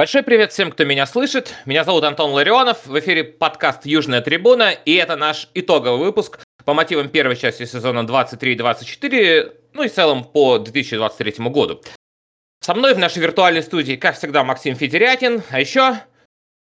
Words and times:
Большой 0.00 0.22
привет 0.22 0.50
всем, 0.50 0.70
кто 0.70 0.86
меня 0.86 1.04
слышит. 1.04 1.54
Меня 1.66 1.84
зовут 1.84 2.04
Антон 2.04 2.30
Ларионов. 2.30 2.86
В 2.86 2.98
эфире 3.00 3.22
подкаст 3.22 3.84
«Южная 3.84 4.22
трибуна», 4.22 4.70
и 4.70 4.94
это 4.94 5.14
наш 5.14 5.50
итоговый 5.52 5.98
выпуск 5.98 6.38
по 6.64 6.72
мотивам 6.72 7.10
первой 7.10 7.36
части 7.36 7.66
сезона 7.66 8.06
23-24, 8.08 9.52
ну 9.74 9.82
и 9.82 9.88
в 9.88 9.92
целом 9.92 10.24
по 10.24 10.56
2023 10.56 11.46
году. 11.50 11.82
Со 12.60 12.72
мной 12.72 12.94
в 12.94 12.98
нашей 12.98 13.18
виртуальной 13.18 13.62
студии, 13.62 13.96
как 13.96 14.16
всегда, 14.16 14.42
Максим 14.42 14.74
Федерятин, 14.74 15.42
а 15.50 15.60
еще... 15.60 15.98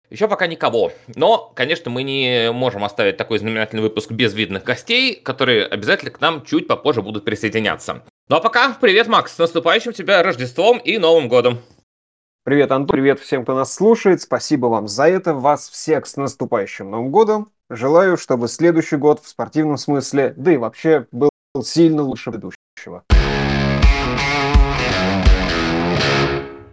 Еще 0.09 0.27
пока 0.27 0.47
никого. 0.47 0.91
Но, 1.15 1.53
конечно, 1.55 1.91
мы 1.91 2.01
не 2.01 2.51
можем 2.51 2.83
оставить 2.83 3.17
такой 3.17 3.37
знаменательный 3.37 3.83
выпуск 3.83 4.09
без 4.09 4.33
видных 4.33 4.63
гостей, 4.63 5.13
которые 5.13 5.67
обязательно 5.67 6.09
к 6.09 6.19
нам 6.19 6.43
чуть 6.43 6.65
попозже 6.65 7.03
будут 7.03 7.25
присоединяться. 7.25 8.01
Ну 8.27 8.37
а 8.37 8.39
пока, 8.39 8.75
привет, 8.81 9.05
Макс, 9.05 9.35
с 9.35 9.37
наступающим 9.37 9.93
тебя 9.93 10.23
Рождеством 10.23 10.79
и 10.79 10.97
Новым 10.97 11.27
годом! 11.27 11.61
Привет, 12.45 12.71
Антон, 12.71 12.87
привет 12.87 13.19
всем, 13.19 13.43
кто 13.43 13.53
нас 13.53 13.73
слушает. 13.73 14.21
Спасибо 14.21 14.67
вам 14.67 14.87
за 14.87 15.09
это. 15.09 15.33
Вас 15.33 15.67
всех 15.67 16.07
с 16.07 16.15
наступающим 16.15 16.89
Новым 16.89 17.11
годом. 17.11 17.51
Желаю, 17.69 18.15
чтобы 18.15 18.47
следующий 18.47 18.95
год 18.95 19.21
в 19.21 19.27
спортивном 19.27 19.77
смысле, 19.77 20.33
да 20.37 20.53
и 20.53 20.57
вообще, 20.57 21.05
был 21.11 21.29
сильно 21.61 22.01
лучше 22.01 22.31
предыдущего. 22.31 23.03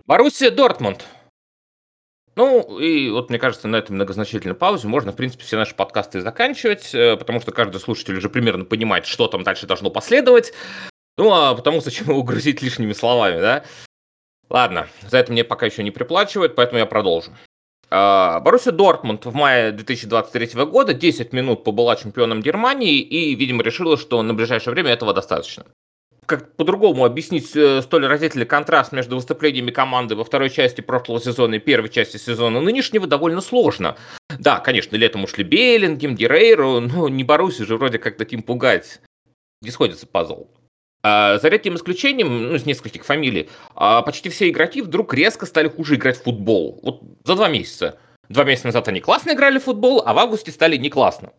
Боруссия 0.07 0.53
Дортмунд. 0.53 1.05
Ну, 2.37 2.79
и 2.79 3.11
вот 3.11 3.31
мне 3.31 3.41
кажется, 3.41 3.67
на 3.67 3.77
этой 3.77 3.91
многозначительной 3.91 4.55
паузе 4.55 4.87
можно, 4.87 5.11
в 5.11 5.17
принципе, 5.17 5.43
все 5.43 5.57
наши 5.57 5.75
подкасты 5.75 6.21
заканчивать, 6.21 6.95
э, 6.95 7.17
потому 7.17 7.41
что 7.41 7.51
каждый 7.51 7.81
слушатель 7.81 8.17
уже 8.17 8.29
примерно 8.29 8.65
понимает, 8.65 9.05
что 9.07 9.27
там 9.27 9.43
дальше 9.43 9.67
должно 9.67 9.91
последовать. 9.91 10.53
Ну, 11.19 11.33
а 11.33 11.55
потому 11.57 11.81
зачем 11.81 12.11
его 12.11 12.23
грузить 12.23 12.63
лишними 12.63 12.93
словами, 12.93 13.41
да? 13.41 13.65
Ладно, 14.49 14.89
за 15.03 15.19
это 15.19 15.33
мне 15.33 15.45
пока 15.45 15.67
еще 15.67 15.83
не 15.83 15.91
приплачивают, 15.91 16.55
поэтому 16.55 16.79
я 16.79 16.87
продолжу. 16.87 17.33
А, 17.89 18.41
Боруссия 18.41 18.73
Дортмунд 18.73 19.25
в 19.27 19.35
мае 19.35 19.73
2023 19.73 20.65
года 20.65 20.93
10 20.93 21.33
минут 21.33 21.65
побыла 21.65 21.97
чемпионом 21.97 22.41
Германии 22.41 22.99
и, 22.99 23.35
видимо, 23.35 23.63
решила, 23.63 23.97
что 23.97 24.23
на 24.23 24.35
ближайшее 24.35 24.73
время 24.73 24.91
этого 24.91 25.13
достаточно. 25.13 25.67
Как 26.27 26.57
по-другому 26.57 27.05
объяснить 27.05 27.55
э, 27.55 27.83
столь 27.83 28.07
разительный 28.07 28.47
контраст 28.47 28.91
между 28.91 29.15
выступлениями 29.15 29.71
команды 29.71 30.17
во 30.17 30.25
второй 30.25 30.51
части 30.51 30.81
прошлого 30.81 31.21
сезона 31.21 31.55
и 31.55 31.59
первой 31.61 31.89
части 31.89 32.17
сезона 32.17 32.61
нынешнего 32.61 33.07
довольно 33.07 33.41
сложно. 33.41 33.97
Да, 34.37 34.59
конечно, 34.59 34.97
летом 34.97 35.23
ушли 35.23 35.45
Беллингем, 35.45 36.17
Герейро, 36.17 36.81
но 36.81 37.09
не 37.09 37.23
Боруссия 37.23 37.65
же 37.65 37.77
вроде 37.77 38.01
как 38.01 38.17
таким 38.17 38.43
пугать. 38.43 39.01
Не 39.63 39.71
сходится 39.71 40.09
пазл. 40.09 40.49
А, 41.03 41.39
за 41.39 41.49
редким 41.49 41.77
исключением, 41.77 42.49
ну, 42.49 42.55
из 42.55 42.67
нескольких 42.67 43.05
фамилий, 43.05 43.49
а, 43.75 44.03
почти 44.03 44.29
все 44.29 44.49
игроки 44.49 44.83
вдруг 44.83 45.15
резко 45.15 45.47
стали 45.47 45.69
хуже 45.69 45.97
играть 45.97 46.19
в 46.19 46.25
футбол. 46.25 46.81
Вот 46.83 47.03
за 47.25 47.37
два 47.37 47.49
месяца. 47.49 47.99
Два 48.29 48.45
месяца 48.45 48.69
назад 48.69 48.89
они 48.89 49.01
классно 49.01 49.33
играли 49.33 49.59
в 49.59 49.65
футбол, 49.65 50.03
а 50.05 50.15
в 50.15 50.19
августе 50.19 50.51
стали 50.51 50.77
не 50.77 50.91
классно. 50.91 51.33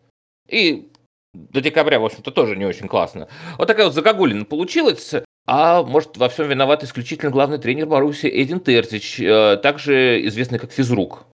И 0.48 0.90
до 1.34 1.60
декабря, 1.60 2.00
в 2.00 2.04
общем-то, 2.04 2.30
тоже 2.30 2.56
не 2.56 2.64
очень 2.64 2.88
классно. 2.88 3.28
Вот 3.58 3.66
такая 3.66 3.86
вот 3.86 3.94
загогулина 3.94 4.44
получилась. 4.44 5.14
А 5.46 5.82
может, 5.82 6.16
во 6.16 6.28
всем 6.28 6.48
виноват 6.48 6.84
исключительно 6.84 7.30
главный 7.30 7.58
тренер 7.58 7.86
Баруси 7.86 8.26
Эдин 8.26 8.60
Терзич, 8.60 9.18
э, 9.20 9.58
также 9.62 10.26
известный 10.26 10.58
как 10.58 10.72
физрук. 10.72 11.26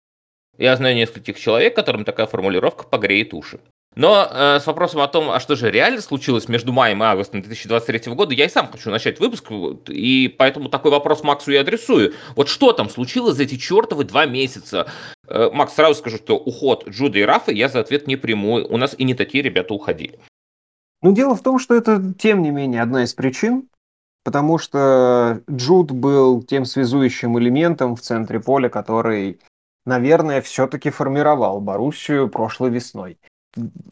Я 0.58 0.76
знаю 0.76 0.96
нескольких 0.96 1.38
человек, 1.38 1.74
которым 1.74 2.04
такая 2.04 2.26
формулировка 2.26 2.84
погреет 2.84 3.32
уши. 3.32 3.58
Но 3.94 4.26
э, 4.30 4.58
с 4.58 4.66
вопросом 4.66 5.02
о 5.02 5.08
том, 5.08 5.30
а 5.30 5.38
что 5.38 5.54
же 5.54 5.70
реально 5.70 6.00
случилось 6.00 6.48
между 6.48 6.72
маем 6.72 7.02
и 7.02 7.06
августом 7.06 7.42
2023 7.42 8.14
года, 8.14 8.32
я 8.32 8.46
и 8.46 8.48
сам 8.48 8.68
хочу 8.68 8.90
начать 8.90 9.20
выпуск, 9.20 9.50
и 9.88 10.34
поэтому 10.38 10.70
такой 10.70 10.90
вопрос 10.90 11.22
Максу 11.22 11.52
и 11.52 11.56
адресую. 11.56 12.14
Вот 12.34 12.48
что 12.48 12.72
там 12.72 12.88
случилось 12.88 13.36
за 13.36 13.42
эти 13.42 13.56
чертовы 13.56 14.04
два 14.04 14.24
месяца? 14.24 14.90
Э, 15.28 15.50
Макс, 15.52 15.74
сразу 15.74 15.94
скажу, 15.96 16.16
что 16.16 16.38
уход 16.38 16.88
Джуда 16.88 17.18
и 17.18 17.22
Рафа 17.22 17.52
я 17.52 17.68
за 17.68 17.80
ответ 17.80 18.06
не 18.06 18.16
приму. 18.16 18.54
У 18.54 18.76
нас 18.78 18.94
и 18.96 19.04
не 19.04 19.14
такие 19.14 19.42
ребята 19.42 19.74
уходили. 19.74 20.18
Ну, 21.02 21.12
дело 21.12 21.34
в 21.34 21.42
том, 21.42 21.58
что 21.58 21.74
это, 21.74 22.14
тем 22.18 22.42
не 22.42 22.50
менее, 22.50 22.80
одна 22.80 23.04
из 23.04 23.12
причин, 23.12 23.68
потому 24.24 24.56
что 24.56 25.42
Джуд 25.50 25.90
был 25.90 26.42
тем 26.42 26.64
связующим 26.64 27.38
элементом 27.38 27.96
в 27.96 28.00
центре 28.00 28.40
поля, 28.40 28.70
который, 28.70 29.38
наверное, 29.84 30.40
все-таки 30.40 30.88
формировал 30.88 31.60
Боруссию 31.60 32.30
прошлой 32.30 32.70
весной. 32.70 33.18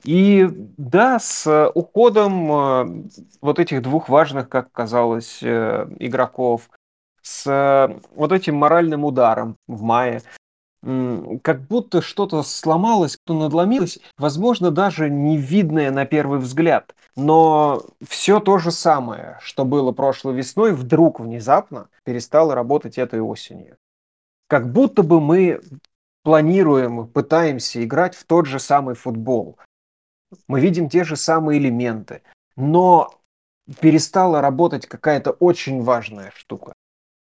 И 0.04 0.46
да, 0.78 1.18
с 1.18 1.70
уходом 1.74 2.52
э, 2.52 3.04
вот 3.42 3.58
этих 3.58 3.82
двух 3.82 4.08
важных, 4.08 4.48
как 4.48 4.72
казалось, 4.72 5.40
э, 5.42 5.86
игроков, 5.98 6.70
с 7.20 7.46
э, 7.46 8.00
вот 8.14 8.32
этим 8.32 8.56
моральным 8.56 9.04
ударом 9.04 9.56
в 9.66 9.82
мае, 9.82 10.22
как 10.82 11.60
будто 11.66 12.00
что-то 12.00 12.42
сломалось, 12.42 13.18
что 13.22 13.38
надломилось, 13.38 13.98
возможно, 14.16 14.70
даже 14.70 15.10
не 15.10 15.36
видное 15.36 15.90
на 15.90 16.06
первый 16.06 16.38
взгляд, 16.38 16.94
но 17.16 17.82
все 18.08 18.40
то 18.40 18.56
же 18.56 18.70
самое, 18.70 19.38
что 19.42 19.66
было 19.66 19.92
прошлой 19.92 20.34
весной, 20.36 20.72
вдруг 20.72 21.20
внезапно 21.20 21.88
перестало 22.04 22.54
работать 22.54 22.96
этой 22.96 23.20
осенью. 23.20 23.76
Как 24.48 24.72
будто 24.72 25.02
бы 25.02 25.20
мы 25.20 25.60
планируем, 26.22 27.06
пытаемся 27.06 27.82
играть 27.84 28.14
в 28.14 28.24
тот 28.24 28.46
же 28.46 28.58
самый 28.58 28.94
футбол. 28.94 29.58
Мы 30.48 30.60
видим 30.60 30.88
те 30.88 31.04
же 31.04 31.16
самые 31.16 31.58
элементы, 31.58 32.22
но 32.56 33.14
перестала 33.80 34.40
работать 34.40 34.86
какая-то 34.86 35.32
очень 35.32 35.82
важная 35.82 36.32
штука. 36.34 36.72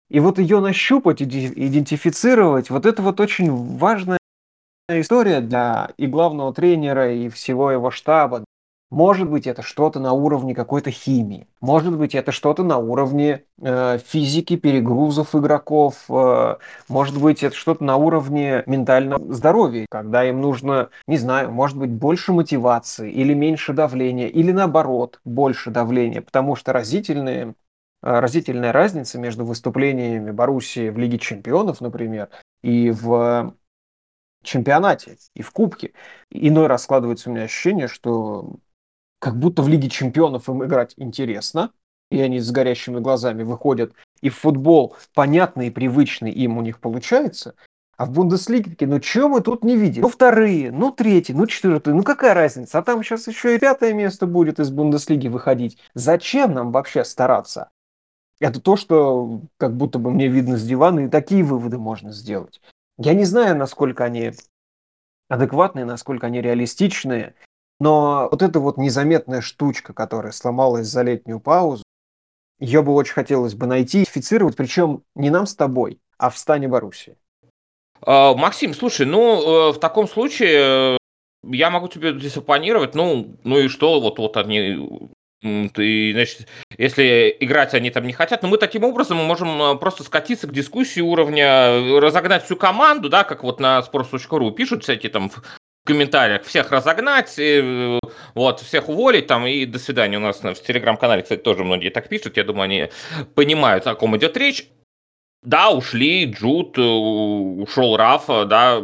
И 0.08 0.20
вот 0.20 0.38
ее 0.38 0.60
нащупать, 0.60 1.20
идентифицировать, 1.20 2.70
вот 2.70 2.86
это 2.86 3.02
вот 3.02 3.20
очень 3.20 3.50
важная 3.76 4.18
история 4.88 5.40
для 5.40 5.90
и 5.96 6.06
главного 6.06 6.54
тренера, 6.54 7.12
и 7.12 7.28
всего 7.28 7.72
его 7.72 7.90
штаба, 7.90 8.44
может 8.90 9.28
быть, 9.28 9.48
это 9.48 9.62
что-то 9.62 9.98
на 9.98 10.12
уровне 10.12 10.54
какой-то 10.54 10.92
химии. 10.92 11.48
Может 11.60 11.96
быть, 11.98 12.14
это 12.14 12.30
что-то 12.30 12.62
на 12.62 12.78
уровне 12.78 13.44
э, 13.60 13.98
физики, 13.98 14.56
перегрузов 14.56 15.34
игроков. 15.34 16.04
Э, 16.08 16.56
может 16.88 17.20
быть, 17.20 17.42
это 17.42 17.56
что-то 17.56 17.82
на 17.82 17.96
уровне 17.96 18.62
ментального 18.66 19.34
здоровья, 19.34 19.86
когда 19.90 20.24
им 20.24 20.40
нужно, 20.40 20.90
не 21.08 21.18
знаю, 21.18 21.50
может 21.50 21.76
быть, 21.76 21.90
больше 21.90 22.32
мотивации 22.32 23.10
или 23.10 23.34
меньше 23.34 23.72
давления, 23.72 24.28
или 24.28 24.52
наоборот, 24.52 25.20
больше 25.24 25.70
давления. 25.72 26.22
Потому 26.22 26.54
что 26.54 26.72
разительные, 26.72 27.54
э, 28.04 28.20
разительная 28.20 28.72
разница 28.72 29.18
между 29.18 29.44
выступлениями 29.44 30.30
Боруссии 30.30 30.90
в 30.90 30.98
Лиге 30.98 31.18
чемпионов, 31.18 31.80
например, 31.80 32.28
и 32.62 32.90
в 32.92 33.52
чемпионате 34.44 35.18
и 35.34 35.42
в 35.42 35.50
кубке. 35.50 35.92
Иной 36.30 36.68
раз 36.68 36.84
складывается 36.84 37.28
у 37.30 37.32
меня 37.32 37.44
ощущение, 37.44 37.88
что 37.88 38.56
как 39.18 39.38
будто 39.38 39.62
в 39.62 39.68
Лиге 39.68 39.88
чемпионов 39.88 40.48
им 40.48 40.64
играть 40.64 40.94
интересно, 40.96 41.72
и 42.10 42.20
они 42.20 42.38
с 42.38 42.50
горящими 42.50 43.00
глазами 43.00 43.42
выходят, 43.42 43.92
и 44.20 44.28
в 44.28 44.36
футбол 44.36 44.96
понятный 45.14 45.68
и 45.68 45.70
привычный 45.70 46.30
им 46.30 46.58
у 46.58 46.62
них 46.62 46.78
получается, 46.78 47.54
а 47.96 48.04
в 48.04 48.10
Бундеслиге 48.10 48.70
такие, 48.70 48.88
ну 48.88 49.00
что 49.00 49.28
мы 49.28 49.40
тут 49.40 49.64
не 49.64 49.76
видим? 49.76 50.02
Ну 50.02 50.08
вторые, 50.08 50.70
ну 50.70 50.92
третьи, 50.92 51.32
ну 51.32 51.46
четвертые, 51.46 51.94
ну 51.94 52.02
какая 52.02 52.34
разница? 52.34 52.78
А 52.78 52.82
там 52.82 53.02
сейчас 53.02 53.26
еще 53.26 53.54
и 53.54 53.58
пятое 53.58 53.94
место 53.94 54.26
будет 54.26 54.60
из 54.60 54.70
Бундеслиги 54.70 55.28
выходить. 55.28 55.78
Зачем 55.94 56.52
нам 56.52 56.72
вообще 56.72 57.04
стараться? 57.04 57.70
Это 58.38 58.60
то, 58.60 58.76
что 58.76 59.40
как 59.56 59.74
будто 59.74 59.98
бы 59.98 60.10
мне 60.10 60.28
видно 60.28 60.58
с 60.58 60.64
дивана, 60.66 61.00
и 61.00 61.08
такие 61.08 61.42
выводы 61.42 61.78
можно 61.78 62.12
сделать. 62.12 62.60
Я 62.98 63.14
не 63.14 63.24
знаю, 63.24 63.56
насколько 63.56 64.04
они 64.04 64.32
адекватные, 65.28 65.86
насколько 65.86 66.26
они 66.26 66.42
реалистичные, 66.42 67.34
но 67.78 68.28
вот 68.30 68.42
эта 68.42 68.60
вот 68.60 68.78
незаметная 68.78 69.40
штучка, 69.40 69.92
которая 69.92 70.32
сломалась 70.32 70.86
за 70.86 71.02
летнюю 71.02 71.40
паузу, 71.40 71.82
ее 72.58 72.82
бы 72.82 72.94
очень 72.94 73.12
хотелось 73.12 73.54
бы 73.54 73.66
найти, 73.66 73.98
идентифицировать, 73.98 74.56
причем 74.56 75.02
не 75.14 75.30
нам 75.30 75.46
с 75.46 75.54
тобой, 75.54 76.00
а 76.18 76.30
в 76.30 76.38
стане 76.38 76.68
Боруссии. 76.68 77.16
А, 78.00 78.34
Максим, 78.34 78.74
слушай, 78.74 79.06
ну, 79.06 79.70
э, 79.70 79.72
в 79.72 79.78
таком 79.78 80.08
случае 80.08 80.94
э, 80.94 80.96
я 81.44 81.70
могу 81.70 81.88
тебе 81.88 82.18
здесь 82.18 82.36
оппонировать, 82.36 82.94
ну, 82.94 83.36
ну 83.44 83.58
и 83.58 83.68
что, 83.68 84.00
вот, 84.00 84.18
вот 84.18 84.36
они, 84.36 85.10
ты, 85.42 86.12
значит, 86.12 86.48
если 86.76 87.36
играть 87.40 87.74
они 87.74 87.90
там 87.90 88.06
не 88.06 88.12
хотят, 88.12 88.42
но 88.42 88.48
мы 88.48 88.58
таким 88.58 88.84
образом 88.84 89.18
можем 89.18 89.62
э, 89.62 89.74
просто 89.76 90.02
скатиться 90.02 90.46
к 90.46 90.52
дискуссии 90.52 91.00
уровня, 91.00 92.00
разогнать 92.00 92.44
всю 92.44 92.56
команду, 92.56 93.08
да, 93.08 93.24
как 93.24 93.42
вот 93.42 93.60
на 93.60 93.80
sports.ru 93.80 94.50
пишут 94.52 94.82
всякие 94.82 95.10
там 95.10 95.30
комментариях 95.86 96.42
всех 96.44 96.70
разогнать, 96.70 97.34
и, 97.38 97.60
э, 97.62 97.98
вот, 98.34 98.60
всех 98.60 98.88
уволить 98.88 99.26
там 99.26 99.46
и 99.46 99.64
до 99.64 99.78
свидания. 99.78 100.18
У 100.18 100.20
нас 100.20 100.40
в 100.40 100.62
телеграм-канале, 100.62 101.22
кстати, 101.22 101.40
тоже 101.40 101.64
многие 101.64 101.90
так 101.90 102.08
пишут. 102.08 102.36
Я 102.36 102.44
думаю, 102.44 102.64
они 102.64 102.88
понимают, 103.34 103.86
о 103.86 103.94
ком 103.94 104.16
идет 104.16 104.36
речь. 104.36 104.68
Да, 105.42 105.70
ушли 105.70 106.24
Джуд, 106.24 106.76
э, 106.76 106.82
ушел 106.82 107.96
Рафа, 107.96 108.44
да, 108.44 108.82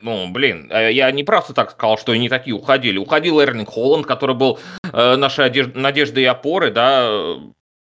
ну, 0.00 0.30
блин, 0.30 0.70
э, 0.70 0.92
я 0.92 1.10
не 1.10 1.24
просто 1.24 1.54
так 1.54 1.70
сказал, 1.70 1.98
что 1.98 2.12
они 2.12 2.28
такие 2.28 2.54
уходили. 2.54 2.98
Уходил 2.98 3.40
Эрлинг 3.40 3.70
Холланд, 3.70 4.06
который 4.06 4.36
был 4.36 4.58
э, 4.92 5.16
нашей 5.16 5.46
одежд... 5.46 5.74
надеждой 5.74 6.24
и 6.24 6.26
опорой, 6.26 6.70
да, 6.70 7.36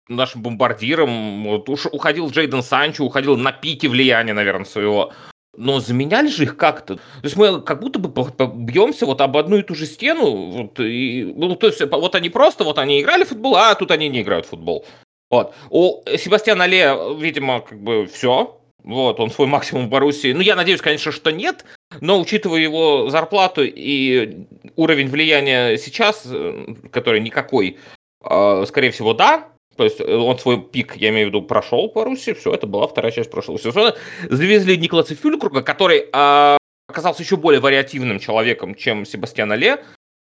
нашим 0.07 0.41
бомбардиром. 0.41 1.43
Вот, 1.43 1.69
уш... 1.69 1.85
Уходил 1.87 2.29
Джейден 2.29 2.63
Санчо, 2.63 3.03
уходил 3.03 3.35
на 3.35 3.51
пике 3.51 3.89
влияния, 3.89 4.33
наверное, 4.33 4.65
своего 4.65 5.11
но 5.55 5.79
заменяли 5.79 6.27
же 6.27 6.43
их 6.43 6.57
как-то. 6.57 6.95
То 6.95 7.01
есть 7.23 7.35
мы 7.35 7.61
как 7.61 7.79
будто 7.79 7.99
бы 7.99 8.09
бьемся 8.55 9.05
вот 9.05 9.21
об 9.21 9.37
одну 9.37 9.57
и 9.57 9.63
ту 9.63 9.75
же 9.75 9.85
стену. 9.85 10.51
Вот, 10.51 10.79
и, 10.79 11.31
ну, 11.35 11.55
то 11.55 11.67
есть 11.67 11.81
вот 11.81 12.15
они 12.15 12.29
просто, 12.29 12.63
вот 12.63 12.79
они 12.79 13.01
играли 13.01 13.23
в 13.23 13.29
футбол, 13.29 13.55
а 13.55 13.75
тут 13.75 13.91
они 13.91 14.09
не 14.09 14.21
играют 14.21 14.45
в 14.45 14.49
футбол. 14.49 14.85
Вот. 15.29 15.53
У 15.69 16.03
Себастьяна 16.17 16.65
Ле, 16.65 16.95
видимо, 17.17 17.61
как 17.61 17.79
бы 17.79 18.07
все. 18.07 18.59
Вот, 18.83 19.19
он 19.19 19.31
свой 19.31 19.47
максимум 19.47 19.87
в 19.87 19.89
Боруссии. 19.89 20.33
Ну, 20.33 20.41
я 20.41 20.55
надеюсь, 20.55 20.81
конечно, 20.81 21.11
что 21.11 21.31
нет, 21.31 21.63
но 22.01 22.19
учитывая 22.19 22.59
его 22.59 23.09
зарплату 23.09 23.63
и 23.63 24.45
уровень 24.75 25.07
влияния 25.07 25.77
сейчас, 25.77 26.23
э, 26.25 26.65
который 26.91 27.21
никакой, 27.21 27.77
а, 28.21 28.65
скорее 28.65 28.91
всего, 28.91 29.13
да. 29.13 29.47
То 29.75 29.83
есть 29.83 29.99
э, 29.99 30.15
он 30.15 30.37
свой 30.37 30.61
пик, 30.61 30.95
я 30.95 31.09
имею 31.09 31.27
в 31.27 31.29
виду, 31.29 31.41
прошел 31.41 31.89
по 31.89 32.03
Руси, 32.03 32.33
все, 32.33 32.53
это 32.53 32.67
была 32.67 32.87
вторая 32.87 33.11
часть 33.11 33.31
прошлого 33.31 33.59
сезона. 33.59 33.95
Завезли 34.29 34.77
Николаса 34.77 35.15
Фюлькруга, 35.15 35.61
который 35.61 36.09
а, 36.13 36.57
оказался 36.87 37.23
еще 37.23 37.37
более 37.37 37.59
вариативным 37.59 38.19
человеком, 38.19 38.75
чем 38.75 39.05
Себастьян 39.05 39.51
Ле, 39.53 39.83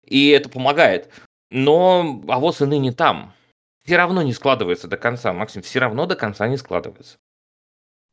и 0.06 0.30
это 0.30 0.50
помогает. 0.50 1.10
Но 1.50 2.22
авоз 2.28 2.62
и 2.62 2.66
ныне 2.66 2.92
там. 2.92 3.34
Все 3.84 3.98
равно 3.98 4.22
не 4.22 4.32
складывается 4.32 4.88
до 4.88 4.98
конца, 4.98 5.34
Максим, 5.34 5.64
все 5.64 5.80
равно 5.80 6.06
до 6.06 6.16
конца 6.16 6.48
не 6.48 6.58
складывается. 6.58 7.18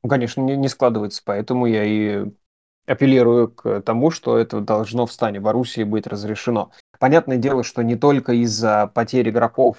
Ну, 0.02 0.08
конечно, 0.08 0.40
не, 0.40 0.56
не 0.56 0.68
складывается, 0.68 1.22
поэтому 1.24 1.66
я 1.66 1.84
и 1.84 2.24
апеллирую 2.86 3.48
к 3.50 3.82
тому, 3.82 4.10
что 4.10 4.38
это 4.38 4.60
должно 4.60 5.06
в 5.06 5.12
стане 5.12 5.40
Боруссии 5.40 5.82
быть 5.82 6.06
разрешено. 6.06 6.72
Понятное 6.98 7.36
дело, 7.36 7.62
что 7.62 7.82
не 7.82 7.96
только 7.96 8.32
из-за 8.32 8.90
потерь 8.94 9.28
игроков 9.28 9.76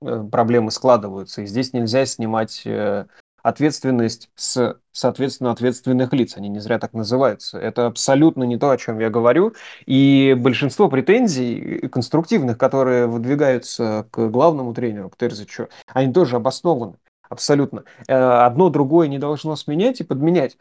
проблемы 0.00 0.70
складываются, 0.70 1.42
и 1.42 1.46
здесь 1.46 1.72
нельзя 1.72 2.06
снимать 2.06 2.62
э, 2.64 3.06
ответственность 3.42 4.28
с, 4.34 4.76
соответственно, 4.90 5.52
ответственных 5.52 6.12
лиц. 6.12 6.36
Они 6.36 6.48
не 6.48 6.58
зря 6.58 6.78
так 6.78 6.92
называются. 6.94 7.58
Это 7.58 7.86
абсолютно 7.86 8.42
не 8.42 8.58
то, 8.58 8.70
о 8.70 8.76
чем 8.76 8.98
я 8.98 9.08
говорю. 9.08 9.54
И 9.86 10.34
большинство 10.36 10.88
претензий 10.88 11.88
конструктивных, 11.88 12.58
которые 12.58 13.06
выдвигаются 13.06 14.06
к 14.10 14.28
главному 14.28 14.74
тренеру, 14.74 15.10
к 15.10 15.16
Терзичу, 15.16 15.68
они 15.86 16.12
тоже 16.12 16.36
обоснованы. 16.36 16.96
Абсолютно. 17.28 17.84
Э, 18.08 18.14
одно 18.14 18.68
другое 18.68 19.08
не 19.08 19.18
должно 19.18 19.54
сменять 19.56 20.00
и 20.00 20.04
подменять. 20.04 20.58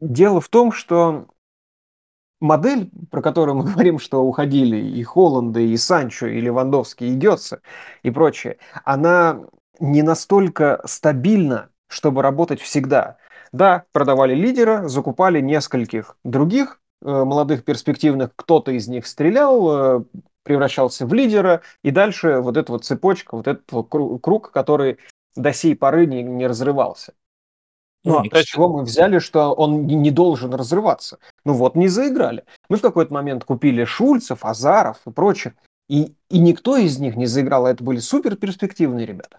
Дело 0.00 0.40
в 0.40 0.48
том, 0.48 0.72
что 0.72 1.26
модель, 2.40 2.90
про 3.10 3.22
которую 3.22 3.56
мы 3.56 3.64
говорим, 3.72 3.98
что 3.98 4.22
уходили 4.22 4.76
и 4.76 5.02
Холланды, 5.02 5.68
и 5.68 5.76
Санчо, 5.76 6.26
и 6.26 6.40
Левандовский, 6.40 7.08
и 7.12 7.14
Гетце, 7.14 7.60
и 8.02 8.10
прочее, 8.10 8.58
она 8.84 9.40
не 9.78 10.02
настолько 10.02 10.80
стабильна, 10.84 11.70
чтобы 11.88 12.22
работать 12.22 12.60
всегда. 12.60 13.16
Да, 13.52 13.84
продавали 13.92 14.34
лидера, 14.34 14.86
закупали 14.86 15.40
нескольких 15.40 16.16
других 16.24 16.80
э, 17.02 17.10
молодых 17.10 17.64
перспективных, 17.64 18.30
кто-то 18.36 18.70
из 18.70 18.86
них 18.86 19.06
стрелял, 19.06 19.98
э, 19.98 20.04
превращался 20.44 21.04
в 21.06 21.12
лидера, 21.12 21.62
и 21.82 21.90
дальше 21.90 22.40
вот 22.40 22.56
эта 22.56 22.72
вот 22.72 22.84
цепочка, 22.84 23.36
вот 23.36 23.48
этот 23.48 23.64
круг, 24.22 24.52
который 24.52 24.98
до 25.34 25.52
сей 25.52 25.74
поры 25.74 26.06
не, 26.06 26.22
не 26.22 26.46
разрывался. 26.46 27.14
Ну, 28.04 28.22
ну 28.22 28.30
с 28.32 28.44
чего 28.44 28.68
мы 28.68 28.84
взяли, 28.84 29.18
что 29.18 29.52
он 29.52 29.86
не 29.86 30.10
должен 30.10 30.54
разрываться? 30.54 31.18
Ну 31.44 31.52
вот, 31.52 31.74
не 31.74 31.88
заиграли. 31.88 32.44
Мы 32.68 32.76
в 32.76 32.82
какой-то 32.82 33.12
момент 33.12 33.44
купили 33.44 33.84
Шульцев, 33.84 34.44
Азаров 34.44 34.98
и 35.06 35.10
прочих, 35.10 35.52
и, 35.88 36.12
и 36.30 36.38
никто 36.38 36.76
из 36.76 36.98
них 36.98 37.16
не 37.16 37.26
заиграл, 37.26 37.66
а 37.66 37.70
это 37.70 37.84
были 37.84 37.98
супер 37.98 38.36
перспективные 38.36 39.06
ребята. 39.06 39.38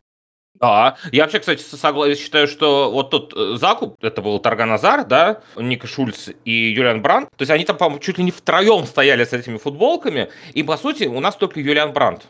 Да, 0.62 0.98
я 1.12 1.24
вообще, 1.24 1.40
кстати, 1.40 1.62
согласен, 1.64 2.22
считаю, 2.22 2.48
что 2.48 2.92
вот 2.92 3.10
тот 3.10 3.34
э, 3.36 3.58
закуп, 3.58 3.96
это 4.00 4.22
был 4.22 4.38
Тарган 4.38 4.72
Азар, 4.72 5.06
да, 5.06 5.42
Ника 5.56 5.88
Шульц 5.88 6.30
и 6.46 6.52
Юлиан 6.52 7.02
Бранд, 7.02 7.30
то 7.36 7.42
есть 7.42 7.50
они 7.50 7.66
там, 7.66 7.78
по-моему, 7.78 8.00
чуть 8.00 8.20
ли 8.20 8.24
не 8.24 8.30
втроем 8.30 8.86
стояли 8.86 9.24
с 9.24 9.34
этими 9.34 9.58
футболками, 9.58 10.30
и, 10.54 10.62
по 10.62 10.78
сути, 10.78 11.06
у 11.06 11.20
нас 11.20 11.36
только 11.36 11.60
Юлиан 11.60 11.94
Бранд 11.94 12.28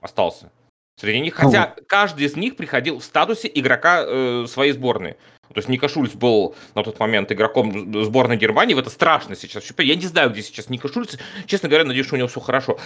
остался 0.00 0.50
среди 0.98 1.20
них, 1.20 1.34
хотя 1.34 1.74
каждый 1.86 2.24
из 2.24 2.36
них 2.36 2.56
приходил 2.56 3.00
в 3.00 3.04
статусе 3.04 3.50
игрока 3.52 4.04
э, 4.06 4.46
своей 4.48 4.72
сборной. 4.72 5.16
То 5.54 5.58
есть 5.58 5.68
Ника 5.68 5.88
Шульц 5.88 6.12
был 6.12 6.54
на 6.74 6.82
тот 6.82 6.98
момент 6.98 7.30
игроком 7.32 8.04
сборной 8.04 8.36
Германии. 8.36 8.78
Это 8.78 8.90
страшно 8.90 9.36
сейчас. 9.36 9.64
Я 9.78 9.94
не 9.94 10.06
знаю, 10.06 10.30
где 10.30 10.42
сейчас 10.42 10.68
Ника 10.68 10.92
Шульц. 10.92 11.16
Честно 11.46 11.68
говоря, 11.68 11.84
надеюсь, 11.84 12.06
что 12.06 12.16
у 12.16 12.18
него 12.18 12.28
все 12.28 12.40
хорошо. 12.40 12.78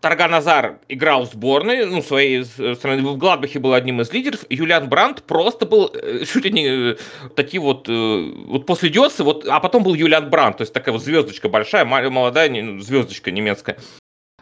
Тарган 0.00 0.34
Азар 0.34 0.80
играл 0.88 1.26
в 1.26 1.32
сборной, 1.32 1.86
ну, 1.86 2.02
своей 2.02 2.44
страны. 2.44 3.02
В 3.02 3.16
Гладбахе 3.16 3.60
был 3.60 3.72
одним 3.72 4.00
из 4.00 4.12
лидеров. 4.12 4.44
Юлиан 4.50 4.88
Брандт 4.88 5.22
просто 5.22 5.64
был 5.64 5.90
э, 5.94 6.24
чуть 6.24 6.44
ли 6.44 6.50
не 6.50 6.92
э, 6.92 6.96
такие 7.36 7.60
вот, 7.60 7.88
э, 7.88 8.32
вот 8.46 8.66
после 8.66 8.88
Диосы, 8.88 9.22
вот, 9.22 9.46
а 9.46 9.60
потом 9.60 9.84
был 9.84 9.94
Юлиан 9.94 10.28
Брандт, 10.28 10.58
то 10.58 10.62
есть 10.62 10.72
такая 10.72 10.92
вот 10.92 11.04
звездочка 11.04 11.48
большая, 11.48 11.84
молодая 11.84 12.50
звездочка 12.80 13.30
немецкая. 13.30 13.78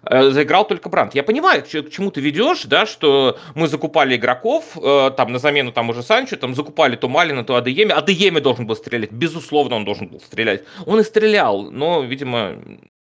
Э, 0.02 0.30
заиграл 0.30 0.66
только 0.66 0.88
Бранд. 0.88 1.14
Я 1.14 1.22
понимаю, 1.22 1.62
к 1.62 1.68
чему 1.68 2.10
ты 2.10 2.20
ведешь, 2.20 2.64
да, 2.64 2.86
что 2.86 3.38
мы 3.54 3.68
закупали 3.68 4.16
игроков, 4.16 4.76
э, 4.76 5.10
там, 5.16 5.32
на 5.32 5.38
замену 5.38 5.72
там 5.72 5.90
уже 5.90 6.02
Санчо, 6.02 6.36
там, 6.36 6.54
закупали 6.54 6.96
то 6.96 7.08
Малина, 7.08 7.44
то 7.44 7.56
Адееми. 7.56 7.92
Адееми 7.92 8.40
должен 8.40 8.66
был 8.66 8.76
стрелять, 8.76 9.12
безусловно, 9.12 9.76
он 9.76 9.84
должен 9.84 10.08
был 10.08 10.20
стрелять. 10.20 10.64
Он 10.86 11.00
и 11.00 11.04
стрелял, 11.04 11.70
но, 11.70 12.02
видимо, 12.02 12.56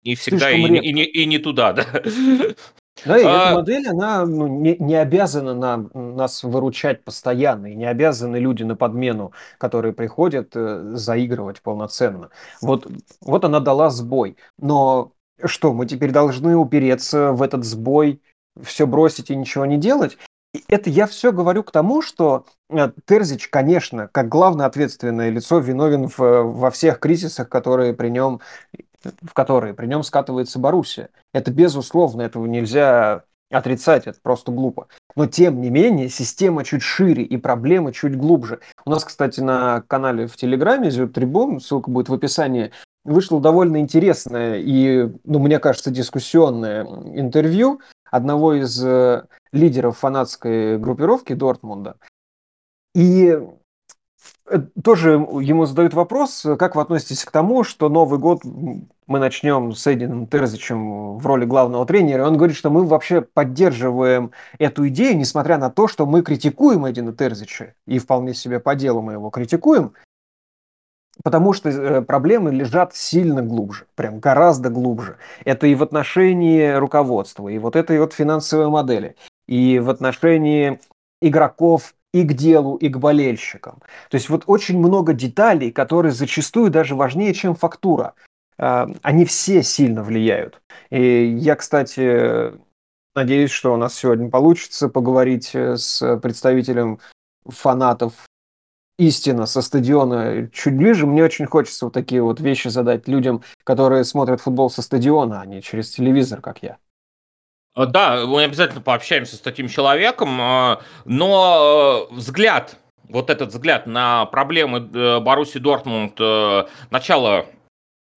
не 0.05 0.15
всегда 0.15 0.51
и, 0.51 0.61
и, 0.61 0.93
не, 0.93 1.05
и 1.05 1.27
не 1.27 1.39
туда, 1.39 1.73
да. 1.73 1.87
Да, 3.05 3.17
и 3.17 3.25
а... 3.25 3.47
эта 3.47 3.55
модель, 3.55 3.89
она 3.89 4.27
ну, 4.27 4.49
не, 4.49 4.77
не 4.79 4.97
обязана 4.97 5.55
нам, 5.55 5.91
нас 5.95 6.43
выручать 6.43 7.05
постоянно, 7.05 7.67
и 7.67 7.77
не 7.77 7.85
обязаны 7.85 8.39
люди 8.39 8.65
на 8.65 8.75
подмену, 8.75 9.33
которые 9.59 9.93
приходят, 9.93 10.51
э, 10.57 10.83
заигрывать 10.95 11.63
полноценно. 11.63 12.31
Вот, 12.61 12.89
вот 13.21 13.45
она 13.45 13.61
дала 13.61 13.91
сбой. 13.91 14.37
Но 14.59 15.13
что, 15.45 15.73
мы 15.73 15.87
теперь 15.87 16.11
должны 16.11 16.57
упереться 16.57 17.33
в 17.33 17.43
этот 17.43 17.65
сбой, 17.65 18.23
все 18.63 18.87
бросить 18.87 19.31
и 19.31 19.37
ничего 19.37 19.67
не 19.67 19.77
делать? 19.77 20.19
И 20.55 20.65
это 20.69 20.89
я 20.89 21.07
все 21.07 21.31
говорю 21.31 21.63
к 21.63 21.71
тому, 21.71 22.01
что 22.01 22.47
э, 22.71 22.91
Терзич, 23.07 23.49
конечно, 23.49 24.09
как 24.09 24.29
главное 24.29 24.67
ответственное 24.67 25.29
лицо, 25.31 25.59
виновен 25.59 26.09
в, 26.09 26.19
во 26.19 26.71
всех 26.71 27.01
кризисах, 27.01 27.49
которые 27.49 27.93
при 27.93 28.09
нем, 28.09 28.41
в 29.03 29.35
которые 29.35 29.75
при 29.75 29.87
нем 29.87 30.03
скатывается 30.03 30.59
Боруссия. 30.59 31.11
Это 31.35 31.51
безусловно, 31.51 32.23
этого 32.23 32.47
нельзя 32.47 33.25
отрицать, 33.51 34.07
это 34.07 34.19
просто 34.23 34.53
глупо. 34.53 34.89
Но 35.17 35.27
тем 35.27 35.61
не 35.61 35.71
менее, 35.71 36.09
система 36.09 36.65
чуть 36.65 36.83
шире 36.83 37.23
и 37.23 37.37
проблемы 37.37 37.93
чуть 37.93 38.17
глубже. 38.17 38.61
У 38.85 38.91
нас, 38.91 39.05
кстати, 39.05 39.41
на 39.41 39.83
канале 39.87 40.27
в 40.27 40.37
Телеграме 40.37 40.91
Зюр 40.91 41.09
Трибун, 41.09 41.61
ссылка 41.61 41.91
будет 41.91 42.09
в 42.09 42.15
описании, 42.15 42.73
вышло 43.09 43.41
довольно 43.41 43.79
интересное 43.79 44.59
и, 44.59 45.11
ну, 45.25 45.39
мне 45.39 45.59
кажется, 45.59 45.91
дискуссионное 45.91 46.85
интервью 46.85 47.81
одного 48.11 48.55
из 48.55 48.83
э, 48.85 49.25
лидеров 49.53 49.99
фанатской 49.99 50.79
группировки 50.79 51.35
Дортмунда. 51.35 51.97
И 52.95 53.39
э, 54.47 54.59
тоже 54.83 55.11
ему 55.11 55.67
задают 55.67 55.95
вопрос, 55.95 56.47
как 56.59 56.77
вы 56.77 56.83
относитесь 56.83 57.25
к 57.25 57.31
тому, 57.31 57.65
что 57.65 57.89
Новый 57.89 58.19
год 58.19 58.43
мы 58.45 59.19
начнем 59.19 59.73
с 59.73 59.87
Эдином 59.87 60.27
Терзичем 60.27 61.17
в 61.19 61.27
роли 61.27 61.47
главного 61.47 61.87
тренера. 61.87 62.27
Он 62.27 62.37
говорит, 62.37 62.57
что 62.57 62.71
мы 62.71 62.85
вообще 62.85 63.23
поддерживаем 63.23 64.33
эту 64.59 64.87
идею, 64.89 65.17
несмотря 65.17 65.59
на 65.59 65.71
то, 65.71 65.89
что 65.89 66.07
мы 66.07 66.23
критикуем 66.23 66.89
Эдина 66.89 67.13
Терзича, 67.13 67.75
и 67.87 67.99
вполне 67.99 68.35
себе 68.35 68.61
по 68.61 68.75
делу 68.75 69.01
мы 69.01 69.15
его 69.15 69.31
критикуем, 69.31 69.95
Потому 71.25 71.53
что 71.53 71.69
э, 71.69 72.03
проблемы 72.03 72.53
лежат 72.53 72.95
сильно 72.95 73.43
глубже, 73.43 73.87
прям 73.95 74.21
гораздо 74.21 74.71
глубже. 74.71 75.17
Это 75.45 75.67
и 75.67 75.75
в 75.75 75.83
отношении 75.83 76.73
руководства, 76.73 77.49
и 77.49 77.59
вот 77.59 77.77
этой 77.77 77.99
вот 77.99 78.13
финансовой 78.13 78.69
модели, 78.69 79.17
и 79.47 79.79
в 79.79 79.91
отношении 79.91 80.81
игроков 81.21 81.95
и 82.13 82.23
к 82.23 82.33
делу, 82.33 82.77
и 82.77 82.89
к 82.89 82.99
болельщикам. 82.99 83.81
То 84.11 84.15
есть 84.15 84.29
вот 84.29 84.45
очень 84.47 84.79
много 84.79 85.13
деталей, 85.13 85.71
которые 85.71 86.13
зачастую 86.13 86.71
даже 86.71 86.95
важнее, 86.95 87.35
чем 87.35 87.55
фактура. 87.55 88.15
А, 88.59 88.89
они 89.03 89.25
все 89.25 89.63
сильно 89.63 90.03
влияют. 90.03 90.61
И 90.91 91.25
я, 91.39 91.57
кстати, 91.57 92.53
надеюсь, 93.15 93.51
что 93.51 93.75
у 93.75 93.77
нас 93.77 93.95
сегодня 93.95 94.31
получится 94.31 94.89
поговорить 94.89 95.51
э, 95.55 95.77
с 95.77 96.17
представителем 96.19 96.99
фанатов 97.47 98.15
истина 98.99 99.47
со 99.47 99.63
стадиона 99.63 100.49
чуть 100.53 100.77
ближе. 100.77 101.07
Мне 101.07 101.25
очень 101.25 101.47
хочется 101.47 101.87
вот 101.87 101.95
такие 101.95 102.21
вот 102.23 102.41
вещи 102.41 102.69
задать 102.69 103.09
людям, 103.09 103.43
которые 103.65 104.05
смотрят 104.05 104.41
футбол 104.41 104.71
со 104.71 104.83
стадиона, 104.83 105.41
а 105.41 105.47
не 105.47 105.63
через 105.63 105.91
телевизор, 105.91 106.41
как 106.41 106.63
я. 106.63 106.79
А, 107.75 107.87
да, 107.87 108.27
мы 108.27 108.43
обязательно 108.43 108.81
пообщаемся 108.81 109.37
с 109.37 109.41
таким 109.41 109.69
человеком, 109.69 110.37
а, 110.41 110.83
но 111.05 112.09
э, 112.11 112.15
взгляд, 112.15 112.77
вот 113.09 113.31
этот 113.31 113.51
взгляд 113.51 113.87
на 113.87 114.27
проблемы 114.27 114.91
э, 114.93 115.21
Боруссии 115.21 115.61
Дортмунд 115.61 116.15
э, 116.19 116.67
начала 116.91 117.47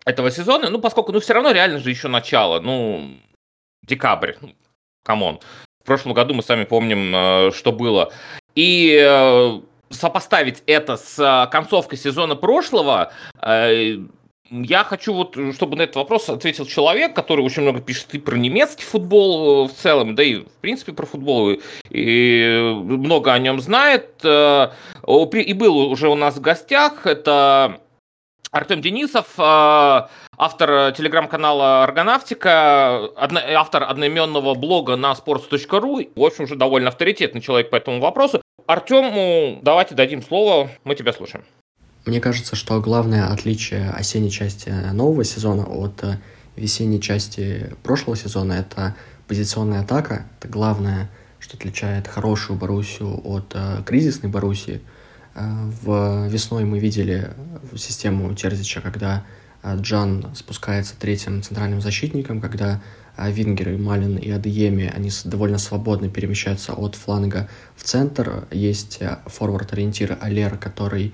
этого 0.04 0.32
сезона, 0.32 0.72
ну, 0.72 0.80
поскольку, 0.80 1.12
ну, 1.12 1.20
все 1.20 1.34
равно 1.34 1.52
реально 1.52 1.78
же 1.78 1.92
еще 1.92 2.08
начало, 2.08 2.60
ну, 2.60 3.18
декабрь, 3.84 4.34
ну, 4.42 4.56
come 5.04 5.24
on. 5.24 5.40
В 5.84 5.86
прошлом 5.86 6.14
году 6.14 6.34
мы 6.34 6.42
сами 6.42 6.64
помним, 6.64 7.52
что 7.54 7.72
было. 7.72 8.12
И 8.54 9.62
сопоставить 9.92 10.64
это 10.66 10.98
с 10.98 11.50
концовкой 11.52 11.98
сезона 11.98 12.36
прошлого, 12.36 13.12
я 14.54 14.84
хочу 14.84 15.14
вот, 15.14 15.38
чтобы 15.56 15.78
на 15.78 15.84
этот 15.84 15.96
вопрос 15.96 16.28
ответил 16.28 16.66
человек, 16.66 17.14
который 17.16 17.46
очень 17.46 17.62
много 17.62 17.80
пишет 17.80 18.14
и 18.14 18.20
про 18.20 18.36
немецкий 18.36 18.84
футбол 18.84 19.68
в 19.68 19.72
целом, 19.72 20.14
да 20.14 20.24
и 20.24 20.36
в 20.40 20.52
принципе 20.60 20.92
про 20.92 21.06
футбол, 21.06 21.58
и 21.90 22.74
много 22.76 23.32
о 23.32 23.40
нем 23.40 23.62
знает. 23.62 24.22
И 24.26 25.54
был 25.54 25.78
уже 25.78 26.10
у 26.10 26.16
нас 26.16 26.36
в 26.36 26.42
гостях. 26.42 27.06
Это 27.06 27.80
Артем 28.52 28.82
Денисов, 28.82 29.28
автор 29.38 30.92
телеграм-канала 30.92 31.84
«Аргонавтика», 31.86 33.10
автор 33.56 33.84
одноименного 33.84 34.54
блога 34.56 34.98
на 34.98 35.14
sports.ru, 35.14 36.12
в 36.14 36.22
общем, 36.26 36.44
уже 36.44 36.58
довольно 36.58 36.90
авторитетный 36.90 37.40
человек 37.40 37.70
по 37.70 37.78
этому 37.78 38.02
вопросу. 38.02 38.42
Артему 38.68 39.60
давайте 39.62 39.96
дадим 39.96 40.22
слово, 40.22 40.70
мы 40.84 40.96
тебя 40.96 41.14
слушаем. 41.14 41.46
Мне 42.06 42.20
кажется, 42.20 42.56
что 42.56 42.80
главное 42.82 43.32
отличие 43.32 43.90
осенней 43.90 44.32
части 44.32 44.70
нового 44.92 45.24
сезона 45.24 45.66
от 45.66 46.04
весенней 46.56 47.00
части 47.00 47.76
прошлого 47.84 48.18
сезона– 48.18 48.54
это 48.60 48.96
позиционная 49.28 49.82
атака. 49.82 50.26
Это 50.40 50.48
главное, 50.48 51.10
что 51.40 51.58
отличает 51.58 52.08
хорошую 52.08 52.58
Боруссию 52.58 53.22
от 53.24 53.56
кризисной 53.86 54.30
Боруссии– 54.30 54.82
Э, 55.34 55.70
в 55.82 56.28
весной 56.28 56.66
мы 56.66 56.80
видели 56.80 57.30
систему 57.76 58.34
Терзича, 58.36 58.82
когда 58.82 59.24
э, 59.64 59.78
Джан 59.78 60.34
спускается 60.36 60.96
третьим 61.00 61.42
центральным 61.42 61.82
защитником, 61.82 62.42
когда 62.42 62.82
э, 63.18 63.32
Вингер, 63.32 63.78
Малин 63.78 64.18
и 64.18 64.30
Адееми, 64.30 64.92
они 64.96 65.12
довольно 65.26 65.58
свободно 65.58 66.10
перемещаются 66.10 66.74
от 66.74 66.96
фланга 66.96 67.50
в 67.76 67.84
центр. 67.84 68.48
Есть 68.52 69.00
форвард-ориентир 69.26 70.18
Алер, 70.22 70.58
который 70.58 71.14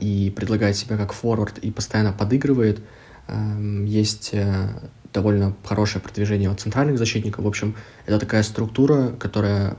и 0.00 0.32
предлагает 0.36 0.76
себя 0.76 0.96
как 0.96 1.12
форвард 1.12 1.58
и 1.58 1.72
постоянно 1.72 2.12
подыгрывает. 2.12 2.78
Эм, 3.26 3.84
есть 3.84 4.32
довольно 5.12 5.56
хорошее 5.64 6.02
продвижение 6.02 6.50
от 6.50 6.60
центральных 6.60 6.98
защитников. 6.98 7.44
В 7.44 7.48
общем, 7.48 7.74
это 8.04 8.20
такая 8.20 8.44
структура, 8.44 9.08
которая 9.18 9.76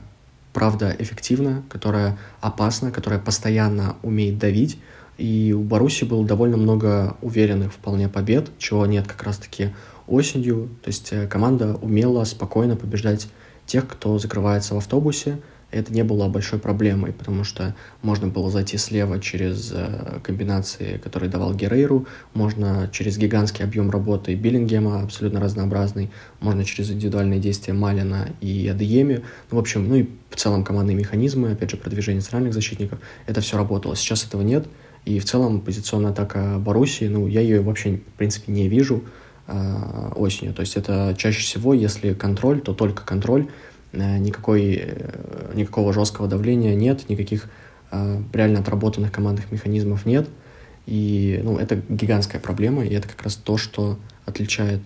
правда 0.52 0.94
эффективна, 0.98 1.62
которая 1.68 2.18
опасна, 2.40 2.90
которая 2.90 3.20
постоянно 3.20 3.96
умеет 4.02 4.38
давить. 4.38 4.80
И 5.16 5.54
у 5.56 5.62
Баруси 5.62 6.04
было 6.04 6.24
довольно 6.24 6.56
много 6.56 7.16
уверенных 7.22 7.72
вполне 7.72 8.08
побед, 8.08 8.50
чего 8.58 8.84
нет 8.86 9.06
как 9.06 9.22
раз-таки 9.22 9.74
осенью. 10.08 10.68
То 10.82 10.88
есть 10.88 11.12
э, 11.12 11.26
команда 11.26 11.76
умела 11.80 12.24
спокойно 12.24 12.76
побеждать 12.76 13.28
тех, 13.66 13.86
кто 13.86 14.18
закрывается 14.18 14.74
в 14.74 14.78
автобусе, 14.78 15.38
это 15.70 15.92
не 15.92 16.02
было 16.02 16.28
большой 16.28 16.58
проблемой, 16.58 17.12
потому 17.12 17.44
что 17.44 17.74
можно 18.00 18.26
было 18.26 18.50
зайти 18.50 18.78
слева 18.78 19.20
через 19.20 19.70
э, 19.74 20.20
комбинации, 20.22 20.96
которые 20.96 21.28
давал 21.28 21.52
Герейру, 21.54 22.06
можно 22.32 22.88
через 22.90 23.18
гигантский 23.18 23.64
объем 23.64 23.90
работы 23.90 24.34
Биллингема, 24.34 25.02
абсолютно 25.02 25.40
разнообразный, 25.40 26.10
можно 26.40 26.64
через 26.64 26.90
индивидуальные 26.90 27.38
действия 27.38 27.74
Малина 27.74 28.30
и 28.40 28.66
Адееми, 28.66 29.22
ну, 29.50 29.58
в 29.58 29.60
общем, 29.60 29.86
ну 29.86 29.96
и 29.96 30.08
в 30.30 30.36
целом 30.36 30.64
командные 30.64 30.96
механизмы, 30.96 31.52
опять 31.52 31.70
же, 31.70 31.76
продвижение 31.76 32.22
центральных 32.22 32.54
защитников, 32.54 32.98
это 33.26 33.42
все 33.42 33.58
работало. 33.58 33.94
Сейчас 33.94 34.24
этого 34.24 34.40
нет, 34.40 34.66
и 35.04 35.18
в 35.20 35.26
целом 35.26 35.60
позиционная 35.60 36.12
атака 36.12 36.56
Боруссии, 36.58 37.08
ну, 37.08 37.26
я 37.26 37.42
ее 37.42 37.60
вообще, 37.60 37.98
в 37.98 38.16
принципе, 38.16 38.52
не 38.52 38.68
вижу 38.68 39.04
осенью, 40.14 40.52
то 40.52 40.60
есть 40.60 40.76
это 40.76 41.14
чаще 41.16 41.40
всего, 41.40 41.72
если 41.72 42.12
контроль, 42.12 42.60
то 42.60 42.74
только 42.74 43.02
контроль, 43.02 43.48
Э, 43.92 44.18
никакой, 44.18 44.82
э, 44.82 45.52
никакого 45.54 45.92
жесткого 45.92 46.28
давления 46.28 46.74
нет, 46.74 47.08
никаких 47.08 47.48
э, 47.90 48.20
реально 48.32 48.60
отработанных 48.60 49.10
командных 49.12 49.50
механизмов 49.50 50.04
нет. 50.04 50.28
И 50.86 51.40
ну, 51.42 51.58
это 51.58 51.80
гигантская 51.88 52.40
проблема, 52.40 52.84
и 52.84 52.94
это 52.94 53.08
как 53.08 53.22
раз 53.22 53.36
то, 53.36 53.56
что 53.58 53.98
отличает 54.24 54.80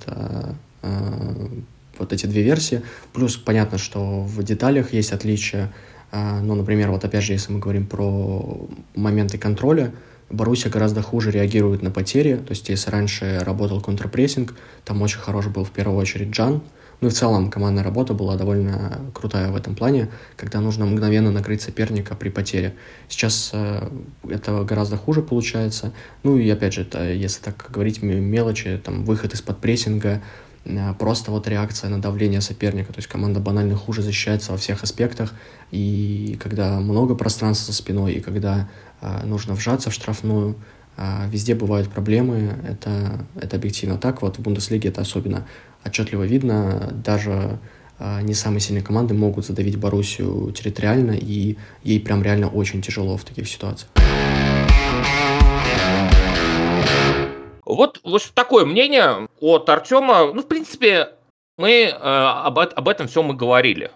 вот 1.97 2.13
эти 2.13 2.27
две 2.27 2.43
версии. 2.43 2.83
Плюс 3.13 3.37
понятно, 3.37 3.79
что 3.79 4.23
в 4.23 4.43
деталях 4.43 4.93
есть 4.93 5.13
отличия. 5.13 5.73
Ну, 6.11 6.57
например, 6.57 6.91
вот 6.91 7.05
опять 7.05 7.23
же, 7.23 7.35
если 7.35 7.53
мы 7.53 7.61
говорим 7.61 7.87
про 7.87 8.69
моменты 8.97 9.39
контроля, 9.39 9.93
Боруссия 10.33 10.71
гораздо 10.71 11.03
хуже 11.03 11.31
реагирует 11.31 11.83
на 11.83 11.91
потери. 11.91 12.37
То 12.37 12.51
есть, 12.51 12.69
если 12.69 12.91
раньше 12.91 13.41
работал 13.45 13.81
контрпрессинг, 13.81 14.55
там 14.85 15.03
очень 15.03 15.19
хорош 15.19 15.47
был 15.47 15.65
в 15.65 15.71
первую 15.71 15.99
очередь 15.99 16.31
Джан, 16.31 16.63
ну 17.03 17.09
и 17.09 17.11
в 17.11 17.15
целом 17.15 17.51
командная 17.51 17.83
работа 17.83 18.15
была 18.15 18.37
довольно 18.37 19.01
крутая 19.13 19.51
в 19.51 19.57
этом 19.57 19.75
плане, 19.75 20.09
когда 20.37 20.61
нужно 20.61 20.87
мгновенно 20.87 21.33
накрыть 21.33 21.61
соперника 21.61 22.15
при 22.15 22.29
потере. 22.29 22.77
Сейчас 23.09 23.51
э, 23.53 23.91
это 24.29 24.63
гораздо 24.63 24.97
хуже 24.97 25.21
получается. 25.21 25.93
Ну 26.23 26.39
и 26.39 26.49
опять 26.49 26.75
же, 26.75 26.83
это, 26.83 27.11
если 27.11 27.43
так 27.43 27.67
говорить, 27.71 28.03
мелочи, 28.03 28.81
там 28.85 29.05
выход 29.05 29.35
из-под 29.35 29.59
прессинга, 29.59 30.23
просто 30.99 31.31
вот 31.31 31.49
реакция 31.49 31.91
на 31.91 32.01
давление 32.01 32.41
соперника. 32.41 32.93
То 32.93 32.99
есть 32.99 33.09
команда 33.09 33.41
банально 33.41 33.77
хуже 33.77 34.03
защищается 34.03 34.53
во 34.53 34.59
всех 34.59 34.83
аспектах. 34.83 35.33
И 35.71 36.39
когда 36.41 36.81
много 36.81 37.15
пространства 37.15 37.73
за 37.73 37.79
спиной, 37.79 38.15
и 38.15 38.21
когда 38.21 38.69
э, 39.01 39.25
нужно 39.25 39.55
вжаться 39.55 39.91
в 39.91 39.95
штрафную, 39.95 40.57
э, 40.97 41.29
везде 41.29 41.55
бывают 41.55 41.89
проблемы. 41.89 42.59
Это, 42.69 43.27
это 43.35 43.57
объективно 43.57 43.99
так. 43.99 44.23
Вот 44.23 44.39
в 44.39 44.41
Бундеслиге 44.41 44.91
это 44.91 45.01
особенно 45.01 45.47
отчетливо 45.85 46.23
видно, 46.25 46.93
даже 47.05 47.59
а, 47.99 48.21
не 48.21 48.35
самые 48.35 48.61
сильные 48.61 48.83
команды 48.83 49.15
могут 49.15 49.47
задавить 49.47 49.77
Боруссию 49.77 50.53
территориально, 50.53 51.13
и 51.13 51.57
ей 51.85 52.01
прям 52.01 52.23
реально 52.23 52.49
очень 52.49 52.83
тяжело 52.83 53.17
в 53.17 53.25
таких 53.25 53.49
ситуациях. 53.49 53.91
Вот, 57.65 58.01
вот 58.05 58.33
такое 58.35 58.65
мнение 58.65 59.29
от 59.41 59.69
Артема. 59.69 60.33
Ну, 60.33 60.43
в 60.43 60.47
принципе, 60.47 61.11
мы 61.57 61.71
э, 61.71 61.93
об, 61.93 62.59
об 62.59 62.89
этом 62.89 63.07
все 63.07 63.23
мы 63.23 63.35
говорили 63.35 63.91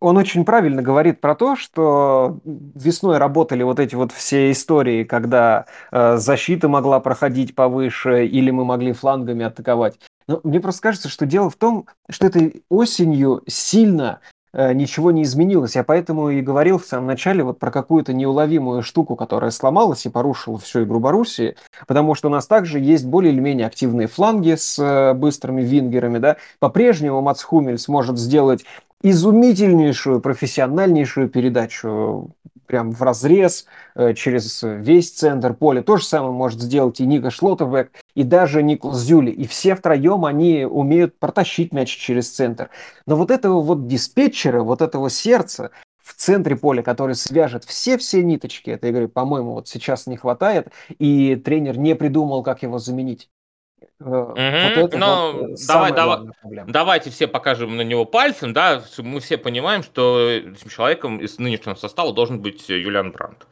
он 0.00 0.16
очень 0.16 0.44
правильно 0.44 0.82
говорит 0.82 1.20
про 1.20 1.34
то, 1.34 1.54
что 1.54 2.40
весной 2.44 3.18
работали 3.18 3.62
вот 3.62 3.78
эти 3.78 3.94
вот 3.94 4.10
все 4.12 4.50
истории, 4.50 5.04
когда 5.04 5.66
э, 5.90 6.16
защита 6.16 6.68
могла 6.68 6.98
проходить 7.00 7.54
повыше, 7.54 8.26
или 8.26 8.50
мы 8.50 8.64
могли 8.64 8.92
флангами 8.92 9.44
атаковать. 9.44 9.98
Но 10.26 10.40
мне 10.44 10.60
просто 10.60 10.82
кажется, 10.82 11.08
что 11.08 11.26
дело 11.26 11.50
в 11.50 11.56
том, 11.56 11.86
что 12.08 12.26
этой 12.26 12.64
осенью 12.68 13.42
сильно 13.46 14.20
ничего 14.54 15.10
не 15.10 15.22
изменилось. 15.22 15.76
Я 15.76 15.84
поэтому 15.84 16.30
и 16.30 16.40
говорил 16.40 16.78
в 16.78 16.84
самом 16.84 17.06
начале 17.06 17.42
вот 17.42 17.58
про 17.58 17.70
какую-то 17.70 18.12
неуловимую 18.12 18.82
штуку, 18.82 19.16
которая 19.16 19.50
сломалась 19.50 20.06
и 20.06 20.10
порушила 20.10 20.58
всю 20.58 20.84
игру 20.84 21.00
Боруссии, 21.00 21.56
потому 21.86 22.14
что 22.14 22.28
у 22.28 22.30
нас 22.30 22.46
также 22.46 22.78
есть 22.78 23.06
более 23.06 23.32
или 23.32 23.40
менее 23.40 23.66
активные 23.66 24.08
фланги 24.08 24.54
с 24.54 24.78
э, 24.78 25.14
быстрыми 25.14 25.62
вингерами, 25.62 26.18
да. 26.18 26.36
По-прежнему 26.58 27.20
Мац 27.20 27.42
Хумельс 27.42 27.88
может 27.88 28.18
сделать 28.18 28.64
изумительнейшую, 29.02 30.20
профессиональнейшую 30.20 31.28
передачу 31.28 32.34
прям 32.66 32.92
в 32.92 33.02
разрез 33.02 33.66
э, 33.94 34.14
через 34.14 34.62
весь 34.62 35.10
центр 35.10 35.52
поля. 35.52 35.82
То 35.82 35.98
же 35.98 36.04
самое 36.04 36.32
может 36.32 36.60
сделать 36.60 37.00
и 37.00 37.06
Ника 37.06 37.30
Шлоттербек, 37.30 37.92
и 38.14 38.22
даже 38.22 38.62
Николас 38.62 39.00
Зюли. 39.00 39.30
И 39.30 39.46
все 39.46 39.74
втроем 39.74 40.24
они 40.24 40.64
умеют 40.64 41.18
протащить 41.18 41.72
мяч 41.74 41.94
через 41.94 42.30
центр. 42.30 42.70
Но 43.06 43.16
вот 43.16 43.30
этого 43.30 43.60
вот 43.60 43.86
диспетчера, 43.86 44.62
вот 44.62 44.80
этого 44.80 45.10
сердца 45.10 45.70
в 46.02 46.14
центре 46.14 46.56
поля, 46.56 46.82
который 46.82 47.14
свяжет 47.14 47.64
все-все 47.64 48.22
ниточки 48.22 48.70
этой 48.70 48.90
игры, 48.90 49.06
по-моему, 49.06 49.52
вот 49.52 49.68
сейчас 49.68 50.06
не 50.06 50.16
хватает, 50.16 50.68
и 50.98 51.36
тренер 51.36 51.78
не 51.78 51.94
придумал, 51.94 52.42
как 52.42 52.62
его 52.62 52.78
заменить. 52.78 53.28
Вот 53.98 54.38
это 54.38 54.98
Но 54.98 55.32
вот 55.32 55.50
э, 55.50 55.66
давай, 55.66 55.92
давай, 55.92 56.18
давайте 56.66 57.10
все 57.10 57.26
покажем 57.26 57.76
на 57.76 57.82
него 57.82 58.04
пальцем, 58.04 58.52
да, 58.52 58.82
мы 58.98 59.20
все 59.20 59.38
понимаем, 59.38 59.82
что 59.82 60.28
этим 60.28 60.68
человеком 60.68 61.18
из 61.18 61.38
нынешнего 61.38 61.74
состава 61.74 62.12
должен 62.12 62.40
быть 62.40 62.68
Юлиан 62.68 63.12
Брандт. 63.12 63.46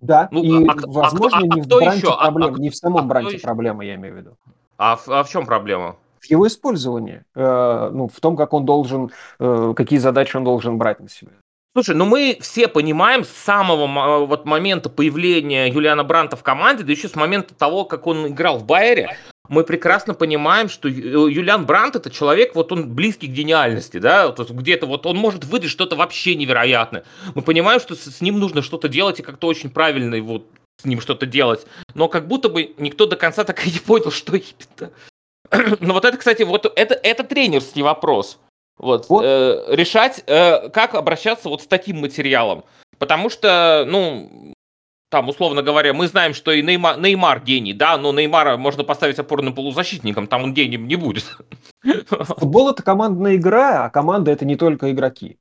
Да, 0.00 0.28
ну, 0.30 0.42
и, 0.42 0.66
а, 0.68 0.74
возможно, 0.86 1.38
а, 1.38 1.42
не 1.42 1.60
а, 1.60 1.64
в 1.64 1.66
Бранте 1.66 1.98
еще? 1.98 2.16
проблема, 2.16 2.56
а, 2.56 2.60
не 2.60 2.70
в 2.70 2.76
самом 2.76 2.98
а 2.98 3.02
Бранте 3.02 3.38
проблема, 3.38 3.84
я 3.84 3.94
имею 3.96 4.14
в 4.14 4.18
виду. 4.18 4.36
А 4.76 4.96
в, 4.96 5.08
а 5.08 5.24
в 5.24 5.28
чем 5.28 5.44
проблема? 5.44 5.96
В 6.20 6.26
его 6.26 6.46
использовании, 6.46 7.24
э, 7.34 7.90
ну, 7.92 8.08
в 8.08 8.20
том, 8.20 8.36
как 8.36 8.52
он 8.52 8.64
должен, 8.64 9.10
э, 9.38 9.74
какие 9.76 9.98
задачи 9.98 10.36
он 10.36 10.44
должен 10.44 10.78
брать 10.78 11.00
на 11.00 11.08
себя. 11.08 11.32
Слушай, 11.78 11.94
ну 11.94 12.06
мы 12.06 12.38
все 12.40 12.66
понимаем 12.66 13.24
с 13.24 13.28
самого 13.28 14.26
вот 14.26 14.44
момента 14.46 14.90
появления 14.90 15.68
Юлиана 15.68 16.02
Бранта 16.02 16.36
в 16.36 16.42
команде, 16.42 16.82
да 16.82 16.90
еще 16.90 17.08
с 17.08 17.14
момента 17.14 17.54
того, 17.54 17.84
как 17.84 18.08
он 18.08 18.26
играл 18.26 18.58
в 18.58 18.64
Байере, 18.64 19.16
мы 19.48 19.62
прекрасно 19.62 20.14
понимаем, 20.14 20.68
что 20.68 20.88
Юлиан 20.88 21.66
Брант 21.66 21.94
это 21.94 22.10
человек, 22.10 22.56
вот 22.56 22.72
он 22.72 22.92
близкий 22.96 23.28
к 23.28 23.30
гениальности, 23.30 23.98
да, 23.98 24.34
где-то 24.36 24.86
вот 24.86 25.06
он 25.06 25.18
может 25.18 25.44
выдать 25.44 25.70
что-то 25.70 25.94
вообще 25.94 26.34
невероятное. 26.34 27.04
Мы 27.36 27.42
понимаем, 27.42 27.78
что 27.78 27.94
с 27.94 28.20
ним 28.20 28.40
нужно 28.40 28.62
что-то 28.62 28.88
делать 28.88 29.20
и 29.20 29.22
как-то 29.22 29.46
очень 29.46 29.70
правильно 29.70 30.20
вот 30.20 30.48
с 30.82 30.84
ним 30.84 31.00
что-то 31.00 31.26
делать, 31.26 31.64
но 31.94 32.08
как 32.08 32.26
будто 32.26 32.48
бы 32.48 32.74
никто 32.78 33.06
до 33.06 33.14
конца 33.14 33.44
так 33.44 33.64
и 33.64 33.70
не 33.70 33.78
понял, 33.78 34.10
что 34.10 34.34
именно. 34.34 34.90
Но 35.78 35.94
вот 35.94 36.04
это, 36.04 36.16
кстати, 36.16 36.42
вот 36.42 36.66
это, 36.74 36.94
это 36.94 37.22
тренерский 37.22 37.82
вопрос. 37.82 38.40
Вот, 38.78 39.08
вот. 39.08 39.24
Э, 39.24 39.64
решать, 39.68 40.22
э, 40.26 40.68
как 40.70 40.94
обращаться 40.94 41.48
вот 41.48 41.62
с 41.62 41.66
таким 41.66 42.00
материалом. 42.00 42.64
потому 42.98 43.30
что, 43.30 43.84
ну, 43.86 44.54
там, 45.10 45.28
условно 45.28 45.62
говоря, 45.62 45.94
мы 45.94 46.06
знаем, 46.06 46.34
что 46.34 46.52
и 46.52 46.62
Неймар, 46.62 46.98
Неймар 46.98 47.40
гений, 47.40 47.72
да, 47.72 47.96
но 47.96 48.12
Неймара 48.12 48.56
можно 48.56 48.84
поставить 48.84 49.18
опорным 49.18 49.54
полузащитником, 49.54 50.26
там 50.26 50.42
он 50.42 50.54
гением 50.54 50.86
не 50.86 50.96
будет. 50.96 51.36
Футбол 52.08 52.70
это 52.70 52.82
командная 52.82 53.36
игра, 53.36 53.84
а 53.84 53.90
команда 53.90 54.30
это 54.30 54.44
не 54.44 54.56
только 54.56 54.90
игроки. 54.90 55.38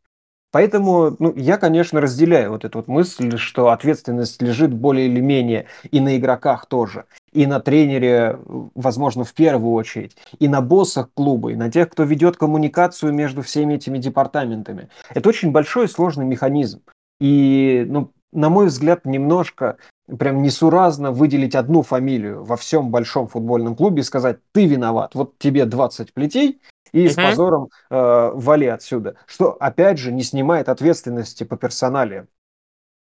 Поэтому 0.58 1.16
ну, 1.20 1.36
я, 1.36 1.58
конечно, 1.58 2.02
разделяю 2.02 2.50
вот 2.50 2.66
эту 2.66 2.80
вот 2.80 2.88
мысль, 2.88 3.38
что 3.38 3.70
ответственность 3.70 4.42
лежит 4.42 4.74
более 4.74 5.06
или 5.06 5.20
менее 5.20 5.68
и 5.92 6.00
на 6.00 6.18
игроках 6.18 6.66
тоже, 6.66 7.06
и 7.32 7.46
на 7.46 7.60
тренере, 7.60 8.40
возможно, 8.74 9.24
в 9.24 9.36
первую 9.36 9.74
очередь, 9.74 10.18
и 10.40 10.48
на 10.48 10.62
боссах 10.62 11.12
клуба, 11.14 11.52
и 11.52 11.56
на 11.56 11.70
тех, 11.70 11.92
кто 11.92 12.06
ведет 12.06 12.38
коммуникацию 12.38 13.14
между 13.14 13.44
всеми 13.44 13.76
этими 13.76 14.00
департаментами. 14.00 14.90
Это 15.14 15.30
очень 15.30 15.52
большой 15.52 15.86
и 15.86 15.90
сложный 15.90 16.26
механизм. 16.26 16.82
И, 17.22 17.86
ну, 17.88 18.12
на 18.34 18.50
мой 18.50 18.66
взгляд, 18.66 19.06
немножко 19.06 19.78
прям 20.18 20.42
несуразно 20.42 21.12
выделить 21.12 21.54
одну 21.54 21.84
фамилию 21.84 22.44
во 22.44 22.58
всем 22.58 22.90
большом 22.90 23.28
футбольном 23.28 23.76
клубе 23.76 24.02
и 24.02 24.04
сказать, 24.04 24.40
ты 24.54 24.66
виноват, 24.66 25.14
вот 25.14 25.38
тебе 25.38 25.66
20 25.66 26.14
плетей, 26.14 26.60
и 26.98 27.06
uh-huh. 27.06 27.10
с 27.12 27.16
позором 27.16 27.70
э, 27.90 28.32
вали 28.34 28.68
отсюда. 28.68 29.16
Что, 29.26 29.52
опять 29.60 30.00
же, 30.00 30.12
не 30.12 30.24
снимает 30.24 30.70
ответственности 30.70 31.44
по 31.44 31.58
персонале. 31.58 32.28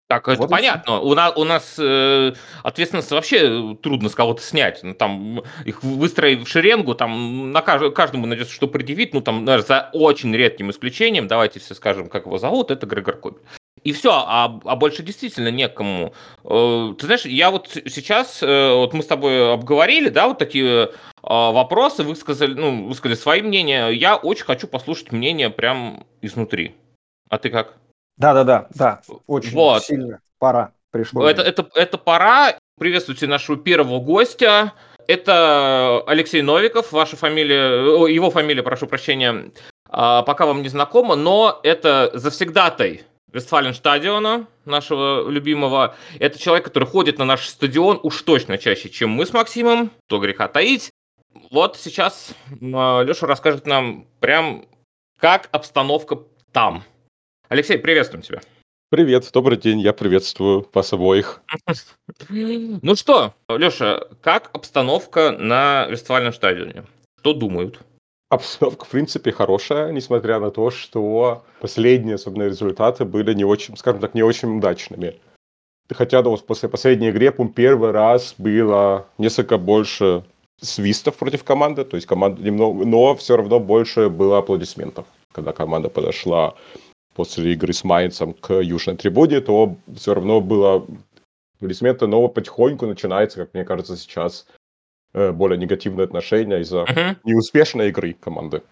Так, 0.07 0.29
это 0.29 0.43
вот 0.43 0.51
понятно. 0.51 1.01
У 1.01 1.15
нас, 1.15 1.33
у 1.37 1.45
нас 1.45 1.77
э, 1.79 2.33
ответственность 2.63 3.11
вообще 3.11 3.77
трудно 3.83 4.09
с 4.09 4.15
кого-то 4.15 4.43
снять. 4.43 4.81
Ну, 4.83 4.95
там 4.95 5.43
их 5.65 5.83
выстроить 5.83 6.47
в 6.47 6.49
шеренгу, 6.49 6.95
там 6.95 7.53
на 7.53 7.63
кажд, 7.63 7.95
каждому 7.95 8.27
найдется 8.27 8.53
что 8.53 8.69
предъявить. 8.69 9.15
Ну, 9.15 9.23
там, 9.23 9.45
наверное, 9.45 9.67
за 9.67 9.91
очень 9.93 10.35
редким 10.35 10.71
исключением, 10.71 11.27
давайте 11.27 11.59
все 11.59 11.75
скажем, 11.75 12.09
как 12.09 12.27
его 12.27 12.39
зовут, 12.39 12.71
это 12.71 12.87
Грегор 12.87 13.17
Кобель. 13.17 13.43
И 13.85 13.93
все, 13.93 14.13
а, 14.13 14.61
а 14.65 14.77
больше 14.77 15.03
действительно 15.03 15.49
некому. 15.49 16.15
Э, 16.43 16.95
ты 16.99 17.05
знаешь, 17.05 17.27
я 17.27 17.51
вот 17.51 17.69
сейчас, 17.69 18.43
э, 18.43 18.73
вот 18.75 18.95
мы 18.95 19.03
с 19.03 19.07
тобой 19.07 19.53
обговорили, 19.53 20.09
да, 20.09 20.27
вот 20.27 20.39
такие 20.39 20.91
а, 21.23 21.53
вопросы, 21.53 22.03
высказали, 22.03 22.55
ну, 22.55 22.87
высказали 22.87 23.15
свои 23.15 23.43
мнения. 23.43 23.89
Я 23.91 24.17
очень 24.17 24.47
хочу 24.47 24.67
послушать 24.67 25.13
мнение 25.13 25.51
прям 25.51 26.07
изнутри. 26.23 26.75
А 27.29 27.37
ты 27.37 27.51
как? 27.51 27.75
Да-да-да, 28.17 28.69
да, 28.75 29.03
очень 29.27 29.53
вот. 29.53 29.85
сильно. 29.85 30.21
Пора. 30.39 30.73
Пришло. 30.91 31.29
Это, 31.29 31.43
это, 31.43 31.69
это 31.75 31.99
пора. 31.99 32.55
Приветствуйте 32.79 33.27
нашего 33.27 33.59
первого 33.59 34.01
гостя. 34.01 34.73
Это 35.07 36.03
Алексей 36.07 36.41
Новиков, 36.41 36.91
ваша 36.93 37.17
фамилия, 37.17 38.07
его 38.09 38.31
фамилия, 38.31 38.63
прошу 38.63 38.87
прощения, 38.87 39.51
а, 39.91 40.23
пока 40.23 40.47
вам 40.47 40.63
не 40.63 40.69
знакома, 40.69 41.17
но 41.17 41.61
это 41.63 42.11
завсегдатай 42.15 43.03
Вестфален 43.35 43.75
стадиона, 43.75 44.47
нашего 44.65 45.29
любимого. 45.29 45.97
Это 46.21 46.39
человек, 46.39 46.65
который 46.65 46.87
ходит 46.87 47.19
на 47.19 47.25
наш 47.25 47.49
стадион 47.49 47.99
уж 48.05 48.23
точно 48.23 48.59
чаще, 48.59 48.89
чем 48.89 49.11
мы 49.11 49.27
с 49.27 49.33
Максимом, 49.33 49.91
то 50.07 50.21
греха 50.21 50.47
таить. 50.47 50.91
Вот 51.51 51.77
сейчас 51.77 52.33
а, 52.63 53.03
Леша 53.03 53.27
расскажет 53.27 53.67
нам 53.67 54.07
прям, 54.21 54.67
как 55.19 55.49
обстановка 55.51 56.21
там. 56.53 56.85
Алексей, 57.49 57.77
приветствуем 57.77 58.23
тебя. 58.23 58.41
Привет, 58.89 59.29
добрый 59.33 59.59
день, 59.59 59.81
я 59.81 59.93
приветствую 59.93 60.69
вас 60.73 60.93
обоих. 60.93 61.43
Ну 62.29 62.95
что, 62.95 63.35
Леша, 63.49 64.03
как 64.23 64.51
обстановка 64.53 65.33
на 65.33 65.87
Вестфальном 65.87 66.33
стадионе? 66.33 66.85
Что 67.19 67.33
думают? 67.33 67.81
Обстановка, 68.31 68.85
в 68.85 68.89
принципе, 68.89 69.33
хорошая, 69.33 69.93
несмотря 69.93 70.41
на 70.41 70.51
то, 70.51 70.71
что 70.71 71.45
последние, 71.61 72.17
особенно 72.17 72.45
результаты, 72.45 73.05
были 73.05 73.35
не 73.35 73.45
очень, 73.45 73.77
скажем 73.77 74.01
так, 74.01 74.15
не 74.15 74.23
очень 74.23 74.59
удачными. 74.59 75.21
Хотя 75.91 76.23
да, 76.23 76.31
после 76.37 76.69
последней 76.69 77.09
игры, 77.09 77.33
первый 77.55 77.91
раз 77.91 78.35
было 78.39 79.07
несколько 79.19 79.59
больше 79.59 80.25
свистов 80.61 81.17
против 81.17 81.45
команды, 81.45 81.85
то 81.85 81.97
есть 81.97 82.07
команда 82.07 82.43
немного, 82.43 82.85
но 82.85 83.15
все 83.17 83.37
равно 83.37 83.61
больше 83.61 84.09
было 84.09 84.39
аплодисментов. 84.39 85.07
Когда 85.33 85.53
команда 85.53 85.89
подошла 85.89 86.55
после 87.15 87.53
игры 87.53 87.73
с 87.73 87.85
Майнцем 87.85 88.33
к 88.35 88.55
южной 88.55 88.97
трибуне, 88.97 89.41
то 89.41 89.77
все 89.95 90.15
равно 90.15 90.41
было 90.41 90.87
аплодисменты, 91.59 92.07
но 92.07 92.29
потихоньку 92.29 92.87
начинается, 92.87 93.39
как 93.39 93.53
мне 93.53 93.65
кажется, 93.65 93.97
сейчас 93.97 94.47
более 95.15 95.59
негативное 95.59 96.05
отношение 96.05 96.61
из-за 96.61 96.83
uh-huh. 96.83 97.17
неуспешной 97.25 97.89
игры 97.89 98.15
команды. 98.15 98.63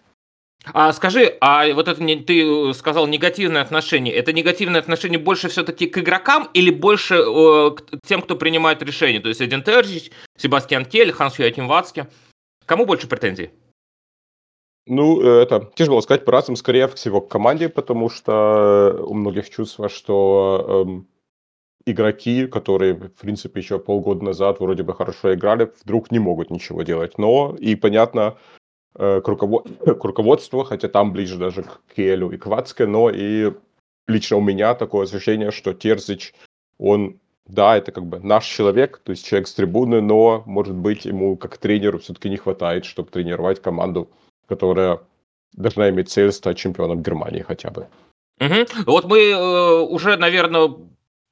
А 0.71 0.93
скажи, 0.93 1.35
а 1.41 1.73
вот 1.73 1.87
это 1.87 2.01
не, 2.01 2.15
ты 2.15 2.73
сказал 2.73 3.05
негативное 3.07 3.61
отношение, 3.61 4.13
это 4.13 4.31
негативное 4.31 4.79
отношение 4.79 5.19
больше 5.19 5.49
все-таки 5.49 5.87
к 5.87 5.97
игрокам 5.97 6.49
или 6.53 6.69
больше 6.69 7.15
э, 7.15 7.71
к 7.71 7.83
тем, 8.05 8.21
кто 8.21 8.37
принимает 8.37 8.81
решения? 8.81 9.19
То 9.19 9.27
есть 9.27 9.41
Эдин 9.41 9.61
Терджич, 9.61 10.11
Себастьян 10.37 10.85
Тель, 10.85 11.11
Ханс 11.11 11.37
Юатим 11.37 11.67
Вацке. 11.67 12.07
Кому 12.65 12.85
больше 12.85 13.07
претензий? 13.07 13.49
Ну, 14.85 15.21
э, 15.21 15.41
это 15.41 15.69
тяжело 15.75 15.99
сказать 16.01 16.23
по-разному, 16.23 16.55
скорее 16.55 16.87
всего, 16.87 17.19
к 17.19 17.29
команде, 17.29 17.67
потому 17.67 18.09
что 18.09 19.03
у 19.05 19.13
многих 19.13 19.49
чувство, 19.49 19.89
что 19.89 20.85
эм, 20.87 21.07
игроки, 21.85 22.47
которые, 22.47 22.93
в 22.93 23.21
принципе, 23.21 23.59
еще 23.59 23.79
полгода 23.79 24.23
назад 24.23 24.59
вроде 24.59 24.83
бы 24.83 24.93
хорошо 24.93 25.33
играли, 25.33 25.71
вдруг 25.83 26.11
не 26.11 26.19
могут 26.19 26.49
ничего 26.49 26.83
делать. 26.83 27.17
Но, 27.17 27.55
и 27.59 27.75
понятно, 27.75 28.37
Э, 28.95 29.21
к, 29.21 29.27
руковод... 29.27 29.67
к 29.79 30.03
руководству, 30.03 30.63
хотя 30.63 30.87
там 30.87 31.11
ближе 31.11 31.37
даже 31.37 31.63
к 31.63 31.81
Келю 31.95 32.31
и 32.31 32.37
к 32.37 32.45
Вацке, 32.45 32.85
но 32.85 33.09
и 33.09 33.51
лично 34.07 34.37
у 34.37 34.41
меня 34.41 34.75
такое 34.75 35.05
ощущение, 35.05 35.51
что 35.51 35.73
Терзич, 35.73 36.33
он, 36.77 37.19
да, 37.47 37.77
это 37.77 37.91
как 37.91 38.05
бы 38.05 38.19
наш 38.19 38.45
человек, 38.45 38.99
то 39.03 39.11
есть 39.11 39.25
человек 39.25 39.47
с 39.47 39.53
трибуны, 39.53 40.01
но, 40.01 40.43
может 40.45 40.75
быть, 40.75 41.05
ему 41.05 41.37
как 41.37 41.57
тренеру 41.57 41.99
все-таки 41.99 42.29
не 42.29 42.37
хватает, 42.37 42.85
чтобы 42.85 43.09
тренировать 43.09 43.61
команду, 43.61 44.09
которая 44.47 44.99
должна 45.53 45.89
иметь 45.89 46.09
цель 46.09 46.31
стать 46.31 46.57
чемпионом 46.57 47.01
Германии 47.01 47.41
хотя 47.41 47.71
бы. 47.71 47.87
Угу. 48.39 48.83
Вот 48.85 49.05
мы 49.05 49.19
э, 49.19 49.79
уже, 49.81 50.17
наверное, 50.17 50.75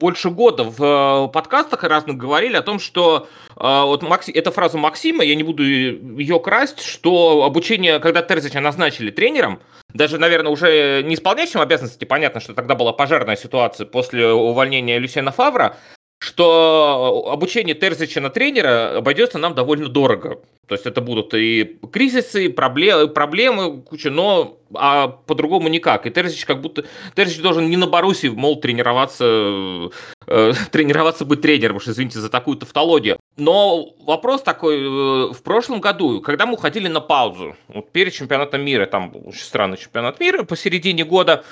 больше 0.01 0.31
года 0.31 0.63
в 0.63 0.83
э, 0.83 1.31
подкастах 1.31 1.83
разных 1.83 2.17
говорили 2.17 2.57
о 2.57 2.63
том, 2.63 2.79
что 2.79 3.27
э, 3.55 3.81
вот 3.83 4.01
Макси, 4.01 4.31
эта 4.31 4.51
фраза 4.51 4.79
Максима, 4.79 5.23
я 5.23 5.35
не 5.35 5.43
буду 5.43 5.63
ее 5.63 6.39
красть, 6.39 6.81
что 6.81 7.43
обучение, 7.43 7.99
когда 7.99 8.23
Терзича 8.23 8.59
назначили 8.59 9.11
тренером, 9.11 9.61
даже, 9.93 10.17
наверное, 10.17 10.51
уже 10.51 11.03
не 11.03 11.13
исполняющим 11.13 11.61
обязанности, 11.61 12.03
понятно, 12.05 12.41
что 12.41 12.55
тогда 12.55 12.73
была 12.73 12.93
пожарная 12.93 13.35
ситуация 13.35 13.85
после 13.85 14.27
увольнения 14.27 14.97
Люсиана 14.97 15.31
Фавра, 15.31 15.77
что 16.21 17.29
обучение 17.31 17.73
Терзича 17.73 18.21
на 18.21 18.29
тренера 18.29 18.97
обойдется 18.97 19.39
нам 19.39 19.55
довольно 19.55 19.89
дорого. 19.89 20.39
То 20.67 20.75
есть 20.75 20.85
это 20.85 21.01
будут 21.01 21.33
и 21.33 21.79
кризисы, 21.91 22.45
и 22.45 22.47
проблемы, 22.47 23.07
проблемы 23.07 23.81
куча, 23.81 24.11
но 24.11 24.59
а 24.75 25.07
по-другому 25.07 25.67
никак. 25.67 26.05
И 26.05 26.11
Терзич 26.11 26.45
как 26.45 26.61
будто... 26.61 26.85
Терзич 27.15 27.41
должен 27.41 27.71
не 27.71 27.75
на 27.75 27.87
Баруси, 27.87 28.27
мол, 28.27 28.61
тренироваться, 28.61 29.89
э, 30.27 30.53
тренироваться 30.71 31.25
быть 31.25 31.41
тренером, 31.41 31.77
уж 31.77 31.87
извините 31.87 32.19
за 32.19 32.29
такую 32.29 32.57
тавтологию. 32.57 33.17
Но 33.37 33.95
вопрос 34.05 34.43
такой, 34.43 34.77
э, 34.77 35.33
в 35.33 35.41
прошлом 35.43 35.81
году, 35.81 36.21
когда 36.21 36.45
мы 36.45 36.53
уходили 36.53 36.87
на 36.87 37.01
паузу, 37.01 37.55
вот 37.67 37.91
перед 37.91 38.13
чемпионатом 38.13 38.61
мира, 38.61 38.85
там 38.85 39.09
был 39.09 39.23
очень 39.29 39.41
странный 39.41 39.77
чемпионат 39.77 40.19
мира 40.19 40.43
посередине 40.43 41.03
года 41.03 41.43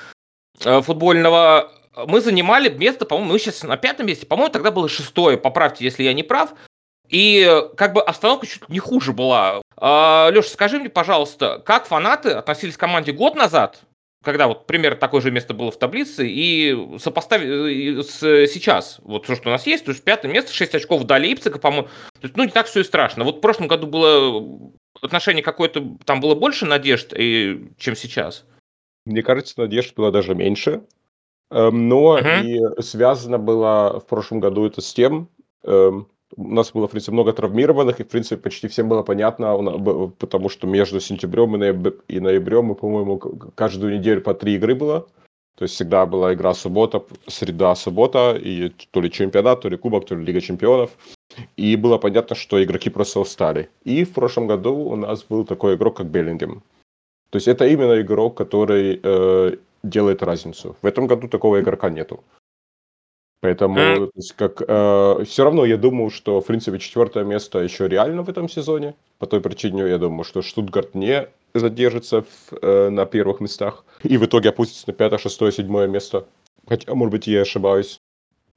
э, 0.64 0.80
футбольного, 0.80 1.72
мы 2.06 2.20
занимали 2.20 2.68
место, 2.68 3.06
по-моему, 3.06 3.32
мы 3.32 3.38
сейчас 3.38 3.62
на 3.62 3.76
пятом 3.76 4.06
месте, 4.06 4.26
по-моему, 4.26 4.52
тогда 4.52 4.70
было 4.70 4.88
шестое, 4.88 5.36
поправьте, 5.36 5.84
если 5.84 6.02
я 6.02 6.12
не 6.12 6.22
прав. 6.22 6.54
И 7.08 7.62
как 7.76 7.92
бы 7.92 8.02
обстановка 8.02 8.46
чуть 8.46 8.68
не 8.68 8.78
хуже 8.78 9.12
была. 9.12 9.62
А, 9.76 10.30
Леша, 10.30 10.50
скажи 10.50 10.78
мне, 10.78 10.88
пожалуйста, 10.88 11.60
как 11.64 11.86
фанаты 11.86 12.30
относились 12.30 12.76
к 12.76 12.80
команде 12.80 13.12
год 13.12 13.34
назад, 13.34 13.82
когда 14.22 14.46
вот 14.46 14.66
примерно 14.66 14.98
такое 14.98 15.20
же 15.20 15.30
место 15.30 15.54
было 15.54 15.70
в 15.70 15.78
таблице, 15.78 16.26
и 16.28 16.98
сопоставь 16.98 17.42
э, 17.42 18.02
с 18.02 18.20
сейчас, 18.46 19.00
вот 19.02 19.24
все, 19.24 19.34
что 19.34 19.48
у 19.48 19.52
нас 19.52 19.66
есть, 19.66 19.84
то 19.84 19.90
есть 19.90 20.04
пятое 20.04 20.30
место, 20.30 20.52
6 20.52 20.74
очков 20.74 21.04
до 21.04 21.16
Лейпцига, 21.16 21.58
по-моему, 21.58 21.88
то 21.88 22.22
есть, 22.22 22.36
ну, 22.36 22.44
не 22.44 22.50
так 22.50 22.66
все 22.66 22.80
и 22.80 22.84
страшно. 22.84 23.24
Вот 23.24 23.38
в 23.38 23.40
прошлом 23.40 23.66
году 23.66 23.86
было 23.86 24.70
отношение 25.00 25.42
какое-то, 25.42 25.96
там 26.04 26.20
было 26.20 26.34
больше 26.34 26.66
надежд, 26.66 27.14
и, 27.16 27.70
чем 27.78 27.96
сейчас? 27.96 28.44
Мне 29.06 29.22
кажется, 29.22 29.54
надежд 29.56 29.94
было 29.94 30.12
даже 30.12 30.34
меньше, 30.34 30.82
но 31.50 32.18
Мгм. 32.18 32.46
и 32.46 32.82
связано 32.82 33.38
было 33.38 34.00
в 34.00 34.06
прошлом 34.06 34.40
году 34.40 34.66
это 34.66 34.80
с 34.80 34.92
тем, 34.94 35.28
эм, 35.64 36.06
у 36.36 36.54
нас 36.54 36.70
было, 36.72 36.86
в 36.86 36.90
принципе, 36.90 37.12
много 37.12 37.32
травмированных, 37.32 38.00
и, 38.00 38.04
в 38.04 38.08
принципе, 38.08 38.36
почти 38.36 38.68
всем 38.68 38.88
было 38.88 39.02
понятно, 39.02 39.56
потому 40.18 40.48
что 40.48 40.66
между 40.68 41.00
сентябрем 41.00 41.56
и, 41.56 41.58
нояб- 41.58 42.00
и 42.06 42.20
ноябрем 42.20 42.66
мы, 42.66 42.74
по-моему, 42.74 43.18
каждую 43.54 43.98
неделю 43.98 44.20
по 44.20 44.32
три 44.34 44.54
игры 44.54 44.74
было. 44.74 45.06
То 45.58 45.64
есть 45.64 45.74
всегда 45.74 46.06
была 46.06 46.32
игра 46.32 46.54
суббота, 46.54 47.02
среда, 47.26 47.74
суббота, 47.74 48.38
и 48.40 48.70
то 48.92 49.00
ли 49.00 49.10
чемпионат, 49.10 49.60
то 49.60 49.68
ли 49.68 49.76
кубок, 49.76 50.06
то 50.06 50.14
ли 50.14 50.24
Лига 50.24 50.40
чемпионов. 50.40 50.90
И 51.56 51.76
было 51.76 51.98
понятно, 51.98 52.36
что 52.36 52.62
игроки 52.62 52.90
просто 52.90 53.20
устали. 53.20 53.68
И 53.84 54.04
в 54.04 54.12
прошлом 54.12 54.46
году 54.46 54.74
у 54.74 54.96
нас 54.96 55.24
был 55.28 55.44
такой 55.44 55.74
игрок, 55.74 55.96
как 55.96 56.06
Беллингем. 56.06 56.62
То 57.30 57.36
есть 57.36 57.48
это 57.48 57.66
именно 57.66 58.00
игрок, 58.00 58.36
который 58.36 59.00
э, 59.02 59.56
делает 59.82 60.22
разницу. 60.22 60.76
В 60.82 60.86
этом 60.86 61.06
году 61.06 61.28
такого 61.28 61.60
игрока 61.60 61.90
нету. 61.90 62.22
Поэтому, 63.40 63.74
то 63.76 64.10
есть, 64.16 64.32
как, 64.32 64.62
э, 64.66 65.24
все 65.24 65.44
равно 65.44 65.64
я 65.64 65.78
думаю, 65.78 66.10
что, 66.10 66.42
в 66.42 66.46
принципе, 66.46 66.78
четвертое 66.78 67.24
место 67.24 67.58
еще 67.60 67.88
реально 67.88 68.22
в 68.22 68.28
этом 68.28 68.50
сезоне. 68.50 68.94
По 69.18 69.26
той 69.26 69.40
причине, 69.40 69.88
я 69.88 69.96
думаю, 69.96 70.24
что 70.24 70.42
Штутгарт 70.42 70.94
не 70.94 71.26
задержится 71.54 72.22
в, 72.22 72.52
э, 72.60 72.90
на 72.90 73.06
первых 73.06 73.40
местах 73.40 73.84
и 74.02 74.18
в 74.18 74.26
итоге 74.26 74.50
опустится 74.50 74.84
на 74.88 74.92
пятое, 74.92 75.18
шестое, 75.18 75.52
седьмое 75.52 75.86
место. 75.86 76.26
Хотя, 76.66 76.94
может 76.94 77.12
быть, 77.12 77.26
я 77.26 77.40
ошибаюсь. 77.40 77.98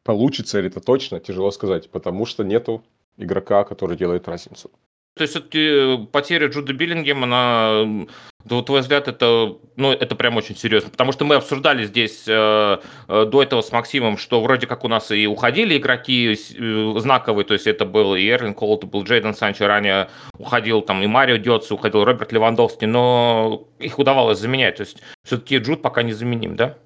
Получится 0.03 0.59
ли 0.59 0.67
это 0.67 0.81
точно, 0.81 1.21
тяжело 1.21 1.51
сказать, 1.51 1.89
потому 1.89 2.25
что 2.25 2.43
нету 2.43 2.83
игрока, 3.17 3.63
который 3.63 3.95
делает 3.95 4.27
разницу. 4.27 4.69
То 5.15 5.21
есть 5.21 5.33
все-таки 5.33 6.07
потеря 6.07 6.47
Джуда 6.47 6.73
Биллингема, 6.73 7.25
она, 7.25 8.07
на 8.45 8.63
твой 8.63 8.81
взгляд, 8.81 9.07
это, 9.07 9.57
ну, 9.75 9.91
это 9.91 10.15
прям 10.15 10.37
очень 10.37 10.55
серьезно. 10.55 10.89
Потому 10.89 11.11
что 11.11 11.23
мы 11.23 11.35
обсуждали 11.35 11.85
здесь 11.85 12.25
э, 12.27 12.79
э, 13.07 13.25
до 13.25 13.43
этого 13.43 13.61
с 13.61 13.71
Максимом, 13.71 14.17
что 14.17 14.41
вроде 14.41 14.65
как 14.65 14.83
у 14.83 14.87
нас 14.87 15.11
и 15.11 15.27
уходили 15.27 15.77
игроки 15.77 16.33
э, 16.33 16.99
знаковые, 16.99 17.45
то 17.45 17.53
есть 17.53 17.67
это 17.67 17.85
был 17.85 18.15
и 18.15 18.27
Эрлин 18.27 18.55
Колт, 18.55 18.85
был 18.85 19.03
Джейден 19.03 19.35
Санчо, 19.35 19.67
ранее 19.67 20.09
уходил 20.39 20.81
там 20.81 21.03
и 21.03 21.07
Марио 21.07 21.37
Дёц, 21.37 21.71
уходил 21.71 22.03
Роберт 22.05 22.31
Левандовский, 22.31 22.87
но 22.87 23.67
их 23.77 23.99
удавалось 23.99 24.39
заменять. 24.39 24.77
То 24.77 24.81
есть 24.81 24.97
все-таки 25.23 25.57
Джуд 25.57 25.83
пока 25.83 26.01
не 26.01 26.13
заменим, 26.13 26.55
да? 26.55 26.79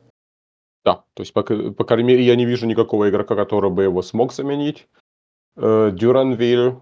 Да, 0.83 1.03
то 1.13 1.21
есть, 1.21 1.33
по, 1.33 1.43
по 1.43 1.83
крайней 1.85 2.09
мере, 2.09 2.23
я 2.23 2.35
не 2.35 2.45
вижу 2.45 2.65
никакого 2.65 3.09
игрока, 3.09 3.35
который 3.35 3.69
бы 3.69 3.83
его 3.83 4.01
смог 4.01 4.33
заменить. 4.33 4.87
Э, 5.55 5.91
Дюранвиль, 5.93 6.75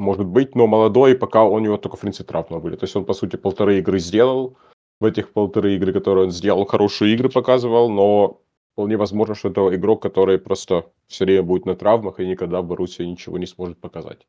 может 0.00 0.26
быть, 0.26 0.56
но 0.56 0.66
молодой, 0.66 1.14
пока 1.14 1.44
у 1.44 1.58
него 1.58 1.76
только, 1.76 1.96
в 1.96 2.00
принципе, 2.00 2.24
травма 2.24 2.58
были. 2.58 2.76
То 2.76 2.84
есть 2.84 2.96
он, 2.96 3.04
по 3.04 3.12
сути, 3.12 3.36
полторы 3.36 3.78
игры 3.78 3.98
сделал. 3.98 4.56
В 4.98 5.04
этих 5.04 5.32
полторы 5.32 5.74
игры, 5.76 5.92
которые 5.92 6.24
он 6.24 6.30
сделал, 6.30 6.66
хорошие 6.66 7.14
игры 7.14 7.28
показывал, 7.28 7.90
но 7.90 8.40
вполне 8.72 8.96
возможно, 8.96 9.34
что 9.34 9.48
это 9.48 9.74
игрок, 9.74 10.02
который 10.02 10.38
просто 10.38 10.86
все 11.06 11.24
время 11.24 11.42
будет 11.42 11.66
на 11.66 11.74
травмах 11.74 12.20
и 12.20 12.26
никогда 12.26 12.60
в 12.60 12.66
Боруссии 12.66 13.02
ничего 13.02 13.38
не 13.38 13.46
сможет 13.46 13.78
показать. 13.78 14.26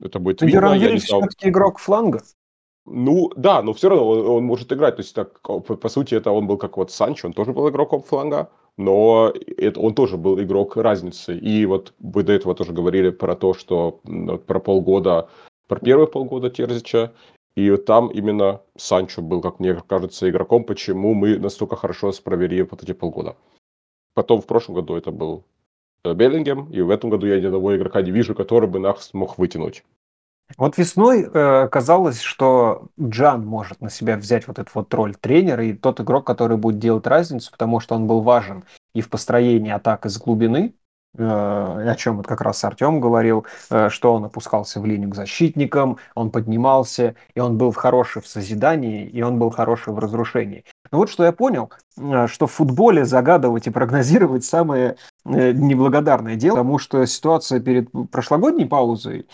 Это 0.00 0.18
будет 0.18 0.42
видно. 0.42 0.56
Юран 0.56 0.98
все-таки 0.98 1.48
игрок 1.48 1.78
фланга. 1.78 2.22
Ну, 2.86 3.30
да, 3.36 3.62
но 3.62 3.72
все 3.72 3.88
равно 3.88 4.08
он, 4.08 4.26
он 4.26 4.44
может 4.44 4.72
играть. 4.72 4.96
То 4.96 5.02
есть, 5.02 5.14
так, 5.14 5.40
по, 5.40 5.60
по 5.60 5.88
сути, 5.88 6.14
это 6.14 6.30
он 6.30 6.46
был 6.46 6.56
как 6.56 6.76
вот 6.76 6.90
Санчо, 6.90 7.28
он 7.28 7.34
тоже 7.34 7.52
был 7.52 7.68
игроком 7.68 8.02
фланга 8.02 8.50
но 8.76 9.32
это, 9.56 9.80
он 9.80 9.94
тоже 9.94 10.16
был 10.16 10.40
игрок 10.40 10.76
разницы. 10.76 11.36
И 11.36 11.64
вот 11.66 11.94
вы 11.98 12.22
до 12.22 12.32
этого 12.32 12.54
тоже 12.54 12.72
говорили 12.72 13.10
про 13.10 13.34
то, 13.34 13.54
что 13.54 14.00
про 14.46 14.60
полгода, 14.60 15.28
про 15.66 15.80
первые 15.80 16.06
полгода 16.06 16.50
Терзича, 16.50 17.12
и 17.54 17.74
там 17.76 18.08
именно 18.08 18.60
Санчо 18.76 19.22
был, 19.22 19.40
как 19.40 19.60
мне 19.60 19.74
кажется, 19.86 20.28
игроком, 20.28 20.64
почему 20.64 21.14
мы 21.14 21.38
настолько 21.38 21.76
хорошо 21.76 22.12
справили 22.12 22.60
вот 22.62 22.82
эти 22.82 22.92
полгода. 22.92 23.36
Потом 24.14 24.42
в 24.42 24.46
прошлом 24.46 24.74
году 24.74 24.94
это 24.94 25.10
был 25.10 25.44
э, 26.04 26.12
Беллингем, 26.12 26.70
и 26.70 26.82
в 26.82 26.90
этом 26.90 27.10
году 27.10 27.26
я 27.26 27.40
ни 27.40 27.46
одного 27.46 27.74
игрока 27.76 28.02
не 28.02 28.10
вижу, 28.10 28.34
который 28.34 28.68
бы 28.68 28.78
нас 28.78 29.14
мог 29.14 29.38
вытянуть. 29.38 29.84
Вот 30.56 30.78
весной 30.78 31.28
э, 31.32 31.68
казалось, 31.68 32.20
что 32.20 32.88
Джан 33.00 33.44
может 33.44 33.80
на 33.80 33.90
себя 33.90 34.16
взять 34.16 34.46
вот 34.46 34.58
эту 34.58 34.70
вот 34.74 34.94
роль 34.94 35.14
тренера 35.14 35.64
и 35.64 35.72
тот 35.72 36.00
игрок, 36.00 36.26
который 36.26 36.56
будет 36.56 36.78
делать 36.78 37.06
разницу, 37.06 37.50
потому 37.50 37.80
что 37.80 37.94
он 37.96 38.06
был 38.06 38.20
важен 38.20 38.64
и 38.94 39.00
в 39.00 39.10
построении 39.10 39.72
атак 39.72 40.06
из 40.06 40.18
глубины, 40.18 40.74
э, 41.18 41.22
о 41.22 41.94
чем 41.96 42.18
вот 42.18 42.28
как 42.28 42.40
раз 42.40 42.62
Артем 42.64 43.00
говорил, 43.00 43.44
э, 43.70 43.88
что 43.90 44.14
он 44.14 44.24
опускался 44.24 44.80
в 44.80 44.86
линию 44.86 45.10
к 45.10 45.16
защитникам, 45.16 45.98
он 46.14 46.30
поднимался, 46.30 47.16
и 47.34 47.40
он 47.40 47.58
был 47.58 47.72
хороший 47.72 48.22
в 48.22 48.28
созидании, 48.28 49.04
и 49.04 49.22
он 49.22 49.38
был 49.38 49.50
хороший 49.50 49.92
в 49.92 49.98
разрушении. 49.98 50.64
Но 50.92 50.98
вот 50.98 51.10
что 51.10 51.24
я 51.24 51.32
понял, 51.32 51.72
э, 51.98 52.28
что 52.28 52.46
в 52.46 52.52
футболе 52.52 53.04
загадывать 53.04 53.66
и 53.66 53.70
прогнозировать 53.70 54.44
самое 54.44 54.96
э, 55.24 55.50
неблагодарное 55.50 56.36
дело, 56.36 56.56
потому 56.56 56.78
что 56.78 57.04
ситуация 57.04 57.58
перед 57.58 57.90
прошлогодней 58.12 58.66
паузой 58.66 59.26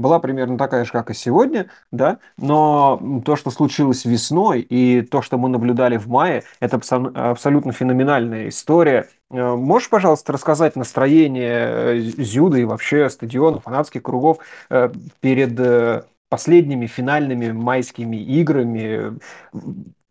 была 0.00 0.18
примерно 0.18 0.58
такая 0.58 0.84
же, 0.84 0.92
как 0.92 1.10
и 1.10 1.14
сегодня, 1.14 1.66
да, 1.92 2.18
но 2.36 3.22
то, 3.24 3.36
что 3.36 3.50
случилось 3.50 4.04
весной 4.04 4.60
и 4.60 5.02
то, 5.02 5.22
что 5.22 5.38
мы 5.38 5.48
наблюдали 5.48 5.96
в 5.96 6.08
мае, 6.08 6.42
это 6.58 6.80
абсолютно 7.14 7.72
феноменальная 7.72 8.48
история. 8.48 9.08
Э, 9.30 9.54
можешь, 9.54 9.88
пожалуйста, 9.88 10.32
рассказать 10.32 10.76
настроение 10.76 11.98
э, 11.98 11.98
Зюда 12.00 12.58
и 12.58 12.64
вообще 12.64 13.08
стадиона, 13.10 13.60
фанатских 13.60 14.02
кругов 14.02 14.38
э, 14.70 14.90
перед 15.20 16.06
последними 16.28 16.86
финальными 16.86 17.52
майскими 17.52 18.16
играми? 18.16 19.18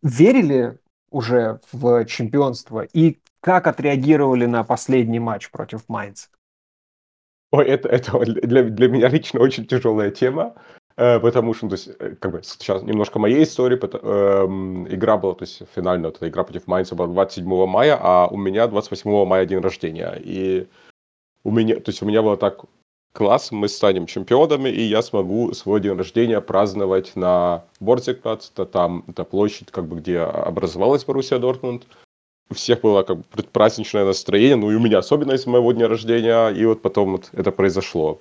Верили 0.02 0.78
уже 1.12 1.60
в 1.72 2.06
чемпионство 2.06 2.82
и 2.82 3.20
как 3.42 3.68
отреагировали 3.68 4.46
на 4.46 4.64
последний 4.64 5.20
матч 5.20 5.50
против 5.50 5.82
Майнца? 5.88 6.28
Ой, 7.52 7.66
это, 7.66 7.90
это 7.90 8.20
для, 8.20 8.64
для 8.64 8.88
меня 8.88 9.10
лично 9.10 9.40
очень 9.40 9.66
тяжелая 9.66 10.12
тема, 10.12 10.54
э, 10.98 11.20
потому 11.20 11.54
что, 11.54 11.66
ну, 11.66 11.70
то 11.72 11.76
есть, 11.76 11.90
э, 12.00 12.16
как 12.20 12.32
бы 12.32 12.42
сейчас 12.44 12.84
немножко 12.84 13.18
моей 13.18 13.44
истории, 13.44 13.76
потому, 13.76 14.04
э, 14.06 14.46
игра 14.94 15.18
была, 15.18 15.34
то 15.34 15.44
есть, 15.44 15.64
финальная, 15.76 16.10
вот 16.10 16.18
эта 16.18 16.30
игра 16.30 16.44
против 16.44 16.68
Майнца 16.68 16.96
была 16.96 17.08
27 17.08 17.66
мая, 17.66 17.98
а 18.00 18.28
у 18.28 18.38
меня 18.38 18.68
28 18.68 19.26
мая 19.26 19.46
день 19.46 19.60
рождения, 19.62 20.16
и 20.24 20.68
у 21.44 21.52
меня, 21.52 21.76
то 21.80 21.90
есть, 21.90 22.04
у 22.04 22.06
меня 22.06 22.22
было 22.22 22.38
так, 22.38 22.66
класс, 23.14 23.52
мы 23.52 23.68
станем 23.68 24.06
чемпионами, 24.06 24.70
и 24.70 24.82
я 24.84 25.02
смогу 25.02 25.52
свой 25.54 25.82
день 25.82 25.98
рождения 25.98 26.42
праздновать 26.42 27.16
на 27.16 27.64
Борзикплац, 27.80 28.52
это 28.52 28.66
там, 28.66 29.04
это 29.08 29.24
площадь, 29.24 29.72
как 29.72 29.88
бы, 29.88 29.98
где 30.00 30.20
образовалась 30.20 31.04
Боруссия 31.04 31.40
Дортмунд, 31.40 31.88
у 32.50 32.54
всех 32.54 32.82
было 32.82 33.04
как 33.04 33.18
бы 33.18 33.24
предпраздничное 33.32 34.06
настроение, 34.06 34.56
ну 34.56 34.72
и 34.72 34.76
у 34.76 34.80
меня 34.80 35.00
особенно 35.00 35.34
из 35.34 35.46
моего 35.46 35.72
дня 35.72 35.88
рождения, 35.88 36.50
и 36.50 36.66
вот 36.66 36.82
потом 36.82 37.12
вот 37.12 37.30
это 37.34 37.52
произошло. 37.52 38.20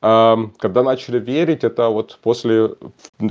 Когда 0.00 0.82
начали 0.82 1.18
верить, 1.18 1.62
это 1.62 1.90
вот 1.90 2.18
после 2.22 2.70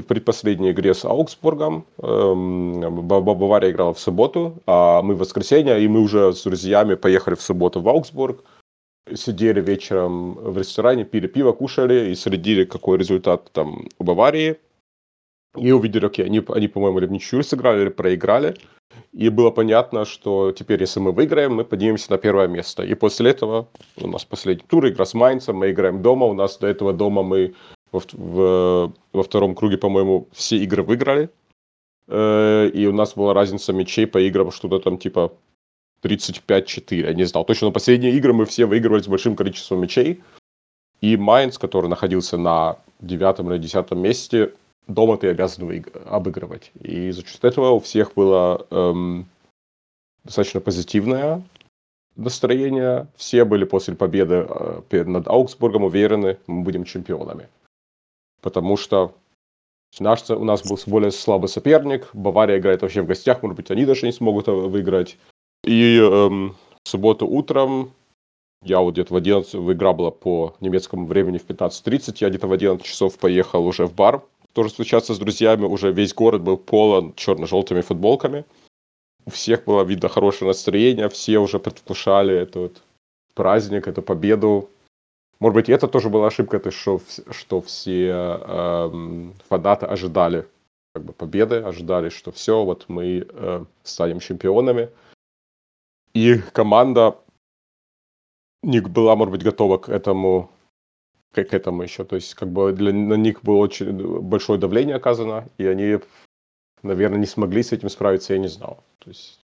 предпоследней 0.07 0.71
игре 0.71 0.93
с 0.93 1.03
Аугсбургом, 1.03 1.85
Бавария 1.97 3.71
играла 3.71 3.93
в 3.93 3.99
субботу, 3.99 4.61
а 4.67 5.01
мы 5.01 5.15
в 5.15 5.19
воскресенье, 5.19 5.83
и 5.83 5.87
мы 5.87 6.01
уже 6.01 6.31
с 6.31 6.43
друзьями 6.43 6.95
поехали 6.95 7.33
в 7.33 7.41
субботу 7.41 7.81
в 7.81 7.89
Аугсбург, 7.89 8.43
сидели 9.15 9.61
вечером 9.61 10.35
в 10.35 10.57
ресторане, 10.59 11.05
пили 11.05 11.25
пиво, 11.25 11.53
кушали 11.53 12.11
и 12.11 12.15
следили, 12.15 12.65
какой 12.65 12.99
результат 12.99 13.51
там 13.51 13.87
у 13.97 14.03
Баварии. 14.03 14.57
И 15.57 15.71
увидели, 15.71 16.05
окей, 16.05 16.25
они, 16.25 16.43
они 16.49 16.67
по-моему, 16.67 16.99
или 16.99 17.07
в 17.07 17.11
ничью 17.11 17.41
сыграли, 17.41 17.81
или 17.81 17.89
проиграли. 17.89 18.55
И 19.11 19.29
было 19.29 19.49
понятно, 19.49 20.05
что 20.05 20.51
теперь, 20.51 20.81
если 20.81 20.99
мы 20.99 21.11
выиграем, 21.11 21.55
мы 21.55 21.65
поднимемся 21.65 22.11
на 22.11 22.17
первое 22.17 22.47
место. 22.47 22.83
И 22.83 22.93
после 22.93 23.31
этого 23.31 23.67
у 23.97 24.07
нас 24.07 24.23
последний 24.23 24.65
тур, 24.67 24.87
игра 24.87 25.05
с 25.05 25.13
Майнцем, 25.13 25.57
мы 25.57 25.71
играем 25.71 26.01
дома. 26.01 26.27
У 26.27 26.33
нас 26.33 26.57
до 26.57 26.67
этого 26.67 26.93
дома 26.93 27.23
мы 27.23 27.55
во, 27.91 28.01
в, 28.11 28.93
во 29.13 29.23
втором 29.23 29.55
круге, 29.55 29.77
по-моему, 29.77 30.27
все 30.31 30.57
игры 30.57 30.83
выиграли. 30.83 31.29
Э, 32.07 32.69
и 32.71 32.85
у 32.85 32.93
нас 32.93 33.15
была 33.15 33.33
разница 33.33 33.73
мячей 33.73 34.05
по 34.05 34.19
играм 34.19 34.51
что-то 34.51 34.79
там 34.79 34.97
типа 34.97 35.33
35-4, 36.03 36.95
я 36.95 37.13
не 37.13 37.23
знал. 37.23 37.45
Точно, 37.45 37.67
но 37.67 37.73
последние 37.73 38.13
игры 38.13 38.33
мы 38.33 38.45
все 38.45 38.65
выигрывали 38.65 39.01
с 39.01 39.07
большим 39.07 39.35
количеством 39.35 39.81
мячей. 39.81 40.21
И 41.01 41.17
Майнц, 41.17 41.57
который 41.57 41.89
находился 41.89 42.37
на 42.37 42.77
девятом 42.99 43.51
или 43.51 43.57
десятом 43.57 44.01
месте, 44.01 44.53
дома 44.89 45.17
ты 45.17 45.28
обязан 45.30 45.86
обыгрывать. 46.06 46.71
И 46.82 47.12
за 47.12 47.25
счет 47.25 47.43
этого 47.45 47.71
у 47.71 47.80
всех 47.80 48.13
было 48.15 48.65
эм, 48.71 49.28
достаточно 50.23 50.60
позитивное 50.60 51.43
настроение. 52.15 53.08
Все 53.15 53.45
были 53.45 53.63
после 53.63 53.95
победы 53.95 54.45
э, 54.49 55.04
над 55.04 55.28
Аугсбургом 55.28 55.84
уверены, 55.84 56.38
мы 56.47 56.63
будем 56.63 56.84
чемпионами. 56.84 57.47
Потому 58.41 58.78
что 58.78 59.13
наш, 59.99 60.30
у 60.30 60.43
нас 60.43 60.67
был 60.67 60.78
более 60.88 61.12
слабый 61.12 61.49
соперник. 61.49 62.10
Бавария 62.13 62.58
играет 62.58 62.82
вообще 62.82 63.02
в 63.02 63.08
гостях, 63.08 63.43
может 63.43 63.56
быть, 63.56 63.71
они 63.71 63.86
даже 63.86 64.06
не 64.06 64.12
смогут 64.12 64.47
э, 64.47 64.52
выиграть. 64.52 65.17
И 65.63 65.97
эм, 65.97 66.56
в 66.84 66.89
субботу 66.89 67.28
утром 67.28 67.91
я 68.63 68.80
вот 68.82 68.93
где-то 68.93 69.13
в 69.13 69.17
11, 69.17 69.56
игра 69.56 69.93
была 69.93 70.12
по 70.12 70.56
немецкому 70.60 71.06
времени 71.06 71.38
в 71.38 71.45
15.30, 71.45 72.17
я 72.19 72.30
где-то 72.30 72.47
в 72.47 72.52
11 72.52 72.86
часов 72.86 73.17
поехал 73.17 73.65
уже 73.65 73.86
в 73.86 73.93
бар, 73.93 74.21
тоже 74.53 74.69
встречаться 74.69 75.13
с 75.13 75.19
друзьями, 75.19 75.65
уже 75.65 75.91
весь 75.91 76.13
город 76.13 76.41
был 76.41 76.57
полон 76.57 77.13
черно-желтыми 77.15 77.81
футболками. 77.81 78.45
У 79.25 79.31
всех 79.31 79.65
было 79.65 79.83
видно 79.83 80.09
хорошее 80.09 80.47
настроение, 80.47 81.09
все 81.09 81.39
уже 81.39 81.59
предвкушали 81.59 82.35
этот 82.35 82.81
праздник, 83.35 83.88
эту 83.88 84.01
победу. 84.01 84.69
Может 85.39 85.55
быть, 85.55 85.69
это 85.69 85.88
тоже 85.88 86.09
была 86.09 86.27
ошибка, 86.27 86.59
то, 86.59 86.71
что, 86.71 86.99
что 87.31 87.62
все 87.62 88.07
эм, 88.09 89.33
фанаты 89.47 89.85
ожидали 89.85 90.47
как 90.93 91.05
бы, 91.05 91.13
победы, 91.13 91.57
ожидали, 91.57 92.09
что 92.09 92.31
все, 92.31 92.63
вот 92.65 92.85
мы 92.88 93.27
э, 93.29 93.65
станем 93.83 94.19
чемпионами. 94.19 94.89
И 96.13 96.39
команда 96.53 97.15
не 98.63 98.81
была, 98.81 99.15
может 99.15 99.31
быть, 99.31 99.43
готова 99.43 99.77
к 99.77 99.89
этому 99.89 100.49
к, 101.33 101.43
к 101.43 101.53
этому 101.53 101.83
еще. 101.83 102.03
То 102.03 102.15
есть, 102.15 102.33
как 102.35 102.49
бы 102.49 102.71
для, 102.73 102.93
на 102.93 103.15
них 103.15 103.43
было 103.43 103.57
очень 103.57 104.21
большое 104.21 104.59
давление 104.59 104.95
оказано, 104.95 105.47
и 105.57 105.65
они, 105.65 105.99
наверное, 106.83 107.19
не 107.19 107.25
смогли 107.25 107.63
с 107.63 107.71
этим 107.71 107.89
справиться, 107.89 108.33
я 108.33 108.39
не 108.39 108.47
знал. 108.47 108.83
То 108.99 109.09
есть, 109.09 109.41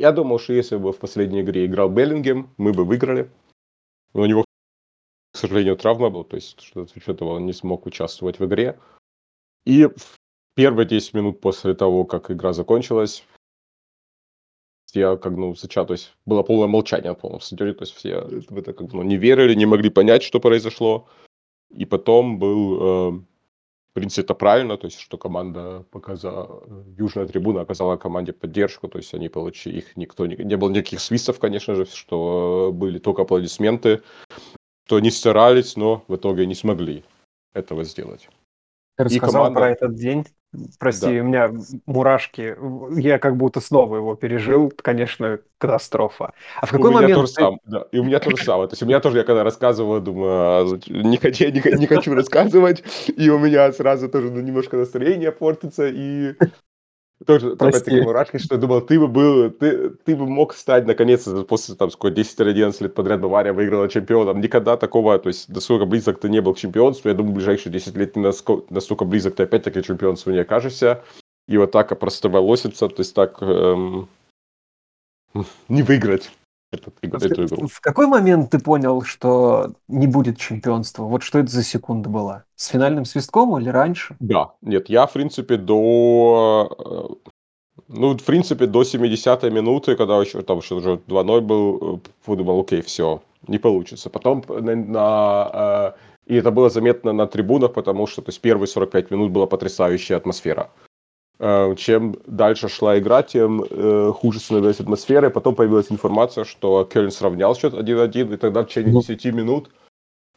Я 0.00 0.12
думал, 0.12 0.38
что 0.38 0.52
если 0.54 0.76
бы 0.76 0.92
в 0.92 0.98
последней 0.98 1.42
игре 1.42 1.66
играл 1.66 1.90
Беллингем, 1.90 2.50
мы 2.56 2.72
бы 2.72 2.84
выиграли. 2.84 3.30
Но 4.14 4.22
у 4.22 4.26
него, 4.26 4.44
к 5.32 5.36
сожалению, 5.36 5.76
травма 5.76 6.10
была, 6.10 6.24
то 6.24 6.36
есть 6.36 6.60
что 6.60 6.86
за 6.86 6.94
счет 6.94 7.08
этого 7.16 7.34
он 7.34 7.46
не 7.46 7.52
смог 7.52 7.86
участвовать 7.86 8.38
в 8.38 8.44
игре. 8.46 8.78
И 9.66 9.86
в 9.86 10.16
первые 10.54 10.86
10 10.86 11.14
минут 11.14 11.40
после 11.40 11.74
того, 11.74 12.04
как 12.04 12.30
игра 12.30 12.52
закончилась, 12.52 13.24
я 14.96 15.16
как 15.16 15.32
ну 15.32 15.54
сначала, 15.54 15.86
то 15.86 15.92
есть 15.92 16.14
было 16.26 16.42
полное 16.42 16.68
молчание 16.68 17.14
полном 17.14 17.40
стадионе, 17.40 17.74
то 17.74 17.82
есть 17.82 17.94
все 17.94 18.20
в 18.22 18.58
это 18.58 18.72
как 18.72 18.88
бы 18.88 18.96
ну, 18.96 19.02
не 19.02 19.16
верили, 19.16 19.54
не 19.54 19.66
могли 19.66 19.90
понять, 19.90 20.22
что 20.22 20.40
произошло. 20.40 21.08
И 21.70 21.84
потом 21.84 22.38
был, 22.38 22.76
э, 22.76 23.10
в 23.10 23.92
принципе, 23.94 24.22
это 24.22 24.34
правильно, 24.34 24.76
то 24.76 24.86
есть 24.86 25.00
что 25.00 25.18
команда 25.18 25.84
показала, 25.90 26.62
Южная 26.96 27.26
трибуна 27.26 27.62
оказала 27.62 27.96
команде 27.96 28.32
поддержку, 28.32 28.88
то 28.88 28.98
есть 28.98 29.12
они 29.14 29.28
получили, 29.28 29.78
их 29.78 29.96
никто, 29.96 30.26
не, 30.26 30.36
не 30.36 30.56
было 30.56 30.70
никаких 30.70 31.00
свистов, 31.00 31.38
конечно 31.40 31.74
же, 31.74 31.86
что 31.86 32.70
были 32.72 32.98
только 32.98 33.22
аплодисменты, 33.22 34.02
что 34.86 34.96
они 34.96 35.10
старались, 35.10 35.76
но 35.76 36.04
в 36.08 36.16
итоге 36.16 36.46
не 36.46 36.54
смогли 36.54 37.04
этого 37.54 37.84
сделать. 37.84 38.28
Ты 38.96 39.04
рассказал 39.04 39.44
команда... 39.44 39.60
про 39.60 39.70
этот 39.70 39.94
день. 39.94 40.24
Прости, 40.78 41.06
да. 41.06 41.22
у 41.22 41.24
меня 41.24 41.52
мурашки. 41.86 42.56
Я 42.98 43.18
как 43.18 43.36
будто 43.36 43.60
снова 43.60 43.96
его 43.96 44.14
пережил. 44.14 44.72
Конечно, 44.82 45.38
катастрофа. 45.58 46.32
А 46.60 46.66
в 46.66 46.70
какой 46.70 46.90
у 46.90 46.92
момент... 46.92 47.10
Меня 47.10 47.16
тоже 47.16 47.32
ты... 47.32 47.40
сам, 47.40 47.58
да. 47.64 47.86
И 47.92 47.98
у 47.98 48.04
меня 48.04 48.20
тоже 48.20 48.36
самое. 48.38 48.68
То 48.68 48.74
есть 48.74 48.82
у 48.82 48.86
меня 48.86 49.00
тоже, 49.00 49.18
я 49.18 49.24
когда 49.24 49.44
рассказываю, 49.44 50.00
думаю, 50.00 50.32
а, 50.32 50.78
не 50.88 51.16
хочу, 51.16 51.46
не, 51.46 51.78
не 51.78 51.86
хочу 51.86 52.14
рассказывать, 52.14 52.82
и 53.16 53.28
у 53.30 53.38
меня 53.38 53.72
сразу 53.72 54.08
тоже 54.08 54.30
ну, 54.30 54.40
немножко 54.40 54.76
настроение 54.76 55.32
портится, 55.32 55.88
и 55.88 56.34
тоже 57.26 57.52
опять-таки 57.52 58.00
мурашки, 58.00 58.38
что 58.38 58.56
я 58.56 58.60
думал, 58.60 58.80
ты 58.80 58.98
бы 58.98 59.08
был, 59.08 59.50
ты, 59.50 59.90
ты 59.90 60.16
бы 60.16 60.26
мог 60.26 60.54
стать 60.54 60.86
наконец 60.86 61.28
после 61.48 61.74
там 61.74 61.90
сколько 61.90 62.20
10-11 62.20 62.82
лет 62.82 62.94
подряд 62.94 63.20
Бавария 63.20 63.52
выиграла 63.52 63.88
чемпионом. 63.88 64.40
Никогда 64.40 64.76
такого, 64.76 65.18
то 65.18 65.28
есть 65.28 65.48
настолько 65.48 65.86
близок 65.86 66.20
ты 66.20 66.28
не 66.28 66.40
был 66.40 66.54
к 66.54 66.58
чемпионству. 66.58 67.08
Я 67.08 67.14
думаю, 67.14 67.32
в 67.32 67.36
ближайшие 67.36 67.72
10 67.72 67.96
лет 67.96 68.16
не 68.16 68.22
настолько, 68.22 68.72
настолько 68.72 69.04
близок 69.04 69.36
ты 69.36 69.44
опять-таки 69.44 69.80
к 69.80 69.86
чемпионству 69.86 70.32
не 70.32 70.38
окажешься. 70.38 71.02
И 71.46 71.56
вот 71.56 71.70
так 71.72 71.98
просто 71.98 72.28
волосится, 72.28 72.88
то 72.88 73.00
есть 73.00 73.14
так 73.14 73.40
эм, 73.42 74.08
не 75.68 75.82
выиграть. 75.82 76.30
Этот, 76.74 76.94
в, 77.00 77.24
эту 77.24 77.44
игру. 77.46 77.66
в 77.68 77.80
какой 77.80 78.06
момент 78.06 78.50
ты 78.50 78.58
понял, 78.58 79.02
что 79.02 79.72
не 79.88 80.06
будет 80.06 80.38
чемпионства? 80.38 81.04
Вот 81.04 81.22
что 81.22 81.38
это 81.38 81.50
за 81.50 81.62
секунда 81.62 82.08
была? 82.08 82.44
С 82.56 82.68
финальным 82.68 83.04
свистком 83.04 83.58
или 83.58 83.68
раньше? 83.68 84.16
Да, 84.20 84.52
нет, 84.62 84.88
я, 84.88 85.06
в 85.06 85.12
принципе, 85.12 85.56
до... 85.56 86.68
Э, 86.78 87.30
ну, 87.88 88.16
в 88.16 88.24
принципе, 88.24 88.66
до 88.66 88.82
70-й 88.82 89.50
минуты, 89.50 89.96
когда 89.96 90.20
еще 90.20 90.42
там 90.42 90.62
что 90.62 90.76
уже 90.76 90.94
2-0 91.06 91.40
был, 91.40 92.00
э, 92.26 92.36
думал, 92.36 92.60
окей, 92.60 92.82
все, 92.82 93.22
не 93.46 93.58
получится. 93.58 94.10
Потом 94.10 94.44
на, 94.48 94.74
на 94.74 95.50
э, 95.52 95.92
и 96.26 96.36
это 96.36 96.50
было 96.50 96.70
заметно 96.70 97.12
на 97.12 97.26
трибунах, 97.26 97.74
потому 97.74 98.06
что 98.06 98.22
то 98.22 98.30
есть, 98.30 98.40
первые 98.40 98.66
45 98.66 99.10
минут 99.10 99.30
была 99.30 99.46
потрясающая 99.46 100.16
атмосфера. 100.16 100.70
Э, 101.40 101.74
чем 101.76 102.16
дальше 102.26 102.68
шла 102.68 102.98
игра, 102.98 103.22
тем 103.22 103.64
э, 103.68 104.12
хуже 104.14 104.40
становилась 104.40 104.80
атмосфера. 104.80 105.28
И 105.28 105.32
потом 105.32 105.54
появилась 105.54 105.90
информация, 105.90 106.44
что 106.44 106.84
Кельн 106.84 107.10
сравнял 107.10 107.56
счет 107.56 107.74
1-1, 107.74 108.34
и 108.34 108.36
тогда 108.36 108.62
в 108.62 108.66
течение 108.66 108.92
10 108.92 109.24
минут 109.34 109.70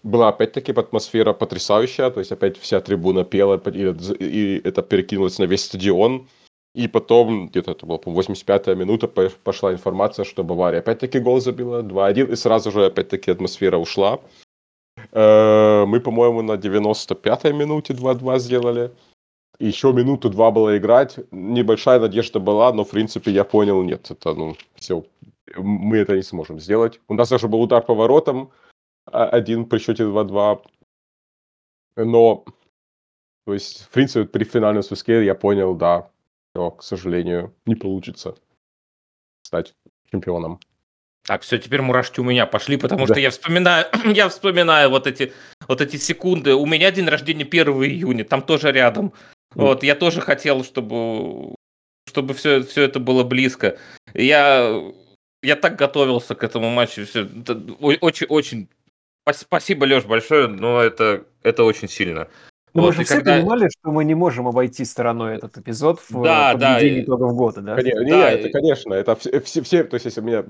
была 0.03 0.29
опять-таки 0.29 0.71
атмосфера 0.71 1.33
потрясающая, 1.33 2.09
то 2.09 2.19
есть 2.19 2.31
опять 2.31 2.57
вся 2.57 2.79
трибуна 2.79 3.23
пела, 3.23 3.57
и, 3.57 4.61
это 4.63 4.81
перекинулось 4.81 5.39
на 5.39 5.45
весь 5.45 5.65
стадион. 5.65 6.27
И 6.73 6.87
потом, 6.87 7.47
где-то 7.47 7.71
это 7.71 7.85
было, 7.85 7.97
по 7.97 8.09
85-я 8.09 8.75
минута, 8.75 9.07
пошла 9.07 9.73
информация, 9.73 10.25
что 10.25 10.43
Бавария 10.43 10.79
опять-таки 10.79 11.19
гол 11.19 11.41
забила 11.41 11.81
2-1, 11.81 12.31
и 12.31 12.35
сразу 12.35 12.71
же 12.71 12.85
опять-таки 12.85 13.31
атмосфера 13.31 13.77
ушла. 13.77 14.19
Э, 15.11 15.85
мы, 15.87 15.99
по-моему, 15.99 16.41
на 16.43 16.53
95-й 16.53 17.53
минуте 17.53 17.93
2-2 17.93 18.39
сделали 18.39 18.91
еще 19.59 19.91
минуту-два 19.93 20.51
было 20.51 20.77
играть. 20.77 21.17
Небольшая 21.31 21.99
надежда 21.99 22.39
была, 22.39 22.71
но, 22.73 22.83
в 22.83 22.89
принципе, 22.89 23.31
я 23.31 23.43
понял, 23.43 23.81
нет, 23.83 24.11
это, 24.11 24.33
ну, 24.33 24.55
все, 24.75 25.05
мы 25.55 25.97
это 25.97 26.15
не 26.15 26.23
сможем 26.23 26.59
сделать. 26.59 26.99
У 27.07 27.13
нас 27.13 27.29
даже 27.29 27.47
был 27.47 27.61
удар 27.61 27.83
по 27.83 27.95
воротам, 27.95 28.51
а, 29.05 29.27
один 29.27 29.65
при 29.65 29.79
счете 29.79 30.03
2-2. 30.03 30.63
Но, 31.97 32.45
то 33.45 33.53
есть, 33.53 33.83
в 33.83 33.89
принципе, 33.89 34.25
при 34.25 34.43
финальном 34.43 34.83
свистке 34.83 35.25
я 35.25 35.35
понял, 35.35 35.75
да, 35.75 36.09
все, 36.53 36.71
к 36.71 36.83
сожалению, 36.83 37.53
не 37.65 37.75
получится 37.75 38.35
стать 39.43 39.73
чемпионом. 40.11 40.59
Так, 41.23 41.41
все, 41.41 41.57
теперь 41.57 41.81
мурашки 41.81 42.21
у 42.21 42.23
меня 42.23 42.45
пошли, 42.45 42.77
потому 42.77 43.05
да. 43.05 43.13
что 43.13 43.19
я 43.19 43.31
вспоминаю, 43.31 43.85
я 44.13 44.29
вспоминаю 44.29 44.89
вот 44.89 45.07
эти, 45.07 45.33
вот 45.67 45.81
эти 45.81 45.97
секунды. 45.97 46.53
У 46.53 46.65
меня 46.65 46.91
день 46.91 47.07
рождения 47.07 47.43
1 47.43 47.67
июня, 47.83 48.23
там 48.23 48.41
тоже 48.41 48.71
рядом. 48.71 49.11
Вот, 49.55 49.83
я 49.83 49.95
тоже 49.95 50.21
хотел, 50.21 50.63
чтобы, 50.63 51.55
чтобы 52.07 52.33
все, 52.33 52.61
все 52.61 52.83
это 52.83 52.99
было 52.99 53.23
близко. 53.23 53.77
Я, 54.13 54.81
я 55.41 55.55
так 55.55 55.75
готовился 55.75 56.35
к 56.35 56.43
этому 56.43 56.69
матчу. 56.69 57.05
Все, 57.05 57.27
очень, 57.79 58.27
очень. 58.27 58.69
Спасибо, 59.29 59.85
Леш, 59.85 60.05
большое, 60.05 60.47
но 60.47 60.81
это, 60.81 61.25
это 61.43 61.63
очень 61.63 61.89
сильно. 61.89 62.27
Ну, 62.73 62.83
вот, 62.83 62.89
мы 62.89 62.93
же 62.95 63.03
все 63.05 63.15
когда... 63.15 63.37
понимали, 63.37 63.69
что 63.69 63.91
мы 63.91 64.05
не 64.05 64.13
можем 64.13 64.47
обойти 64.47 64.85
стороной 64.85 65.37
этот 65.37 65.57
эпизод 65.57 65.99
в 66.09 66.23
да, 66.23 66.53
подведении 66.53 66.99
да, 66.99 67.05
итогов 67.05 67.35
года, 67.35 67.61
да? 67.61 67.75
Конечно, 67.75 68.05
да, 68.05 68.29
это, 68.29 68.49
конечно, 68.49 68.93
это 68.93 69.15
все, 69.15 69.39
все, 69.41 69.61
все, 69.63 69.83
то 69.83 69.95
есть 69.95 70.05
если 70.05 70.21
меня 70.21 70.43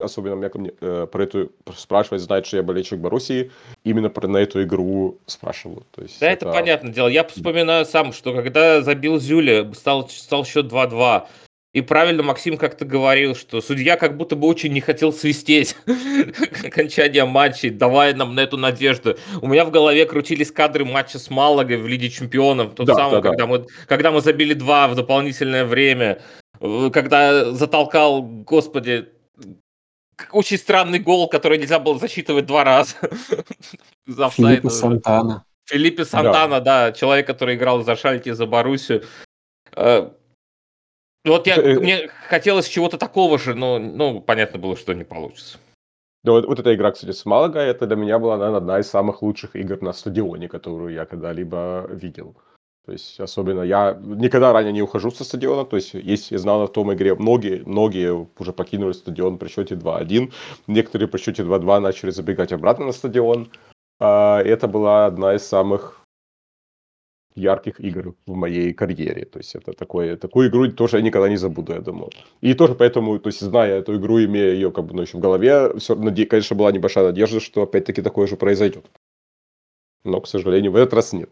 особенно 0.00 0.34
меня 0.34 0.50
мне, 0.54 0.72
э, 0.80 1.06
про 1.10 1.22
эту 1.22 1.52
спрашивать, 1.76 2.22
знает, 2.22 2.46
что 2.46 2.56
я 2.56 2.62
болельщик 2.62 2.98
Боруссии, 2.98 3.50
именно 3.84 4.10
про, 4.10 4.28
на 4.28 4.38
эту 4.38 4.62
игру 4.62 5.18
спрашивал. 5.26 5.84
То 5.92 6.02
есть 6.02 6.20
да, 6.20 6.30
это... 6.30 6.46
это 6.46 6.54
понятное 6.54 6.92
дело. 6.92 7.08
Я 7.08 7.24
вспоминаю 7.24 7.84
сам, 7.84 8.12
что 8.12 8.34
когда 8.34 8.82
забил 8.82 9.18
Зюля, 9.18 9.72
стал, 9.74 10.08
стал 10.08 10.44
счет 10.44 10.66
2-2, 10.66 11.26
и 11.72 11.82
правильно 11.82 12.24
Максим 12.24 12.56
как-то 12.56 12.84
говорил, 12.84 13.36
что 13.36 13.60
судья 13.60 13.96
как 13.96 14.16
будто 14.16 14.34
бы 14.34 14.48
очень 14.48 14.72
не 14.72 14.80
хотел 14.80 15.12
свистеть 15.12 15.76
окончание 16.64 17.24
матча, 17.24 17.70
давая 17.70 18.12
нам 18.12 18.34
на 18.34 18.40
эту 18.40 18.56
надежду. 18.56 19.16
У 19.40 19.46
меня 19.46 19.64
в 19.64 19.70
голове 19.70 20.04
крутились 20.04 20.50
кадры 20.50 20.84
матча 20.84 21.20
с 21.20 21.30
Малагой 21.30 21.76
в 21.76 21.86
Лиге 21.86 22.10
Чемпионов, 22.10 22.74
тот 22.74 22.86
да, 22.86 22.94
самый, 22.94 23.22
да, 23.22 23.22
когда, 23.22 23.44
да. 23.44 23.46
Мы, 23.46 23.66
когда 23.86 24.10
мы 24.10 24.20
забили 24.20 24.54
два 24.54 24.88
в 24.88 24.96
дополнительное 24.96 25.64
время, 25.64 26.20
э, 26.60 26.90
когда 26.92 27.52
затолкал, 27.52 28.22
господи, 28.22 29.06
очень 30.32 30.58
странный 30.58 30.98
гол, 30.98 31.28
который 31.28 31.58
нельзя 31.58 31.78
было 31.78 31.98
засчитывать 31.98 32.46
два 32.46 32.64
раза. 32.64 32.94
Филиппе 34.06 34.70
Сантана. 34.70 35.44
Филиппе 35.66 36.04
Сантана, 36.04 36.60
да. 36.60 36.86
да, 36.86 36.92
человек, 36.92 37.26
который 37.26 37.54
играл 37.54 37.82
за 37.82 37.96
Шальки, 37.96 38.32
за 38.32 38.46
Боруссию. 38.46 39.04
Э, 39.76 40.10
вот 41.24 41.46
я, 41.46 41.56
э, 41.56 41.78
мне 41.78 42.08
хотелось 42.28 42.68
чего-то 42.68 42.98
такого 42.98 43.38
же, 43.38 43.54
но 43.54 43.78
ну, 43.78 44.20
понятно 44.20 44.58
было, 44.58 44.76
что 44.76 44.94
не 44.94 45.04
получится. 45.04 45.58
Да, 46.24 46.32
вот, 46.32 46.46
вот 46.46 46.58
эта 46.58 46.74
игра, 46.74 46.90
кстати, 46.90 47.12
с 47.12 47.24
Малага, 47.24 47.60
это 47.60 47.86
для 47.86 47.96
меня 47.96 48.18
была, 48.18 48.36
наверное, 48.36 48.58
одна 48.58 48.80
из 48.80 48.88
самых 48.88 49.22
лучших 49.22 49.56
игр 49.56 49.80
на 49.80 49.92
стадионе, 49.92 50.48
которую 50.48 50.92
я 50.92 51.06
когда-либо 51.06 51.86
видел. 51.90 52.36
То 52.86 52.92
есть, 52.92 53.20
особенно 53.20 53.62
я 53.62 53.98
никогда 54.02 54.52
ранее 54.52 54.72
не 54.72 54.82
ухожу 54.82 55.10
со 55.10 55.24
стадиона. 55.24 55.64
То 55.64 55.76
есть, 55.76 55.94
есть, 55.94 56.30
я 56.30 56.38
знал 56.38 56.60
на 56.60 56.68
том 56.68 56.92
игре, 56.94 57.14
многие, 57.14 57.62
многие 57.66 58.26
уже 58.38 58.52
покинули 58.52 58.92
стадион 58.92 59.38
при 59.38 59.48
счете 59.48 59.74
2-1. 59.74 60.32
Некоторые 60.66 61.08
при 61.08 61.18
счете 61.18 61.42
2-2 61.42 61.80
начали 61.80 62.10
забегать 62.10 62.52
обратно 62.52 62.86
на 62.86 62.92
стадион. 62.92 63.50
А, 63.98 64.40
это 64.40 64.66
была 64.66 65.06
одна 65.06 65.34
из 65.34 65.42
самых 65.42 66.00
ярких 67.34 67.80
игр 67.80 68.14
в 68.26 68.34
моей 68.34 68.72
карьере. 68.72 69.26
То 69.26 69.38
есть, 69.38 69.54
это 69.54 69.74
такое, 69.74 70.16
такую 70.16 70.48
игру 70.48 70.72
тоже 70.72 70.96
я 70.96 71.02
никогда 71.02 71.28
не 71.28 71.36
забуду, 71.36 71.74
я 71.74 71.80
думаю. 71.80 72.10
И 72.40 72.54
тоже 72.54 72.74
поэтому, 72.74 73.18
то 73.18 73.28
есть, 73.28 73.40
зная 73.40 73.78
эту 73.80 73.96
игру, 73.96 74.24
имея 74.24 74.52
ее 74.52 74.72
как 74.72 74.86
бы 74.86 74.94
ну, 74.94 75.02
еще 75.02 75.18
в 75.18 75.20
голове, 75.20 75.78
все, 75.78 75.94
конечно, 76.26 76.56
была 76.56 76.72
небольшая 76.72 77.04
надежда, 77.04 77.40
что 77.40 77.62
опять-таки 77.62 78.00
такое 78.00 78.26
же 78.26 78.36
произойдет. 78.36 78.86
Но, 80.04 80.20
к 80.22 80.26
сожалению, 80.26 80.72
в 80.72 80.76
этот 80.76 80.94
раз 80.94 81.12
нет. 81.12 81.30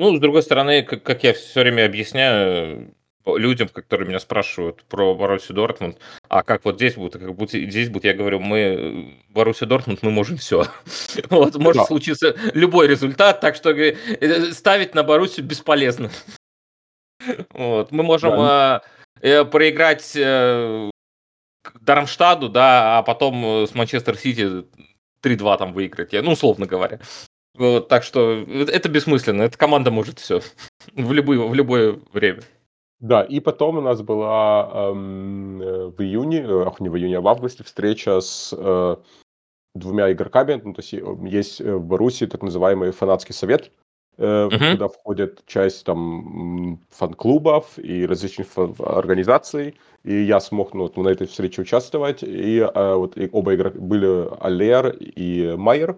Ну, 0.00 0.16
с 0.16 0.18
другой 0.18 0.42
стороны, 0.42 0.82
как, 0.82 1.02
как 1.02 1.24
я 1.24 1.34
все 1.34 1.60
время 1.60 1.84
объясняю 1.84 2.94
людям, 3.26 3.68
которые 3.68 4.08
меня 4.08 4.18
спрашивают 4.18 4.82
про 4.84 5.14
Боруссию 5.14 5.54
Дортмунд, 5.54 5.98
а 6.30 6.42
как 6.42 6.64
вот 6.64 6.76
здесь 6.76 6.94
будет, 6.94 7.20
как 7.20 7.34
будет 7.34 7.50
здесь 7.50 7.90
будет, 7.90 8.04
я 8.04 8.14
говорю, 8.14 8.40
мы 8.40 9.18
Боруссия 9.28 9.68
Дортмунд, 9.68 10.02
мы 10.02 10.10
можем 10.10 10.38
все. 10.38 10.64
Вот, 11.28 11.54
может 11.56 11.84
случиться 11.84 12.34
любой 12.54 12.88
результат, 12.88 13.42
так 13.42 13.56
что 13.56 13.72
э, 13.72 14.52
ставить 14.52 14.94
на 14.94 15.02
Боруссию 15.02 15.44
бесполезно. 15.44 16.10
Вот, 17.50 17.92
мы 17.92 18.02
можем 18.02 18.38
да. 18.38 18.80
э, 19.20 19.44
проиграть 19.44 20.12
э, 20.16 20.88
Дармштаду, 21.78 22.48
да, 22.48 22.96
а 22.96 23.02
потом 23.02 23.44
э, 23.44 23.66
с 23.66 23.74
Манчестер 23.74 24.16
Сити 24.16 24.64
3-2 25.22 25.58
там 25.58 25.74
выиграть, 25.74 26.14
ну, 26.14 26.32
условно 26.32 26.64
говоря. 26.64 27.00
Вот, 27.58 27.88
так 27.88 28.04
что 28.04 28.44
это 28.48 28.88
бессмысленно. 28.88 29.42
Эта 29.42 29.58
команда 29.58 29.90
может 29.90 30.18
все 30.18 30.40
в 30.94 31.12
любое, 31.12 31.38
в 31.40 31.54
любое 31.54 31.98
время. 32.12 32.42
Да, 33.00 33.22
и 33.22 33.40
потом 33.40 33.78
у 33.78 33.80
нас 33.80 34.02
была 34.02 34.70
эм, 34.72 35.62
э, 35.62 35.86
в 35.86 36.02
июне, 36.02 36.42
э, 36.42 36.64
ах, 36.66 36.80
не 36.80 36.90
в 36.90 36.96
июне, 36.96 37.16
а 37.18 37.20
в 37.22 37.28
августе 37.28 37.64
встреча 37.64 38.20
с 38.20 38.54
э, 38.56 38.96
двумя 39.74 40.12
игроками. 40.12 40.60
Ну, 40.62 40.74
то 40.74 40.82
есть 40.82 40.92
э, 40.94 41.02
есть 41.26 41.60
в 41.60 41.80
Баруси 41.80 42.26
так 42.26 42.42
называемый 42.42 42.90
фанатский 42.92 43.34
совет, 43.34 43.72
э, 44.18 44.48
Мгм. 44.52 44.72
куда 44.72 44.88
входит 44.88 45.42
часть 45.46 45.84
там 45.86 46.78
фан-клубов 46.90 47.78
и 47.78 48.04
различных 48.04 48.48
фан- 48.48 48.76
организаций. 48.78 49.76
И 50.04 50.14
я 50.22 50.38
смог 50.38 50.74
ну, 50.74 50.92
на 50.94 51.08
этой 51.08 51.26
встрече 51.26 51.62
участвовать. 51.62 52.22
И 52.22 52.58
э, 52.58 52.94
вот 52.94 53.16
и 53.16 53.30
оба 53.32 53.54
игрока 53.54 53.78
были 53.78 54.28
Алер 54.44 54.88
и 54.88 55.54
Майер 55.56 55.96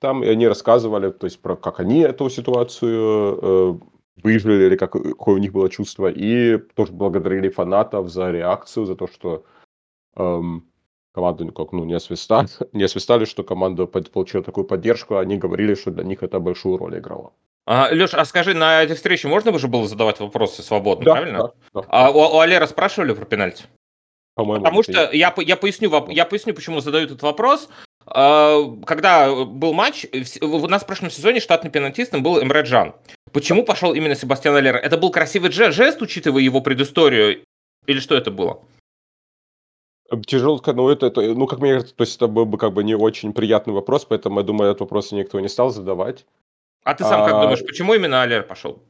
там, 0.00 0.24
и 0.24 0.28
они 0.28 0.48
рассказывали, 0.48 1.10
то 1.10 1.26
есть 1.26 1.40
про 1.40 1.56
как 1.56 1.80
они 1.80 2.00
эту 2.00 2.28
ситуацию 2.30 3.38
э, 3.42 3.78
выжили, 4.22 4.66
или 4.66 4.76
как, 4.76 4.92
какое 4.92 5.34
у 5.34 5.38
них 5.38 5.52
было 5.52 5.68
чувство, 5.68 6.10
и 6.10 6.58
тоже 6.74 6.92
благодарили 6.92 7.48
фанатов 7.48 8.08
за 8.08 8.30
реакцию, 8.30 8.86
за 8.86 8.96
то, 8.96 9.06
что 9.06 9.44
эм, 10.16 10.66
команду 11.12 11.44
никак, 11.44 11.72
ну, 11.72 11.84
не 11.84 11.94
освистали, 11.94 12.48
не 12.72 12.84
освистали, 12.84 13.24
что 13.24 13.44
команда 13.44 13.86
получила 13.86 14.42
такую 14.42 14.64
поддержку, 14.64 15.18
они 15.18 15.36
говорили, 15.36 15.74
что 15.74 15.90
для 15.90 16.04
них 16.04 16.22
это 16.22 16.40
большую 16.40 16.78
роль 16.78 16.98
играло. 16.98 17.32
А, 17.66 17.88
Леш, 17.92 18.14
а 18.14 18.24
скажи, 18.24 18.54
на 18.54 18.82
этой 18.82 18.96
встрече 18.96 19.28
можно 19.28 19.52
уже 19.52 19.68
было 19.68 19.86
задавать 19.86 20.18
вопросы 20.18 20.62
свободно, 20.62 21.04
Да, 21.04 21.12
правильно? 21.12 21.38
да, 21.38 21.52
да. 21.74 21.86
А 21.88 22.10
у, 22.10 22.36
у 22.36 22.38
Алера 22.40 22.66
спрашивали 22.66 23.12
про 23.12 23.24
пенальти? 23.26 23.64
По-моему, 24.34 24.64
Потому 24.64 24.82
что 24.82 25.10
я, 25.12 25.34
я, 25.36 25.56
поясню, 25.56 26.08
я 26.08 26.24
поясню, 26.24 26.54
почему 26.54 26.80
задаю 26.80 27.04
этот 27.04 27.22
вопрос. 27.22 27.68
А, 28.06 28.62
Когда 28.86 29.32
был 29.44 29.72
матч, 29.72 30.06
у 30.40 30.68
нас 30.68 30.82
в 30.82 30.86
прошлом 30.86 31.10
сезоне 31.10 31.40
штатным 31.40 31.72
пенальтистом 31.72 32.22
был 32.22 32.42
Эмре 32.42 32.62
Джан. 32.62 32.94
Почему 33.32 33.64
пошел 33.64 33.94
именно 33.94 34.14
Себастьян 34.14 34.56
Аллер? 34.56 34.76
Это 34.76 34.96
был 34.96 35.10
красивый 35.10 35.52
жест, 35.52 36.02
учитывая 36.02 36.42
его 36.42 36.60
предысторию? 36.60 37.44
Или 37.86 38.00
что 38.00 38.16
это 38.16 38.30
было? 38.30 38.62
Тяжело 40.26 40.58
сказать, 40.58 40.76
ну, 40.76 40.88
это, 40.88 41.06
это, 41.06 41.20
ну, 41.20 41.46
как 41.46 41.60
мне 41.60 41.74
кажется, 41.74 41.94
то 41.94 42.02
есть 42.02 42.16
это 42.16 42.26
был 42.26 42.44
бы 42.44 42.58
как 42.58 42.72
бы 42.72 42.82
не 42.82 42.96
очень 42.96 43.32
приятный 43.32 43.72
вопрос, 43.72 44.04
поэтому 44.04 44.40
я 44.40 44.44
думаю, 44.44 44.70
этот 44.72 44.80
вопрос 44.80 45.12
никто 45.12 45.38
не 45.38 45.48
стал 45.48 45.70
задавать. 45.70 46.26
А 46.82 46.94
ты 46.94 47.04
сам 47.04 47.24
как 47.24 47.34
А, 47.34 47.42
думаешь, 47.42 47.64
почему 47.64 47.94
именно 47.94 48.22
Аллер 48.22 48.42
пошел? 48.42 48.82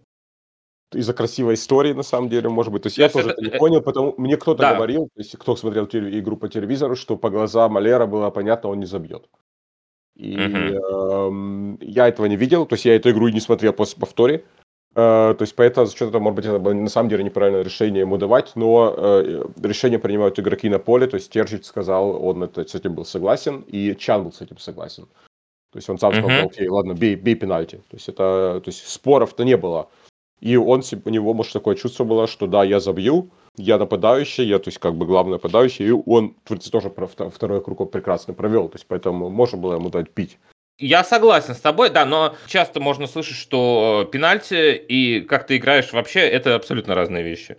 Из-за 0.94 1.12
красивой 1.14 1.55
истории, 1.55 1.92
на 1.92 2.03
самом 2.03 2.29
деле, 2.29 2.48
может 2.48 2.72
быть. 2.72 2.83
То 2.83 2.88
есть 2.88 2.98
я 2.98 3.05
есть 3.05 3.14
тоже 3.14 3.31
это- 3.31 3.40
это 3.40 3.50
не 3.50 3.57
э, 3.57 3.59
понял, 3.59 3.81
потому 3.83 4.14
мне 4.18 4.37
кто-то 4.37 4.62
да. 4.62 4.74
говорил, 4.74 5.05
то 5.14 5.20
есть 5.20 5.37
кто 5.38 5.57
смотрел 5.57 5.85
игру 5.87 6.37
по 6.37 6.48
телевизору, 6.48 6.96
что 6.96 7.16
по 7.16 7.31
глазам 7.31 7.72
Малера 7.72 8.07
было 8.07 8.31
понятно, 8.31 8.70
он 8.70 8.81
не 8.81 8.87
забьет. 8.87 9.29
И 10.16 10.37
Мгм. 10.37 10.76
эм, 10.76 11.79
я 11.81 12.09
этого 12.09 12.26
не 12.26 12.37
видел, 12.37 12.66
то 12.66 12.74
есть 12.74 12.85
я 12.85 12.96
эту 12.96 13.11
игру 13.11 13.29
и 13.29 13.33
не 13.33 13.40
смотрел 13.40 13.72
после 13.72 13.98
повторе. 14.00 14.44
Э, 14.96 15.35
то 15.38 15.42
есть 15.42 15.55
поэтому 15.55 15.87
этого, 15.87 16.18
может 16.18 16.37
быть, 16.37 16.44
это 16.46 16.59
было 16.59 16.72
на 16.74 16.88
самом 16.88 17.09
деле 17.09 17.22
неправильное 17.24 17.62
решение 17.62 18.00
ему 18.00 18.18
давать, 18.18 18.53
но 18.57 18.92
э, 18.98 19.44
решение 19.62 19.98
принимают 20.00 20.38
игроки 20.40 20.68
на 20.68 20.79
поле, 20.81 21.07
то 21.07 21.14
есть 21.16 21.33
Терчич 21.33 21.64
сказал, 21.64 22.22
он 22.24 22.42
это, 22.42 22.64
с 22.68 22.74
этим 22.74 22.94
был 22.94 23.05
согласен, 23.05 23.64
и 23.72 23.94
Чан 23.96 24.24
был 24.24 24.33
с 24.33 24.40
этим 24.42 24.59
согласен. 24.59 25.07
То 25.72 25.76
есть 25.79 25.88
он 25.88 25.98
сам 25.98 26.12
сказал, 26.12 26.31
Мгм. 26.31 26.46
окей, 26.46 26.68
ладно, 26.68 26.94
бей, 26.94 27.14
бей 27.14 27.37
пенальти. 27.37 27.76
То 27.76 27.96
есть 27.96 28.09
это, 28.09 28.61
то 28.64 28.68
есть 28.68 28.88
споров-то 28.88 29.44
не 29.44 29.57
было. 29.57 29.88
И 30.40 30.57
он, 30.57 30.83
у 31.05 31.11
него, 31.11 31.35
может, 31.35 31.53
такое 31.53 31.76
чувство 31.76 32.05
было, 32.05 32.26
что 32.26 32.46
да, 32.46 32.64
я 32.64 32.81
забью, 32.81 33.31
я 33.57 33.79
нападающий, 33.79 34.44
я, 34.44 34.59
то 34.59 34.68
есть, 34.68 34.79
как 34.79 34.94
бы 34.94 35.07
главный 35.07 35.33
нападающий, 35.33 35.87
и 35.87 35.90
он, 35.90 36.35
в 36.44 36.48
принципе, 36.48 36.79
тоже 36.79 36.92
второй 37.31 37.62
круг 37.62 37.90
прекрасно 37.90 38.35
провел, 38.35 38.68
то 38.68 38.76
есть, 38.76 38.87
поэтому 38.87 39.29
можно 39.29 39.59
было 39.59 39.74
ему 39.74 39.90
дать 39.90 40.11
пить. 40.11 40.38
Я 40.79 41.05
согласен 41.05 41.55
с 41.55 41.61
тобой, 41.61 41.90
да, 41.90 42.07
но 42.07 42.35
часто 42.46 42.81
можно 42.81 43.07
слышать, 43.07 43.37
что 43.37 44.07
э, 44.07 44.11
пенальти 44.11 44.76
и 44.76 45.20
как 45.20 45.46
ты 45.46 45.59
играешь 45.59 45.92
вообще, 45.92 46.20
это 46.20 46.55
абсолютно 46.55 46.94
разные 46.94 47.22
вещи. 47.22 47.59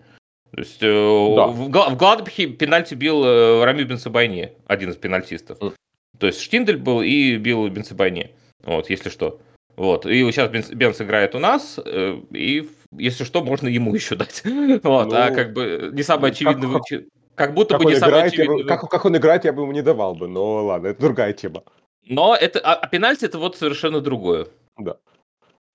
То 0.51 0.59
есть 0.59 0.81
э, 0.81 1.35
Да. 1.35 1.47
в, 1.47 1.69
в 1.69 1.97
Гладбахе 1.97 2.47
пенальти 2.47 2.95
бил 2.95 3.23
э, 3.23 3.63
Рамиль 3.63 3.85
Бенцебайни, 3.85 4.53
один 4.65 4.89
из 4.89 4.95
пенальтистов. 4.95 5.61
Мгм. 5.61 5.73
То 6.17 6.27
есть 6.27 6.41
Штиндель 6.41 6.77
был 6.77 7.03
и 7.03 7.37
бил 7.37 7.67
Бенцебайни, 7.67 8.31
вот, 8.63 8.89
если 8.89 9.09
что. 9.09 9.39
Вот, 9.81 10.05
и 10.05 10.31
сейчас 10.31 10.51
Бенц, 10.51 10.69
Бенц 10.69 11.01
играет 11.01 11.33
у 11.33 11.39
нас, 11.39 11.79
э, 11.83 12.21
и 12.29 12.69
если 12.95 13.23
что, 13.23 13.43
можно 13.43 13.67
ему 13.67 13.95
еще 13.95 14.15
дать. 14.15 14.43
Вот, 14.83 15.11
а 15.11 15.29
Ну, 15.29 15.35
как 15.35 15.53
бы 15.53 15.89
не 15.91 16.03
самый 16.03 16.29
очевидный 16.29 16.67
как- 16.71 16.81
вычет. 16.81 17.09
Как 17.33 17.55
будто 17.55 17.73
Как 17.73 17.83
бы 17.83 17.91
не 17.91 17.97
самый 17.97 18.11
играет, 18.11 18.33
я 18.33 18.45
бы- 18.45 18.53
очевидный 18.53 18.67
как, 18.67 18.87
как 18.91 19.05
он 19.05 19.17
играет, 19.17 19.43
я 19.45 19.53
бы 19.53 19.63
ему 19.63 19.71
не 19.71 19.81
давал 19.81 20.13
бы, 20.13 20.27
но 20.27 20.65
ладно, 20.65 20.89
это 20.89 21.01
другая 21.01 21.33
тема. 21.33 21.63
Но 22.05 22.35
это, 22.35 22.59
а, 22.59 22.75
а 22.75 22.87
пенальти 22.87 23.25
это 23.25 23.39
вот 23.39 23.57
совершенно 23.57 24.01
другое. 24.01 24.45
Да. 24.77 24.97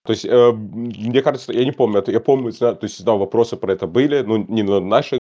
То 0.04 0.12
есть, 0.12 0.24
э, 0.24 0.52
мне 0.52 1.20
кажется, 1.20 1.52
я 1.52 1.64
не 1.64 1.72
помню, 1.72 2.04
я 2.06 2.20
помню, 2.20 2.52
то 2.52 2.78
есть, 2.82 3.04
да, 3.04 3.14
вопросы 3.14 3.56
про 3.56 3.72
это 3.72 3.88
были, 3.88 4.22
ну, 4.22 4.36
не 4.36 4.62
на 4.62 4.78
нашей, 4.78 5.18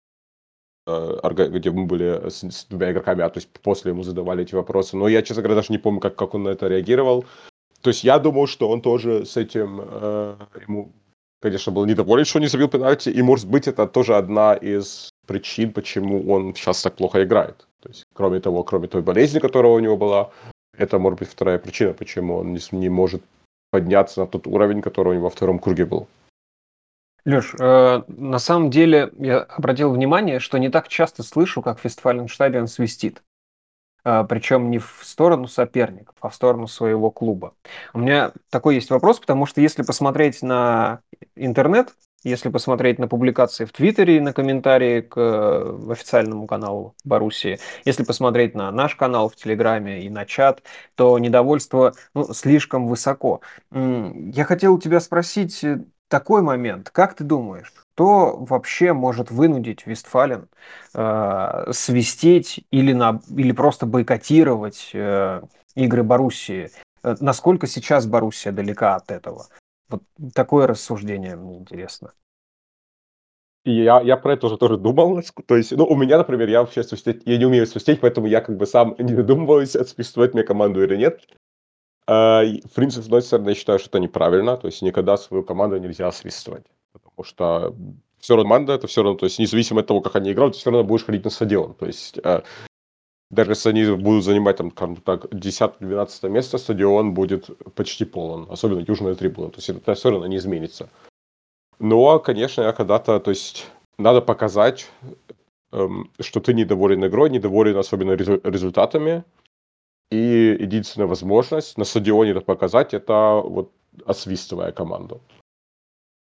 э, 0.85 1.47
где 1.49 1.71
мы 1.71 1.85
были 1.87 2.29
с, 2.29 2.43
с 2.43 2.65
двумя 2.65 2.91
игроками, 2.91 3.23
а 3.23 3.29
то 3.29 3.39
есть 3.39 3.49
после 3.63 3.91
ему 3.93 4.03
задавали 4.03 4.43
эти 4.43 4.53
вопросы, 4.53 4.95
но 4.95 5.07
я, 5.07 5.23
честно 5.23 5.41
говоря, 5.41 5.55
даже 5.55 5.73
не 5.73 5.79
помню, 5.79 5.99
как, 5.99 6.15
как 6.15 6.35
он 6.35 6.43
на 6.43 6.49
это 6.49 6.67
реагировал. 6.67 7.25
То 7.85 7.89
есть, 7.89 8.03
я 8.03 8.17
думал, 8.17 8.47
что 8.47 8.67
он 8.69 8.81
тоже 8.81 9.25
с 9.25 9.37
этим, 9.37 9.79
э, 9.79 10.35
ему, 10.67 10.91
конечно, 11.39 11.71
был 11.71 11.85
недоволен, 11.85 12.25
что 12.25 12.39
не 12.39 12.47
забил 12.47 12.67
пенальти, 12.67 13.09
и, 13.09 13.21
может 13.21 13.47
быть, 13.47 13.67
это 13.67 13.85
тоже 13.85 14.15
одна 14.15 14.55
из 14.55 15.11
причин, 15.27 15.71
почему 15.71 16.33
он 16.33 16.55
сейчас 16.55 16.81
так 16.81 16.95
плохо 16.95 17.23
играет. 17.23 17.67
То 17.81 17.89
есть, 17.89 18.03
кроме 18.15 18.39
того, 18.39 18.63
кроме 18.63 18.87
той 18.87 19.03
болезни, 19.03 19.37
которая 19.37 19.71
у 19.71 19.79
него 19.79 19.97
была, 19.97 20.31
это, 20.75 20.97
может 20.97 21.19
быть, 21.19 21.29
вторая 21.29 21.59
причина, 21.59 21.93
почему 21.93 22.37
он 22.37 22.53
не, 22.53 22.59
не 22.71 22.89
может 22.89 23.21
подняться 23.69 24.21
на 24.21 24.25
тот 24.25 24.47
уровень, 24.47 24.81
который 24.81 25.09
у 25.09 25.13
него 25.13 25.25
во 25.25 25.29
втором 25.29 25.59
круге 25.59 25.85
был. 25.85 26.07
Леш, 27.23 27.53
э, 27.59 28.01
на 28.07 28.39
самом 28.39 28.71
деле 28.71 29.11
я 29.19 29.41
обратил 29.41 29.91
внимание, 29.91 30.39
что 30.39 30.57
не 30.57 30.69
так 30.69 30.87
часто 30.87 31.21
слышу, 31.21 31.61
как 31.61 31.85
Вестфаленштадион 31.85 32.67
свистит. 32.67 33.21
Э, 34.05 34.23
причем 34.29 34.69
не 34.69 34.77
в 34.77 34.99
сторону 35.01 35.47
соперников, 35.47 36.15
а 36.21 36.29
в 36.29 36.35
сторону 36.35 36.67
своего 36.67 37.09
клуба. 37.11 37.55
У 37.93 37.99
меня 37.99 38.31
такой 38.49 38.75
есть 38.75 38.91
вопрос, 38.91 39.19
потому 39.19 39.47
что 39.47 39.59
если 39.61 39.81
посмотреть 39.81 40.41
на 40.43 41.01
интернет, 41.35 41.95
если 42.23 42.49
посмотреть 42.49 42.97
на 42.97 43.07
публикации 43.07 43.65
в 43.65 43.71
Твиттере, 43.71 44.21
на 44.21 44.33
комментарии 44.33 45.01
к 45.01 45.15
э, 45.17 45.91
официальному 45.91 46.47
каналу 46.47 46.95
Боруссии, 47.03 47.59
если 47.83 48.03
посмотреть 48.03 48.55
на 48.55 48.71
наш 48.71 48.95
канал 48.95 49.29
в 49.29 49.35
Телеграме 49.35 50.03
и 50.03 50.09
на 50.09 50.25
чат, 50.25 50.63
то 50.95 51.17
недовольство 51.19 51.93
ну, 52.13 52.31
слишком 52.33 52.87
высоко. 52.87 53.41
Я 53.71 54.43
хотел 54.45 54.75
у 54.75 54.79
тебя 54.79 54.99
спросить 54.99 55.63
э, 55.63 55.83
такой 56.07 56.41
момент. 56.41 56.89
Как 56.89 57.15
ты 57.15 57.23
думаешь, 57.23 57.71
кто 57.93 58.37
вообще 58.37 58.93
может 58.93 59.31
вынудить 59.31 59.85
Вестфален 59.85 60.47
э, 60.93 61.71
свистеть 61.71 62.65
или, 62.71 62.93
на, 62.93 63.21
или 63.29 63.51
просто 63.51 63.85
бойкотировать 63.85 64.91
э, 64.93 65.41
игры 65.75 66.03
Боруссии? 66.03 66.69
Э, 67.03 67.15
Насколько 67.19 67.67
сейчас 67.67 68.05
Боруссия 68.05 68.51
далека 68.51 68.95
от 68.95 69.11
этого? 69.11 69.47
Вот 69.89 70.03
такое 70.33 70.67
рассуждение 70.67 71.35
мне 71.35 71.57
интересно. 71.57 72.11
Я, 73.65 73.99
я 74.01 74.15
про 74.17 74.33
это 74.33 74.45
уже 74.45 74.57
тоже 74.57 74.77
думал. 74.77 75.21
То 75.47 75.57
есть, 75.57 75.71
ну, 75.71 75.85
у 75.85 75.95
меня, 75.95 76.19
например, 76.19 76.47
я 76.49 76.61
вообще 76.61 76.83
свистеть, 76.83 77.23
я 77.25 77.37
не 77.37 77.45
умею 77.45 77.65
свистеть, 77.65 77.99
поэтому 77.99 78.27
я 78.27 78.41
как 78.41 78.57
бы 78.57 78.67
сам 78.67 78.95
не 78.99 79.13
додумываюсь, 79.13 79.75
отсвистывать 79.75 80.35
мне 80.35 80.43
команду 80.43 80.83
или 80.83 80.95
нет. 80.95 81.21
А, 82.07 82.43
в 82.43 82.73
принципе, 82.73 83.01
с 83.01 83.05
одной 83.05 83.21
стороны, 83.21 83.49
я 83.49 83.55
считаю, 83.55 83.79
что 83.79 83.89
это 83.89 83.99
неправильно, 83.99 84.57
то 84.57 84.67
есть 84.67 84.81
никогда 84.81 85.17
свою 85.17 85.43
команду 85.43 85.77
нельзя 85.77 86.11
свистывать, 86.11 86.65
потому 86.93 87.23
что 87.23 87.75
все 88.19 88.35
равно 88.35 88.49
команда, 88.49 88.73
это 88.73 88.87
все 88.87 89.03
равно, 89.03 89.17
то 89.17 89.25
есть 89.25 89.39
независимо 89.39 89.81
от 89.81 89.87
того, 89.87 90.01
как 90.01 90.15
они 90.15 90.31
играют, 90.31 90.53
ты 90.53 90.59
все 90.59 90.71
равно 90.71 90.83
будешь 90.83 91.05
ходить 91.05 91.23
на 91.23 91.31
стадион, 91.31 91.73
то 91.73 91.85
есть 91.87 92.19
э, 92.23 92.43
даже 93.31 93.51
если 93.51 93.69
они 93.69 93.85
будут 93.95 94.23
занимать 94.23 94.57
там, 94.57 94.71
скажем 94.71 94.97
так, 94.97 95.25
10-12 95.25 96.29
место, 96.29 96.57
стадион 96.57 97.13
будет 97.13 97.49
почти 97.73 98.05
полон, 98.05 98.47
особенно 98.51 98.83
южная 98.87 99.15
трибуна, 99.15 99.49
то 99.49 99.57
есть 99.57 99.69
это 99.69 99.95
все 99.95 100.11
равно 100.11 100.27
не 100.27 100.37
изменится. 100.37 100.89
Но, 101.79 102.19
конечно, 102.19 102.61
я 102.61 102.71
когда-то, 102.71 103.19
то 103.19 103.31
есть 103.31 103.67
надо 103.97 104.21
показать, 104.21 104.89
эм, 105.71 106.11
что 106.19 106.39
ты 106.39 106.53
недоволен 106.53 107.05
игрой, 107.05 107.29
недоволен 107.29 107.77
особенно 107.77 108.13
резу- 108.13 108.41
результатами, 108.43 109.23
и 110.11 110.57
единственная 110.59 111.07
возможность 111.07 111.77
на 111.77 111.85
стадионе 111.85 112.31
это 112.31 112.41
показать, 112.41 112.93
это 112.93 113.41
вот 113.43 113.71
освистывая 114.05 114.71
команду. 114.71 115.21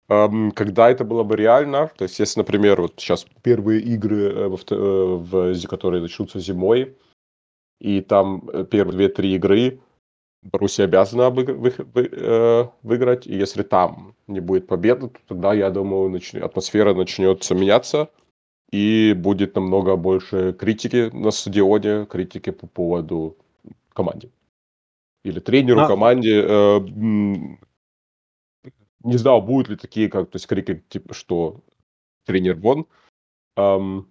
Эм, 0.10 0.52
Когда 0.52 0.90
это 0.90 1.04
было 1.04 1.24
бы 1.24 1.36
реально, 1.36 1.92
то 1.98 2.04
есть 2.04 2.20
если, 2.20 2.40
например, 2.40 2.82
вот 2.82 2.94
сейчас 2.98 3.26
первые 3.44 3.82
игры, 3.82 4.34
э, 4.34 4.50
э, 4.72 4.76
в, 4.76 5.68
которые 5.68 6.02
начнутся 6.02 6.40
зимой, 6.40 6.98
и 7.80 8.02
там 8.02 8.50
э, 8.52 8.66
первые 8.66 8.98
две-три 8.98 9.36
игры 9.36 9.80
Боруссия 10.42 10.86
обязана 10.86 11.30
выиграть, 11.30 13.28
и 13.28 13.36
если 13.36 13.62
там 13.62 14.16
не 14.28 14.40
будет 14.40 14.68
победы, 14.68 15.10
то 15.10 15.20
тогда, 15.28 15.54
я 15.54 15.70
думаю, 15.70 16.10
начне- 16.10 16.40
атмосфера 16.40 16.94
начнется 16.94 17.56
меняться, 17.56 18.10
и 18.72 19.14
будет 19.18 19.56
намного 19.56 19.98
больше 19.98 20.54
критики 20.54 21.10
на 21.14 21.32
стадионе, 21.32 22.06
критики 22.06 22.52
по 22.52 22.68
поводу 22.68 23.36
команде. 24.00 24.30
Или 25.26 25.40
тренеру, 25.40 25.82
А- 25.82 25.88
команде. 25.88 26.42
э, 26.42 26.80
Не 29.02 29.18
знаю, 29.18 29.42
будут 29.42 29.70
ли 29.70 29.76
такие, 29.78 30.10
как, 30.10 30.30
то 30.30 30.36
есть, 30.36 30.48
крики, 30.48 30.84
типа, 30.90 31.14
что 31.14 31.62
тренер 32.26 32.56
вон. 32.56 32.86
Um, 33.58 34.06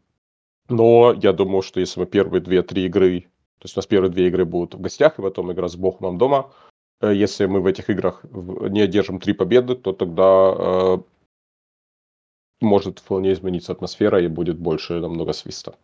но 0.68 1.14
я 1.22 1.32
думаю, 1.32 1.62
что 1.62 1.80
если 1.80 2.00
мы 2.00 2.06
первые 2.06 2.40
две-три 2.40 2.86
игры, 2.86 3.20
то 3.58 3.64
есть 3.64 3.76
у 3.76 3.78
нас 3.78 3.86
первые 3.86 4.10
две 4.10 4.28
игры 4.28 4.44
будут 4.44 4.74
в 4.74 4.80
гостях, 4.80 5.18
и 5.18 5.22
потом 5.22 5.52
игра 5.52 5.68
с 5.68 5.76
Бохумом 5.76 6.18
дома, 6.18 6.50
э, 7.00 7.14
если 7.14 7.46
мы 7.46 7.60
в 7.60 7.66
этих 7.66 7.90
играх 7.90 8.24
не 8.70 8.80
одержим 8.80 9.20
три 9.20 9.34
победы, 9.34 9.74
то 9.74 9.92
тогда 9.92 10.54
э, 10.58 10.98
может 12.60 12.98
вполне 12.98 13.32
измениться 13.32 13.72
атмосфера 13.72 14.22
и 14.22 14.28
будет 14.28 14.58
больше 14.58 15.00
намного 15.00 15.32
свиста. 15.32 15.76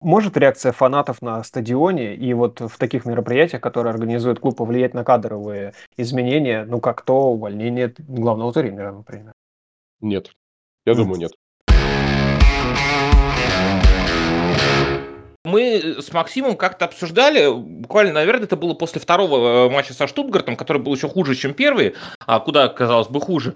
Может 0.00 0.36
реакция 0.36 0.72
фанатов 0.72 1.22
на 1.22 1.42
стадионе 1.42 2.14
и 2.14 2.34
вот 2.34 2.60
в 2.60 2.76
таких 2.76 3.06
мероприятиях, 3.06 3.62
которые 3.62 3.92
организует 3.92 4.38
клуб, 4.38 4.56
повлиять 4.56 4.92
на 4.92 5.04
кадровые 5.04 5.72
изменения, 5.96 6.66
ну 6.66 6.80
как 6.80 7.00
то 7.00 7.32
увольнение 7.32 7.94
главного 7.98 8.52
тренера, 8.52 8.92
например? 8.92 9.32
Нет. 10.00 10.32
Я 10.84 10.94
думаю, 10.94 11.18
нет. 11.18 11.32
Мы 15.46 15.96
с 16.02 16.12
Максимом 16.12 16.56
как-то 16.56 16.84
обсуждали, 16.84 17.48
буквально, 17.50 18.12
наверное, 18.12 18.44
это 18.44 18.56
было 18.56 18.74
после 18.74 19.00
второго 19.00 19.66
э, 19.66 19.70
матча 19.70 19.94
со 19.94 20.08
Штутгартом, 20.08 20.56
который 20.56 20.82
был 20.82 20.94
еще 20.94 21.08
хуже, 21.08 21.34
чем 21.36 21.54
первый, 21.54 21.94
а 22.26 22.40
куда, 22.40 22.68
казалось 22.68 23.08
бы, 23.08 23.20
хуже. 23.20 23.54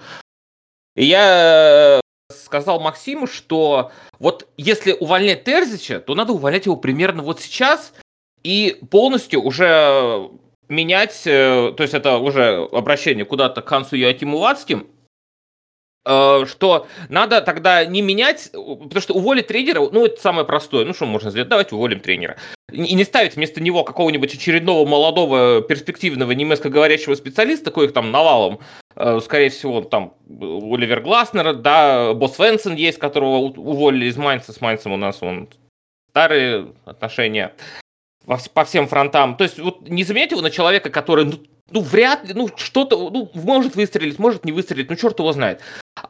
И 0.95 1.05
я 1.05 2.01
сказал 2.31 2.81
Максиму, 2.81 3.26
что 3.26 3.93
вот 4.18 4.49
если 4.57 4.93
увольнять 4.93 5.45
Терзича, 5.45 6.01
то 6.01 6.14
надо 6.14 6.33
увольнять 6.33 6.66
его 6.66 6.76
примерно 6.76 7.22
вот 7.22 7.41
сейчас 7.41 7.93
и 8.43 8.78
полностью 8.91 9.43
уже 9.43 10.31
менять, 10.68 11.22
э, 11.26 11.72
то 11.76 11.83
есть 11.83 11.95
это 11.95 12.18
уже 12.18 12.68
обращение 12.72 13.24
куда-то 13.24 13.62
к 13.62 13.68
Хансу 13.68 13.97
Якиму 13.97 14.39
Вацким, 14.39 14.87
Э, 14.87 15.00
что 16.07 16.87
надо 17.09 17.43
тогда 17.43 17.85
не 17.85 18.01
менять, 18.01 18.51
потому 18.53 19.01
что 19.01 19.15
уволить 19.15 19.49
тренера, 19.49 19.81
ну, 19.81 20.07
это 20.07 20.21
самое 20.21 20.47
простое. 20.47 20.85
Ну, 20.85 20.95
что 20.95 21.07
можно 21.07 21.31
сделать? 21.31 21.49
Давайте 21.49 21.75
уволим 21.75 22.01
тренера. 22.01 22.37
И 22.73 22.95
не 22.95 23.05
ставить 23.05 23.37
вместо 23.37 23.61
него 23.61 23.85
какого-нибудь 23.85 24.35
очередного 24.35 24.87
молодого, 24.87 25.61
перспективного 25.63 26.33
немецкоговорящего 26.33 27.15
специалиста, 27.15 27.71
коих 27.71 27.93
там 27.93 28.11
навалом, 28.11 28.61
э, 28.97 29.21
скорее 29.23 29.51
всего, 29.51 29.83
там 29.83 30.15
Оливер 30.29 31.01
Гласнер, 31.01 31.55
да, 31.55 32.15
Босс 32.15 32.39
Венсен 32.39 32.77
есть, 32.77 32.99
которого 32.99 33.39
уволили 33.39 34.07
из 34.07 34.17
Майнца, 34.17 34.53
с 34.53 34.61
Майнцем 34.61 34.93
у 34.93 34.97
нас 34.97 35.23
он 35.23 35.49
старые 36.11 36.73
отношения 36.85 37.53
по 38.55 38.65
всем 38.65 38.87
фронтам. 38.87 39.37
То 39.37 39.45
есть 39.45 39.59
вот 39.59 39.89
не 39.89 40.05
заменять 40.05 40.31
его 40.31 40.41
на 40.41 40.51
человека, 40.51 40.91
который 40.91 41.25
ну, 41.25 41.41
ну, 41.71 41.81
вряд 41.81 42.27
ли, 42.27 42.35
ну, 42.35 42.49
что-то, 42.57 43.11
ну, 43.11 43.31
может 43.35 43.77
выстрелить, 43.77 44.19
может 44.19 44.45
не 44.45 44.53
выстрелить, 44.53 44.91
ну, 44.91 44.97
черт 44.97 45.19
его 45.19 45.33
знает. 45.33 45.61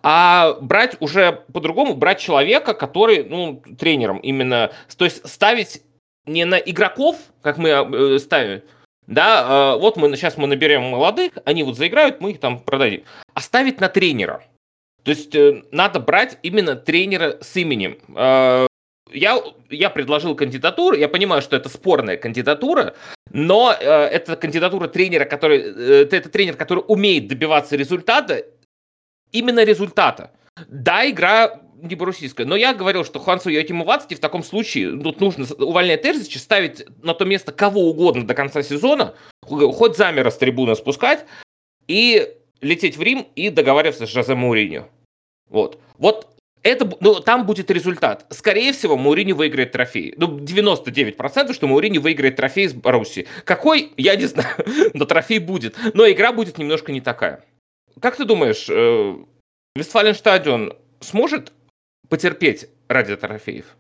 А 0.03 0.55
брать 0.61 0.97
уже 1.01 1.45
по-другому, 1.53 1.95
брать 1.95 2.21
человека, 2.21 2.75
который, 2.75 3.25
ну, 3.25 3.63
тренером 3.79 4.19
именно, 4.19 4.73
то 4.97 5.05
есть 5.05 5.29
ставить 5.29 5.83
не 6.27 6.45
на 6.45 6.57
игроков, 6.57 7.17
как 7.43 7.59
мы 7.59 7.69
э, 7.71 8.19
ставим, 8.19 8.63
да, 9.07 9.75
э, 9.75 9.81
вот 9.81 9.97
мы 9.97 10.15
сейчас 10.17 10.37
мы 10.37 10.47
наберем 10.47 10.83
молодых, 10.83 11.33
они 11.45 11.63
вот 11.63 11.77
заиграют, 11.77 12.21
мы 12.21 12.33
их 12.33 12.41
там 12.41 12.61
продадим, 12.61 13.05
а 13.35 13.41
ставить 13.41 13.81
на 13.81 13.89
тренера. 13.89 14.45
То 15.03 15.11
есть 15.11 15.35
э, 15.35 15.63
надо 15.73 15.99
брать 16.01 16.39
именно 16.43 16.77
тренера 16.77 17.39
с 17.41 17.57
именем. 17.57 17.99
Э, 18.15 18.67
я, 19.13 19.43
я 19.71 19.91
предложил 19.91 20.35
кандидатуру, 20.35 20.97
я 20.97 21.09
понимаю, 21.09 21.43
что 21.43 21.57
это 21.57 21.69
спорная 21.69 22.17
кандидатура, 22.17 22.95
но 23.33 23.75
э, 23.79 23.85
это 23.85 24.37
кандидатура 24.37 24.89
тренера, 24.89 25.25
который, 25.25 25.61
э, 25.61 26.09
это 26.11 26.29
тренер, 26.29 26.57
который 26.57 26.85
умеет 26.87 27.29
добиваться 27.29 27.77
результата, 27.77 28.45
именно 29.33 29.65
результата. 29.65 30.33
Да, 30.69 31.09
игра 31.09 31.61
не 31.83 31.95
боруссийская, 31.95 32.47
но 32.47 32.57
я 32.57 32.75
говорил, 32.75 33.05
что 33.05 33.21
Хансу 33.21 33.49
Йотиму 33.49 33.85
Вацки 33.85 34.15
в 34.15 34.21
таком 34.21 34.43
случае 34.43 34.99
тут 35.01 35.21
нужно 35.21 35.47
увольнять 35.59 36.03
Терзича, 36.03 36.39
ставить 36.39 36.85
на 37.03 37.15
то 37.15 37.25
место 37.25 37.53
кого 37.53 37.89
угодно 37.89 38.27
до 38.27 38.35
конца 38.35 38.63
сезона, 38.63 39.15
хоть 39.41 39.97
замера 39.97 40.31
с 40.31 40.37
трибуны 40.37 40.75
спускать 40.77 41.25
и 41.87 42.37
лететь 42.61 42.97
в 42.97 43.03
Рим 43.03 43.27
и 43.35 43.51
договариваться 43.51 44.07
с 44.07 44.11
Жозе 44.11 44.35
Мауриньо. 44.35 44.89
Вот. 45.49 45.81
Вот 45.99 46.29
это, 46.63 46.91
ну, 47.01 47.21
там 47.21 47.47
будет 47.47 47.71
результат. 47.71 48.27
Скорее 48.31 48.73
всего, 48.73 48.97
Маурини 48.97 49.33
выиграет 49.33 49.73
трофей. 49.73 50.15
Ну, 50.17 50.39
99%, 50.39 51.55
что 51.55 51.67
Маурини 51.67 51.99
выиграет 51.99 52.37
трофей 52.37 52.69
с 52.69 52.75
Баруси. 52.75 53.27
Какой, 53.45 53.93
я 53.97 54.15
не 54.17 54.27
знаю, 54.27 54.55
но 54.95 55.07
трофей 55.07 55.39
будет. 55.39 55.77
Но 55.95 56.09
игра 56.09 56.33
будет 56.33 56.59
немножко 56.59 56.93
не 56.93 57.01
такая. 57.01 57.45
Как 58.01 58.17
ты 58.17 58.25
думаешь, 58.25 58.69
э, 58.69 59.17
Вестфаленстадион 59.75 60.75
сможет 61.01 61.53
потерпеть 62.09 62.69
ради 62.89 63.17
трофеев? 63.17 63.77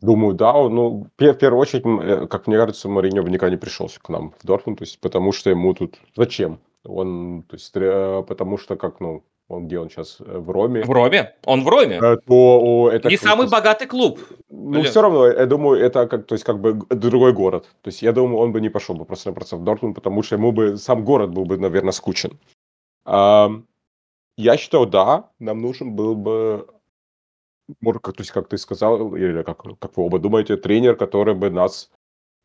Думаю, 0.00 0.34
да. 0.34 0.52
Ну, 0.52 1.06
в 1.16 1.34
первую 1.34 1.60
очередь, 1.60 1.84
э, 1.84 2.26
как 2.26 2.46
мне 2.46 2.56
кажется, 2.56 2.88
Мариньо 2.88 3.22
бы 3.22 3.30
никогда 3.30 3.50
не 3.50 3.60
пришелся 3.60 4.00
к 4.00 4.08
нам 4.08 4.32
в 4.38 4.46
Дортмунд, 4.46 4.78
то 4.78 4.84
есть, 4.84 5.00
потому 5.00 5.32
что 5.32 5.50
ему 5.50 5.74
тут... 5.74 5.98
Зачем? 6.16 6.60
Он, 6.84 7.42
то 7.42 7.56
есть, 7.56 7.72
потому 7.72 8.58
что, 8.58 8.76
как, 8.76 9.00
ну, 9.00 9.24
он 9.48 9.66
где 9.66 9.78
он 9.78 9.88
сейчас 9.88 10.18
э, 10.20 10.38
в 10.38 10.50
Роме? 10.50 10.84
В 10.84 10.90
Роме? 10.90 11.34
Он 11.46 11.64
в 11.64 11.68
Роме? 11.68 11.96
Э, 11.96 12.16
то 12.18 12.60
о, 12.60 12.90
это 12.90 13.08
не 13.08 13.16
самый 13.16 13.48
богатый 13.48 13.86
клуб. 13.86 14.20
Ну, 14.50 14.80
Или... 14.80 14.86
все 14.86 15.00
равно, 15.00 15.26
я 15.26 15.46
думаю, 15.46 15.80
это 15.80 16.06
как, 16.06 16.26
то 16.26 16.34
есть, 16.34 16.44
как 16.44 16.60
бы 16.60 16.74
другой 16.90 17.32
город. 17.32 17.64
То 17.82 17.88
есть, 17.88 18.02
я 18.02 18.12
думаю, 18.12 18.38
он 18.38 18.52
бы 18.52 18.60
не 18.60 18.68
пошел 18.68 18.94
бы 18.94 19.06
просто-напросто 19.06 19.56
в 19.56 19.64
Дортмунд, 19.64 19.94
потому 19.94 20.22
что 20.22 20.36
ему 20.36 20.52
бы 20.52 20.76
сам 20.76 21.02
город 21.02 21.30
был 21.30 21.46
бы, 21.46 21.56
наверное, 21.56 21.92
скучен. 21.92 22.38
Я 23.08 24.56
считаю, 24.56 24.86
да, 24.86 25.30
нам 25.40 25.60
нужен 25.60 25.96
был 25.96 26.14
бы, 26.14 26.68
может, 27.80 28.02
то 28.02 28.12
есть, 28.18 28.30
как 28.30 28.48
ты 28.48 28.56
сказал, 28.56 29.16
или 29.16 29.42
как, 29.42 29.62
как 29.62 29.96
вы 29.96 30.04
оба 30.04 30.18
думаете, 30.18 30.56
тренер, 30.56 30.94
который 30.94 31.34
бы 31.34 31.50
нас 31.50 31.90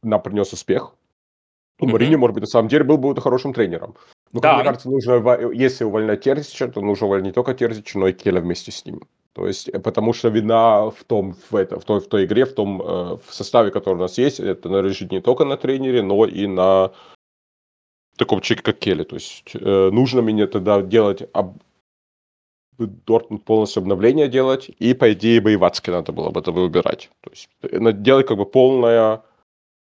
нам 0.02 0.22
принес 0.22 0.52
успех. 0.54 0.96
Ну, 1.80 1.88
mm-hmm. 1.88 1.92
Марини, 1.92 2.16
может 2.16 2.34
быть, 2.34 2.42
на 2.42 2.48
самом 2.48 2.68
деле 2.70 2.84
был 2.84 2.98
бы 2.98 3.20
хорошим 3.22 3.54
тренером. 3.54 3.96
Ну, 4.32 4.42
да. 4.42 4.56
мне 4.56 4.64
кажется, 4.64 4.90
нужно, 4.90 5.52
если 5.54 5.84
увольнять 5.84 6.22
Терзича, 6.22 6.68
то 6.68 6.82
нужно 6.82 7.06
увольнять 7.06 7.28
не 7.28 7.34
только 7.34 7.54
Терзича, 7.54 8.00
но 8.00 8.08
и 8.08 8.14
Келя 8.14 8.42
вместе 8.42 8.72
с 8.72 8.86
ним. 8.86 9.02
То 9.34 9.48
есть, 9.48 9.70
э, 9.70 9.80
потому 9.80 10.14
что 10.14 10.30
вина 10.30 10.90
в 10.90 11.04
том, 11.04 11.36
в, 11.50 11.56
это, 11.56 11.80
в, 11.80 11.86
той, 11.86 12.00
в 12.00 12.08
той 12.08 12.26
игре, 12.26 12.46
в 12.46 12.54
том 12.54 12.82
э, 12.82 13.18
в 13.26 13.34
составе, 13.34 13.72
который 13.72 13.96
у 13.96 14.02
нас 14.02 14.18
есть, 14.18 14.40
это 14.40 14.70
лежит 14.70 15.12
не 15.12 15.22
только 15.22 15.46
на 15.46 15.58
тренере, 15.58 16.02
но 16.02 16.26
и 16.26 16.48
на 16.48 16.92
таком 18.18 18.42
человеке, 18.42 18.64
как 18.64 18.80
Келли. 18.80 19.04
То 19.04 19.16
есть, 19.16 19.52
э, 19.56 19.90
нужно 19.92 20.22
мне 20.22 20.48
тогда 20.48 20.82
делать 20.82 21.24
об... 21.34 21.58
Дортмунд 22.80 23.46
полностью 23.46 23.82
обновление 23.82 24.28
делать, 24.28 24.70
и, 24.80 24.96
по 24.96 25.14
идее, 25.14 25.40
бы 25.40 25.54
и 25.54 25.56
Вацке 25.58 25.92
надо 25.92 26.12
было 26.12 26.32
бы 26.32 26.40
это 26.40 26.52
выбирать. 26.52 27.12
То 27.22 27.30
есть, 27.30 27.50
э, 27.62 27.92
делать 27.94 28.28
как 28.28 28.38
бы 28.38 28.46
полное 28.46 29.22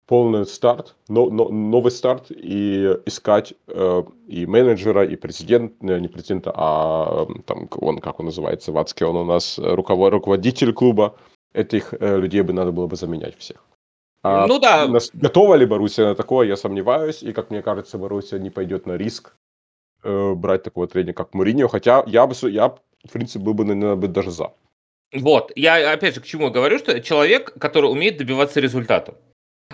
полный 0.08 0.46
старт, 0.46 0.96
но, 1.10 1.30
но, 1.30 1.50
новый 1.50 1.92
старт 1.92 2.32
и 2.32 2.98
искать 3.06 3.54
э, 3.68 4.04
и 4.28 4.46
менеджера, 4.46 5.06
и 5.06 5.16
президент, 5.16 5.74
э, 5.82 6.00
не 6.00 6.08
президента, 6.08 6.52
а 6.56 7.28
там 7.46 7.68
он, 7.82 8.00
как 8.00 8.20
он 8.20 8.28
называется, 8.28 8.72
Вацкий, 8.72 9.06
он 9.06 9.18
у 9.18 9.26
нас 9.26 9.60
руковод, 9.60 10.14
руководитель 10.14 10.74
клуба. 10.74 11.16
Этих 11.54 11.94
э, 11.94 12.20
людей 12.20 12.42
бы 12.42 12.54
надо 12.54 12.72
было 12.72 12.88
бы 12.88 12.96
заменять 12.96 13.38
всех. 13.38 13.64
А 14.24 14.48
ну 14.48 14.60
да. 14.60 14.88
Готова 15.14 15.56
ли 15.56 15.66
Боруссия 15.66 16.06
на 16.06 16.16
такое, 16.16 16.48
я 16.48 16.58
сомневаюсь. 16.58 17.24
И, 17.24 17.34
как 17.34 17.50
мне 17.50 17.62
кажется, 17.62 17.98
Боруссия 17.98 18.40
не 18.40 18.50
пойдет 18.50 18.86
на 18.86 18.98
риск 18.98 19.36
э, 20.04 20.34
брать 20.34 20.64
такого 20.64 20.88
тренера, 20.88 21.14
как 21.14 21.34
Мourinho. 21.34 21.68
Хотя 21.68 22.04
я 22.08 22.28
бы, 22.28 22.36
я, 22.50 22.70
в 22.70 23.12
принципе, 23.12 23.44
был 23.44 23.54
бы, 23.54 23.66
наверное, 23.66 24.08
даже 24.08 24.32
за. 24.32 24.52
Вот, 25.14 25.54
я 25.56 25.94
опять 25.94 26.16
же 26.16 26.22
к 26.22 26.26
чему 26.26 26.52
говорю, 26.52 26.78
что 26.80 27.00
человек, 27.02 27.54
который 27.60 27.90
умеет 27.90 28.18
добиваться 28.18 28.60
результата. 28.60 29.16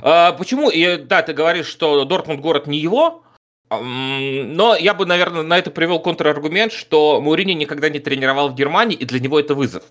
А, 0.02 0.34
почему? 0.34 0.70
И 0.70 0.98
да, 0.98 1.24
ты 1.24 1.34
говоришь, 1.34 1.66
что 1.66 2.06
Дортмунд 2.06 2.42
город 2.42 2.68
не 2.68 2.78
его, 2.78 3.24
но 3.72 4.76
я 4.76 4.94
бы, 4.94 5.06
наверное, 5.06 5.42
на 5.42 5.58
это 5.58 5.72
привел 5.72 6.00
контраргумент, 6.00 6.72
что 6.72 7.20
Мурини 7.22 7.54
никогда 7.54 7.90
не 7.90 8.00
тренировал 8.00 8.50
в 8.50 8.56
Германии, 8.56 8.96
и 8.96 9.06
для 9.06 9.20
него 9.20 9.40
это 9.40 9.56
вызов. 9.56 9.84